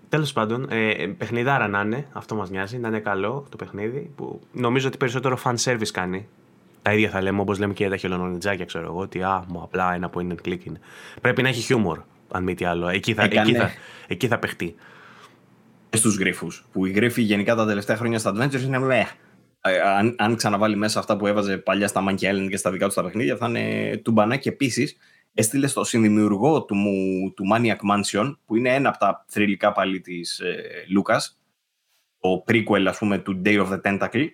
Τέλος 0.09 0.33
πάντων, 0.33 0.67
ε, 0.69 1.13
παιχνιδάρα 1.17 1.67
να 1.67 1.81
είναι, 1.81 2.07
αυτό 2.11 2.35
μας 2.35 2.49
νοιάζει, 2.49 2.77
να 2.77 2.87
είναι 2.87 2.99
καλό 2.99 3.45
το 3.49 3.55
παιχνίδι. 3.55 4.11
Που 4.15 4.41
νομίζω 4.51 4.87
ότι 4.87 4.97
περισσότερο 4.97 5.39
fan 5.43 5.55
service 5.63 5.87
κάνει. 5.93 6.27
Τα 6.81 6.93
ίδια 6.93 7.09
θα 7.09 7.21
λέμε 7.21 7.41
όπως 7.41 7.59
λέμε 7.59 7.73
και 7.73 7.81
για 7.83 7.91
τα 7.91 7.97
χελονονιτζάκια, 7.97 8.65
ξέρω 8.65 8.85
εγώ. 8.85 8.99
Ότι 8.99 9.21
α, 9.23 9.43
μου 9.47 9.61
απλά 9.61 9.93
ένα 9.93 10.09
point 10.13 10.27
and 10.27 10.47
click 10.47 10.65
είναι. 10.65 10.79
Πρέπει 11.21 11.41
να 11.41 11.49
έχει 11.49 11.61
χιούμορ, 11.61 11.99
αν 12.31 12.43
μη 12.43 12.53
τι 12.53 12.65
άλλο. 12.65 12.87
Εκεί 12.87 13.13
θα, 13.13 13.23
εκεί 13.23 13.53
θα, 13.53 13.71
εκεί 14.07 14.27
θα 14.27 14.39
παιχτεί. 14.39 14.75
Στου 15.89 16.09
γρήφου. 16.09 16.47
Που 16.71 16.85
οι 16.85 16.91
γρήφοι 16.91 17.21
γενικά 17.21 17.55
τα 17.55 17.65
τελευταία 17.65 17.95
χρόνια 17.97 18.19
στα 18.19 18.33
Adventures 18.35 18.61
είναι 18.61 18.79
με. 18.79 19.07
Ε, 19.61 19.79
αν, 19.79 20.15
αν 20.17 20.35
ξαναβάλει 20.35 20.75
μέσα 20.75 20.99
αυτά 20.99 21.17
που 21.17 21.27
έβαζε 21.27 21.57
παλιά 21.57 21.87
στα 21.87 22.03
Monkey 22.09 22.33
Island 22.33 22.47
και 22.49 22.57
στα 22.57 22.71
δικά 22.71 22.87
του 22.87 22.93
τα 22.93 23.03
παιχνίδια, 23.03 23.35
θα 23.35 23.47
είναι 23.47 23.97
τουμπανάκι 23.97 24.47
επίσης 24.47 24.97
έστειλε 25.33 25.67
στο 25.67 25.83
συνδημιουργό 25.83 26.63
του, 26.63 26.75
του 27.35 27.43
Maniac 27.53 27.77
Mansion, 27.91 28.35
που 28.45 28.55
είναι 28.55 28.73
ένα 28.73 28.89
από 28.89 28.97
τα 28.97 29.25
θρηλυκά 29.27 29.71
πάλι 29.71 30.01
της 30.01 30.39
ε, 30.39 30.85
Λούκας, 30.89 31.39
το 32.19 32.43
prequel, 32.47 32.85
ας 32.87 32.97
πούμε, 32.97 33.17
του 33.17 33.41
Day 33.45 33.65
of 33.65 33.69
the 33.69 33.81
Tentacle, 33.81 34.27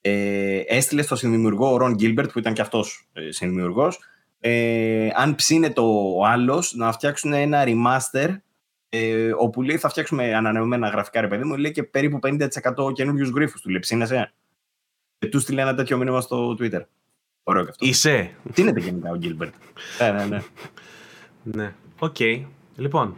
ε, 0.00 0.58
έστειλε 0.66 1.02
στο 1.02 1.16
συνδημιουργό 1.16 1.78
Ron 1.80 1.94
Gilbert, 2.00 2.32
που 2.32 2.38
ήταν 2.38 2.52
και 2.52 2.60
αυτός 2.60 3.08
ε, 3.12 3.30
συνδημιουργός, 3.30 3.98
ε, 4.40 5.08
αν 5.14 5.34
ψήνεται 5.34 5.80
ο 5.80 6.24
άλλος 6.24 6.74
να 6.74 6.92
φτιάξουν 6.92 7.32
ένα 7.32 7.64
remaster 7.66 8.36
ε, 8.88 9.32
όπου 9.32 9.62
λέει 9.62 9.78
θα 9.78 9.88
φτιάξουμε 9.88 10.34
ανανεωμένα 10.34 10.88
γραφικά 10.88 11.20
ρε 11.20 11.28
παιδί 11.28 11.44
μου, 11.44 11.56
λέει 11.56 11.72
και 11.72 11.82
περίπου 11.82 12.18
50% 12.22 12.92
καινούριους 12.92 13.28
γρίφους 13.28 13.60
του 13.60 13.68
λέει 13.68 13.78
ψήνεσαι. 13.78 14.32
Και 15.18 15.28
του 15.28 15.40
στείλε 15.40 15.60
ένα 15.60 15.74
τέτοιο 15.74 15.96
μήνυμα 15.96 16.20
στο 16.20 16.56
Twitter. 16.58 16.80
Ωραίο 17.44 17.64
και 17.64 17.70
αυτό. 17.70 17.86
Είσαι. 17.86 18.30
Τι 18.52 18.62
είναι 18.62 18.80
γενικά 18.80 19.10
ο 19.10 19.16
Γκίλμπερτ. 19.16 19.54
ναι, 20.00 20.10
ναι, 20.10 20.24
ναι. 20.24 20.42
Ναι. 21.42 21.74
Οκ. 21.98 22.16
Λοιπόν, 22.76 23.16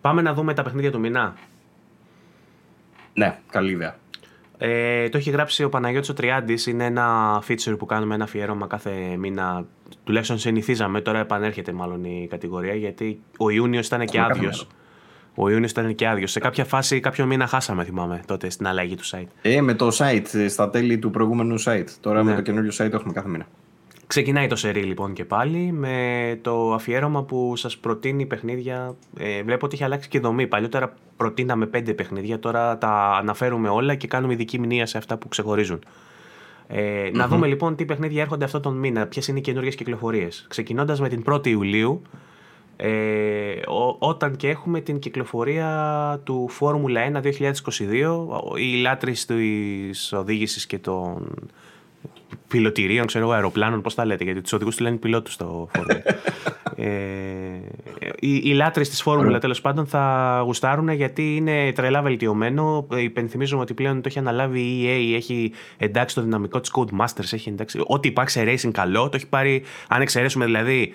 πάμε 0.00 0.22
να 0.22 0.34
δούμε 0.34 0.54
τα 0.54 0.62
παιχνίδια 0.62 0.90
του 0.90 1.00
μήνα. 1.00 1.34
Ναι, 3.14 3.38
καλή 3.50 3.70
ιδέα. 3.70 3.96
Ε, 4.58 5.08
το 5.08 5.16
έχει 5.16 5.30
γράψει 5.30 5.64
ο 5.64 5.68
Παναγιώτης 5.68 6.08
ο 6.08 6.12
Τριάντης, 6.12 6.66
είναι 6.66 6.84
ένα 6.84 7.38
feature 7.48 7.78
που 7.78 7.86
κάνουμε 7.86 8.14
ένα 8.14 8.24
αφιέρωμα 8.24 8.66
κάθε 8.66 9.16
μήνα. 9.16 9.66
Τουλάχιστον 10.04 10.38
συνηθίζαμε, 10.38 11.00
τώρα 11.00 11.18
επανέρχεται 11.18 11.72
μάλλον 11.72 12.04
η 12.04 12.26
κατηγορία, 12.30 12.74
γιατί 12.74 13.20
ο 13.38 13.50
Ιούνιος 13.50 13.86
ήταν 13.86 14.06
και 14.06 14.20
άδειος. 14.20 14.66
Ο 15.34 15.50
Ιούνιος 15.50 15.70
ήταν 15.70 15.94
και 15.94 16.08
άδειος. 16.08 16.30
Σε 16.30 16.40
κάποια 16.40 16.64
φάση, 16.64 17.00
κάποιο 17.00 17.26
μήνα 17.26 17.46
χάσαμε, 17.46 17.84
θυμάμαι 17.84 18.20
τότε 18.26 18.50
στην 18.50 18.66
αλλαγή 18.66 18.94
του 18.94 19.04
site. 19.04 19.26
Ε, 19.42 19.60
με 19.60 19.74
το 19.74 19.88
site, 19.98 20.46
στα 20.48 20.70
τέλη 20.70 20.98
του 20.98 21.10
προηγούμενου 21.10 21.62
site. 21.62 21.88
Τώρα 22.00 22.22
ναι. 22.22 22.30
με 22.30 22.36
το 22.36 22.42
καινούριο 22.42 22.70
site 22.78 22.92
έχουμε 22.92 23.12
κάθε 23.12 23.28
μήνα. 23.28 23.46
Ξεκινάει 24.06 24.46
το 24.46 24.56
σερί 24.56 24.82
λοιπόν 24.82 25.12
και 25.12 25.24
πάλι 25.24 25.72
με 25.72 26.38
το 26.42 26.72
αφιέρωμα 26.72 27.22
που 27.22 27.56
σας 27.56 27.78
προτείνει 27.78 28.26
παιχνίδια. 28.26 28.94
Ε, 29.18 29.42
βλέπω 29.42 29.66
ότι 29.66 29.74
έχει 29.74 29.84
αλλάξει 29.84 30.08
και 30.08 30.16
η 30.16 30.20
δομή. 30.20 30.46
Παλιότερα 30.46 30.94
προτείναμε 31.16 31.66
πέντε 31.66 31.92
παιχνίδια, 31.92 32.38
τώρα 32.38 32.78
τα 32.78 33.16
αναφέρουμε 33.20 33.68
όλα 33.68 33.94
και 33.94 34.06
κάνουμε 34.06 34.32
ειδική 34.32 34.58
μνήμα 34.58 34.86
σε 34.86 34.98
αυτά 34.98 35.16
που 35.16 35.28
ξεχωρίζουν. 35.28 35.78
Ε, 36.68 37.10
Να 37.12 37.28
δούμε 37.28 37.46
λοιπόν 37.46 37.76
τι 37.76 37.84
παιχνίδια 37.84 38.22
έρχονται 38.22 38.44
αυτόν 38.44 38.62
τον 38.62 38.76
μήνα, 38.76 39.06
ποιες 39.06 39.28
είναι 39.28 39.38
οι 39.38 39.42
καινούριε 39.42 39.70
κυκλοφορίες. 39.70 40.46
Ξεκινώντας 40.48 41.00
με 41.00 41.08
την 41.08 41.24
1η 41.30 41.46
Ιουλίου, 41.46 42.02
ε, 42.76 43.60
όταν 43.98 44.36
και 44.36 44.48
έχουμε 44.48 44.80
την 44.80 44.98
κυκλοφορία 44.98 46.20
του 46.24 46.48
Φόρμουλα 46.48 47.00
1 47.12 47.22
2022, 47.22 47.30
οι 48.56 48.76
λάτρεις 48.76 49.24
της 49.26 50.12
οδήγησης 50.12 50.66
και 50.66 50.78
των 50.78 51.34
πιλωτηρίων, 52.48 53.06
ξέρω 53.06 53.24
εγώ, 53.24 53.32
αεροπλάνων, 53.32 53.80
πώς 53.80 53.94
τα 53.94 54.04
λέτε, 54.04 54.24
γιατί 54.24 54.40
τους 54.40 54.52
οδηγούς 54.52 54.76
του 54.76 54.82
λένε 54.82 54.96
πιλότους 54.96 55.32
στο 55.32 55.68
Φόρμουλα. 55.72 56.02
ε, 56.76 56.88
οι, 58.18 58.34
οι 58.44 58.52
λάτρεις 58.52 58.88
της 58.88 59.02
Φόρμουλα 59.02 59.38
τέλος 59.38 59.60
πάντων 59.60 59.86
θα 59.86 60.40
γουστάρουν 60.44 60.88
γιατί 60.88 61.36
είναι 61.36 61.72
τρελά 61.72 62.02
βελτιωμένο. 62.02 62.86
Υπενθυμίζουμε 62.96 63.62
ότι 63.62 63.74
πλέον 63.74 63.96
το 63.96 64.02
έχει 64.06 64.18
αναλάβει 64.18 64.60
η 64.60 64.84
EA, 64.84 65.16
έχει 65.16 65.52
εντάξει 65.76 66.14
το 66.14 66.22
δυναμικό 66.22 66.60
της 66.60 66.72
Codemasters, 66.74 67.32
έχει 67.32 67.48
εντάξει 67.48 67.80
ό,τι 67.86 68.08
υπάρχει 68.08 68.30
σε 68.30 68.44
racing 68.46 68.70
καλό, 68.72 69.08
το 69.08 69.16
έχει 69.16 69.28
πάρει, 69.28 69.62
αν 69.88 70.00
εξαιρέσουμε 70.00 70.44
δηλαδή 70.44 70.92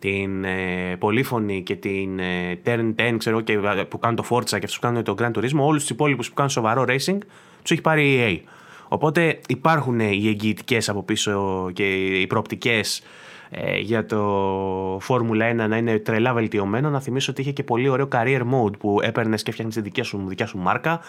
την 0.00 0.44
ε, 0.44 0.96
Πολύφωνη 0.98 1.62
και 1.62 1.76
την 1.76 2.18
ε, 2.18 2.58
Turn 2.64 2.94
10 2.96 3.14
ξέρω, 3.18 3.40
και, 3.40 3.52
ε, 3.52 3.82
που 3.88 3.98
κάνουν 3.98 4.16
το 4.16 4.24
Forza 4.30 4.44
και 4.44 4.56
αυτούς 4.56 4.74
που 4.74 4.80
κάνουν 4.80 5.04
το 5.04 5.14
Gran 5.18 5.30
Turismo, 5.30 5.58
όλους 5.58 5.80
τους 5.80 5.90
υπόλοιπους 5.90 6.28
που 6.28 6.34
κάνουν 6.34 6.50
σοβαρό 6.50 6.84
racing, 6.88 7.18
τους 7.62 7.70
έχει 7.70 7.80
πάρει 7.80 8.12
η 8.12 8.44
EA. 8.44 8.48
Οπότε 8.88 9.40
υπάρχουν 9.48 10.00
οι 10.00 10.28
εγγυητικές 10.28 10.88
από 10.88 11.02
πίσω 11.02 11.70
και 11.72 11.94
οι 11.94 12.26
προοπτικές 12.26 13.02
ε, 13.50 13.78
για 13.78 14.06
το 14.06 14.96
Formula 14.96 15.64
1 15.64 15.68
να 15.68 15.76
είναι 15.76 15.98
τρελά 15.98 16.32
βελτιωμένο. 16.32 16.90
Να 16.90 17.00
θυμίσω 17.00 17.30
ότι 17.30 17.40
είχε 17.40 17.52
και 17.52 17.62
πολύ 17.62 17.88
ωραίο 17.88 18.08
career 18.12 18.40
mode 18.40 18.78
που 18.78 19.00
έπαιρνες 19.02 19.42
και 19.42 19.50
έφτιαχνε 19.50 19.74
τη 19.74 19.80
δικιά 19.80 20.04
σου, 20.04 20.24
δικιά 20.26 20.46
σου 20.46 20.58
μάρκα 20.58 21.00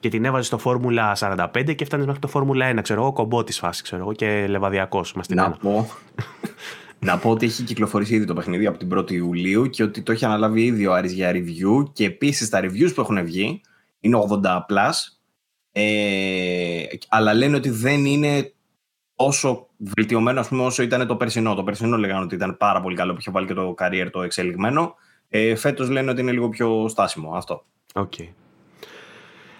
και 0.00 0.08
την 0.08 0.24
έβαζες 0.24 0.46
στο 0.46 0.60
Formula 0.64 1.12
45 1.18 1.74
και 1.74 1.82
έφτανε 1.82 2.04
μέχρι 2.04 2.20
το 2.20 2.30
Formula 2.34 2.78
1, 2.78 2.82
ξέρω 2.82 3.00
εγώ, 3.00 3.12
κομπό 3.12 3.44
της 3.44 3.58
φάσης, 3.58 3.82
ξέρω 3.82 4.02
εγώ, 4.02 4.12
και 4.12 4.46
λεβαδιακός. 4.48 5.14
Να 5.28 5.50
πω. 5.50 5.88
Να 6.98 7.18
πω 7.18 7.30
ότι 7.30 7.46
έχει 7.46 7.62
κυκλοφορήσει 7.62 8.14
ήδη 8.14 8.24
το 8.24 8.34
παιχνίδι 8.34 8.66
από 8.66 8.78
την 8.78 8.98
1η 8.98 9.10
Ιουλίου 9.10 9.70
και 9.70 9.82
ότι 9.82 10.02
το 10.02 10.12
έχει 10.12 10.24
αναλάβει 10.24 10.64
ήδη 10.64 10.86
ο 10.86 10.94
Άρης 10.94 11.12
για 11.12 11.32
review 11.32 11.92
και 11.92 12.04
επίσης 12.04 12.48
τα 12.48 12.60
reviews 12.62 12.92
που 12.94 13.00
έχουν 13.00 13.24
βγει 13.24 13.60
είναι 14.00 14.18
80+, 14.42 14.90
ε, 15.72 16.84
αλλά 17.08 17.34
λένε 17.34 17.56
ότι 17.56 17.70
δεν 17.70 18.04
είναι 18.04 18.52
όσο 19.14 19.66
βελτιωμένο 19.76 20.40
ας 20.40 20.48
πούμε, 20.48 20.62
όσο 20.62 20.82
ήταν 20.82 21.06
το 21.06 21.16
περσινό. 21.16 21.54
Το 21.54 21.62
περσινό 21.62 21.96
λέγανε 21.96 22.24
ότι 22.24 22.34
ήταν 22.34 22.56
πάρα 22.56 22.80
πολύ 22.80 22.96
καλό 22.96 23.12
που 23.12 23.18
είχε 23.20 23.30
βάλει 23.30 23.46
και 23.46 23.54
το 23.54 23.74
career 23.78 24.08
το 24.12 24.22
εξελιγμένο. 24.22 24.94
Ε, 25.28 25.54
φέτος 25.54 25.88
λένε 25.88 26.10
ότι 26.10 26.20
είναι 26.20 26.32
λίγο 26.32 26.48
πιο 26.48 26.88
στάσιμο 26.88 27.32
αυτό. 27.34 27.64
Okay. 27.92 28.28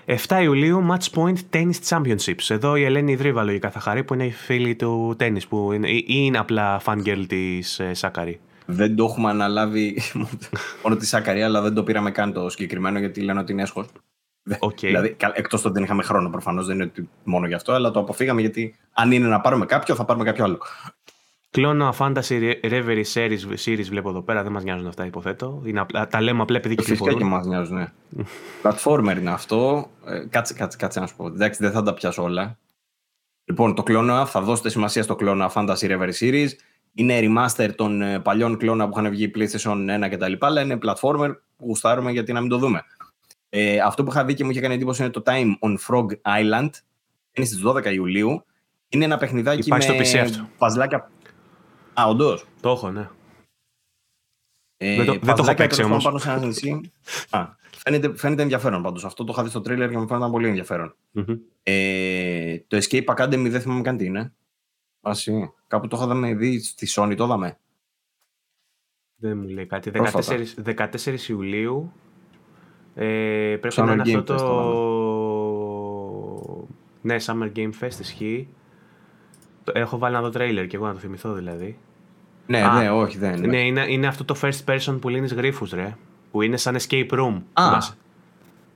7 0.07 0.43
Ιουλίου 0.43 0.87
Match 0.91 1.15
Point 1.15 1.37
Tennis 1.53 1.89
Championships. 1.89 2.49
Εδώ 2.49 2.77
η 2.77 2.85
Ελένη 2.85 3.12
Ιδρύβαλο 3.12 3.53
η 3.53 3.59
Καθαχαρή 3.59 4.05
που 4.05 4.15
είναι 4.15 4.24
η 4.24 4.31
φίλη 4.31 4.77
του 4.77 5.15
τέννη 5.19 5.41
που 5.49 5.73
είναι, 5.73 5.89
ή 5.89 6.05
είναι 6.07 6.39
απλά 6.39 6.81
fangirl 6.85 7.24
της 7.28 7.78
ε, 7.78 7.95
Σάκαρη. 7.95 8.41
Δεν 8.66 8.97
το 8.97 9.05
έχουμε 9.05 9.31
αναλάβει 9.31 10.03
μόνο 10.83 10.97
τη 10.97 11.07
Σάκαρη, 11.07 11.43
αλλά 11.43 11.61
δεν 11.61 11.74
το 11.74 11.83
πήραμε 11.83 12.11
καν 12.11 12.33
το 12.33 12.49
συγκεκριμένο 12.49 12.99
γιατί 12.99 13.20
λένε 13.20 13.41
ότι 13.41 13.53
είναι 13.53 13.62
έσχος. 13.62 13.87
Okay. 14.59 14.81
Δηλαδή, 14.81 15.16
εκτός 15.35 15.65
ότι 15.65 15.74
δεν 15.74 15.83
είχαμε 15.83 16.03
χρόνο 16.03 16.31
προφανώς, 16.31 16.66
δεν 16.66 16.81
είναι 16.81 16.93
μόνο 17.24 17.47
γι' 17.47 17.55
αυτό, 17.55 17.73
αλλά 17.73 17.91
το 17.91 18.01
αποφύγαμε 18.01 18.41
γιατί 18.41 18.77
αν 18.93 19.12
είναι 19.12 19.27
να 19.27 19.41
πάρουμε 19.41 19.66
κάποιο, 19.66 19.95
θα 19.95 20.05
πάρουμε 20.05 20.24
κάποιο 20.24 20.45
άλλο. 20.45 20.59
Κλώνα 21.51 21.94
Fantasy 21.98 22.52
Reverie 22.62 23.05
Series, 23.14 23.39
series 23.64 23.85
βλέπω 23.89 24.09
εδώ 24.09 24.23
πέρα, 24.23 24.43
δεν 24.43 24.52
μας 24.52 24.64
νοιάζουν 24.64 24.86
αυτά 24.86 25.06
υποθέτω. 25.06 25.62
Είναι 25.64 25.81
απλά, 25.81 26.06
τα 26.06 26.20
λέμε 26.20 26.43
απλά 26.43 26.56
επειδή 26.56 26.74
κυκλοφορούν. 26.74 27.12
Φυσικά 27.14 27.31
και 27.31 27.36
μας 27.36 27.47
νοιάζουν, 27.47 27.77
ναι. 27.77 27.86
Platformer 28.62 29.16
είναι 29.18 29.31
αυτό. 29.31 29.90
Ε, 30.06 30.18
κάτσε, 30.31 30.55
κάτσε, 30.55 30.77
κάτσε 30.77 31.01
να 31.01 31.06
σου 31.06 31.16
πω. 31.16 31.27
Εντάξει, 31.27 31.62
δεν 31.62 31.73
θα 31.73 31.82
τα 31.82 31.94
πιάσω 31.94 32.23
όλα. 32.23 32.59
Λοιπόν, 33.44 33.74
το 33.74 33.82
κλώνα, 33.82 34.27
θα 34.27 34.40
δώσετε 34.40 34.68
σημασία 34.68 35.02
στο 35.02 35.14
κλώνα 35.14 35.52
Fantasy 35.55 35.90
Reverie 35.90 36.12
Series. 36.20 36.48
Είναι 36.94 37.18
remaster 37.23 37.70
των 37.77 38.02
ε, 38.02 38.20
παλιών 38.20 38.56
κλώνα 38.56 38.89
που 38.89 38.98
είχαν 38.98 39.10
βγει 39.10 39.31
PlayStation 39.35 40.05
1 40.05 40.09
κτλ. 40.10 40.32
Αλλά 40.39 40.60
είναι 40.60 40.78
platformer 40.82 41.31
που 41.56 41.66
γουστάρουμε 41.66 42.12
γιατί 42.12 42.32
να 42.32 42.40
μην 42.40 42.48
το 42.48 42.59
δούμε. 42.59 42.82
Ε, 43.48 43.78
αυτό 43.81 44.05
που 44.05 44.10
είχα 44.10 44.24
δει 44.24 44.35
και 44.35 44.44
μου 44.44 44.51
είχε 44.51 44.60
κάνει 44.60 44.74
εντύπωση 44.74 45.02
είναι 45.02 45.10
το 45.10 45.23
Time 45.27 45.51
on 45.60 45.77
Frog 45.89 46.06
Island. 46.06 46.70
Είναι 47.32 47.47
στις 47.47 47.62
12 47.66 47.93
Ιουλίου. 47.93 48.44
Είναι 48.89 49.05
ένα 49.05 49.16
παιχνιδάκι 49.16 49.66
Υπάρχει 49.66 49.90
με 49.90 50.05
στο 50.05 50.18
PC 50.18 50.23
αυτό. 50.23 50.48
παζλάκια 50.59 51.10
Α, 52.01 52.09
όντως. 52.09 52.44
Το 52.60 52.70
έχω, 52.70 52.90
ναι. 52.90 53.09
Ε, 54.77 54.97
δεν 54.97 55.06
το, 55.06 55.12
δεν 55.12 55.35
το 55.35 55.43
έχω 55.43 55.55
παίξει 55.55 55.82
όμως. 55.82 56.05
Πάνω 56.05 56.18
σε 56.18 56.31
ένα 56.31 56.47
νησί. 56.47 56.93
Α, 57.31 57.47
φαίνεται, 57.77 58.16
φαίνεται 58.16 58.43
ενδιαφέρον 58.43 58.82
πάντως. 58.82 59.05
Αυτό 59.05 59.24
το 59.24 59.32
είχα 59.32 59.43
δει 59.43 59.48
στο 59.48 59.60
τρίλερ 59.60 59.90
και 59.90 59.98
μου 59.98 60.06
φαίνεται 60.06 60.31
πολύ 60.31 60.48
ενδιαφέρον. 60.48 60.94
Mm-hmm. 61.14 61.39
Ε, 61.62 62.59
το 62.66 62.77
Escape 62.77 63.05
Academy 63.05 63.48
δεν 63.51 63.60
θυμάμαι 63.60 63.82
καν 63.82 63.97
τι 63.97 64.05
είναι. 64.05 64.32
Άσυ. 65.01 65.52
Κάπου 65.66 65.89
το 65.89 65.97
είχαμε 65.97 66.35
δει 66.35 66.60
στη 66.60 66.86
Sony, 66.90 67.14
το 67.16 67.24
είδαμε. 67.24 67.59
Δεν 69.16 69.39
μου 69.39 69.48
λέει 69.48 69.66
κάτι. 69.66 69.90
14, 69.94 70.44
14 70.64 71.18
Ιουλίου. 71.28 71.93
Ε, 72.94 73.56
πρέπει 73.60 73.74
Summer 73.78 73.85
να 73.85 73.93
είναι 73.93 74.02
Game 74.06 74.18
αυτό 74.18 74.35
το. 74.35 74.44
Ναι, 77.02 77.16
Summer 77.20 77.52
Game 77.56 77.70
Fest 77.81 78.01
ισχύει. 78.01 78.48
Έχω 79.73 79.98
βάλει 79.98 80.14
να 80.14 80.20
δω 80.20 80.28
τρέιλερ 80.28 80.66
και 80.66 80.77
εγώ 80.77 80.86
να 80.86 80.93
το 80.93 80.98
θυμηθώ 80.98 81.32
δηλαδή. 81.32 81.78
Ναι, 82.47 82.62
Α, 82.62 82.78
ναι, 82.78 82.90
όχι, 82.90 83.18
δεν 83.18 83.35
είναι. 83.36 83.47
Ναι, 83.47 83.60
είναι, 83.60 83.85
είναι 83.89 84.06
αυτό 84.06 84.24
το 84.24 84.36
first 84.43 84.64
person 84.74 84.98
που 85.01 85.09
λύνεις 85.09 85.32
γρήφου, 85.32 85.66
ρε. 85.73 85.97
Που 86.31 86.43
είναι 86.43 86.56
σαν 86.56 86.77
escape 86.77 87.10
room. 87.10 87.43
Α. 87.52 87.78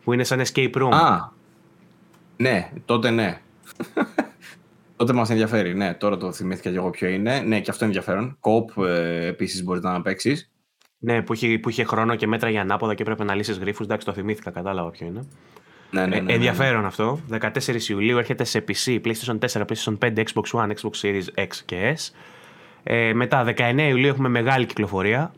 Που 0.05 0.13
είναι 0.13 0.25
σαν 0.25 0.41
escape 0.41 0.73
room. 0.75 0.93
Α. 0.93 1.29
Ναι, 2.37 2.71
τότε 2.85 3.11
ναι. 3.11 3.41
Τότε 4.97 5.13
μας 5.13 5.31
ενδιαφέρει, 5.31 5.75
ναι. 5.75 5.95
Τώρα 5.95 6.17
το 6.17 6.33
θυμήθηκα 6.33 6.71
και 6.71 6.77
εγώ 6.77 6.91
ποιο 6.91 7.09
είναι. 7.09 7.41
Ναι, 7.41 7.61
και 7.61 7.71
αυτό 7.71 7.85
είναι 7.85 7.95
ενδιαφέρον. 7.95 8.37
Κοπ 8.41 8.71
ε, 8.79 9.27
επίσης 9.27 9.65
μπορείς 9.65 9.83
να 9.83 10.03
παίξεις. 10.03 10.51
Ναι, 10.99 11.23
που 11.23 11.33
είχε, 11.33 11.59
που 11.59 11.69
είχε 11.69 11.85
χρόνο 11.85 12.15
και 12.15 12.27
μέτρα 12.27 12.51
για 12.51 12.61
ανάποδα 12.61 12.95
και 12.95 13.03
έπρεπε 13.03 13.25
να 13.25 13.35
λύσεις 13.35 13.59
γρήφου. 13.59 13.83
Εντάξει, 13.83 14.07
το 14.07 14.13
θυμήθηκα, 14.13 14.51
κατάλαβα 14.51 14.91
ποιο 14.91 15.07
είναι. 15.07 15.27
Ναι, 15.91 16.01
ναι, 16.01 16.07
ναι, 16.07 16.17
Ε, 16.17 16.21
ναι, 16.21 16.33
ενδιαφέρον 16.33 16.85
αυτό. 16.85 17.21
14 17.41 17.89
Ιουλίου 17.89 18.19
έρχεται 18.19 18.45
σε 18.45 18.65
PC, 18.69 19.01
PlayStation 19.05 19.39
4, 19.39 19.65
PlayStation 19.67 19.99
5, 19.99 20.17
Xbox 20.17 20.51
One, 20.53 20.69
Xbox 20.69 21.01
Series 21.03 21.25
X 21.35 21.49
και 21.65 21.97
S. 21.97 22.11
Ε, 22.83 23.13
μετά, 23.13 23.45
19 23.57 23.75
Ιουλίου 23.77 24.09
έχουμε 24.09 24.29
μεγάλη 24.29 24.67
κυκλοφορία 24.67 25.33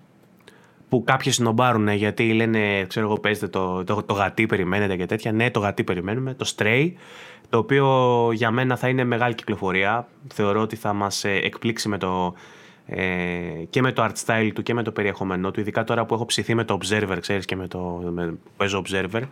που 0.89 1.05
κάποιοι 1.05 1.33
συνομπάρουν 1.33 1.89
γιατί 1.89 2.33
λένε, 2.33 2.85
ξέρω 2.85 3.07
εγώ, 3.07 3.19
παίζετε 3.19 3.49
το, 3.49 3.85
το, 3.85 4.03
το 4.03 4.15
γατί, 4.15 4.47
περιμένετε 4.47 4.97
και 4.97 5.07
τέτοια. 5.07 5.33
Ναι, 5.33 5.51
το 5.51 5.61
γατί 5.61 5.85
περιμένουμε. 5.85 6.35
Το 6.35 6.53
Stray, 6.57 6.93
το 7.49 7.59
οποίο 7.59 8.29
για 8.33 8.51
μένα 8.51 8.77
θα 8.77 8.89
είναι 8.89 9.05
μεγάλη 9.05 9.35
κυκλοφορία. 9.35 10.09
Θεωρώ 10.35 10.61
ότι 10.61 10.77
θα 10.77 10.93
μας 10.93 11.25
ε, 11.25 11.31
εκπλήξει 11.31 11.89
με 11.89 11.99
το, 11.99 12.35
ε, 12.87 13.05
και 13.71 13.83
με 13.83 13.93
το 13.93 14.05
art 14.05 14.25
style 14.27 14.51
του 14.55 14.63
και 14.63 14.75
με 14.75 14.83
το 14.83 14.93
περιεχόμενό 14.93 15.51
του. 15.51 15.61
Ειδικά 15.61 15.85
τώρα 15.85 16.05
που 16.05 16.15
έχω 16.15 16.25
ψηθεί 16.25 16.55
με 16.55 16.65
το 16.65 16.79
Observer, 16.81 17.17
ξέρεις, 17.21 17.45
και 17.45 17.57
με 17.57 17.67
το 17.67 17.79
με, 18.13 18.27
που 18.27 18.51
παίζω 18.57 18.83
Observer 18.87 19.23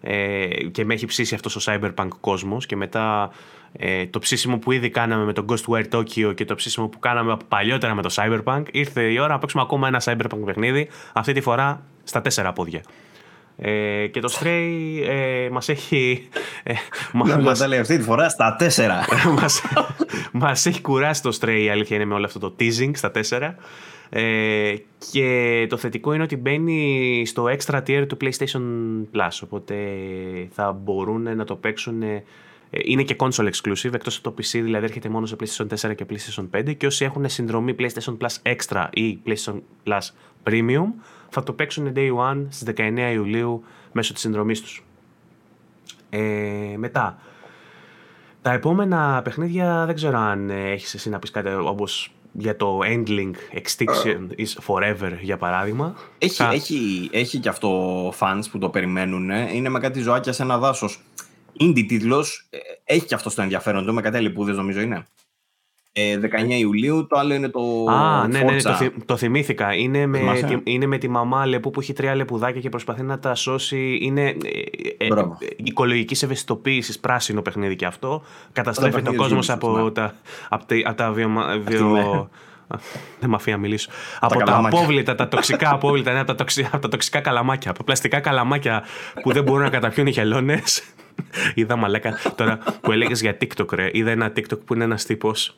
ε, 0.00 0.46
και 0.46 0.84
με 0.84 0.94
έχει 0.94 1.06
ψήσει 1.06 1.34
αυτός 1.34 1.56
ο 1.56 1.72
cyberpunk 1.72 2.08
κόσμος 2.20 2.66
και 2.66 2.76
μετά 2.76 3.30
ε, 3.76 4.06
το 4.06 4.18
ψήσιμο 4.18 4.58
που 4.58 4.72
ήδη 4.72 4.90
κάναμε 4.90 5.24
με 5.24 5.32
το 5.32 5.44
Ghostwire 5.48 5.88
Tokyo 5.92 6.34
και 6.34 6.44
το 6.44 6.54
ψήσιμο 6.54 6.88
που 6.88 6.98
κάναμε 6.98 7.36
παλιότερα 7.48 7.94
με 7.94 8.02
το 8.02 8.10
cyberpunk 8.14 8.62
ήρθε 8.70 9.02
η 9.02 9.18
ώρα 9.18 9.28
να 9.32 9.38
παίξουμε 9.38 9.62
ακόμα 9.62 9.88
ένα 9.88 10.02
cyberpunk 10.04 10.42
παιχνίδι 10.44 10.88
αυτή 11.12 11.32
τη 11.32 11.40
φορά 11.40 11.82
στα 12.04 12.20
τέσσερα 12.20 12.52
πόδια. 12.52 12.82
Ε, 13.56 14.06
και 14.06 14.20
το 14.20 14.38
Stray 14.40 15.02
ε, 15.08 15.48
μας 15.50 15.68
έχει... 15.68 16.28
Ε, 16.62 16.72
μα- 17.12 17.26
Να 17.26 17.38
μας- 17.38 17.58
τα 17.58 17.66
λέει 17.68 17.78
αυτή 17.78 17.96
τη 17.96 18.02
φορά 18.02 18.28
στα 18.28 18.56
τέσσερα. 18.58 19.04
μας, 19.40 19.62
μας 20.32 20.66
έχει 20.66 20.80
κουράσει 20.80 21.22
το 21.22 21.38
Stray 21.40 21.60
η 21.64 21.70
αλήθεια 21.70 21.96
είναι 21.96 22.04
με 22.04 22.14
όλο 22.14 22.24
αυτό 22.24 22.38
το 22.38 22.54
teasing 22.60 22.90
στα 22.94 23.10
τέσσερα 23.10 23.56
ε, 24.10 24.74
και 25.12 25.66
το 25.68 25.76
θετικό 25.76 26.12
είναι 26.12 26.22
ότι 26.22 26.36
μπαίνει 26.36 27.22
στο 27.26 27.44
extra 27.44 27.78
tier 27.86 28.04
του 28.08 28.16
PlayStation 28.20 28.60
Plus 29.16 29.38
οπότε 29.44 29.74
θα 30.50 30.72
μπορούν 30.72 31.36
να 31.36 31.44
το 31.44 31.54
παίξουν 31.56 32.02
ε, 32.02 32.22
είναι 32.84 33.02
και 33.02 33.16
console 33.18 33.50
exclusive 33.50 33.92
εκτός 33.94 34.16
από 34.16 34.30
το 34.30 34.34
PC 34.38 34.42
δηλαδή 34.62 34.84
έρχεται 34.84 35.08
μόνο 35.08 35.26
σε 35.26 35.36
PlayStation 35.40 35.66
4 35.90 35.94
και 35.94 36.06
PlayStation 36.10 36.48
5 36.56 36.76
και 36.76 36.86
όσοι 36.86 37.04
έχουν 37.04 37.28
συνδρομή 37.28 37.74
PlayStation 37.78 38.16
Plus 38.18 38.52
Extra 38.54 38.86
ή 38.92 39.18
PlayStation 39.26 39.60
Plus 39.84 40.00
Premium 40.44 40.86
θα 41.28 41.42
το 41.42 41.52
παίξουν 41.52 41.92
day 41.96 42.10
one 42.16 42.46
στις 42.48 42.74
19 42.76 43.10
Ιουλίου 43.12 43.64
μέσω 43.92 44.12
της 44.12 44.22
συνδρομής 44.22 44.60
τους 44.60 44.84
ε, 46.10 46.74
μετά 46.76 47.18
τα 48.42 48.52
επόμενα 48.52 49.20
παιχνίδια 49.24 49.84
δεν 49.86 49.94
ξέρω 49.94 50.18
αν 50.18 50.50
ε, 50.50 50.70
έχεις 50.70 50.94
εσύ 50.94 51.08
να 51.10 51.18
πεις 51.18 51.30
κάτι 51.30 51.48
όπως 51.52 52.12
για 52.32 52.56
το 52.56 52.78
Endling 52.84 53.30
Extinction 53.54 54.18
is 54.38 54.66
Forever 54.66 55.12
για 55.20 55.36
παράδειγμα. 55.36 55.94
Έχει, 56.18 56.34
Θα- 56.34 56.50
έχει, 56.52 57.08
έχει 57.12 57.38
και 57.38 57.48
αυτό 57.48 58.08
fans 58.18 58.40
που 58.50 58.58
το 58.58 58.68
περιμένουν. 58.68 59.30
ε. 59.30 59.50
Είναι 59.54 59.68
με 59.68 59.78
κάτι 59.78 60.00
ζωάκια 60.00 60.32
σε 60.32 60.42
ένα 60.42 60.58
δάσος. 60.58 61.02
Indie 61.60 61.84
τίτλος. 61.88 62.48
Έχει 62.84 63.04
και 63.06 63.14
αυτό 63.14 63.34
το 63.34 63.42
ενδιαφέρον 63.42 63.86
του. 63.86 63.94
Με 63.94 64.00
κάτι 64.00 64.18
λιπούδες 64.20 64.56
νομίζω 64.56 64.80
είναι. 64.80 65.04
Ε, 65.94 66.18
19 66.22 66.26
Ιουλίου. 66.48 67.06
Το 67.06 67.18
άλλο 67.18 67.34
είναι 67.34 67.48
το. 67.48 67.60
Α, 67.90 68.26
ναι, 68.28 68.38
ναι, 68.42 68.52
ναι, 68.52 68.60
το, 68.62 68.70
Forza. 68.70 68.76
θυ- 68.78 69.04
το 69.06 69.16
θυμήθηκα. 69.16 69.74
Είναι 69.74 70.06
με, 70.06 70.18
Θυμάσαι; 70.18 70.46
τη, 70.46 70.72
είναι 70.72 70.86
με 70.86 70.98
τη 70.98 71.08
μαμά 71.08 71.46
Λεπού 71.46 71.70
που 71.70 71.80
έχει 71.80 71.92
τρία 71.92 72.14
λεπουδάκια 72.14 72.60
και 72.60 72.68
προσπαθεί 72.68 73.02
να 73.02 73.18
τα 73.18 73.34
σώσει. 73.34 73.98
Είναι 74.00 74.26
ε, 74.28 74.34
ε, 74.98 75.06
Μπράβο. 75.06 75.38
ε, 75.40 75.46
οικολογικής 75.56 76.22
ευαισθητοποίησης, 76.22 76.98
πράσινο 76.98 77.42
παιχνίδι 77.42 77.76
και 77.76 77.86
αυτό. 77.86 78.22
Καταστρέφει 78.52 78.92
τον 78.92 79.02
παιχνίδι 79.02 79.22
κόσμο 79.22 79.38
της 79.38 79.50
από, 79.50 79.74
Ubisoft, 79.74 79.84
ναι. 79.84 79.90
τα, 79.90 80.14
από, 80.48 80.64
τα, 80.66 80.74
από 80.84 80.96
τα 80.96 81.12
βιομα, 81.12 81.54
ναι. 81.56 81.62
βιο... 81.62 82.30
Δεν 83.20 83.28
με 83.30 83.34
αφήνει 83.36 83.56
να 83.56 83.62
μιλήσω. 83.62 83.90
από 84.20 84.34
τα 84.38 84.44
καλαμάκια. 84.44 84.78
απόβλητα, 84.78 85.14
τα 85.14 85.28
τοξικά 85.28 85.70
απόβλητα, 85.72 86.12
ναι, 86.12 86.18
από, 86.18 86.26
τα 86.26 86.34
τοξι- 86.34 86.66
από 86.72 86.78
τα 86.78 86.88
τοξικά 86.88 87.20
καλαμάκια, 87.20 87.70
από 87.70 87.78
τα 87.78 87.84
πλαστικά 87.84 88.20
καλαμάκια 88.20 88.82
που 89.22 89.32
δεν 89.32 89.42
μπορούν 89.42 89.62
να 89.62 89.70
καταπιούν 89.70 90.06
οι 90.06 90.12
χελώνες. 90.12 90.82
Είδα 91.54 91.76
μαλάκα 91.76 92.18
τώρα 92.36 92.58
που 92.80 92.92
έλεγες 92.92 93.20
για 93.20 93.36
TikTok, 93.40 93.72
ρε. 93.72 93.88
Είδα 93.92 94.10
ένα 94.10 94.32
TikTok 94.36 94.58
που 94.64 94.74
είναι 94.74 94.84
ένας 94.84 95.04
τύπος 95.04 95.56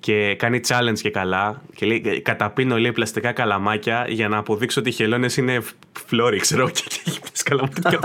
και 0.00 0.34
κάνει 0.38 0.60
challenge 0.68 0.98
και 1.02 1.10
καλά 1.10 1.62
και 1.74 1.86
λέει 1.86 2.20
καταπίνω 2.22 2.78
λέει 2.78 2.92
πλαστικά 2.92 3.32
καλαμάκια 3.32 4.04
για 4.08 4.28
να 4.28 4.36
αποδείξω 4.36 4.80
ότι 4.80 4.88
οι 4.88 4.92
χελώνες 4.92 5.36
είναι 5.36 5.62
φλόροι 6.06 6.38
ξέρω 6.38 6.68
και 6.70 6.82
και 6.88 7.00
έχει 7.06 7.20
τις 7.32 7.42
καλαμάκια 7.42 7.98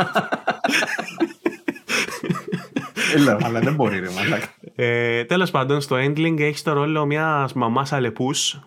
Έλα, 3.16 3.38
αλλά 3.42 3.60
δεν 3.60 3.74
μπορεί, 3.74 4.00
ρε 4.00 4.10
μαλάκα. 4.10 4.48
ε, 4.76 5.24
τέλος 5.24 5.52
πάντων 5.52 5.82
στο 5.82 5.96
Endling 5.96 6.40
έχεις 6.40 6.62
το 6.62 6.74
ρόλο 6.74 7.06
μιας 7.06 7.54
μαμάς 7.54 7.92
αλεπούς 7.94 8.54
ε, 8.54 8.60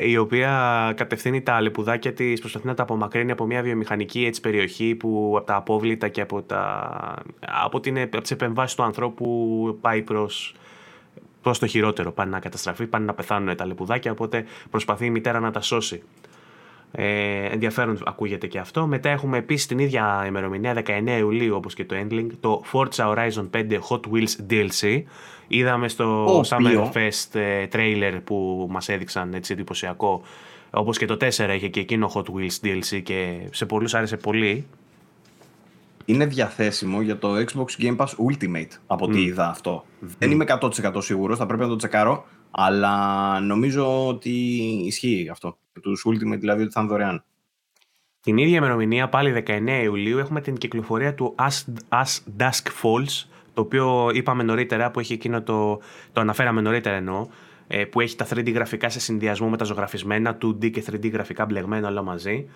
η 0.00 0.16
οποία 0.16 0.92
κατευθύνει 0.96 1.42
τα 1.42 1.54
αλεπουδάκια 1.54 2.12
της 2.12 2.40
προσπαθεί 2.40 2.66
να 2.66 2.74
τα 2.74 2.82
απομακρύνει 2.82 3.30
από 3.30 3.46
μια 3.46 3.62
βιομηχανική 3.62 4.24
έτσι, 4.24 4.40
περιοχή 4.40 4.94
που 4.94 5.34
από 5.36 5.46
τα 5.46 5.56
απόβλητα 5.56 6.08
και 6.08 6.20
από, 6.20 6.42
τα, 6.42 7.22
από, 7.40 7.80
την, 7.80 7.98
από 7.98 8.20
τις 8.20 8.30
επεμβάσεις 8.30 8.76
του 8.76 8.82
ανθρώπου 8.82 9.78
πάει 9.80 10.02
προς 10.02 10.54
προς 11.42 11.58
το 11.58 11.66
χειρότερο. 11.66 12.12
Πάνε 12.12 12.30
να 12.30 12.40
καταστραφεί, 12.40 12.86
πάνε 12.86 13.04
να 13.04 13.14
πεθάνουν 13.14 13.56
τα 13.56 13.66
λεπουδάκια, 13.66 14.12
οπότε 14.12 14.44
προσπαθεί 14.70 15.06
η 15.06 15.10
μητέρα 15.10 15.40
να 15.40 15.50
τα 15.50 15.60
σώσει. 15.60 16.02
Ε, 16.94 17.44
ενδιαφέρον 17.44 17.98
ακούγεται 18.04 18.46
και 18.46 18.58
αυτό. 18.58 18.86
Μετά 18.86 19.08
έχουμε 19.08 19.38
επίσης 19.38 19.66
την 19.66 19.78
ίδια 19.78 20.24
ημερομηνία, 20.26 20.82
19 20.86 21.16
Ιουλίου 21.18 21.56
όπως 21.56 21.74
και 21.74 21.84
το 21.84 21.96
Endling, 21.98 22.26
το 22.40 22.62
Forza 22.72 23.14
Horizon 23.14 23.50
5 23.50 23.78
Hot 23.88 24.00
Wheels 24.12 24.50
DLC. 24.50 25.02
Είδαμε 25.48 25.88
στο 25.88 26.24
Το 26.24 26.40
Summer 26.56 26.64
οποίο- 26.64 26.90
Fest 26.94 27.40
ε, 27.40 27.66
trailer 27.72 28.20
που 28.24 28.66
μας 28.70 28.88
έδειξαν 28.88 29.34
έτσι 29.34 29.52
εντυπωσιακό. 29.52 30.22
Όπως 30.70 30.98
και 30.98 31.06
το 31.06 31.16
4 31.16 31.54
είχε 31.54 31.68
και 31.68 31.80
εκείνο 31.80 32.10
Hot 32.14 32.24
Wheels 32.24 32.66
DLC 32.66 33.02
και 33.02 33.38
σε 33.50 33.66
πολλούς 33.66 33.94
άρεσε 33.94 34.16
πολύ. 34.16 34.66
Είναι 36.04 36.26
διαθέσιμο 36.26 37.02
για 37.02 37.18
το 37.18 37.34
Xbox 37.36 37.82
Game 37.82 37.96
Pass 37.96 38.06
Ultimate 38.06 38.68
από 38.86 39.04
ό,τι 39.04 39.22
είδα 39.22 39.48
αυτό. 39.48 39.84
Δεν 40.18 40.30
είμαι 40.30 40.44
100% 40.60 41.02
σίγουρος, 41.02 41.38
θα 41.38 41.46
πρέπει 41.46 41.62
να 41.62 41.68
το 41.68 41.76
τσεκάρω. 41.76 42.24
Αλλά 42.50 43.40
νομίζω 43.40 44.06
ότι 44.06 44.30
ισχύει 44.84 45.28
αυτό. 45.30 45.58
Τους 45.82 46.04
Ultimate 46.08 46.38
δηλαδή 46.38 46.62
ότι 46.62 46.72
θα 46.72 46.80
είναι 46.80 46.88
δωρεάν. 46.90 47.24
Την 48.20 48.36
ίδια 48.36 48.56
ημερομηνία, 48.56 49.08
πάλι 49.08 49.42
19 49.46 49.80
Ιουλίου, 49.82 50.18
έχουμε 50.18 50.40
την 50.40 50.56
κυκλοφορία 50.56 51.14
του 51.14 51.34
As, 51.38 51.64
As 51.88 52.18
Dusk 52.38 52.66
Falls, 52.82 53.24
το 53.54 53.60
οποίο 53.60 54.10
είπαμε 54.14 54.42
νωρίτερα, 54.42 54.90
που 54.90 55.00
έχει 55.00 55.12
εκείνο 55.12 55.42
το, 55.42 55.80
το 56.12 56.20
αναφέραμε 56.20 56.60
νωρίτερα 56.60 56.96
εννοώ, 56.96 57.26
ε, 57.66 57.84
που 57.84 58.00
έχει 58.00 58.16
τα 58.16 58.26
3D 58.30 58.52
γραφικά 58.54 58.88
σε 58.88 59.00
συνδυασμό 59.00 59.48
με 59.48 59.56
τα 59.56 59.64
ζωγραφισμένα, 59.64 60.38
2D 60.42 60.70
και 60.70 60.84
3D 60.90 61.12
γραφικά 61.12 61.44
μπλεγμένα 61.44 61.88
όλα 61.88 62.02
μαζί. 62.02 62.48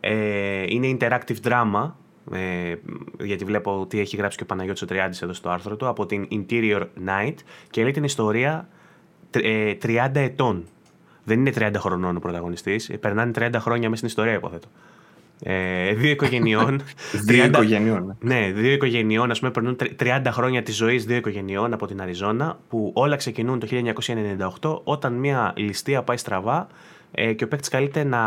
Ε, 0.00 0.64
είναι 0.68 0.96
interactive 1.00 1.48
drama, 1.48 1.92
ε, 2.32 2.74
γιατί 3.20 3.44
βλέπω 3.44 3.80
ότι 3.80 4.00
έχει 4.00 4.16
γράψει 4.16 4.36
και 4.36 4.42
ο 4.42 4.46
Παναγιώτης 4.46 4.82
ο 4.82 4.86
Τριάντης 4.86 5.22
εδώ 5.22 5.32
στο 5.32 5.48
άρθρο 5.50 5.76
του, 5.76 5.88
από 5.88 6.06
την 6.06 6.28
Interior 6.30 6.82
Night 7.06 7.34
και 7.70 7.82
λέει 7.82 7.90
την 7.90 8.04
ιστορία 8.04 8.68
τ- 9.30 9.44
ε, 9.44 9.74
30 9.82 10.10
ετών. 10.20 10.64
Δεν 11.24 11.38
είναι 11.38 11.50
30 11.50 11.72
χρονών 11.78 12.16
ο 12.16 12.18
πρωταγωνιστής, 12.18 12.88
ε, 12.88 12.96
περνάνε 12.96 13.30
30 13.38 13.50
χρόνια 13.58 13.88
μέσα 13.88 13.96
στην 13.96 14.08
ιστορία 14.08 14.32
υποθέτω. 14.32 14.68
Ε, 15.42 15.92
δύο 15.94 16.10
οικογενειών. 16.10 16.80
Δύο 17.26 17.44
οικογενειών. 17.44 18.16
ναι. 18.20 18.38
Ναι, 18.40 18.52
δύο 18.52 18.72
οικογενειών, 18.72 19.30
ας 19.30 19.38
πούμε, 19.38 19.50
περνούν 19.50 19.76
τρι- 19.76 19.96
30 20.00 20.22
χρόνια 20.30 20.62
της 20.62 20.76
ζωής 20.76 21.04
δύο 21.04 21.16
οικογενειών 21.16 21.72
από 21.72 21.86
την 21.86 22.00
Αριζόνα, 22.00 22.58
που 22.68 22.90
όλα 22.94 23.16
ξεκινούν 23.16 23.58
το 23.58 23.66
1998, 24.62 24.80
όταν 24.84 25.12
μια 25.12 25.52
ληστεία 25.56 26.02
πάει 26.02 26.16
στραβά 26.16 26.66
ε, 27.12 27.32
και 27.32 27.44
ο 27.44 27.48
παίκτης 27.48 27.68
καλείται 27.68 28.04
να 28.04 28.20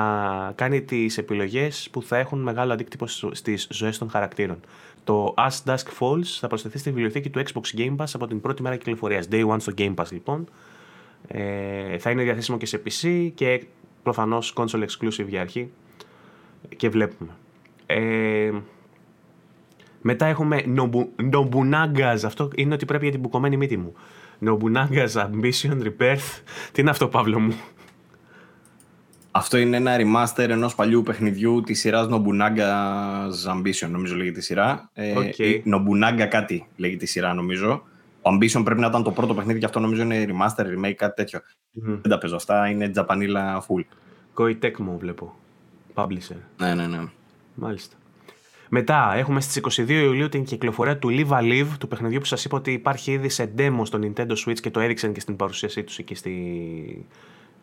κάνει 0.56 0.82
τις 0.82 1.18
επιλογές 1.18 1.88
που 1.92 2.02
θα 2.02 2.18
έχουν 2.18 2.40
μεγάλο 2.42 2.74
αντίκτυπο 2.74 3.08
στο- 3.08 3.36
στις 3.36 3.68
ζωές 3.72 3.98
των 3.98 4.10
χαρακτήρων. 4.10 4.60
Το 5.04 5.34
As 5.38 5.70
Dusk 5.72 5.88
Falls 6.00 6.24
θα 6.40 6.48
προσθεθεί 6.48 6.78
στη 6.78 6.90
βιβλιοθήκη 6.90 7.30
του 7.30 7.42
Xbox 7.46 7.80
Game 7.80 7.96
Pass 7.96 8.06
από 8.14 8.28
την 8.28 8.42
πρώτη 8.42 8.62
μέρα 8.62 8.76
κυκλοφορίας. 8.76 9.28
Day 9.32 9.48
One 9.48 9.56
στο 9.60 9.74
Game 9.78 9.94
Pass 9.96 10.06
λοιπόν. 10.12 10.48
Ε, 11.28 11.98
θα 11.98 12.10
είναι 12.10 12.24
διαθέσιμο 12.24 12.58
και 12.58 12.66
σε 12.66 12.82
PC 12.86 13.32
και 13.36 13.64
προφανώς 14.04 14.54
console 14.58 14.84
exclusive 14.84 15.28
για 15.28 15.42
αρχή 15.42 15.70
και 16.78 16.90
βλέπουμε. 16.90 17.32
Ε, 17.86 18.52
μετά 20.02 20.26
έχουμε 20.26 20.64
Nobu- 20.78 21.32
Nobunaga's. 21.34 22.20
Αυτό 22.26 22.50
είναι 22.56 22.74
ότι 22.74 22.86
πρέπει 22.86 23.04
για 23.04 23.12
την 23.12 23.22
μπουκωμένη 23.22 23.58
μύτη 23.58 23.78
μου. 23.78 23.94
Nobunaga's 24.46 25.14
Ambition 25.14 25.84
Rebirth. 25.84 26.42
Τι 26.72 26.82
είναι 26.82 26.90
αυτό, 26.90 27.08
Παύλο 27.08 27.40
μου; 27.40 27.54
Αυτό 29.32 29.58
είναι 29.58 29.78
ένα 29.78 29.96
remaster 30.00 30.50
ενός 30.50 30.76
παλιού 30.76 31.04
παιχνιδιού 31.04 31.62
της 31.62 31.80
σειράς 31.80 32.08
Nobunaga's 32.12 33.56
Ambition, 33.56 33.90
νομίζω 33.90 34.16
λέγεται 34.16 34.40
η 34.40 34.42
σειρά. 34.42 34.90
Ε, 34.94 35.18
Οκ. 35.18 35.38
η 35.40 35.64
Nobunaga 35.66 36.28
κάτι 36.30 36.68
λέγεται 36.76 37.04
η 37.04 37.08
σειρά, 37.08 37.34
νομίζω. 37.34 37.84
Το 38.22 38.30
Ambition 38.36 38.62
πρέπει 38.64 38.80
να 38.80 38.88
ήταν 38.88 39.04
το 39.04 39.12
πρώτο 39.12 39.34
παιχνίδι 39.34 39.60
και 39.60 39.66
αυτό 39.66 39.80
νομίζω 39.80 40.02
είναι 40.02 40.26
remaster, 40.30 40.62
remake, 40.64 40.94
κάτι 40.94 41.14
τέτοιο. 41.16 41.40
Δεν 41.72 42.02
τα 42.12 42.18
παίζω 42.18 42.36
αυτά, 42.36 42.70
είναι 42.70 42.90
τζαπανίλα 42.90 43.66
full. 43.68 43.84
Koei 44.36 44.56
Tecmo 44.62 44.98
βλέπω. 44.98 45.36
Publisher. 46.04 46.36
Ναι, 46.58 46.74
ναι, 46.74 46.88
ναι. 46.88 47.00
Μάλιστα. 47.54 47.96
Μετά 48.70 49.14
έχουμε 49.16 49.42
στις 49.42 49.80
22 49.80 49.90
Ιουλίου 49.90 50.30
την 50.30 50.44
κυκλοφορία 50.44 50.98
του 50.98 51.10
Live 51.12 51.30
a 51.30 51.42
Live, 51.42 51.68
του 51.80 51.88
παιχνιδιού 51.88 52.20
που 52.20 52.26
σας 52.26 52.46
είπα 52.46 52.58
ότι 52.58 52.72
υπάρχει 52.72 53.12
ήδη 53.12 53.30
σε 53.30 53.52
demo 53.58 53.82
στο 53.84 54.00
Nintendo 54.04 54.34
Switch 54.46 54.60
και 54.60 54.70
το 54.70 54.80
έδειξαν 54.80 55.14
και 55.14 55.20
στην 55.20 55.36
παρουσίασή 55.36 55.84
τους 55.84 55.98
εκεί 55.98 56.16
στη, 56.16 57.06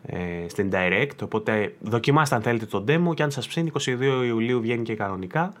ε, 0.05 0.17
στην 0.47 0.69
Direct. 0.73 1.23
Οπότε 1.23 1.75
δοκιμάστε 1.79 2.35
αν 2.35 2.41
θέλετε 2.41 2.65
το 2.65 2.83
demo 2.87 3.13
και 3.15 3.23
αν 3.23 3.31
σας 3.31 3.47
ψήνει 3.47 3.71
22 3.85 4.23
Ιουλίου 4.25 4.61
βγαίνει 4.61 4.83
και 4.83 4.95
κανονικά. 4.95 5.53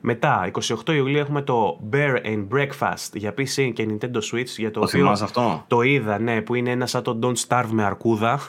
Μετά, 0.00 0.50
28 0.86 0.92
Ιουλίου 0.94 1.18
έχουμε 1.18 1.42
το 1.42 1.80
Bear 1.92 2.16
and 2.24 2.46
Breakfast 2.52 3.10
για 3.12 3.34
PC 3.38 3.70
και 3.74 3.88
Nintendo 3.90 4.20
Switch. 4.32 4.46
Για 4.56 4.70
το, 4.70 4.80
Το 4.80 4.86
οποίο 4.86 5.08
αυτό; 5.08 5.64
το 5.66 5.82
είδα, 5.82 6.18
ναι, 6.18 6.40
που 6.40 6.54
είναι 6.54 6.70
ένα 6.70 6.86
σαν 6.86 7.02
το 7.02 7.18
Don't 7.22 7.46
Starve 7.48 7.68
με 7.70 7.84
αρκούδα. 7.84 8.40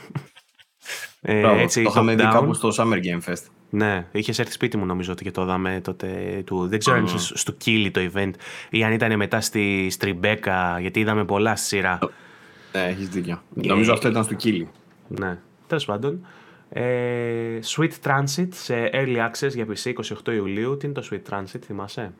ε, 1.22 1.40
Μπράβο, 1.40 1.60
έτσι, 1.60 1.84
το 1.84 1.90
είχαμε 1.90 2.16
δει 2.16 2.24
top-down. 2.26 2.32
κάπου 2.34 2.54
στο 2.54 2.70
Summer 2.78 2.98
Game 3.04 3.30
Fest. 3.30 3.44
Ναι, 3.70 4.06
είχες 4.12 4.40
έρθει 4.40 4.52
σπίτι 4.52 4.78
μου 4.78 4.86
νομίζω 4.86 5.12
ότι 5.12 5.24
και 5.24 5.32
το 5.32 5.42
είδαμε 5.42 5.80
τότε. 5.84 6.42
Του, 6.46 6.68
δεν 6.68 6.80
ξέρω 6.80 6.98
αν 6.98 7.06
ήταν 7.06 7.20
στο 7.20 7.52
Κίλι 7.52 7.92
το 7.92 8.02
event 8.14 8.32
ή 8.70 8.84
αν 8.84 8.92
ήταν 8.92 9.18
μετά 9.18 9.42
στη 9.42 9.88
Στριμπέκα, 9.90 10.80
γιατί 10.80 11.00
είδαμε 11.00 11.26
πολλά 11.26 11.56
στη 11.56 11.68
σειρά. 11.68 12.00
Ναι, 12.72 12.86
έχεις 12.86 13.10
δίκιο. 13.10 13.42
Ε, 13.64 13.68
Νομίζω 13.68 13.94
αυτό 13.94 14.08
ήταν 14.08 14.24
στο 14.24 14.34
Κίλι. 14.34 14.70
Ναι, 15.08 15.38
τέλος 15.68 15.86
πάντων. 15.86 16.26
Ε, 16.70 17.60
Sweet 17.76 17.92
Transit 18.04 18.48
σε 18.50 18.90
Early 18.94 19.30
Access 19.30 19.54
για 19.54 19.66
PC 19.66 19.94
28 20.28 20.34
Ιουλίου. 20.34 20.78
Τι 20.78 20.86
είναι 20.86 20.96
το 20.96 21.08
Sweet 21.12 21.34
Transit, 21.34 21.60
θυμάσαι; 21.66 22.12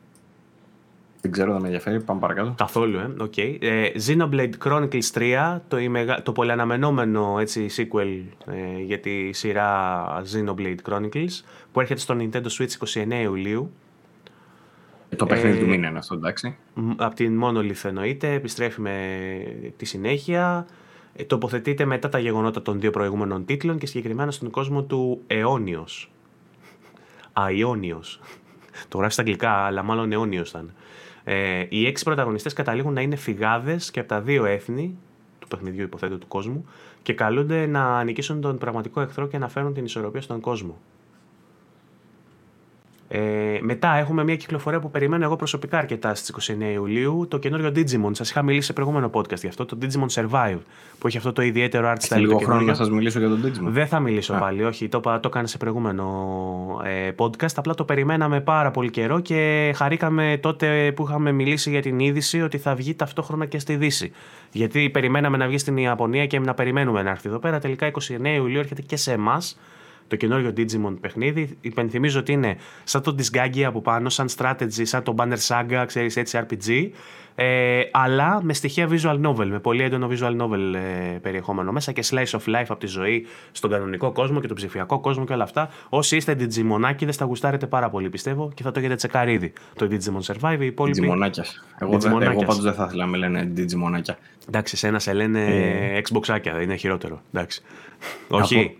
Δεν 1.20 1.30
ξέρω, 1.30 1.52
δεν 1.52 1.60
με 1.60 1.66
ενδιαφέρει. 1.66 2.00
Πάμε 2.00 2.20
παρακάτω. 2.20 2.54
Καθόλου, 2.56 2.98
ε. 2.98 3.14
Οκ. 3.18 3.36
Ε, 3.36 3.92
Xenoblade 4.06 4.52
Chronicles 4.64 5.10
3, 5.14 5.58
το, 5.68 5.78
ημεγα... 5.78 6.22
το 6.22 6.32
πολυαναμενόμενο 6.32 7.38
έτσι, 7.38 7.66
sequel 7.76 8.22
ε, 8.46 8.82
για 8.82 9.00
τη 9.00 9.32
σειρά 9.32 10.02
Xenoblade 10.22 10.76
Chronicles, 10.88 11.42
που 11.72 11.80
έρχεται 11.80 12.00
στο 12.00 12.16
Nintendo 12.18 12.46
Switch 12.58 13.02
29 13.04 13.22
Ιουλίου. 13.22 13.72
Το 15.16 15.26
παιχνίδι 15.26 15.56
Ε, 15.56 15.60
του 15.60 15.66
μήνα 15.66 15.88
είναι 15.88 15.98
αυτό, 15.98 16.14
εντάξει. 16.14 16.56
Από 16.96 17.14
την 17.14 17.40
Monolith 17.44 17.84
εννοείται, 17.84 18.32
επιστρέφει 18.32 18.80
με 18.80 19.26
τη 19.76 19.84
συνέχεια. 19.84 20.66
Ε, 21.14 21.24
τοποθετείται 21.24 21.84
μετά 21.84 22.08
τα 22.08 22.18
γεγονότα 22.18 22.62
των 22.62 22.80
δύο 22.80 22.90
προηγούμενων 22.90 23.44
τίτλων 23.44 23.78
και 23.78 23.86
συγκεκριμένα 23.86 24.30
στον 24.30 24.50
κόσμο 24.50 24.82
του 24.82 25.22
αιώνιος. 25.26 26.10
Αϊόνιος. 27.32 28.20
Το 28.88 28.98
γράφει 28.98 29.12
στα 29.12 29.22
αγγλικά, 29.22 29.50
αλλά 29.50 29.82
μάλλον 29.82 30.12
αιώνιος 30.12 30.48
ήταν. 30.48 30.72
Ε, 31.24 31.66
οι 31.68 31.86
έξι 31.86 32.04
πρωταγωνιστές 32.04 32.52
καταλήγουν 32.52 32.92
να 32.92 33.00
είναι 33.00 33.16
φυγάδες 33.16 33.90
και 33.90 34.00
από 34.00 34.08
τα 34.08 34.20
δύο 34.20 34.44
έθνη 34.44 34.98
του 35.38 35.48
παιχνιδιού 35.48 35.82
υποθέτω 35.82 36.18
του 36.18 36.28
κόσμου 36.28 36.66
και 37.02 37.12
καλούνται 37.12 37.66
να 37.66 38.04
νικήσουν 38.04 38.40
τον 38.40 38.58
πραγματικό 38.58 39.00
εχθρό 39.00 39.26
και 39.26 39.38
να 39.38 39.48
φέρουν 39.48 39.74
την 39.74 39.84
ισορροπία 39.84 40.20
στον 40.20 40.40
κόσμο. 40.40 40.78
Ε, 43.12 43.58
μετά 43.60 43.96
έχουμε 43.96 44.24
μια 44.24 44.36
κυκλοφορία 44.36 44.80
που 44.80 44.90
περιμένω 44.90 45.24
εγώ 45.24 45.36
προσωπικά 45.36 45.78
αρκετά 45.78 46.14
στις 46.14 46.50
29 46.50 46.72
Ιουλίου, 46.72 47.26
το 47.30 47.38
καινούριο 47.38 47.72
Digimon. 47.76 48.10
Σας 48.12 48.30
είχα 48.30 48.42
μιλήσει 48.42 48.66
σε 48.66 48.72
προηγούμενο 48.72 49.10
podcast 49.12 49.38
γι' 49.40 49.46
αυτό, 49.46 49.64
το 49.64 49.78
Digimon 49.82 50.06
Survive, 50.14 50.58
που 50.98 51.06
έχει 51.06 51.16
αυτό 51.16 51.32
το 51.32 51.42
ιδιαίτερο 51.42 51.88
art 51.88 51.92
style. 51.94 52.10
Έχει 52.10 52.20
λίγο 52.20 52.32
το 52.32 52.38
χρόνο 52.38 52.52
καινούριο. 52.52 52.66
να 52.66 52.74
σας 52.74 52.90
μιλήσω 52.90 53.18
για 53.18 53.28
τον 53.28 53.42
Digimon; 53.44 53.70
Δεν 53.70 53.86
θα 53.86 54.00
μιλήσω 54.00 54.34
πάλι, 54.38 54.64
όχι. 54.64 54.88
Το, 54.88 54.98
είπα- 54.98 55.20
το 55.20 55.28
έκανε 55.32 55.46
σε 55.46 55.56
προηγούμενο 55.56 56.04
ε, 56.84 57.10
podcast. 57.16 57.54
Απλά 57.56 57.74
το 57.74 57.84
περιμέναμε 57.84 58.40
πάρα 58.40 58.70
πολύ 58.70 58.90
καιρό 58.90 59.20
και 59.20 59.72
χαρήκαμε 59.76 60.38
τότε 60.42 60.92
που 60.96 61.04
είχαμε 61.08 61.32
μιλήσει 61.32 61.70
για 61.70 61.82
την 61.82 61.98
είδηση 61.98 62.42
ότι 62.42 62.58
θα 62.58 62.74
βγει 62.74 62.94
ταυτόχρονα 62.94 63.46
και 63.46 63.58
στη 63.58 63.76
Δύση. 63.76 64.12
Γιατί 64.52 64.90
περιμέναμε 64.90 65.36
να 65.36 65.46
βγει 65.46 65.58
στην 65.58 65.76
Ιαπωνία 65.76 66.26
και 66.26 66.38
να 66.38 66.54
περιμένουμε 66.54 67.02
να 67.02 67.10
έρθει 67.10 67.28
εδώ 67.28 67.38
πέρα. 67.38 67.58
Τελικά 67.58 67.90
29 67.90 68.26
Ιουλίου 68.36 68.58
έρχεται 68.58 68.82
και 68.82 68.96
σε 68.96 69.12
εμάς 69.12 69.58
το 70.10 70.16
καινούριο 70.16 70.52
Digimon 70.56 70.96
παιχνίδι. 71.00 71.56
Υπενθυμίζω 71.60 72.18
ότι 72.18 72.32
είναι 72.32 72.56
σαν 72.84 73.02
το 73.02 73.14
Disgaea 73.18 73.62
από 73.62 73.80
πάνω, 73.80 74.08
σαν 74.08 74.28
strategy, 74.36 74.82
σαν 74.82 75.02
το 75.02 75.14
Banner 75.18 75.36
Saga, 75.48 75.84
ξέρεις 75.86 76.16
έτσι 76.16 76.40
RPG. 76.48 76.90
Ε, 77.34 77.80
αλλά 77.90 78.38
με 78.42 78.52
στοιχεία 78.52 78.88
visual 78.90 79.26
novel, 79.26 79.46
με 79.46 79.58
πολύ 79.58 79.82
έντονο 79.82 80.08
visual 80.10 80.36
novel 80.40 80.74
ε, 80.74 81.18
περιεχόμενο 81.18 81.72
μέσα 81.72 81.92
και 81.92 82.04
slice 82.10 82.38
of 82.38 82.54
life 82.56 82.64
από 82.68 82.76
τη 82.76 82.86
ζωή 82.86 83.26
στον 83.52 83.70
κανονικό 83.70 84.12
κόσμο 84.12 84.40
και 84.40 84.46
τον 84.46 84.56
ψηφιακό 84.56 85.00
κόσμο 85.00 85.24
και 85.24 85.32
όλα 85.32 85.42
αυτά. 85.42 85.70
Όσοι 85.88 86.16
είστε 86.16 86.36
Digimon 86.40 87.12
θα 87.12 87.24
γουστάρετε 87.24 87.66
πάρα 87.66 87.90
πολύ 87.90 88.10
πιστεύω 88.10 88.50
και 88.54 88.62
θα 88.62 88.70
το 88.70 88.78
έχετε 88.78 88.94
τσεκάρει 88.94 89.32
ήδη. 89.32 89.52
Το 89.76 89.88
Digimon 89.90 90.34
Survive, 90.34 90.60
οι 90.60 90.66
υπόλοιποι. 90.66 91.08
Digimon. 91.12 91.28
Εγώ, 91.78 91.98
δεν- 91.98 92.12
Digimon-άκιας. 92.12 92.22
εγώ 92.30 92.40
πάντως 92.40 92.60
δεν 92.62 92.74
θα 92.74 92.84
ήθελα 92.84 93.04
να 93.04 93.10
με 93.10 93.16
λένε 93.16 93.52
Digimon. 93.56 94.14
Εντάξει, 94.48 94.76
σε 94.76 94.86
ένα 94.86 94.98
σε 94.98 95.12
λένε 95.12 95.44
Ε. 95.44 96.00
Xbox 96.10 96.62
είναι 96.62 96.76
χειρότερο. 96.76 97.20
Εντάξει. 97.32 97.62
Όχι. 98.28 98.78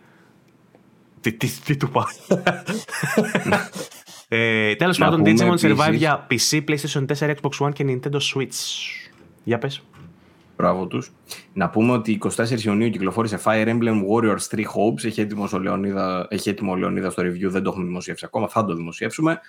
Τι, 1.20 1.32
τι, 1.32 1.48
τι 1.64 1.76
του 1.76 1.90
πάει. 1.90 2.42
ε, 4.28 4.74
Τέλος 4.74 4.98
Να 4.98 5.04
πάντων, 5.08 5.22
πούμε 5.22 5.32
Digimon 5.32 5.64
επίσης- 5.64 5.72
Survive 5.78 5.94
για 5.94 6.26
PC, 6.30 6.64
PlayStation 6.68 7.04
4, 7.18 7.34
Xbox 7.34 7.66
One 7.66 7.72
και 7.72 7.84
Nintendo 7.88 8.18
Switch. 8.34 8.56
Για 9.44 9.58
πες. 9.58 9.82
Μπράβο 10.56 10.86
τους. 10.86 11.12
Να 11.52 11.70
πούμε 11.70 11.92
ότι 11.92 12.18
24 12.36 12.60
Ιουνίου 12.64 12.90
κυκλοφόρησε 12.90 13.40
Fire 13.44 13.66
Emblem 13.66 14.02
Warriors 14.10 14.42
3 14.50 14.58
Hopes. 14.60 15.04
Έχει 15.04 15.20
έτοιμο 15.20 15.48
ο 15.52 15.58
Λεωνίδα, 15.58 16.26
έχει 16.30 16.48
έτοιμο 16.48 16.72
ο 16.72 16.76
Λεωνίδας 16.76 17.12
στο 17.12 17.22
review, 17.22 17.48
δεν 17.48 17.62
το 17.62 17.70
έχουμε 17.70 17.84
δημοσιεύσει 17.84 18.24
ακόμα, 18.24 18.48
θα 18.48 18.64
το 18.64 18.74
δημοσιεύσουμε. 18.74 19.40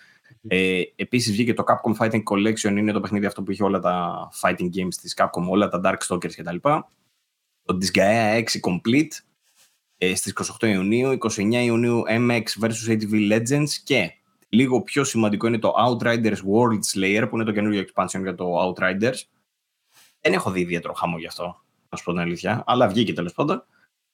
Ε, 0.48 0.81
Επίσης 0.95 1.31
βγήκε 1.31 1.53
το 1.53 1.64
Capcom 1.68 1.95
Fighting 2.06 2.22
Collection, 2.23 2.77
είναι 2.77 2.91
το 2.91 2.99
παιχνίδι 2.99 3.26
αυτό 3.26 3.43
που 3.43 3.52
είχε 3.52 3.64
όλα 3.64 3.80
τα 3.80 4.30
fighting 4.41 4.69
games 4.76 4.93
της 5.02 5.14
Capcom, 5.18 5.48
όλα 5.49 5.68
τα 5.69 5.81
Darkstalkers 5.84 6.31
κτλ. 6.35 6.56
Το 7.64 7.77
Disgaea 7.81 8.35
6 8.35 8.41
Complete 8.41 9.11
ε, 10.03 10.15
στις 10.15 10.34
28 10.61 10.68
Ιουνίου, 10.68 11.18
29 11.19 11.52
Ιουνίου 11.52 12.03
MX 12.07 12.44
vs 12.61 12.88
ATV 12.88 13.32
Legends 13.32 13.69
και 13.84 14.11
λίγο 14.49 14.82
πιο 14.82 15.03
σημαντικό 15.03 15.48
είναι 15.48 15.57
το 15.60 15.73
Outriders 15.78 16.36
World 16.36 16.80
Slayer 16.94 17.26
που 17.30 17.36
είναι 17.36 17.45
το 17.45 17.52
καινούριο 17.52 17.84
expansion 17.84 18.22
για 18.22 18.36
το 18.36 18.45
Outriders. 18.61 19.15
Δεν 20.22 20.34
έχω 20.34 20.52
δει 20.52 20.60
ιδιαίτερο 20.60 20.94
χαμό 20.94 21.18
γι' 21.18 21.28
αυτό, 21.28 21.61
να 21.90 21.98
σου 21.98 22.03
πω 22.03 22.11
την 22.11 22.19
αλήθεια, 22.19 22.64
αλλά 22.65 22.88
βγήκε 22.88 23.14
τέλος 23.14 23.34
πάντων. 23.34 23.65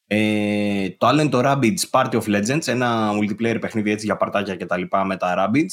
Ε, 0.08 0.90
το 0.90 1.08
άλλο 1.08 1.22
είναι 1.22 1.30
το 1.30 1.42
Rabbids 1.44 1.90
Party 1.92 2.22
of 2.22 2.24
Legends, 2.24 2.68
ένα 2.68 3.12
multiplayer 3.14 3.58
παιχνίδι 3.62 3.92
έτσι 3.92 4.06
για 4.06 4.18
παρτάκια 4.18 4.56
και 4.56 4.66
τα 4.66 4.78
λοιπά 4.78 5.06
με 5.06 5.18
τα 5.18 5.36
Rabbids, 5.38 5.72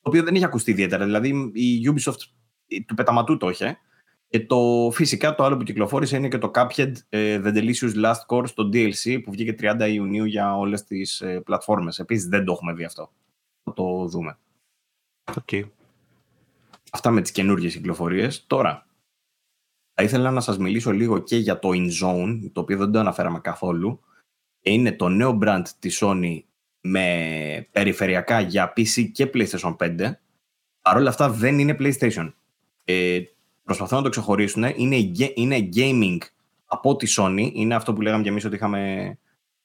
το 0.00 0.08
οποίο 0.08 0.22
δεν 0.22 0.34
έχει 0.34 0.44
ακουστεί 0.44 0.70
ιδιαίτερα. 0.70 1.04
Δηλαδή 1.04 1.50
η 1.54 1.92
Ubisoft 1.92 2.20
ε, 2.68 2.80
του 2.86 2.94
πεταματού 2.94 3.36
το 3.36 3.48
είχε. 3.48 3.78
Και 4.30 4.40
το, 4.40 4.90
φυσικά 4.92 5.34
το 5.34 5.44
άλλο 5.44 5.56
που 5.56 5.62
κυκλοφόρησε 5.62 6.16
είναι 6.16 6.28
και 6.28 6.38
το 6.38 6.50
Cuphead 6.54 6.92
ε, 7.08 7.40
The 7.44 7.54
Delicious 7.54 7.94
Last 8.04 8.26
Course, 8.26 8.50
το 8.54 8.68
DLC 8.72 9.20
που 9.24 9.30
βγήκε 9.30 9.54
30 9.60 9.88
Ιουνίου 9.92 10.24
για 10.24 10.56
όλες 10.56 10.84
τις 10.84 11.20
ε, 11.20 11.40
πλατφόρμες. 11.40 11.98
Επίσης 11.98 12.28
δεν 12.28 12.44
το 12.44 12.52
έχουμε 12.52 12.72
δει 12.72 12.84
αυτό. 12.84 13.12
Θα 13.62 13.72
το 13.72 14.06
δούμε. 14.06 14.38
Okay. 15.32 15.62
Αυτά 16.92 17.10
με 17.10 17.20
τις 17.20 17.30
καινούργιες 17.30 17.72
κυκλοφορίες. 17.72 18.44
Τώρα, 18.46 18.86
θα 19.94 20.02
ήθελα 20.02 20.30
να 20.30 20.40
σας 20.40 20.58
μιλήσω 20.58 20.90
λίγο 20.90 21.18
και 21.18 21.36
για 21.36 21.58
το 21.58 21.68
InZone, 21.72 22.50
το 22.52 22.60
οποίο 22.60 22.78
δεν 22.78 22.92
το 22.92 22.98
αναφέραμε 22.98 23.40
καθόλου. 23.40 24.00
Είναι 24.60 24.92
το 24.92 25.08
νέο 25.08 25.38
brand 25.42 25.64
της 25.78 25.98
Sony 26.02 26.40
με 26.80 27.68
περιφερειακά 27.72 28.40
για 28.40 28.72
PC 28.76 29.10
και 29.12 29.30
PlayStation 29.34 29.76
5. 29.76 30.12
Παρ' 30.82 30.96
όλα 30.96 31.08
αυτά 31.08 31.30
δεν 31.30 31.58
είναι 31.58 31.76
PlayStation. 31.78 32.32
Ε, 32.84 33.20
προσπαθούν 33.70 33.96
να 33.98 34.02
το 34.04 34.08
ξεχωρίσουν. 34.10 34.62
Είναι, 34.76 34.96
ge- 34.96 35.32
είναι 35.34 35.68
gaming 35.76 36.18
από 36.66 36.96
τη 36.96 37.14
Sony. 37.16 37.50
Είναι 37.52 37.74
αυτό 37.74 37.92
που 37.92 38.00
λέγαμε 38.00 38.22
και 38.22 38.28
εμείς 38.28 38.44
ότι 38.44 38.54
είχαμε 38.54 39.18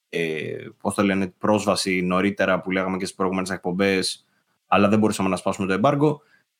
ε, 0.10 0.56
πώς 0.82 0.94
το 0.94 1.04
λένε, 1.04 1.34
πρόσβαση 1.38 2.02
νωρίτερα 2.02 2.62
που 2.62 2.72
λέγαμε 2.72 2.98
και 2.98 3.04
στις 3.06 3.16
προηγούμενες 3.16 3.50
εκπομπές 3.50 4.26
αλλά 4.68 4.88
δεν 4.88 5.00
μπορούσαμε 5.00 5.30
να 5.30 5.36
σπάσουμε 5.36 5.68
το 5.68 5.80
embargo. 5.84 6.18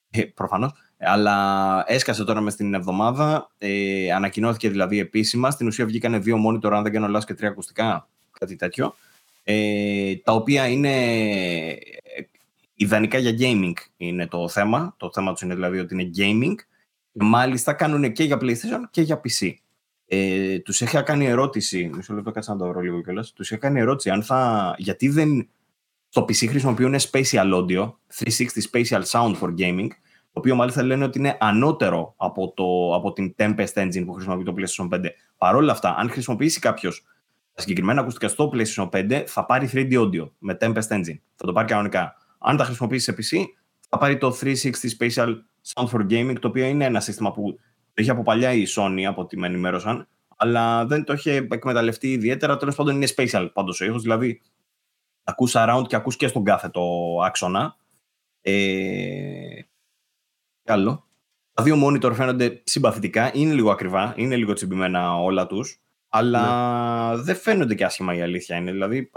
Ε, 0.10 0.24
προφανώς. 0.24 0.72
Αλλά 0.98 1.84
έσκασε 1.88 2.24
τώρα 2.24 2.42
μες 2.42 2.54
στην 2.54 2.74
εβδομάδα. 2.74 3.52
Ε, 3.58 4.12
ανακοινώθηκε 4.12 4.70
δηλαδή 4.70 5.00
επίσημα. 5.00 5.52
Στην 5.52 5.68
ουσία 5.68 5.86
βγήκαν 5.86 6.24
δύο 6.24 6.38
monitor, 6.48 6.72
αν 6.72 6.84
δεν 6.84 6.92
κάνω 6.92 7.08
λάθος, 7.08 7.26
και 7.26 7.34
τρία 7.34 7.50
ακουστικά. 7.50 8.08
Κάτι 8.40 8.56
τέτοιο. 8.56 8.96
Ε, 9.44 10.16
τα 10.16 10.34
οποία 10.34 10.68
είναι 10.68 10.94
ε, 11.70 12.22
ιδανικά 12.76 13.18
για 13.18 13.36
gaming 13.40 13.74
είναι 13.98 14.28
το 14.28 14.50
θέμα. 14.50 14.94
Το 14.98 15.12
θέμα 15.14 15.32
τους 15.32 15.42
είναι 15.42 15.54
δηλαδή 15.54 15.80
ότι 15.80 15.94
είναι 15.94 16.12
gaming. 16.18 16.56
Και 17.18 17.24
μάλιστα 17.24 17.74
κάνουν 17.74 18.12
και 18.12 18.24
για 18.24 18.38
PlayStation 18.42 18.82
και 18.92 19.02
για 19.02 19.22
PC. 19.24 19.54
Ε, 20.06 20.60
τους 20.60 20.82
είχα 20.82 21.02
κάνει 21.02 21.26
ερώτηση, 21.26 21.90
μισό 21.94 22.14
λεπτό 22.14 22.32
κάτσε 22.32 22.52
να 22.52 22.58
το 22.58 22.68
βρω 22.68 22.80
λίγο 22.80 23.02
κιόλας, 23.02 23.34
τους 23.34 23.52
είχα 23.52 23.60
κάνει 23.60 23.80
ερώτηση 23.80 24.10
αν 24.10 24.24
θα, 24.24 24.74
γιατί 24.78 25.10
δεν 25.10 25.50
στο 26.10 26.22
PC 26.22 26.48
χρησιμοποιούν 26.48 26.96
spatial 27.00 27.54
audio, 27.54 27.92
360 28.16 28.46
spatial 28.72 29.02
sound 29.04 29.36
for 29.40 29.50
gaming, 29.58 29.88
το 30.32 30.40
οποίο 30.40 30.56
μάλιστα 30.56 30.84
λένε 30.84 31.04
ότι 31.04 31.18
είναι 31.20 31.38
ανώτερο 31.40 32.14
από, 32.18 32.54
το, 32.56 32.96
από 32.96 33.14
την 33.14 33.36
Tempest 33.38 33.74
Engine 33.74 34.04
που 34.06 34.14
χρησιμοποιεί 34.14 34.44
το 34.44 34.54
PlayStation 34.58 34.90
5. 34.96 35.06
Παρ' 35.38 35.56
όλα 35.56 35.72
αυτά, 35.72 35.96
αν 35.98 36.10
χρησιμοποιήσει 36.10 36.60
κάποιος 36.60 37.06
τα 37.54 37.62
συγκεκριμένα 37.62 38.02
ακουστικά 38.02 38.28
στο 38.28 38.52
PlayStation 38.54 38.90
5, 38.90 39.24
θα 39.28 39.46
πάρει 39.46 39.70
3D 39.74 39.94
audio 39.94 40.30
με 40.38 40.58
Tempest 40.60 40.88
Engine. 40.88 41.20
Θα 41.36 41.46
το 41.46 41.52
πάρει 41.52 41.68
κανονικά. 41.68 42.16
Αν 42.40 42.58
τα 42.58 42.64
χρησιμοποιήσει 42.64 43.04
σε 43.04 43.16
PC, 43.18 43.44
θα 43.90 43.98
πάρει 43.98 44.18
το 44.18 44.38
360 44.42 44.54
Spatial 45.00 45.36
Sound 45.74 45.88
for 45.88 46.06
Gaming, 46.10 46.36
το 46.40 46.48
οποίο 46.48 46.66
είναι 46.66 46.86
ένα 46.86 47.00
σύστημα 47.00 47.32
που 47.32 47.60
το 47.94 48.02
είχε 48.02 48.12
από 48.12 48.22
παλιά 48.22 48.54
η 48.54 48.64
Sony, 48.76 49.04
από 49.04 49.22
ό,τι 49.22 49.38
με 49.38 49.48
ενημέρωσαν, 49.48 50.08
αλλά 50.38 50.86
δεν 50.86 51.04
το 51.04 51.14
είχε 51.14 51.48
εκμεταλλευτεί 51.52 52.12
ιδιαίτερα. 52.12 52.58
Τέλος 52.58 52.76
πάντων, 52.76 52.96
είναι 52.96 53.08
spatial 53.16 53.50
πάντως 53.54 53.82
ο 53.82 53.86
ήχος, 53.86 54.02
δηλαδή 54.02 54.42
ακούς 55.24 55.54
around 55.56 55.84
και 55.88 55.96
ακούς 55.96 56.16
και 56.16 56.28
στον 56.28 56.44
κάθετο 56.44 57.16
άξονα. 57.24 57.76
Ε, 58.42 59.60
καλό. 60.64 61.08
Τα 61.54 61.64
δύο 61.64 61.76
monitor 61.86 62.14
φαίνονται 62.14 62.62
συμπαθητικά, 62.64 63.32
είναι 63.34 63.54
λίγο 63.54 63.72
ακριβά, 63.72 64.14
είναι 64.18 64.36
λίγο 64.36 64.54
τσιμπημένα 64.54 65.20
όλα 65.20 65.48
τους, 65.48 65.82
αλλά 66.10 67.16
ναι. 67.16 67.22
δεν 67.22 67.36
φαίνονται 67.36 67.76
και 67.76 67.86
άσχημα 67.86 68.16
η 68.16 68.22
αλήθεια 68.22 68.58
είναι. 68.58 68.72
Δηλαδή, 68.72 69.10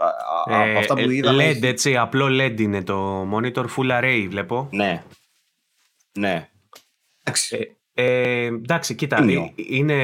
ε, 0.49 0.71
από 0.71 0.79
αυτά 0.79 0.95
που 0.95 1.11
είδαμε... 1.11 1.51
LED, 1.51 1.63
έτσι, 1.63 1.97
απλό 1.97 2.27
LED 2.31 2.61
είναι 2.61 2.83
το 2.83 3.29
monitor, 3.35 3.65
full 3.77 4.01
array 4.01 4.27
βλέπω. 4.29 4.69
Ναι, 4.73 5.03
ναι. 6.19 6.49
Εντάξει. 7.23 7.57
Ε, 7.57 7.79
ε, 8.01 8.45
εντάξει, 8.45 8.95
κοίτα, 8.95 9.23
είναι, 9.23 9.53
είναι, 9.57 9.95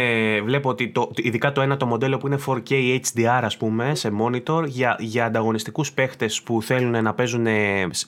βλέπω 0.40 0.68
ότι 0.68 0.88
το, 0.88 1.10
ειδικά 1.14 1.52
το 1.52 1.60
ένα 1.60 1.76
το 1.76 1.86
μοντέλο 1.86 2.18
που 2.18 2.26
είναι 2.26 2.38
4K 2.46 3.00
HDR 3.00 3.40
ας 3.42 3.56
πούμε 3.56 3.94
σε 3.94 4.12
monitor 4.20 4.64
για, 4.66 4.96
για 4.98 5.24
ανταγωνιστικούς 5.24 5.92
παίχτες 5.92 6.42
που 6.42 6.62
θέλουν 6.62 7.02
να 7.02 7.14
παίζουν 7.14 7.46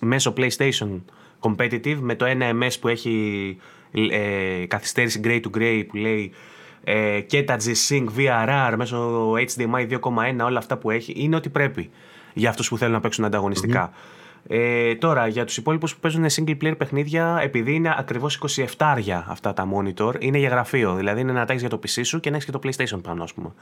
μέσω 0.00 0.32
PlayStation 0.36 1.00
competitive 1.40 1.96
με 2.00 2.14
το 2.14 2.24
ένα 2.24 2.50
MS 2.62 2.72
που 2.80 2.88
έχει 2.88 3.56
ε, 4.10 4.66
καθυστέρηση 4.66 5.20
gray 5.24 5.40
to 5.40 5.58
gray 5.58 5.84
που 5.88 5.96
λέει 5.96 6.32
ε, 6.84 7.20
και 7.20 7.42
τα 7.42 7.56
G-Sync 7.56 8.06
VRR 8.16 8.74
μέσω 8.76 9.32
HDMI 9.32 9.90
2.1 9.90 10.00
όλα 10.44 10.58
αυτά 10.58 10.76
που 10.76 10.90
έχει 10.90 11.12
είναι 11.16 11.36
ότι 11.36 11.48
πρέπει 11.48 11.90
για 12.34 12.48
αυτούς 12.48 12.68
που 12.68 12.78
θέλουν 12.78 12.94
να 12.94 13.00
παίξουν 13.00 13.24
ε, 14.48 14.94
τώρα, 14.94 15.26
για 15.26 15.44
τους 15.44 15.56
υπόλοιπους 15.56 15.94
που 15.94 16.00
παίζουν 16.00 16.24
single 16.30 16.56
player 16.62 16.74
παιχνίδια, 16.78 17.38
επειδή 17.42 17.74
είναι 17.74 17.94
ακριβώς 17.98 18.40
27 18.56 18.64
άρια 18.78 19.26
αυτά 19.28 19.52
τα 19.52 19.68
monitor, 19.74 20.12
είναι 20.18 20.38
για 20.38 20.48
γραφείο. 20.48 20.94
Δηλαδή 20.94 21.20
είναι 21.20 21.32
να 21.32 21.44
τα 21.44 21.52
έχεις 21.52 21.60
για 21.60 21.70
το 21.70 21.80
PC 21.82 22.00
σου 22.04 22.20
και 22.20 22.30
να 22.30 22.36
έχεις 22.36 22.48
και 22.50 22.58
το 22.58 22.60
PlayStation 22.62 23.00
πάνω, 23.02 23.22
ας 23.22 23.34
πούμε. 23.34 23.52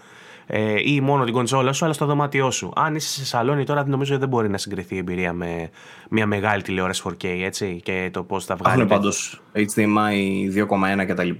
Ε, 0.46 0.74
ή 0.84 1.00
μόνο 1.00 1.24
την 1.24 1.32
κονσόλα 1.32 1.72
σου, 1.72 1.84
αλλά 1.84 1.94
στο 1.94 2.06
δωμάτιό 2.06 2.50
σου. 2.50 2.72
Αν 2.76 2.94
είσαι 2.94 3.08
σε 3.08 3.24
σαλόνι, 3.24 3.64
τώρα 3.64 3.86
νομίζω 3.86 4.12
ότι 4.12 4.20
δεν 4.20 4.28
μπορεί 4.28 4.48
να 4.48 4.58
συγκριθεί 4.58 4.94
η 4.94 4.98
εμπειρία 4.98 5.32
με 5.32 5.70
μια 6.10 6.26
μεγάλη 6.26 6.62
τηλεόραση 6.62 7.02
4K, 7.04 7.24
έτσι, 7.24 7.80
και 7.82 8.10
το 8.12 8.22
πώς 8.22 8.44
θα 8.44 8.56
βγάλει. 8.56 8.76
Έχουν 8.76 8.88
πάντως 8.88 9.42
HDMI 9.54 10.66
2.1 11.00 11.06
κτλ. 11.06 11.30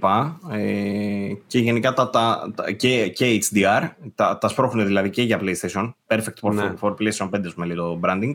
Ε, 0.51 1.33
και 1.47 1.59
γενικά 1.59 1.93
τα, 1.93 2.09
τα, 2.09 2.51
τα, 2.55 2.71
και, 2.71 3.07
και 3.07 3.39
HDR, 3.41 3.89
τα, 4.15 4.37
τα 4.37 4.47
σπρώχνουν 4.47 4.85
δηλαδή 4.85 5.09
και 5.09 5.21
για 5.21 5.39
PlayStation. 5.41 5.91
Perfect 6.07 6.39
for, 6.41 6.53
ναι. 6.53 6.73
for 6.81 6.89
PlayStation 6.89 7.29
5, 7.29 7.53
με 7.55 7.65
λέει 7.65 7.75
το 7.75 7.99
branding. 8.03 8.31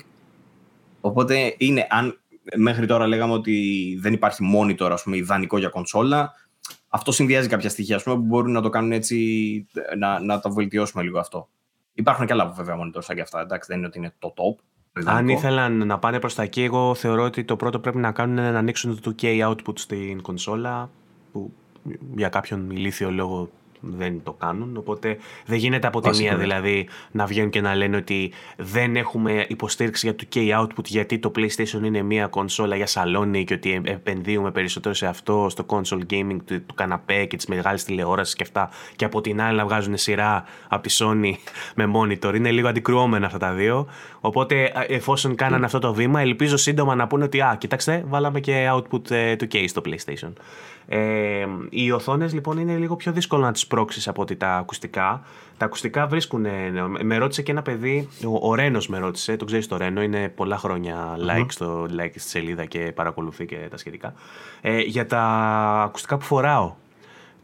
Οπότε 1.01 1.55
είναι, 1.59 1.86
αν 1.90 2.20
μέχρι 2.56 2.86
τώρα 2.86 3.06
λέγαμε 3.06 3.32
ότι 3.32 3.98
δεν 4.01 4.12
υπάρχει 4.12 4.44
monitor, 4.56 4.90
ας 4.90 5.02
πούμε, 5.02 5.16
ιδανικό 5.16 5.59
για 5.59 5.68
κονσόλα, 5.68 6.32
αυτό 6.89 7.12
συνδυάζει 7.12 7.48
κάποια 7.48 7.68
στοιχεία 7.68 7.97
ας 7.97 8.02
πούμε, 8.02 8.16
που 8.16 8.22
μπορούν 8.22 8.52
να 8.52 8.60
το 8.60 8.68
κάνουν 8.68 8.93
έτσι, 8.93 9.66
να, 9.98 10.20
να 10.20 10.40
το 10.40 10.52
βελτιώσουμε 10.52 11.02
λίγο 11.02 11.18
αυτό. 11.18 11.48
Υπάρχουν 11.93 12.27
και 12.27 12.32
άλλα 12.32 12.47
βέβαια 12.47 12.77
monitor 12.77 12.98
σαν 13.02 13.16
και 13.16 13.22
αυτά, 13.22 13.40
εντάξει, 13.40 13.68
δεν 13.68 13.78
είναι 13.78 13.86
ότι 13.86 13.98
είναι 13.98 14.14
το 14.18 14.35
top. 14.36 14.62
Αν 15.05 15.28
ήθελαν 15.28 15.86
να 15.86 15.98
πάνε 15.98 16.20
προς 16.20 16.35
τα 16.35 16.43
εκεί, 16.43 16.62
εγώ 16.62 16.94
θεωρώ 16.94 17.22
ότι 17.22 17.44
το 17.44 17.56
πρώτο 17.56 17.78
πρέπει 17.78 17.98
να 17.98 18.12
κάνουν 18.12 18.36
είναι 18.36 18.51
να 18.51 18.59
ανοίξουν 18.59 19.01
το 19.01 19.14
2K 19.20 19.48
output 19.48 19.78
στην 19.78 20.22
κονσόλα, 20.22 20.90
που 21.32 21.52
για 22.16 22.28
κάποιον 22.28 22.70
ηλίθιο 22.70 23.10
λόγο 23.10 23.51
δεν 23.81 24.23
το 24.23 24.32
κάνουν. 24.32 24.77
Οπότε 24.77 25.16
δεν 25.47 25.59
γίνεται 25.59 25.86
από 25.86 26.01
τη 26.01 26.23
μία 26.23 26.36
δηλαδή 26.36 26.89
να 27.11 27.27
βγαίνουν 27.27 27.51
και 27.51 27.61
να 27.61 27.74
λένε 27.74 27.97
ότι 27.97 28.32
δεν 28.57 28.97
έχουμε 28.97 29.44
υποστήριξη 29.48 30.07
για 30.07 30.15
το 30.15 30.24
K 30.35 30.61
output 30.61 30.85
γιατί 30.85 31.19
το 31.19 31.32
PlayStation 31.36 31.85
είναι 31.85 32.02
μία 32.02 32.27
κονσόλα 32.27 32.77
για 32.77 32.86
σαλόνι 32.86 33.44
και 33.44 33.55
ότι 33.55 33.81
επενδύουμε 33.85 34.51
περισσότερο 34.51 34.94
σε 34.94 35.07
αυτό, 35.07 35.47
στο 35.51 35.66
console 35.69 36.12
gaming 36.12 36.36
του, 36.44 36.65
του 36.66 36.74
καναπέ 36.74 37.24
και 37.24 37.36
τη 37.36 37.51
μεγάλη 37.51 37.78
τηλεόραση 37.81 38.36
και 38.36 38.43
αυτά. 38.43 38.70
Και 38.97 39.05
από 39.05 39.20
την 39.20 39.40
άλλη 39.40 39.57
να 39.57 39.65
βγάζουν 39.65 39.97
σειρά 39.97 40.44
από 40.69 40.89
τη 40.89 40.97
Sony 40.98 41.32
με 41.78 41.90
monitor. 41.94 42.35
Είναι 42.35 42.51
λίγο 42.51 42.69
αντικρουόμενα 42.69 43.27
αυτά 43.27 43.39
τα 43.39 43.52
δύο. 43.52 43.86
Οπότε 44.20 44.73
εφόσον 44.89 45.35
κάνανε 45.35 45.65
αυτό 45.65 45.78
το 45.78 45.94
βήμα, 45.94 46.20
ελπίζω 46.20 46.57
σύντομα 46.57 46.94
να 46.94 47.07
πούνε 47.07 47.24
ότι 47.24 47.40
α, 47.40 47.57
κοιτάξτε, 47.59 48.05
βάλαμε 48.09 48.40
και 48.40 48.69
output 48.73 49.11
ε, 49.11 49.36
του 49.36 49.47
K 49.52 49.65
στο 49.69 49.82
PlayStation. 49.85 50.32
Ε, 50.93 51.47
οι 51.71 51.91
οθόνες 51.91 52.33
λοιπόν 52.33 52.59
είναι 52.59 52.77
λίγο 52.77 52.97
πιο 52.97 53.12
δύσκολο 53.12 53.43
να 53.43 53.53
τις 53.53 53.67
πρόξεις 53.67 54.09
από 54.09 54.23
ότι 54.23 54.37
τα 54.37 54.57
ακουστικά. 54.57 55.23
Τα 55.57 55.65
ακουστικά 55.65 56.07
βρίσκουν. 56.07 56.47
Με 57.01 57.17
ρώτησε 57.17 57.43
και 57.43 57.51
ένα 57.51 57.62
παιδί, 57.62 58.09
ο, 58.27 58.49
ο 58.49 58.55
Ρένος 58.55 58.89
με 58.89 58.99
ρώτησε, 58.99 59.37
το 59.37 59.45
ξέρεις 59.45 59.67
το 59.67 59.77
Ρένο, 59.77 60.03
είναι 60.03 60.29
πολλά 60.29 60.57
χρόνια 60.59 61.17
like, 61.29 61.47
στο, 61.49 61.87
like 61.99 62.11
στη 62.11 62.29
σελίδα 62.29 62.65
και 62.65 62.93
παρακολουθεί 62.95 63.47
και 63.47 63.57
τα 63.71 63.77
σχετικά. 63.77 64.15
Ε, 64.61 64.79
για 64.79 65.07
τα 65.07 65.23
ακουστικά 65.85 66.17
που 66.17 66.25
φοράω. 66.25 66.75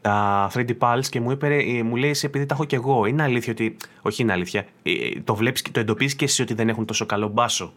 Τα 0.01 0.51
3D 0.55 0.71
Pulse 0.79 1.07
και 1.11 1.21
μου, 1.21 1.31
είπε, 1.31 1.57
ε, 1.57 1.83
μου 1.83 1.97
λέει 1.97 2.11
εσύ 2.11 2.27
επειδή 2.27 2.47
τα 2.47 2.55
έχω 2.55 2.65
και 2.65 2.77
εγώ. 2.77 3.07
Είναι 3.07 3.23
αλήθεια 3.23 3.53
ότι. 3.53 3.77
Όχι, 4.03 4.23
είναι 4.23 4.33
αλήθεια. 4.33 4.67
Ε, 4.83 4.93
το 5.25 5.35
βλέπεις 5.35 5.63
και 5.63 5.71
το 5.71 5.81
εντοπίζεις 5.81 6.17
και 6.17 6.25
εσύ 6.25 6.43
ότι 6.43 6.55
δεν 6.55 6.69
έχουν 6.69 6.85
τόσο 6.85 7.07
καλό 7.07 7.29
μπάσο. 7.29 7.73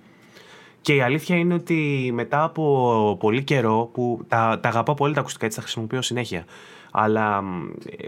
Και 0.81 0.95
η 0.95 1.01
αλήθεια 1.01 1.35
είναι 1.35 1.53
ότι 1.53 2.10
μετά 2.14 2.43
από 2.43 3.18
πολύ 3.19 3.43
καιρό 3.43 3.89
που 3.93 4.26
τα, 4.27 4.60
τα 4.61 4.69
αγαπάω 4.69 4.95
πολύ 4.95 5.14
τα 5.14 5.19
ακουστικά, 5.19 5.45
έτσι 5.45 5.57
τα 5.57 5.64
χρησιμοποιώ 5.64 6.01
συνέχεια. 6.01 6.45
Αλλά 6.91 7.44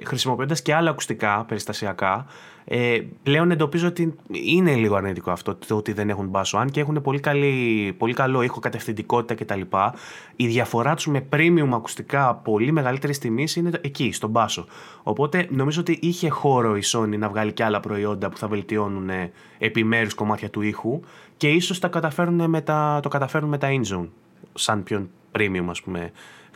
χρησιμοποιώντας 0.05 0.61
και 0.61 0.73
άλλα 0.73 0.89
ακουστικά 0.89 1.45
περιστασιακά, 1.47 2.25
ε, 2.65 3.01
πλέον 3.23 3.51
εντοπίζω 3.51 3.87
ότι 3.87 4.15
είναι 4.29 4.75
λίγο 4.75 4.95
αρνητικό 4.95 5.31
αυτό 5.31 5.55
το 5.67 5.75
ότι 5.75 5.93
δεν 5.93 6.09
έχουν 6.09 6.27
μπάσο. 6.27 6.57
Αν 6.57 6.69
και 6.69 6.79
έχουν 6.79 7.01
πολύ, 7.01 7.19
καλή, 7.19 7.95
πολύ 7.97 8.13
καλό 8.13 8.41
ήχο, 8.41 8.59
κατευθυντικότητα 8.59 9.35
κτλ. 9.35 9.61
Η 10.35 10.47
διαφορά 10.47 10.95
τους 10.95 11.07
με 11.07 11.27
premium 11.33 11.69
ακουστικά 11.73 12.35
πολύ 12.35 12.71
μεγαλύτερη 12.71 13.17
τιμή 13.17 13.47
είναι 13.55 13.71
εκεί, 13.81 14.11
στον 14.11 14.29
μπάσο. 14.29 14.65
Οπότε 15.03 15.47
νομίζω 15.49 15.81
ότι 15.81 15.99
είχε 16.01 16.29
χώρο 16.29 16.77
η 16.77 16.81
Sony 16.85 17.17
να 17.17 17.29
βγάλει 17.29 17.53
και 17.53 17.63
άλλα 17.63 17.79
προϊόντα 17.79 18.29
που 18.29 18.37
θα 18.37 18.47
βελτιώνουν 18.47 19.09
επιμέρους 19.57 20.13
κομμάτια 20.13 20.49
του 20.49 20.61
ήχου 20.61 20.99
και 21.37 21.49
ίσως 21.49 21.79
τα 21.79 21.87
καταφέρουν 21.87 22.49
με 22.49 22.61
τα, 22.61 22.99
το 23.01 23.09
καταφέρουν 23.09 23.49
με 23.49 23.57
τα 23.57 23.67
InZone 23.71 24.07
σαν 24.53 24.83
πιο 24.83 25.09
premium 25.37 25.65
ας 25.69 25.81
πούμε 25.81 26.11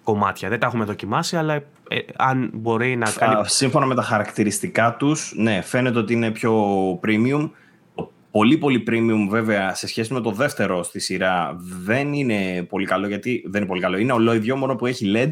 κομμάτια. 0.06 0.49
Δεν 0.49 0.60
τα 0.60 0.68
έχουμε 0.68 0.86
δοκιμάσει, 0.86 1.38
αλλά 1.38 1.53
ε, 1.53 1.99
αν 2.15 2.49
μπορεί 2.53 2.95
να 2.95 3.11
κάνει... 3.11 3.49
Σύμφωνα 3.49 3.86
με 3.86 3.95
τα 3.95 4.02
χαρακτηριστικά 4.02 4.95
τους, 4.95 5.34
ναι, 5.38 5.61
φαίνεται 5.61 5.99
ότι 5.99 6.14
είναι 6.14 6.32
πιο 6.32 6.53
premium. 7.03 7.49
Πολύ 8.32 8.57
πολύ 8.57 8.84
premium 8.88 9.27
βέβαια 9.30 9.73
σε 9.73 9.88
σχέση 9.88 10.14
με 10.14 10.22
το 10.22 10.32
δεύτερο 10.32 10.84
στη 10.84 10.99
σειρά 10.99 11.56
δεν 11.84 12.14
είναι 12.14 12.64
πολύ 12.64 12.86
καλό 12.86 13.07
γιατί 13.07 13.44
δεν 13.45 13.61
είναι 13.61 13.69
πολύ 13.69 13.82
καλό. 13.82 13.98
Είναι 13.98 14.11
ολόιδιο 14.11 14.56
μόνο 14.56 14.76
που 14.76 14.86
έχει 14.86 15.11
LED 15.15 15.32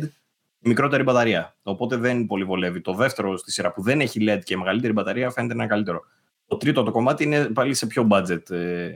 μικρότερη 0.59 1.03
μπαταρία. 1.03 1.55
Οπότε 1.63 1.95
δεν 1.95 2.25
πολύ 2.25 2.43
βολεύει. 2.43 2.81
Το 2.81 2.93
δεύτερο 2.93 3.37
στη 3.37 3.51
σειρά 3.51 3.71
που 3.71 3.81
δεν 3.81 4.01
έχει 4.01 4.19
LED 4.29 4.39
και 4.43 4.57
μεγαλύτερη 4.57 4.93
μπαταρία 4.93 5.29
φαίνεται 5.29 5.53
να 5.53 5.63
είναι 5.63 5.71
καλύτερο. 5.71 6.01
Το 6.47 6.57
τρίτο 6.57 6.83
το 6.83 6.91
κομμάτι 6.91 7.23
είναι 7.23 7.45
πάλι 7.45 7.73
σε 7.73 7.87
πιο 7.87 8.07
budget 8.11 8.49
ε, 8.49 8.95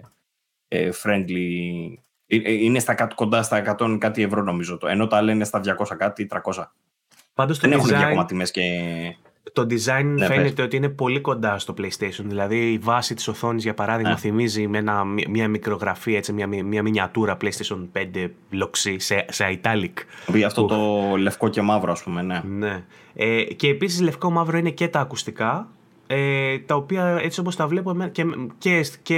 ε, 0.67 0.89
friendly. 1.03 1.93
Ε, 2.27 2.35
ε, 2.35 2.51
είναι 2.51 2.79
στα 2.79 2.93
κάτω, 2.93 3.15
κοντά 3.15 3.43
στα 3.43 3.75
100 3.79 3.97
κάτι 3.99 4.21
ευρώ 4.21 4.41
νομίζω. 4.41 4.77
Το, 4.77 4.87
ενώ 4.87 5.07
τα 5.07 5.17
άλλα 5.17 5.31
είναι 5.31 5.43
στα 5.43 5.61
200 5.63 5.95
κάτι, 5.97 6.27
300. 6.31 6.63
Πάντως 7.33 7.59
Δεν 7.59 7.71
design, 7.71 7.73
έχουν 7.73 7.95
ακόμα 7.95 8.25
τιμές 8.25 8.51
και... 8.51 8.61
Το 9.53 9.61
design 9.61 10.03
ναι, 10.03 10.25
φαίνεται 10.25 10.61
ότι 10.61 10.75
είναι 10.75 10.89
πολύ 10.89 11.21
κοντά 11.21 11.59
στο 11.59 11.73
PlayStation. 11.77 12.23
Δηλαδή 12.23 12.71
η 12.71 12.77
βάση 12.77 13.13
της 13.13 13.27
οθόνης 13.27 13.63
για 13.63 13.73
παράδειγμα 13.73 14.11
ναι. 14.11 14.17
θυμίζει 14.17 14.67
με 14.67 14.77
ένα, 14.77 15.03
μια 15.29 15.47
μικρογραφία, 15.47 16.17
έτσι, 16.17 16.33
μια, 16.33 16.47
μια 16.47 16.81
μινιατούρα 16.81 17.37
PlayStation 17.41 17.87
5 17.93 18.29
λοξή 18.49 18.99
σε, 18.99 19.25
σε 19.29 19.59
italic. 19.61 19.93
Αυτό 20.45 20.65
το 20.65 21.15
λευκό 21.17 21.49
και 21.49 21.61
μαύρο 21.61 21.91
ας 21.91 22.03
πούμε, 22.03 22.21
ναι. 22.21 22.41
ναι. 22.45 22.83
Ε, 23.13 23.43
και 23.43 23.67
επίσης 23.67 24.01
λευκό 24.01 24.31
μαύρο 24.31 24.57
είναι 24.57 24.69
και 24.69 24.87
τα 24.87 24.99
ακουστικά 24.99 25.67
ε, 26.07 26.59
τα 26.59 26.75
οποία 26.75 27.19
έτσι 27.21 27.39
όπως 27.39 27.55
τα 27.55 27.67
βλέπω 27.67 28.09
και, 28.11 28.25
και, 28.57 28.85
και 29.01 29.15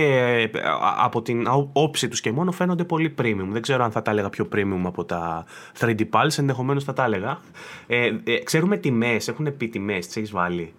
ε, 0.53 0.59
από 0.97 1.21
την 1.21 1.47
όψη 1.73 2.07
τους 2.07 2.21
και 2.21 2.31
μόνο 2.31 2.51
φαίνονται 2.51 2.83
πολύ 2.83 3.15
premium. 3.21 3.47
Δεν 3.49 3.61
ξέρω 3.61 3.83
αν 3.83 3.91
θα 3.91 4.01
τα 4.01 4.11
έλεγα 4.11 4.29
πιο 4.29 4.47
premium 4.55 4.81
από 4.83 5.05
τα 5.05 5.45
3D 5.79 6.01
Pulse, 6.11 6.37
ενδεχομένως 6.37 6.83
θα 6.83 6.93
τα 6.93 7.03
έλεγα. 7.03 7.39
Ε, 7.87 8.11
ε, 8.23 8.37
ξέρουμε 8.43 8.77
τιμές, 8.77 9.27
έχουν 9.27 9.57
πει 9.57 9.67
τιμές, 9.67 10.05
τις 10.05 10.15
έχεις 10.15 10.31
βάλει; 10.31 10.73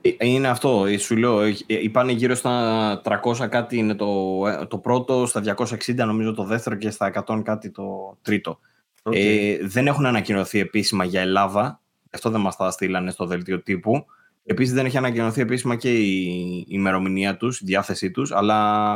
Ε, 0.00 0.26
είναι 0.26 0.48
αυτό, 0.48 0.84
σου 0.98 1.16
λέω, 1.16 1.40
είπανε 1.66 2.12
γύρω 2.12 2.34
στα 2.34 3.00
300 3.04 3.48
κάτι 3.48 3.76
είναι 3.76 3.94
το, 3.94 4.40
το 4.68 4.78
πρώτο, 4.78 5.26
στα 5.26 5.56
260 5.56 5.94
νομίζω 5.96 6.34
το 6.34 6.44
δεύτερο 6.44 6.76
και 6.76 6.90
στα 6.90 7.24
100 7.26 7.40
κάτι 7.42 7.70
το 7.70 8.16
τρίτο. 8.22 8.58
Ε, 9.10 9.56
δεν 9.62 9.86
έχουν 9.86 10.06
ανακοινωθεί 10.06 10.58
επίσημα 10.58 11.04
για 11.04 11.20
Ελλάδα, 11.20 11.80
αυτό 12.10 12.30
δεν 12.30 12.40
μας 12.40 12.56
τα 12.56 12.70
στείλανε 12.70 13.10
στο 13.10 13.26
δελτίο 13.26 13.62
τύπου. 13.62 14.06
Επίσης 14.46 14.74
δεν 14.74 14.86
έχει 14.86 14.96
ανακοινωθεί 14.96 15.40
επίσημα 15.40 15.76
και 15.76 15.92
η 15.92 16.64
ημερομηνία 16.68 17.36
τους, 17.36 17.60
η 17.60 17.64
διάθεσή 17.64 18.10
τους, 18.10 18.32
αλλά 18.32 18.94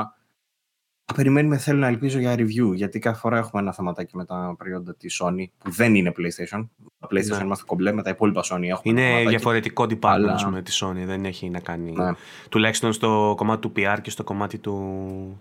θα 1.04 1.14
περιμένουμε, 1.14 1.56
θέλω 1.56 1.78
να 1.78 1.86
ελπίζω 1.86 2.18
για 2.18 2.34
review. 2.34 2.74
Γιατί 2.74 2.98
κάθε 2.98 3.18
φορά 3.18 3.38
έχουμε 3.38 3.62
ένα 3.62 3.72
θεματάκι 3.72 4.16
με 4.16 4.24
τα 4.24 4.54
προϊόντα 4.58 4.94
της 4.94 5.22
Sony, 5.22 5.44
που 5.58 5.70
δεν 5.70 5.94
είναι 5.94 6.12
PlayStation. 6.16 6.68
Τα 6.98 7.08
PlayStation 7.10 7.38
ναι. 7.38 7.44
είμαστε 7.44 7.64
κομπλέ, 7.66 7.92
με 7.92 8.02
τα 8.02 8.10
υπόλοιπα 8.10 8.42
Sony 8.44 8.62
έχουμε. 8.62 9.00
Είναι 9.02 9.24
διαφορετικό 9.28 9.84
department 9.84 9.98
αλλά... 10.02 10.48
με 10.50 10.62
της 10.62 10.84
Sony, 10.84 11.04
δεν 11.06 11.24
έχει 11.24 11.50
να 11.50 11.60
κάνει. 11.60 11.92
Ναι. 11.92 12.12
Τουλάχιστον 12.48 12.92
στο 12.92 13.34
κομμάτι 13.36 13.60
του 13.60 13.72
PR 13.76 13.98
και 14.02 14.10
στο 14.10 14.24
κομμάτι 14.24 14.58
του. 14.58 15.40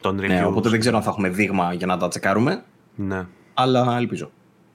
των 0.00 0.14
ναι, 0.14 0.26
reviews. 0.26 0.28
Ναι, 0.28 0.44
οπότε 0.44 0.68
δεν 0.68 0.80
ξέρω 0.80 0.96
αν 0.96 1.02
θα 1.02 1.10
έχουμε 1.10 1.28
δείγμα 1.28 1.72
για 1.72 1.86
να 1.86 1.96
τα 1.96 2.08
τσεκάρουμε. 2.08 2.64
Ναι. 2.94 3.26
Αλλά 3.54 3.96
ελπίζω. 3.96 4.30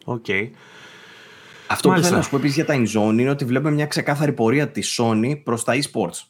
Οκ. 0.05 0.25
Okay. 0.27 0.49
Αυτό 1.73 1.89
Μάλιστα. 1.89 2.09
που 2.09 2.13
θέλω 2.13 2.17
να 2.17 2.23
σου 2.23 2.29
πω 2.29 2.37
επίσης 2.37 2.55
για 2.55 2.65
τα 2.65 2.73
InZone 2.75 3.19
είναι 3.19 3.29
ότι 3.29 3.45
βλέπουμε 3.45 3.71
μια 3.71 3.85
ξεκάθαρη 3.85 4.33
πορεία 4.33 4.71
της 4.71 4.99
Sony 5.01 5.41
προς 5.43 5.63
τα 5.63 5.73
eSports. 5.73 6.27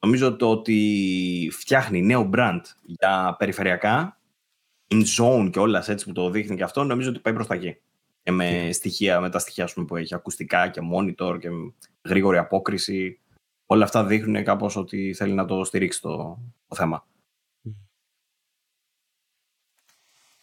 Νομίζω 0.00 0.36
το 0.36 0.50
ότι 0.50 1.50
φτιάχνει 1.52 2.02
νέο 2.02 2.30
brand 2.34 2.60
για 2.82 3.36
περιφερειακά 3.38 4.20
in 4.88 5.02
zone 5.18 5.50
και 5.52 5.58
όλας 5.58 5.88
έτσι 5.88 6.04
που 6.04 6.12
το 6.12 6.30
δείχνει 6.30 6.56
και 6.56 6.62
αυτό, 6.62 6.84
νομίζω 6.84 7.10
ότι 7.10 7.18
πάει 7.18 7.34
προς 7.34 7.46
τα 7.46 7.54
εκεί. 7.54 7.80
Και 8.22 8.30
με, 8.30 8.72
στοιχεία, 8.72 9.20
με 9.20 9.30
τα 9.30 9.38
στοιχεία 9.38 9.68
που 9.86 9.96
έχει 9.96 10.14
ακουστικά 10.14 10.68
και 10.68 10.80
monitor 10.94 11.38
και 11.40 11.48
γρήγορη 12.04 12.38
απόκριση. 12.38 13.20
Όλα 13.66 13.84
αυτά 13.84 14.04
δείχνουν 14.04 14.44
κάπως 14.44 14.76
ότι 14.76 15.14
θέλει 15.14 15.32
να 15.32 15.44
το 15.44 15.64
στηρίξει 15.64 16.00
το, 16.00 16.38
το 16.68 16.74
θέμα. 16.74 17.06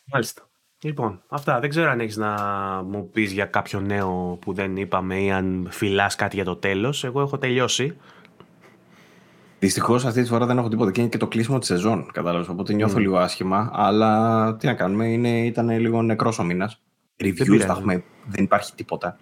Μάλιστα. 0.04 0.50
Λοιπόν, 0.86 1.22
αυτά. 1.28 1.60
Δεν 1.60 1.70
ξέρω 1.70 1.90
αν 1.90 2.00
έχεις 2.00 2.18
να 2.18 2.36
μου 2.88 3.10
πεις 3.10 3.32
για 3.32 3.46
κάποιο 3.46 3.80
νέο 3.80 4.38
που 4.42 4.54
δεν 4.54 4.78
είπαμε 4.78 5.22
ή 5.22 5.32
αν 5.32 5.68
φυλάς 5.72 6.16
κάτι 6.16 6.36
για 6.36 6.46
το 6.46 6.56
τέλος. 6.56 7.04
Εγώ 7.04 7.22
έχω 7.22 7.38
τελειώσει. 7.38 7.98
Δυστυχώς 9.60 10.06
αυτή 10.06 10.22
τη 10.22 10.28
φορά 10.28 10.46
δεν 10.46 10.58
έχω 10.58 10.68
τίποτα 10.68 10.92
και 10.92 11.02
είναι 11.02 11.10
και 11.10 11.18
το 11.18 11.28
κλείσιμο 11.28 11.60
της 11.60 11.68
σεζόν. 11.68 12.10
Κατάλαβες. 12.12 12.48
Οπότε 12.48 12.74
νιώθω 12.74 12.98
mm. 12.98 13.00
λίγο 13.00 13.18
άσχημα. 13.18 13.70
Αλλά 13.74 14.56
τι 14.56 14.66
να 14.66 14.74
κάνουμε, 14.74 15.08
είναι, 15.08 15.46
ήταν 15.46 15.70
λίγο 15.70 16.02
νεκρός 16.02 16.40
ο 16.40 16.44
μήνας. 16.44 16.82
Reviews 17.24 17.60
τα 17.60 17.74
έχουμε, 17.74 18.04
δεν 18.26 18.44
υπάρχει 18.44 18.76
τίποτα. 18.76 19.18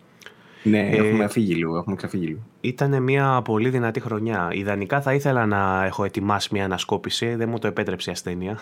Ναι, 0.63 0.89
ε, 0.89 0.95
έχουμε 0.95 1.27
φύγει 1.27 1.53
λίγο, 1.53 1.77
έχουμε 1.77 1.95
ξεφύγει 1.95 2.25
λίγο. 2.25 2.39
Ήταν 2.61 3.03
μια 3.03 3.41
πολύ 3.43 3.69
δυνατή 3.69 3.99
χρονιά. 3.99 4.49
Ιδανικά 4.51 5.01
θα 5.01 5.13
ήθελα 5.13 5.45
να 5.45 5.85
έχω 5.85 6.03
ετοιμάσει 6.03 6.49
μια 6.51 6.65
ανασκόπηση. 6.65 7.35
Δεν 7.35 7.49
μου 7.49 7.59
το 7.59 7.67
επέτρεψε 7.67 8.09
η 8.09 8.13
ασθένεια. 8.13 8.59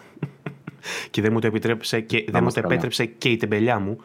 Και 1.09 1.21
δεν 1.21 1.33
μου 1.33 1.39
το, 1.39 1.47
επιτρέψε 1.47 1.99
και, 1.99 2.25
δεν 2.29 2.43
μου 2.43 2.51
το 2.51 2.61
επέτρεψε 2.63 3.05
και 3.05 3.29
η 3.29 3.37
τεμπελιά 3.37 3.79
μου. 3.79 3.97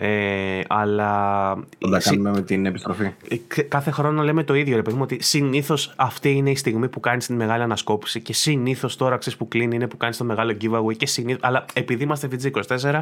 Ε, 0.00 0.60
αλλά. 0.68 1.54
Θα 1.78 1.88
τα 1.90 1.98
κάνουμε 1.98 2.30
με 2.30 2.42
την 2.42 2.66
επιστροφή. 2.66 3.10
Ε, 3.28 3.62
κάθε 3.62 3.90
χρόνο 3.90 4.22
λέμε 4.22 4.44
το 4.44 4.54
ίδιο, 4.54 4.76
ρε 4.76 4.82
παιδί 4.82 4.96
μου, 4.96 5.02
ότι 5.02 5.22
συνήθως 5.22 5.92
αυτή 5.96 6.30
είναι 6.30 6.50
η 6.50 6.56
στιγμή 6.56 6.88
που 6.88 7.00
κάνεις 7.00 7.26
την 7.26 7.36
μεγάλη 7.36 7.62
ανασκόπηση 7.62 8.20
και 8.20 8.32
συνήθως 8.32 8.96
τώρα 8.96 9.16
ξέρεις 9.16 9.38
που 9.38 9.48
κλείνει 9.48 9.74
είναι 9.74 9.86
που 9.86 9.96
κάνεις 9.96 10.16
το 10.16 10.24
μεγάλο 10.24 10.56
giveaway. 10.60 10.96
Και 10.96 11.06
συνήθως, 11.06 11.40
αλλά 11.42 11.64
επειδή 11.72 12.02
είμαστε 12.02 12.28
VG24, 12.32 13.00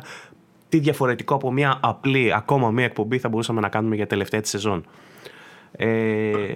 τι 0.69 0.79
διαφορετικό 0.79 1.35
από 1.35 1.53
μια 1.53 1.79
απλή, 1.83 2.35
ακόμα 2.35 2.71
μια 2.71 2.85
εκπομπή 2.85 3.19
θα 3.19 3.29
μπορούσαμε 3.29 3.61
να 3.61 3.69
κάνουμε 3.69 3.95
για 3.97 4.07
τελευταία 4.07 4.41
τη 4.41 4.49
σεζόν. 4.49 4.85
Ε, 5.73 6.55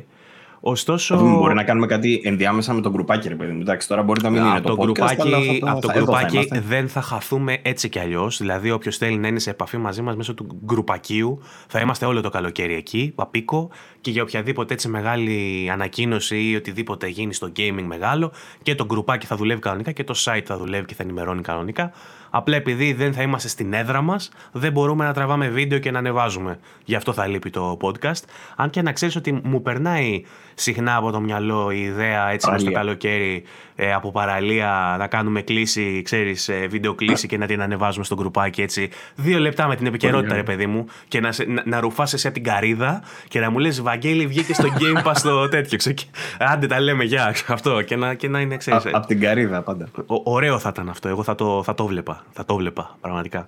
Ωστόσο. 0.61 1.17
Μπορεί 1.17 1.55
να 1.55 1.65
κάνουμε 1.65 1.87
κάτι 1.87 2.21
ενδιάμεσα 2.25 2.73
με 2.73 2.81
το 2.81 2.91
γκρουπάκι, 2.91 3.29
ρε 3.29 3.35
παιδί 3.35 3.53
μου. 3.53 3.61
Εντάξει, 3.61 3.89
τώρα 3.89 4.03
μπορεί 4.03 4.23
να 4.23 4.31
μην 4.31 4.45
είναι 4.45 4.61
το, 4.61 4.73
podcast, 4.79 4.83
γκρουπάκι, 4.83 5.63
από 5.67 5.81
το 5.81 5.93
γκρουπάκι 5.93 6.49
δεν 6.69 6.89
θα 6.89 7.01
χαθούμε 7.01 7.59
έτσι 7.63 7.89
κι 7.89 7.99
αλλιώς. 7.99 8.39
Δηλαδή, 8.39 8.71
όποιος 8.71 8.97
θέλει 8.97 9.17
να 9.17 9.29
είναι 9.29 9.39
σε 9.39 9.51
επαφή 9.51 9.77
μαζί 9.77 10.03
μας 10.03 10.17
μέσω 10.17 10.35
του 10.35 10.47
γκρουπακίου, 10.65 11.39
θα 11.69 11.81
είμαστε 11.81 12.07
όλο 12.07 12.21
το 12.21 12.29
καλοκαίρι 12.29 12.75
εκεί, 12.75 13.13
παπίκο, 13.15 13.71
και 14.01 14.11
για 14.11 14.23
οποιαδήποτε 14.23 14.75
έτσι 14.75 14.89
μεγάλη 14.89 15.69
ανακοίνωση 15.73 16.51
ή 16.51 16.57
οτιδήποτε 16.57 17.09
γίνει 17.09 17.35
στο 17.35 17.53
gaming 17.57 17.85
μεγάλο, 17.87 18.33
και 18.63 18.75
το 18.75 18.85
γκρουπάκι 18.85 19.27
θα 19.27 19.37
δουλεύει 19.37 19.61
κανονικά 19.61 19.93
και 19.93 20.05
το 20.05 20.15
site 20.25 20.43
θα 20.45 20.59
δουλεύει 20.59 20.85
και 20.85 20.95
θα 20.95 21.03
ενημερώνει 21.03 21.43
κανονικά. 21.43 21.93
Απλά 22.31 22.57
επειδή 22.57 22.93
δεν 22.93 23.13
θα 23.13 23.23
είμαστε 23.23 23.49
στην 23.49 23.73
έδρα 23.73 24.01
μας, 24.01 24.31
δεν 24.53 24.73
μπορούμε 24.73 25.05
να 25.05 25.13
τραβάμε 25.13 25.49
βίντεο 25.49 25.79
και 25.79 25.91
να 25.91 25.99
ανεβάζουμε. 25.99 26.59
Γι' 26.85 26.95
αυτό 26.95 27.13
θα 27.13 27.27
λείπει 27.27 27.51
το 27.51 27.77
podcast. 27.81 28.23
Αν 28.57 28.71
και 28.71 28.83
να 28.83 28.93
ξέρεις 28.93 29.17
ότι 29.17 29.41
μου 29.43 29.63
περνάει 29.63 30.23
συχνά 30.55 30.97
από 30.97 31.11
το 31.11 31.21
μυαλό 31.21 31.71
η 31.71 31.81
ιδέα 31.81 32.31
έτσι 32.31 32.51
στο 32.57 32.73
καλοκαίρι 32.73 33.45
ε, 33.75 33.93
από 33.93 34.11
παραλία 34.11 34.97
να 34.99 35.07
κάνουμε 35.07 35.43
κλίση, 35.43 36.03
ξέρεις, 36.03 36.49
ε, 36.49 36.67
βίντεο 36.67 36.95
κλίση 36.95 37.27
και 37.27 37.39
να 37.39 37.47
την 37.47 37.63
ανεβάζουμε 37.63 38.05
στο 38.05 38.15
γκρουπάκι 38.15 38.63
έτσι. 38.63 38.91
Δύο 39.15 39.39
λεπτά 39.39 39.67
με 39.67 39.77
την 39.77 39.87
επικαιρότητα, 39.87 40.35
ρε 40.35 40.43
παιδί 40.43 40.67
μου, 40.67 40.87
και 41.09 41.21
να, 41.21 41.31
να, 41.47 41.63
να 41.65 41.81
ρουφάς 41.81 42.13
εσύ 42.13 42.27
από 42.27 42.37
την 42.37 42.45
καρίδα 42.45 43.03
και 43.29 43.41
να 43.41 43.51
μου 43.51 43.59
λες 43.59 43.83
Βαγγέλη, 43.83 44.27
βγήκε 44.27 44.55
στο 44.55 44.69
Game 44.79 45.07
Pass 45.07 45.21
το 45.23 45.49
τέτοιο. 45.55 45.79
Ξέ, 45.79 45.95
άντε 46.39 46.67
τα 46.67 46.81
λέμε, 46.81 47.05
γεια, 47.05 47.35
αυτό. 47.49 47.83
Και 47.83 47.97
να, 47.97 48.15
και 48.15 48.29
να 48.29 48.41
είναι, 48.41 48.57
ξέρεις. 48.57 48.87
Από 48.93 49.07
την 49.07 49.21
καρίδα 49.21 49.63
πάντα. 49.63 49.89
ωραίο 50.07 50.59
θα 50.59 50.69
ήταν 50.73 50.89
αυτό. 50.89 51.09
Εγώ 51.09 51.23
θα 51.23 51.35
το, 51.35 51.63
θα 51.63 51.75
το 51.75 51.87
βλέπα. 51.87 52.20
Θα 52.33 52.45
το 52.45 52.57
βλέπα, 52.57 52.97
πραγματικά 53.01 53.47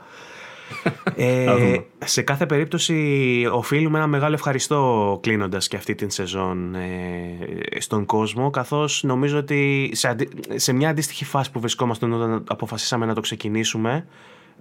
ε, 1.16 1.76
σε 2.04 2.22
κάθε 2.22 2.46
περίπτωση 2.46 3.48
οφείλουμε 3.52 3.98
ένα 3.98 4.06
μεγάλο 4.06 4.34
ευχαριστώ 4.34 5.18
κλείνοντας 5.22 5.68
και 5.68 5.76
αυτή 5.76 5.94
την 5.94 6.10
σεζόν 6.10 6.74
ε, 6.74 7.80
στον 7.80 8.06
κόσμο 8.06 8.50
καθώς 8.50 9.02
νομίζω 9.02 9.38
ότι 9.38 9.90
σε, 9.92 10.16
σε 10.54 10.72
μια 10.72 10.88
αντίστοιχη 10.88 11.24
φάση 11.24 11.50
που 11.50 11.60
βρισκόμαστε 11.60 12.06
όταν 12.06 12.44
αποφασίσαμε 12.48 13.06
να 13.06 13.14
το 13.14 13.20
ξεκινήσουμε 13.20 14.06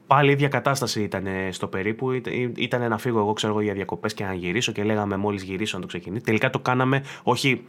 πάλι 0.08 0.30
η 0.30 0.32
ίδια 0.32 0.48
κατάσταση 0.48 1.02
ήταν 1.02 1.26
στο 1.50 1.68
περίπου. 1.68 2.12
Ήταν 2.56 2.90
να 2.90 2.98
φύγω 2.98 3.20
εγώ, 3.20 3.34
ξέρω 3.34 3.52
εγώ, 3.52 3.62
για 3.62 3.74
διακοπές 3.74 4.14
και 4.14 4.24
να 4.24 4.34
γυρίσω 4.34 4.72
και 4.72 4.84
λέγαμε 4.84 5.18
μόλις 5.18 5.44
γυρίσω 5.44 5.76
να 5.76 5.82
το 5.82 5.88
ξεκινήσει. 5.88 6.24
Τελικά 6.24 6.50
το 6.50 6.60
κάναμε 6.60 7.04
όχι 7.24 7.64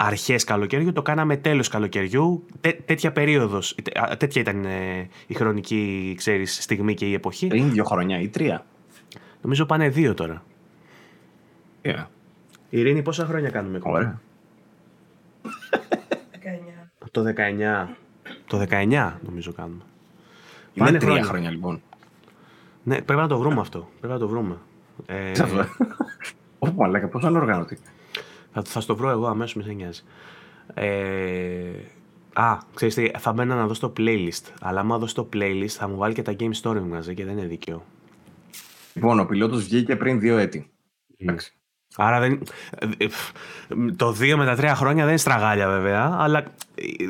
αρχές 0.00 0.44
καλοκαιριού, 0.44 0.92
το 0.92 1.02
κάναμε 1.02 1.36
τέλος 1.36 1.68
καλοκαιριού. 1.68 2.44
Τέ, 2.60 2.72
τέτοια 2.84 3.12
περίοδος. 3.12 3.74
Τέτοια 4.18 4.40
ήταν 4.40 4.64
ε, 4.64 5.08
η 5.26 5.34
χρονική 5.34 6.14
ξέρεις, 6.16 6.62
στιγμή 6.62 6.94
και 6.94 7.06
η 7.06 7.14
εποχή. 7.14 7.46
Πριν 7.46 7.70
δύο 7.70 7.84
χρόνια 7.84 8.20
ή 8.20 8.28
τρία. 8.28 8.64
Νομίζω 9.42 9.66
πάνε 9.66 9.88
δύο 9.88 10.14
τώρα. 10.14 10.42
Yeah. 11.82 12.04
Ειρήνη, 12.70 13.02
πόσα 13.02 13.26
χρόνια 13.26 13.50
κάνουμε 13.50 13.78
Ωραία. 13.82 14.20
19. 15.42 15.48
Το 17.10 17.24
19. 17.86 17.88
Το 18.46 18.66
19 18.70 19.12
νομίζω 19.24 19.52
κάνουμε. 19.52 19.82
Είναι 20.74 20.86
Πάνε 20.86 20.98
τρία 20.98 21.22
χρόνια. 21.22 21.50
λοιπόν. 21.50 21.82
Ναι, 22.82 23.02
πρέπει 23.02 23.20
να 23.20 23.28
το 23.28 23.38
βρούμε 23.38 23.60
αυτό. 23.60 23.88
Πρέπει 23.98 24.12
να 24.12 24.18
το 24.18 24.28
βρούμε. 24.28 24.56
Ε... 25.06 25.32
Ω, 26.58 26.72
μαλάκα, 26.72 27.08
πώς 27.08 27.24
οργάνωτη. 27.24 27.78
Θα, 28.52 28.62
θα 28.64 28.80
στο 28.80 28.96
βρω 28.96 29.10
εγώ 29.10 29.26
αμέσως, 29.26 29.54
μη 29.54 29.62
σε 29.62 29.72
νοιάζει. 29.72 30.02
Ε, 30.74 31.70
α, 32.32 32.58
ξέρεις 32.74 32.94
τι, 32.94 33.10
θα 33.18 33.32
μπαίνω 33.32 33.54
να 33.54 33.66
δω 33.66 33.74
στο 33.74 33.92
playlist. 33.96 34.52
Αλλά 34.60 34.80
άμα 34.80 34.98
δω 34.98 35.06
στο 35.06 35.28
playlist 35.32 35.66
θα 35.66 35.88
μου 35.88 35.96
βάλει 35.96 36.14
και 36.14 36.22
τα 36.22 36.36
game 36.40 36.52
story 36.62 36.80
μαζί 36.80 37.14
και 37.14 37.24
δεν 37.24 37.38
είναι 37.38 37.46
δίκαιο. 37.46 37.84
Λοιπόν, 38.94 39.20
ο 39.20 39.24
πιλότος 39.24 39.64
βγήκε 39.64 39.96
πριν 39.96 40.20
δύο 40.20 40.38
έτη. 40.38 40.70
Εντάξει. 41.16 41.52
Άρα 41.96 42.20
δεν... 42.20 42.42
το 43.96 44.08
2 44.20 44.34
με 44.36 44.44
τα 44.44 44.56
3 44.56 44.72
χρόνια 44.76 45.00
δεν 45.02 45.08
είναι 45.08 45.18
στραγάλια 45.18 45.68
βέβαια, 45.68 46.16
αλλά 46.18 46.44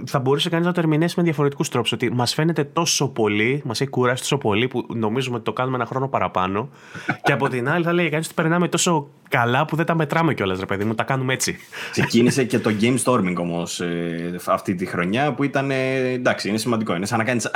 θα 0.05 0.19
μπορούσε 0.19 0.48
κανείς 0.48 0.66
να 0.66 0.73
το 0.73 0.81
ερμηνεύσει 0.81 1.15
με 1.19 1.23
διαφορετικούς 1.23 1.69
τρόπους. 1.69 1.93
Ότι 1.93 2.12
μας 2.12 2.35
φαίνεται 2.35 2.65
τόσο 2.65 3.09
πολύ, 3.09 3.62
μας 3.65 3.81
έχει 3.81 3.90
κουράσει 3.90 4.23
τόσο 4.23 4.39
πολύ 4.39 4.69
που 4.69 4.86
νομίζουμε 4.94 5.36
ότι 5.36 5.44
το 5.44 5.52
κάνουμε 5.52 5.77
ένα 5.77 5.86
χρόνο 5.86 6.09
παραπάνω. 6.09 6.69
και 7.23 7.32
από 7.32 7.48
την 7.48 7.69
άλλη 7.69 7.85
θα 7.85 7.93
λέει 7.93 8.09
κανείς 8.09 8.27
ότι 8.27 8.35
περνάμε 8.35 8.69
τόσο 8.69 9.09
καλά 9.28 9.64
που 9.64 9.76
δεν 9.76 9.86
τα 9.86 9.94
μετράμε 9.94 10.34
κιόλας, 10.34 10.59
ρε 10.59 10.66
παιδί 10.66 10.84
μου, 10.84 10.94
τα 10.94 11.02
κάνουμε 11.02 11.32
έτσι. 11.32 11.56
Ξεκίνησε 11.90 12.44
και 12.44 12.59
το 12.59 12.70
game 12.80 12.96
storming 13.05 13.34
όμως 13.36 13.80
ε, 13.80 14.36
αυτή 14.46 14.74
τη 14.74 14.86
χρονιά 14.86 15.32
που 15.32 15.42
ήταν. 15.42 15.70
εντάξει, 15.70 16.48
είναι 16.48 16.59
σημαντικό. 16.59 16.94
Είναι 16.94 17.06
σαν 17.06 17.18
να 17.18 17.24
κάνεις 17.24 17.50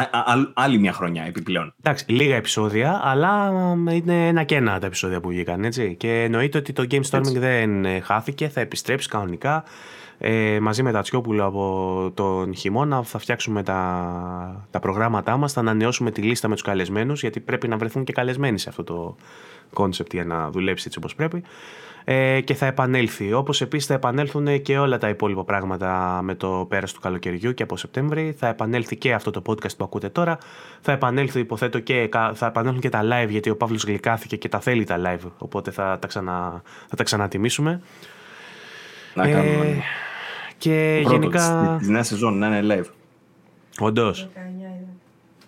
άλλη 0.55 0.79
μια 0.79 0.93
χρονιά 0.93 1.25
επιπλέον. 1.25 1.75
Εντάξει, 1.83 2.05
λίγα 2.09 2.37
επεισόδια, 2.37 3.01
αλλά 3.05 3.53
είναι 3.91 4.29
ένα 4.29 4.45
και 4.45 4.55
ένα 4.55 4.79
τα 4.79 4.87
επεισόδια 4.87 5.21
που 5.21 5.29
βγήκαν 5.29 5.65
έτσι. 5.65 5.95
Και 5.99 6.23
εννοείται 6.23 6.59
ότι 6.59 6.73
το 6.73 6.87
game 6.91 7.03
storming 7.11 7.37
δεν 7.39 7.85
ε, 7.85 8.01
χάθηκε, 8.01 8.49
θα 8.49 8.61
επιστρέψει 8.61 9.09
κανονικά. 9.09 9.65
Ε, 10.25 10.61
μαζί 10.61 10.83
με 10.83 10.93
τα 10.93 11.03
Τσιόπουλο 11.03 11.45
από 11.45 12.11
τον 12.15 12.55
χειμώνα 12.55 13.03
θα 13.03 13.19
φτιάξουμε 13.19 13.63
τα, 13.63 14.67
τα 14.71 14.81
προγράμματά 14.81 15.37
μας, 15.37 15.53
θα 15.53 15.61
ανανεώσουμε 15.61 16.11
τη 16.11 16.23
λίστα 16.23 16.49
με 16.49 16.55
τους 16.55 16.63
καλεσμένους 16.63 17.21
γιατί 17.21 17.41
πρέπει 17.41 17.69
να 17.69 17.77
βρεθούν 17.77 18.05
και 18.05 18.13
καλεσμένοι 18.13 18.59
σε 18.59 18.69
αυτό 18.69 18.85
το 18.85 19.17
κόνσεπτ 19.73 20.13
για 20.13 20.25
να 20.25 20.51
δουλέψει 20.51 20.85
έτσι 20.87 20.99
όπως 20.99 21.15
πρέπει 21.15 21.43
ε, 22.05 22.41
και 22.41 22.55
θα 22.55 22.67
επανέλθει. 22.67 23.33
Όπως 23.33 23.61
επίσης 23.61 23.87
θα 23.87 23.95
επανέλθουν 23.95 24.63
και 24.63 24.79
όλα 24.79 24.99
τα 24.99 25.09
υπόλοιπα 25.09 25.45
πράγματα 25.45 26.21
με 26.23 26.35
το 26.35 26.67
πέρας 26.69 26.93
του 26.93 27.01
καλοκαιριού 27.01 27.55
και 27.55 27.63
από 27.63 27.77
Σεπτέμβρη. 27.77 28.35
Θα 28.39 28.47
επανέλθει 28.49 28.97
και 28.97 29.13
αυτό 29.13 29.31
το 29.31 29.43
podcast 29.47 29.77
που 29.77 29.85
ακούτε 29.85 30.09
τώρα. 30.09 30.39
Θα 30.81 30.93
επανέλθει 30.93 31.41
υποθέτω 31.41 31.79
και 31.79 32.09
θα 32.35 32.47
επανέλθουν 32.47 32.81
και 32.81 32.89
τα 32.89 33.01
live 33.03 33.29
γιατί 33.29 33.51
ο 33.51 33.57
Παύλος 33.57 33.85
γλυκάθηκε 33.85 34.37
και 34.37 34.49
τα 34.49 34.61
θέλει 34.61 34.85
τα 34.85 35.01
live 35.07 35.31
οπότε 35.39 35.71
θα 35.71 35.99
τα, 36.01 36.07
ξανα, 36.07 36.63
θα 36.89 36.97
τα 36.97 37.03
ξανατιμήσουμε. 37.03 37.81
Να 39.15 39.29
κάνουμε. 39.31 39.67
Ε, 39.67 39.77
και 40.59 41.01
Πρώτος, 41.03 41.19
γενικά. 41.19 41.77
Τη 41.81 41.91
νέας 41.91 42.07
σεζόν 42.07 42.39
να 42.39 42.47
είναι 42.47 42.75
live. 42.75 42.91
Όντως. 43.79 44.29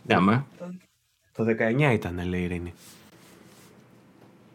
Ναι, 0.07 0.21
με. 0.21 0.45
Το 1.33 1.45
19 1.89 1.93
ήταν, 1.93 2.29
λέει 2.29 2.41
η 2.41 2.45
Ειρήνη. 2.45 2.73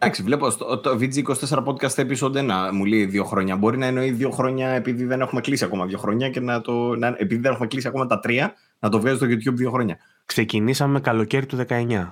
Εντάξει, 0.02 0.22
βλέπω 0.22 0.56
το, 0.56 0.78
το 0.78 0.98
VG24 1.00 1.64
podcast 1.64 1.94
episode 1.94 2.68
1 2.68 2.70
μου 2.72 2.84
λέει 2.84 3.04
δύο 3.04 3.24
χρόνια. 3.24 3.56
Μπορεί 3.56 3.78
να 3.78 3.86
εννοεί 3.86 4.10
δύο 4.10 4.30
χρόνια 4.30 4.68
επειδή 4.68 5.04
δεν 5.04 5.20
έχουμε 5.20 5.40
κλείσει 5.40 5.64
ακόμα 5.64 5.86
δύο 5.86 5.98
χρόνια 5.98 6.30
και 6.30 6.40
να 6.40 6.60
το. 6.60 6.96
Να, 6.96 7.06
επειδή 7.06 7.36
δεν 7.36 7.52
έχουμε 7.52 7.66
κλείσει 7.66 7.88
ακόμα 7.88 8.06
τα 8.06 8.20
τρία, 8.20 8.54
να 8.78 8.88
το 8.88 9.00
βγάζει 9.00 9.16
στο 9.16 9.26
YouTube 9.26 9.56
δύο 9.56 9.70
χρόνια. 9.70 9.98
Ξεκινήσαμε 10.24 11.00
καλοκαίρι 11.00 11.46
του 11.46 11.66
19. 11.68 12.06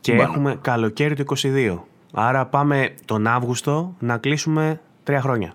Και 0.00 0.12
έχουμε 0.12 0.58
καλοκαίρι 0.60 1.14
του 1.14 1.36
22. 1.36 1.78
Άρα 2.12 2.46
πάμε 2.46 2.94
τον 3.04 3.26
Αύγουστο 3.26 3.94
να 3.98 4.18
κλείσουμε 4.18 4.80
τρία 5.04 5.20
χρόνια. 5.20 5.54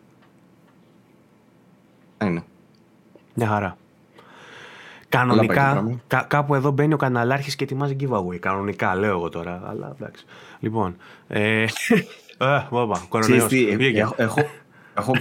Είναι. 2.22 2.44
Μια 3.34 3.48
χαρά. 3.48 3.78
Κανονικά, 5.18 6.00
κά, 6.08 6.26
κάπου 6.30 6.56
εδώ 6.56 6.72
μπαίνει 6.72 6.94
ο 6.94 6.98
καναλάρχης 6.98 7.56
και 7.56 7.64
ετοιμάζει 7.64 7.96
giveaway. 8.00 8.38
Κανονικά, 8.40 8.96
λέω 8.96 9.12
εγώ 9.12 9.30
τώρα. 9.30 9.62
Αλλά 9.70 9.96
εντάξει. 10.00 10.26
Λοιπόν. 10.60 10.96
Ε, 11.28 11.62
ε, 12.38 12.62
κορονοϊός. 13.10 13.52
έχω, 14.16 14.16
έχω, 14.94 15.12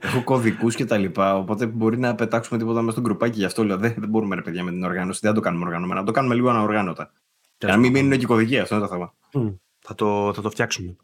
έχω 0.00 0.22
κωδικούς 0.24 0.74
και 0.74 0.84
τα 0.84 0.96
λοιπά. 0.96 1.36
Οπότε 1.36 1.66
μπορεί 1.66 1.98
να 1.98 2.14
πετάξουμε 2.14 2.58
τίποτα 2.58 2.80
μέσα 2.80 2.92
στο 2.92 3.00
γκρουπάκι. 3.00 3.38
Γι' 3.38 3.44
αυτό 3.44 3.64
λέω 3.64 3.76
δεν, 3.76 3.94
δεν 3.96 4.08
μπορούμε, 4.08 4.34
ρε 4.34 4.42
παιδιά, 4.42 4.64
με 4.64 4.70
την 4.70 4.84
οργάνωση. 4.84 5.20
Δεν 5.22 5.34
το 5.34 5.40
κάνουμε 5.40 5.64
οργανωμένα. 5.64 6.04
Το 6.04 6.12
κάνουμε 6.12 6.34
λίγο 6.34 6.48
ανοργάνωτα. 6.48 7.12
Για 7.58 7.68
να 7.68 7.76
μην 7.76 7.92
μείνουν 7.92 8.18
και 8.18 8.26
κωδικοί, 8.26 8.58
αυτό 8.58 8.74
είναι 8.74 8.86
το 8.86 8.90
θέμα. 8.90 9.14
Θα 9.88 9.94
το, 9.94 10.32
θα 10.34 10.42
το 10.42 10.50
φτιάξουμε. 10.50 10.96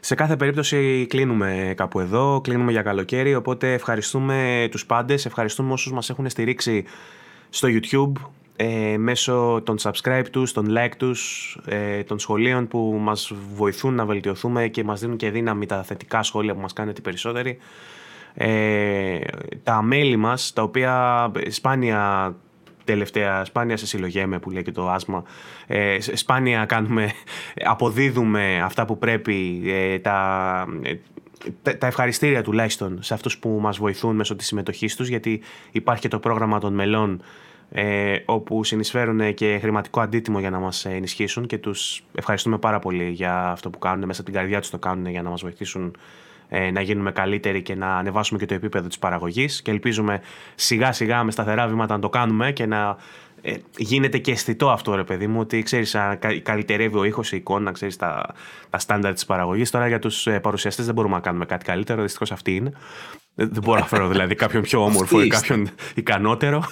Σε 0.00 0.14
κάθε 0.14 0.36
περίπτωση 0.36 1.06
κλείνουμε 1.08 1.72
κάπου 1.76 2.00
εδώ, 2.00 2.40
κλείνουμε 2.40 2.70
για 2.72 2.82
καλοκαίρι, 2.82 3.34
οπότε 3.34 3.72
ευχαριστούμε 3.72 4.68
τους 4.70 4.86
πάντες, 4.86 5.26
ευχαριστούμε 5.26 5.72
όσους 5.72 5.92
μας 5.92 6.10
έχουν 6.10 6.28
στηρίξει 6.28 6.84
στο 7.50 7.68
YouTube, 7.70 8.12
ε, 8.56 8.96
μέσω 8.98 9.62
των 9.64 9.76
subscribe 9.82 10.24
τους, 10.30 10.52
των 10.52 10.66
like 10.70 10.92
τους, 10.96 11.58
ε, 11.66 12.02
των 12.02 12.18
σχολείων 12.18 12.68
που 12.68 12.98
μας 13.00 13.32
βοηθούν 13.54 13.94
να 13.94 14.04
βελτιωθούμε 14.06 14.68
και 14.68 14.84
μας 14.84 15.00
δίνουν 15.00 15.16
και 15.16 15.30
δύναμη 15.30 15.66
τα 15.66 15.82
θετικά 15.82 16.22
σχόλια 16.22 16.54
που 16.54 16.60
μας 16.60 16.72
κάνετε 16.72 17.00
περισσότεροι. 17.00 17.58
Ε, 18.34 19.18
τα 19.62 19.82
μέλη 19.82 20.16
μας, 20.16 20.52
τα 20.52 20.62
οποία 20.62 21.32
σπάνια 21.48 22.34
τελευταία, 22.92 23.44
σπάνια 23.44 23.76
σε 23.76 23.86
συλλογέμε 23.86 24.38
που 24.38 24.50
λέει 24.50 24.62
και 24.62 24.72
το 24.72 24.88
άσμα, 24.88 25.24
ε, 25.66 25.98
σπάνια 26.00 26.64
κάνουμε, 26.64 27.10
αποδίδουμε 27.64 28.60
αυτά 28.62 28.84
που 28.84 28.98
πρέπει, 28.98 29.62
ε, 29.66 29.98
τα, 29.98 30.66
τα 31.78 31.86
ευχαριστήρια 31.86 32.42
τουλάχιστον 32.42 33.02
σε 33.02 33.14
αυτούς 33.14 33.38
που 33.38 33.58
μας 33.60 33.78
βοηθούν 33.78 34.16
μέσω 34.16 34.36
της 34.36 34.46
συμμετοχής 34.46 34.96
τους 34.96 35.08
γιατί 35.08 35.40
υπάρχει 35.70 36.02
και 36.02 36.08
το 36.08 36.18
πρόγραμμα 36.18 36.58
των 36.58 36.74
μελών 36.74 37.22
ε, 37.70 38.16
όπου 38.24 38.64
συνεισφέρουν 38.64 39.34
και 39.34 39.58
χρηματικό 39.60 40.00
αντίτιμο 40.00 40.40
για 40.40 40.50
να 40.50 40.58
μας 40.58 40.84
ενισχύσουν 40.84 41.46
και 41.46 41.58
τους 41.58 42.04
ευχαριστούμε 42.14 42.58
πάρα 42.58 42.78
πολύ 42.78 43.10
για 43.10 43.50
αυτό 43.50 43.70
που 43.70 43.78
κάνουν, 43.78 44.06
μέσα 44.06 44.20
από 44.20 44.30
την 44.30 44.40
καρδιά 44.40 44.60
τους 44.60 44.70
το 44.70 44.78
κάνουν 44.78 45.06
για 45.06 45.22
να 45.22 45.30
μας 45.30 45.40
βοηθήσουν 45.42 45.96
ε, 46.48 46.70
να 46.70 46.80
γίνουμε 46.80 47.12
καλύτεροι 47.12 47.62
και 47.62 47.74
να 47.74 47.96
ανεβάσουμε 47.96 48.38
και 48.38 48.46
το 48.46 48.54
επίπεδο 48.54 48.88
της 48.88 48.98
παραγωγής. 48.98 49.62
Και 49.62 49.70
ελπίζουμε 49.70 50.20
σιγά 50.54 50.92
σιγά 50.92 51.24
με 51.24 51.30
σταθερά 51.30 51.66
βήματα 51.66 51.94
να 51.94 52.00
το 52.00 52.08
κάνουμε 52.08 52.52
και 52.52 52.66
να 52.66 52.96
ε, 53.42 53.54
γίνεται 53.76 54.18
και 54.18 54.30
αισθητό 54.30 54.70
αυτό 54.70 54.94
ρε 54.94 55.04
παιδί 55.04 55.26
μου 55.26 55.40
ότι 55.40 55.62
ξέρεις 55.62 55.96
καλυτερεύει 56.42 56.98
ο 56.98 57.04
ήχος, 57.04 57.32
η 57.32 57.36
εικόνα, 57.36 57.72
ξέρεις 57.72 57.96
τα, 57.96 58.34
τα 58.70 58.78
στάνταρ 58.78 59.12
της 59.12 59.24
παραγωγής. 59.24 59.70
Τώρα 59.70 59.88
για 59.88 59.98
τους 59.98 60.26
ε, 60.26 60.40
παρουσιαστές 60.40 60.84
δεν 60.84 60.94
μπορούμε 60.94 61.14
να 61.14 61.20
κάνουμε 61.20 61.44
κάτι 61.44 61.64
καλύτερο, 61.64 62.02
δυστυχώς 62.02 62.32
αυτή 62.32 62.54
είναι. 62.54 62.72
Δεν 63.34 63.62
μπορώ 63.62 63.80
να 63.80 63.86
φέρω 63.86 64.08
δηλαδή 64.08 64.34
κάποιον 64.34 64.62
πιο 64.62 64.84
όμορφο 64.84 65.22
ή 65.22 65.26
κάποιον 65.26 65.68
ικανότερο. 65.94 66.64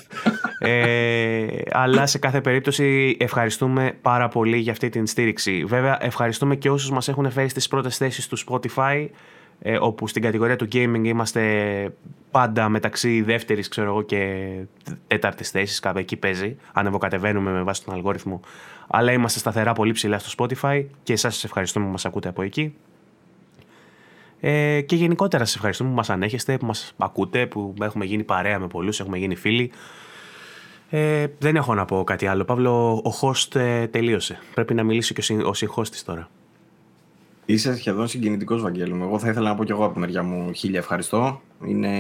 ε, 0.59 1.47
αλλά 1.71 2.07
σε 2.07 2.19
κάθε 2.19 2.41
περίπτωση 2.41 3.17
ευχαριστούμε 3.21 3.99
πάρα 4.03 4.29
πολύ 4.29 4.57
για 4.57 4.73
αυτή 4.73 4.89
την 4.89 5.07
στήριξη. 5.07 5.65
Βέβαια 5.65 5.99
ευχαριστούμε 6.01 6.57
και 6.57 6.71
όσους 6.71 6.91
μας 6.91 7.09
έχουν 7.09 7.31
φέρει 7.31 7.49
στις 7.49 7.69
πρώτες 7.69 7.97
θέσεις 7.97 8.29
του 8.29 8.39
Spotify 8.39 9.07
ε, 9.61 9.77
όπου 9.81 10.09
στην 10.09 10.23
κατηγορία 10.23 10.57
του 10.57 10.69
gaming 10.73 11.03
είμαστε 11.05 11.93
πάντα 12.31 12.69
μεταξύ 12.69 13.23
δεύτερης 13.23 13.69
ξέρω 13.69 13.89
εγώ 13.89 14.03
και 14.03 14.51
τέταρτης 15.07 15.51
θέσης 15.51 15.81
κάπου 15.81 15.99
εκεί 15.99 16.17
παίζει 16.17 16.57
ανεβοκατεβαίνουμε 16.73 17.51
με 17.51 17.63
βάση 17.63 17.85
τον 17.85 17.95
αλγόριθμο 17.95 18.41
αλλά 18.87 19.13
είμαστε 19.13 19.39
σταθερά 19.39 19.73
πολύ 19.73 19.93
ψηλά 19.93 20.19
στο 20.19 20.45
Spotify 20.45 20.85
και 21.03 21.13
εσάς 21.13 21.35
σας 21.35 21.45
ευχαριστούμε 21.45 21.85
που 21.85 21.91
μας 21.91 22.05
ακούτε 22.05 22.29
από 22.29 22.43
εκεί 22.43 22.75
ε, 24.41 24.81
και 24.81 24.97
γενικότερα 24.97 25.45
σας 25.45 25.55
ευχαριστούμε 25.55 25.91
που 25.91 25.97
μας 25.97 26.11
ανέχεστε, 26.11 26.57
που 26.57 26.67
μας 26.67 26.95
ακούτε, 26.97 27.47
που 27.47 27.75
έχουμε 27.81 28.05
γίνει 28.05 28.25
παρέα 28.25 28.59
με 28.59 28.67
πολλούς, 28.67 29.01
έχουμε 29.01 29.19
γίνει 29.19 29.35
φίλοι. 29.35 29.73
Ε, 30.91 31.27
δεν 31.39 31.57
έχω 31.57 31.75
να 31.75 31.85
πω 31.85 32.05
κάτι 32.05 32.27
άλλο. 32.27 32.45
Παύλο, 32.45 32.93
ο 32.93 33.11
host 33.21 33.55
ε, 33.55 33.87
τελείωσε. 33.87 34.39
Πρέπει 34.55 34.75
να 34.75 34.83
μιλήσει 34.83 35.15
και 35.15 35.33
ο, 35.45 35.55
συν, 35.55 35.71
τώρα. 36.05 36.29
Είσαι 37.47 37.77
σχεδόν 37.77 38.09
συγκινητικός, 38.09 38.63
Βαγγέλη 38.63 38.95
μου. 38.95 39.05
Εγώ 39.05 39.19
θα 39.19 39.29
ήθελα 39.29 39.49
να 39.49 39.55
πω 39.55 39.65
και 39.65 39.73
εγώ 39.73 39.85
από 39.85 39.95
τη 39.95 39.99
μεριά 39.99 40.23
μου 40.23 40.53
χίλια 40.53 40.79
ευχαριστώ. 40.79 41.41
Είναι... 41.67 41.91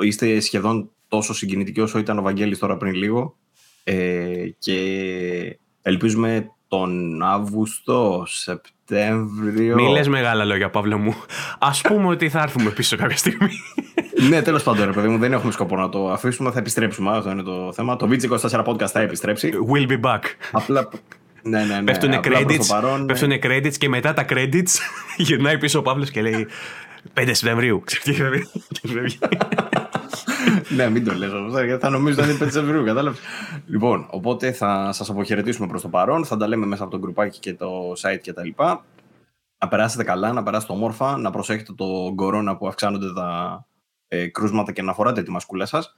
Είστε 0.00 0.40
σχεδόν 0.40 0.90
τόσο 1.08 1.34
συγκινητικοί 1.34 1.80
όσο 1.80 1.98
ήταν 1.98 2.18
ο 2.18 2.22
Βαγγέλης 2.22 2.58
τώρα 2.58 2.76
πριν 2.76 2.94
λίγο. 2.94 3.36
Ε, 3.84 4.48
και 4.58 5.58
ελπίζουμε 5.82 6.50
τον 6.68 7.22
Αύγουστο, 7.22 8.24
Σεπτέμβριο. 8.26 9.74
Μη 9.74 9.88
λες 9.88 10.08
μεγάλα 10.08 10.44
λόγια, 10.44 10.70
Παύλο 10.70 10.98
μου. 10.98 11.14
Α 11.58 11.70
πούμε 11.88 12.06
ότι 12.06 12.28
θα 12.28 12.42
έρθουμε 12.42 12.70
πίσω 12.70 12.96
κάποια 12.96 13.16
στιγμή. 13.16 13.50
ναι, 14.28 14.42
τέλος 14.42 14.62
πάντων, 14.62 14.84
ρε 14.84 14.92
παιδί 14.92 15.08
μου, 15.08 15.18
δεν 15.18 15.32
έχουμε 15.32 15.52
σκοπό 15.52 15.76
να 15.76 15.88
το 15.88 16.10
αφήσουμε. 16.10 16.50
Θα 16.50 16.58
επιστρέψουμε. 16.58 17.16
Αυτό 17.16 17.30
είναι 17.30 17.42
το 17.42 17.72
θέμα. 17.72 17.96
Το 17.96 18.08
VG24 18.10 18.64
podcast 18.64 18.86
θα 18.86 19.00
επιστρέψει. 19.00 19.52
Will 19.72 19.90
be 19.90 20.00
back. 20.00 20.22
Απλά. 20.52 20.88
Ναι, 21.46 21.64
ναι, 21.64 21.74
ναι. 21.74 21.84
Πέφτουνε 21.84 22.20
credits, 22.24 22.66
παρόν, 22.68 23.00
ναι. 23.00 23.06
πέφτουνε 23.06 23.38
credits 23.42 23.76
και 23.76 23.88
μετά 23.88 24.12
τα 24.12 24.24
credits 24.28 24.78
γυρνάει 25.16 25.58
πίσω 25.58 25.78
ο 25.78 25.82
Παύλος 25.82 26.10
και 26.10 26.22
λέει 26.22 26.46
5 27.14 27.28
Σεπτεμβρίου. 27.32 27.84
ναι, 30.76 30.90
μην 30.90 31.04
το 31.04 31.14
λες 31.14 31.32
όμως, 31.32 31.62
γιατί 31.62 31.80
θα 31.80 31.90
νομίζω 31.90 32.22
ότι 32.22 32.30
είναι 32.30 32.38
5 32.38 32.42
Σεπτεμβρίου, 32.42 32.84
κατάλαβες. 32.84 33.20
Λοιπόν, 33.66 34.06
οπότε 34.10 34.52
θα 34.52 34.92
σας 34.92 35.10
αποχαιρετήσουμε 35.10 35.66
προς 35.66 35.82
το 35.82 35.88
παρόν, 35.88 36.24
θα 36.24 36.36
τα 36.36 36.48
λέμε 36.48 36.66
μέσα 36.66 36.82
από 36.82 36.92
το 36.92 36.98
γκρουπάκι 36.98 37.38
και 37.38 37.54
το 37.54 37.92
site 37.92 38.20
και 38.22 38.32
τα 38.32 38.44
λοιπά. 38.44 38.84
Να 39.58 39.68
περάσετε 39.68 40.04
καλά, 40.04 40.32
να 40.32 40.42
περάσετε 40.42 40.72
όμορφα, 40.72 41.16
να 41.16 41.30
προσέχετε 41.30 41.72
το 41.72 42.12
κορώνα 42.14 42.56
που 42.56 42.66
αυξάνονται 42.68 43.12
τα 43.12 43.66
ε, 44.08 44.26
κρούσματα 44.26 44.72
και 44.72 44.82
να 44.82 44.92
φοράτε 44.94 45.22
τη 45.22 45.30
μασκούλα 45.30 45.66
σας. 45.66 45.94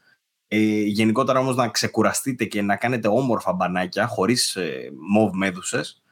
Ε, 0.48 0.82
γενικότερα 0.82 1.38
όμως 1.38 1.56
να 1.56 1.68
ξεκουραστείτε 1.68 2.44
και 2.44 2.62
να 2.62 2.76
κάνετε 2.76 3.08
όμορφα 3.08 3.52
μπανάκια 3.52 4.06
χωρίς 4.06 4.56
ε, 4.56 4.90
μοβ 5.10 5.34
μέδουσες. 5.34 6.02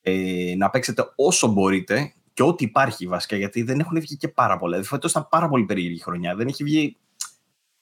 Ε, 0.00 0.54
να 0.56 0.70
παίξετε 0.70 1.12
όσο 1.16 1.46
μπορείτε 1.46 2.12
και 2.32 2.42
ό,τι 2.42 2.64
υπάρχει 2.64 3.06
βασικά, 3.06 3.36
γιατί 3.36 3.62
δεν 3.62 3.80
έχουν 3.80 4.00
βγει 4.00 4.16
και 4.16 4.28
πάρα 4.28 4.58
πολλά. 4.58 4.70
Δηλαδή, 4.70 4.88
φέτος 4.88 5.10
ήταν 5.10 5.28
πάρα 5.30 5.48
πολύ 5.48 5.64
περίεργη 5.64 6.00
χρονιά. 6.00 6.34
Δεν 6.34 6.46
έχει 6.46 6.64
βγει. 6.64 6.96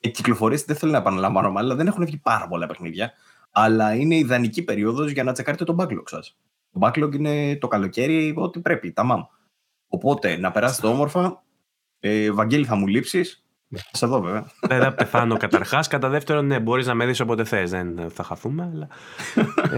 Οι 0.01 0.11
κυκλοφορίες 0.11 0.65
δεν 0.65 0.77
θέλω 0.77 0.93
να 0.93 0.99
επαναλαμβάνω, 0.99 1.53
αλλά 1.57 1.75
δεν 1.75 1.87
έχουν 1.87 2.05
βγει 2.05 2.17
πάρα 2.17 2.49
πολλά 2.49 2.67
παιχνίδια. 2.67 3.13
Αλλά 3.51 3.95
είναι 3.95 4.17
ιδανική 4.17 4.63
περίοδος 4.63 5.11
για 5.11 5.25
να 5.25 5.33
τσεκάρετε 5.33 5.65
το 5.65 5.77
backlog 5.79 6.03
σας. 6.05 6.37
Το 6.73 6.81
backlog 6.83 7.15
είναι 7.15 7.57
το 7.57 7.69
καλοκαίρι, 7.69 8.35
ό,τι 8.37 8.61
πρέπει, 8.61 8.93
τα 8.93 9.05
μάμ. 9.05 9.23
Οπότε 9.89 10.37
να 10.37 10.51
περάσετε 10.51 10.87
όμορφα. 10.87 11.43
Ε, 12.01 12.31
Βαγγέλη, 12.31 12.65
θα 12.65 12.75
μου 12.75 12.87
λείψεις. 12.87 13.44
Σε 13.93 14.05
εδώ, 14.05 14.21
βέβαια. 14.21 14.47
Δεν 14.61 14.81
θα 14.81 14.93
πεθάνω 14.93 15.37
καταρχάς. 15.37 15.89
Κατά 15.89 16.09
δεύτερον, 16.09 16.47
ναι, 16.47 16.61
μπορείς 16.61 16.87
να 16.87 16.95
με 16.95 17.07
δεις 17.07 17.21
όποτε 17.21 17.45
θες. 17.45 17.71
Δεν 17.71 18.11
θα 18.15 18.23
χαθούμε. 18.23 18.71
Αλλά... 18.75 18.89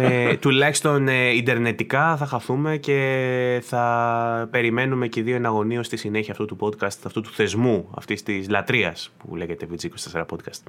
ε, 0.02 0.36
τουλάχιστον 0.36 1.08
ε, 1.08 1.28
ιντερνετικά 1.28 2.16
θα 2.16 2.26
χαθούμε 2.26 2.76
και 2.76 3.62
θα 3.64 4.48
περιμένουμε 4.50 5.06
και 5.06 5.20
οι 5.20 5.22
δύο 5.22 5.36
εναγωνίω 5.36 5.82
στη 5.82 5.96
συνέχεια 5.96 6.32
αυτού 6.32 6.44
του 6.44 6.56
podcast, 6.60 6.98
αυτού 7.06 7.20
του 7.20 7.30
θεσμού, 7.30 7.88
αυτής 7.96 8.22
της 8.22 8.48
λατρείας 8.48 9.12
που 9.18 9.36
λέγεται 9.36 9.66
VG24 9.70 10.20
podcast. 10.20 10.62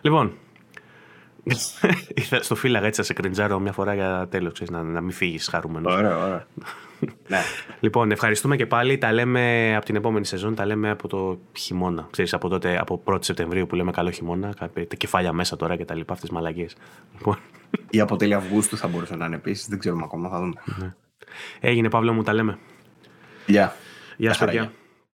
Λοιπόν, 0.00 0.32
στο 2.40 2.54
φύλαγα 2.54 2.86
έτσι 2.86 3.00
θα 3.00 3.06
σε 3.06 3.12
κρεντζάρω 3.12 3.58
μια 3.58 3.72
φορά 3.72 3.94
για 3.94 4.26
τέλος, 4.30 4.62
να, 4.70 4.82
να 4.82 5.00
μην 5.00 5.12
φύγεις 5.12 5.48
χαρούμενος. 5.48 5.94
Ωραία, 5.94 6.24
ωραία. 6.24 6.46
Ναι. 7.28 7.38
Λοιπόν, 7.80 8.10
ευχαριστούμε 8.10 8.56
και 8.56 8.66
πάλι. 8.66 8.98
Τα 8.98 9.12
λέμε 9.12 9.74
από 9.76 9.84
την 9.84 9.96
επόμενη 9.96 10.26
σεζόν, 10.26 10.54
τα 10.54 10.66
λέμε 10.66 10.90
από 10.90 11.08
το 11.08 11.38
χειμώνα. 11.52 12.08
Ξέρεις, 12.10 12.34
από 12.34 12.48
τότε, 12.48 12.78
από 12.80 13.02
1η 13.04 13.24
Σεπτεμβρίου 13.24 13.66
που 13.66 13.74
λέμε 13.74 13.90
καλό 13.90 14.10
χειμώνα, 14.10 14.54
τα 14.54 14.96
κεφάλια 14.96 15.32
μέσα 15.32 15.56
τώρα 15.56 15.76
και 15.76 15.84
τα 15.84 15.94
λοιπά, 15.94 16.12
αυτές 16.12 16.28
τις 16.28 16.38
μαλαγίες. 16.38 16.76
Λοιπόν. 17.18 17.38
Ή 17.90 18.00
από 18.00 18.16
τέλη 18.16 18.34
Αυγούστου 18.34 18.76
θα 18.76 18.88
μπορούσε 18.88 19.16
να 19.16 19.26
είναι 19.26 19.36
επίσης. 19.36 19.68
Δεν 19.68 19.78
ξέρουμε 19.78 20.02
ακόμα, 20.04 20.28
θα 20.28 20.38
δούμε. 20.38 20.52
Ναι. 20.64 20.94
Έγινε, 21.60 21.88
Παύλο 21.88 22.12
μου, 22.12 22.22
τα 22.22 22.32
λέμε. 22.32 22.58
Γεια. 23.46 23.76
Γεια 24.16 24.34
σας, 24.34 24.44
παιδιά. 24.44 24.72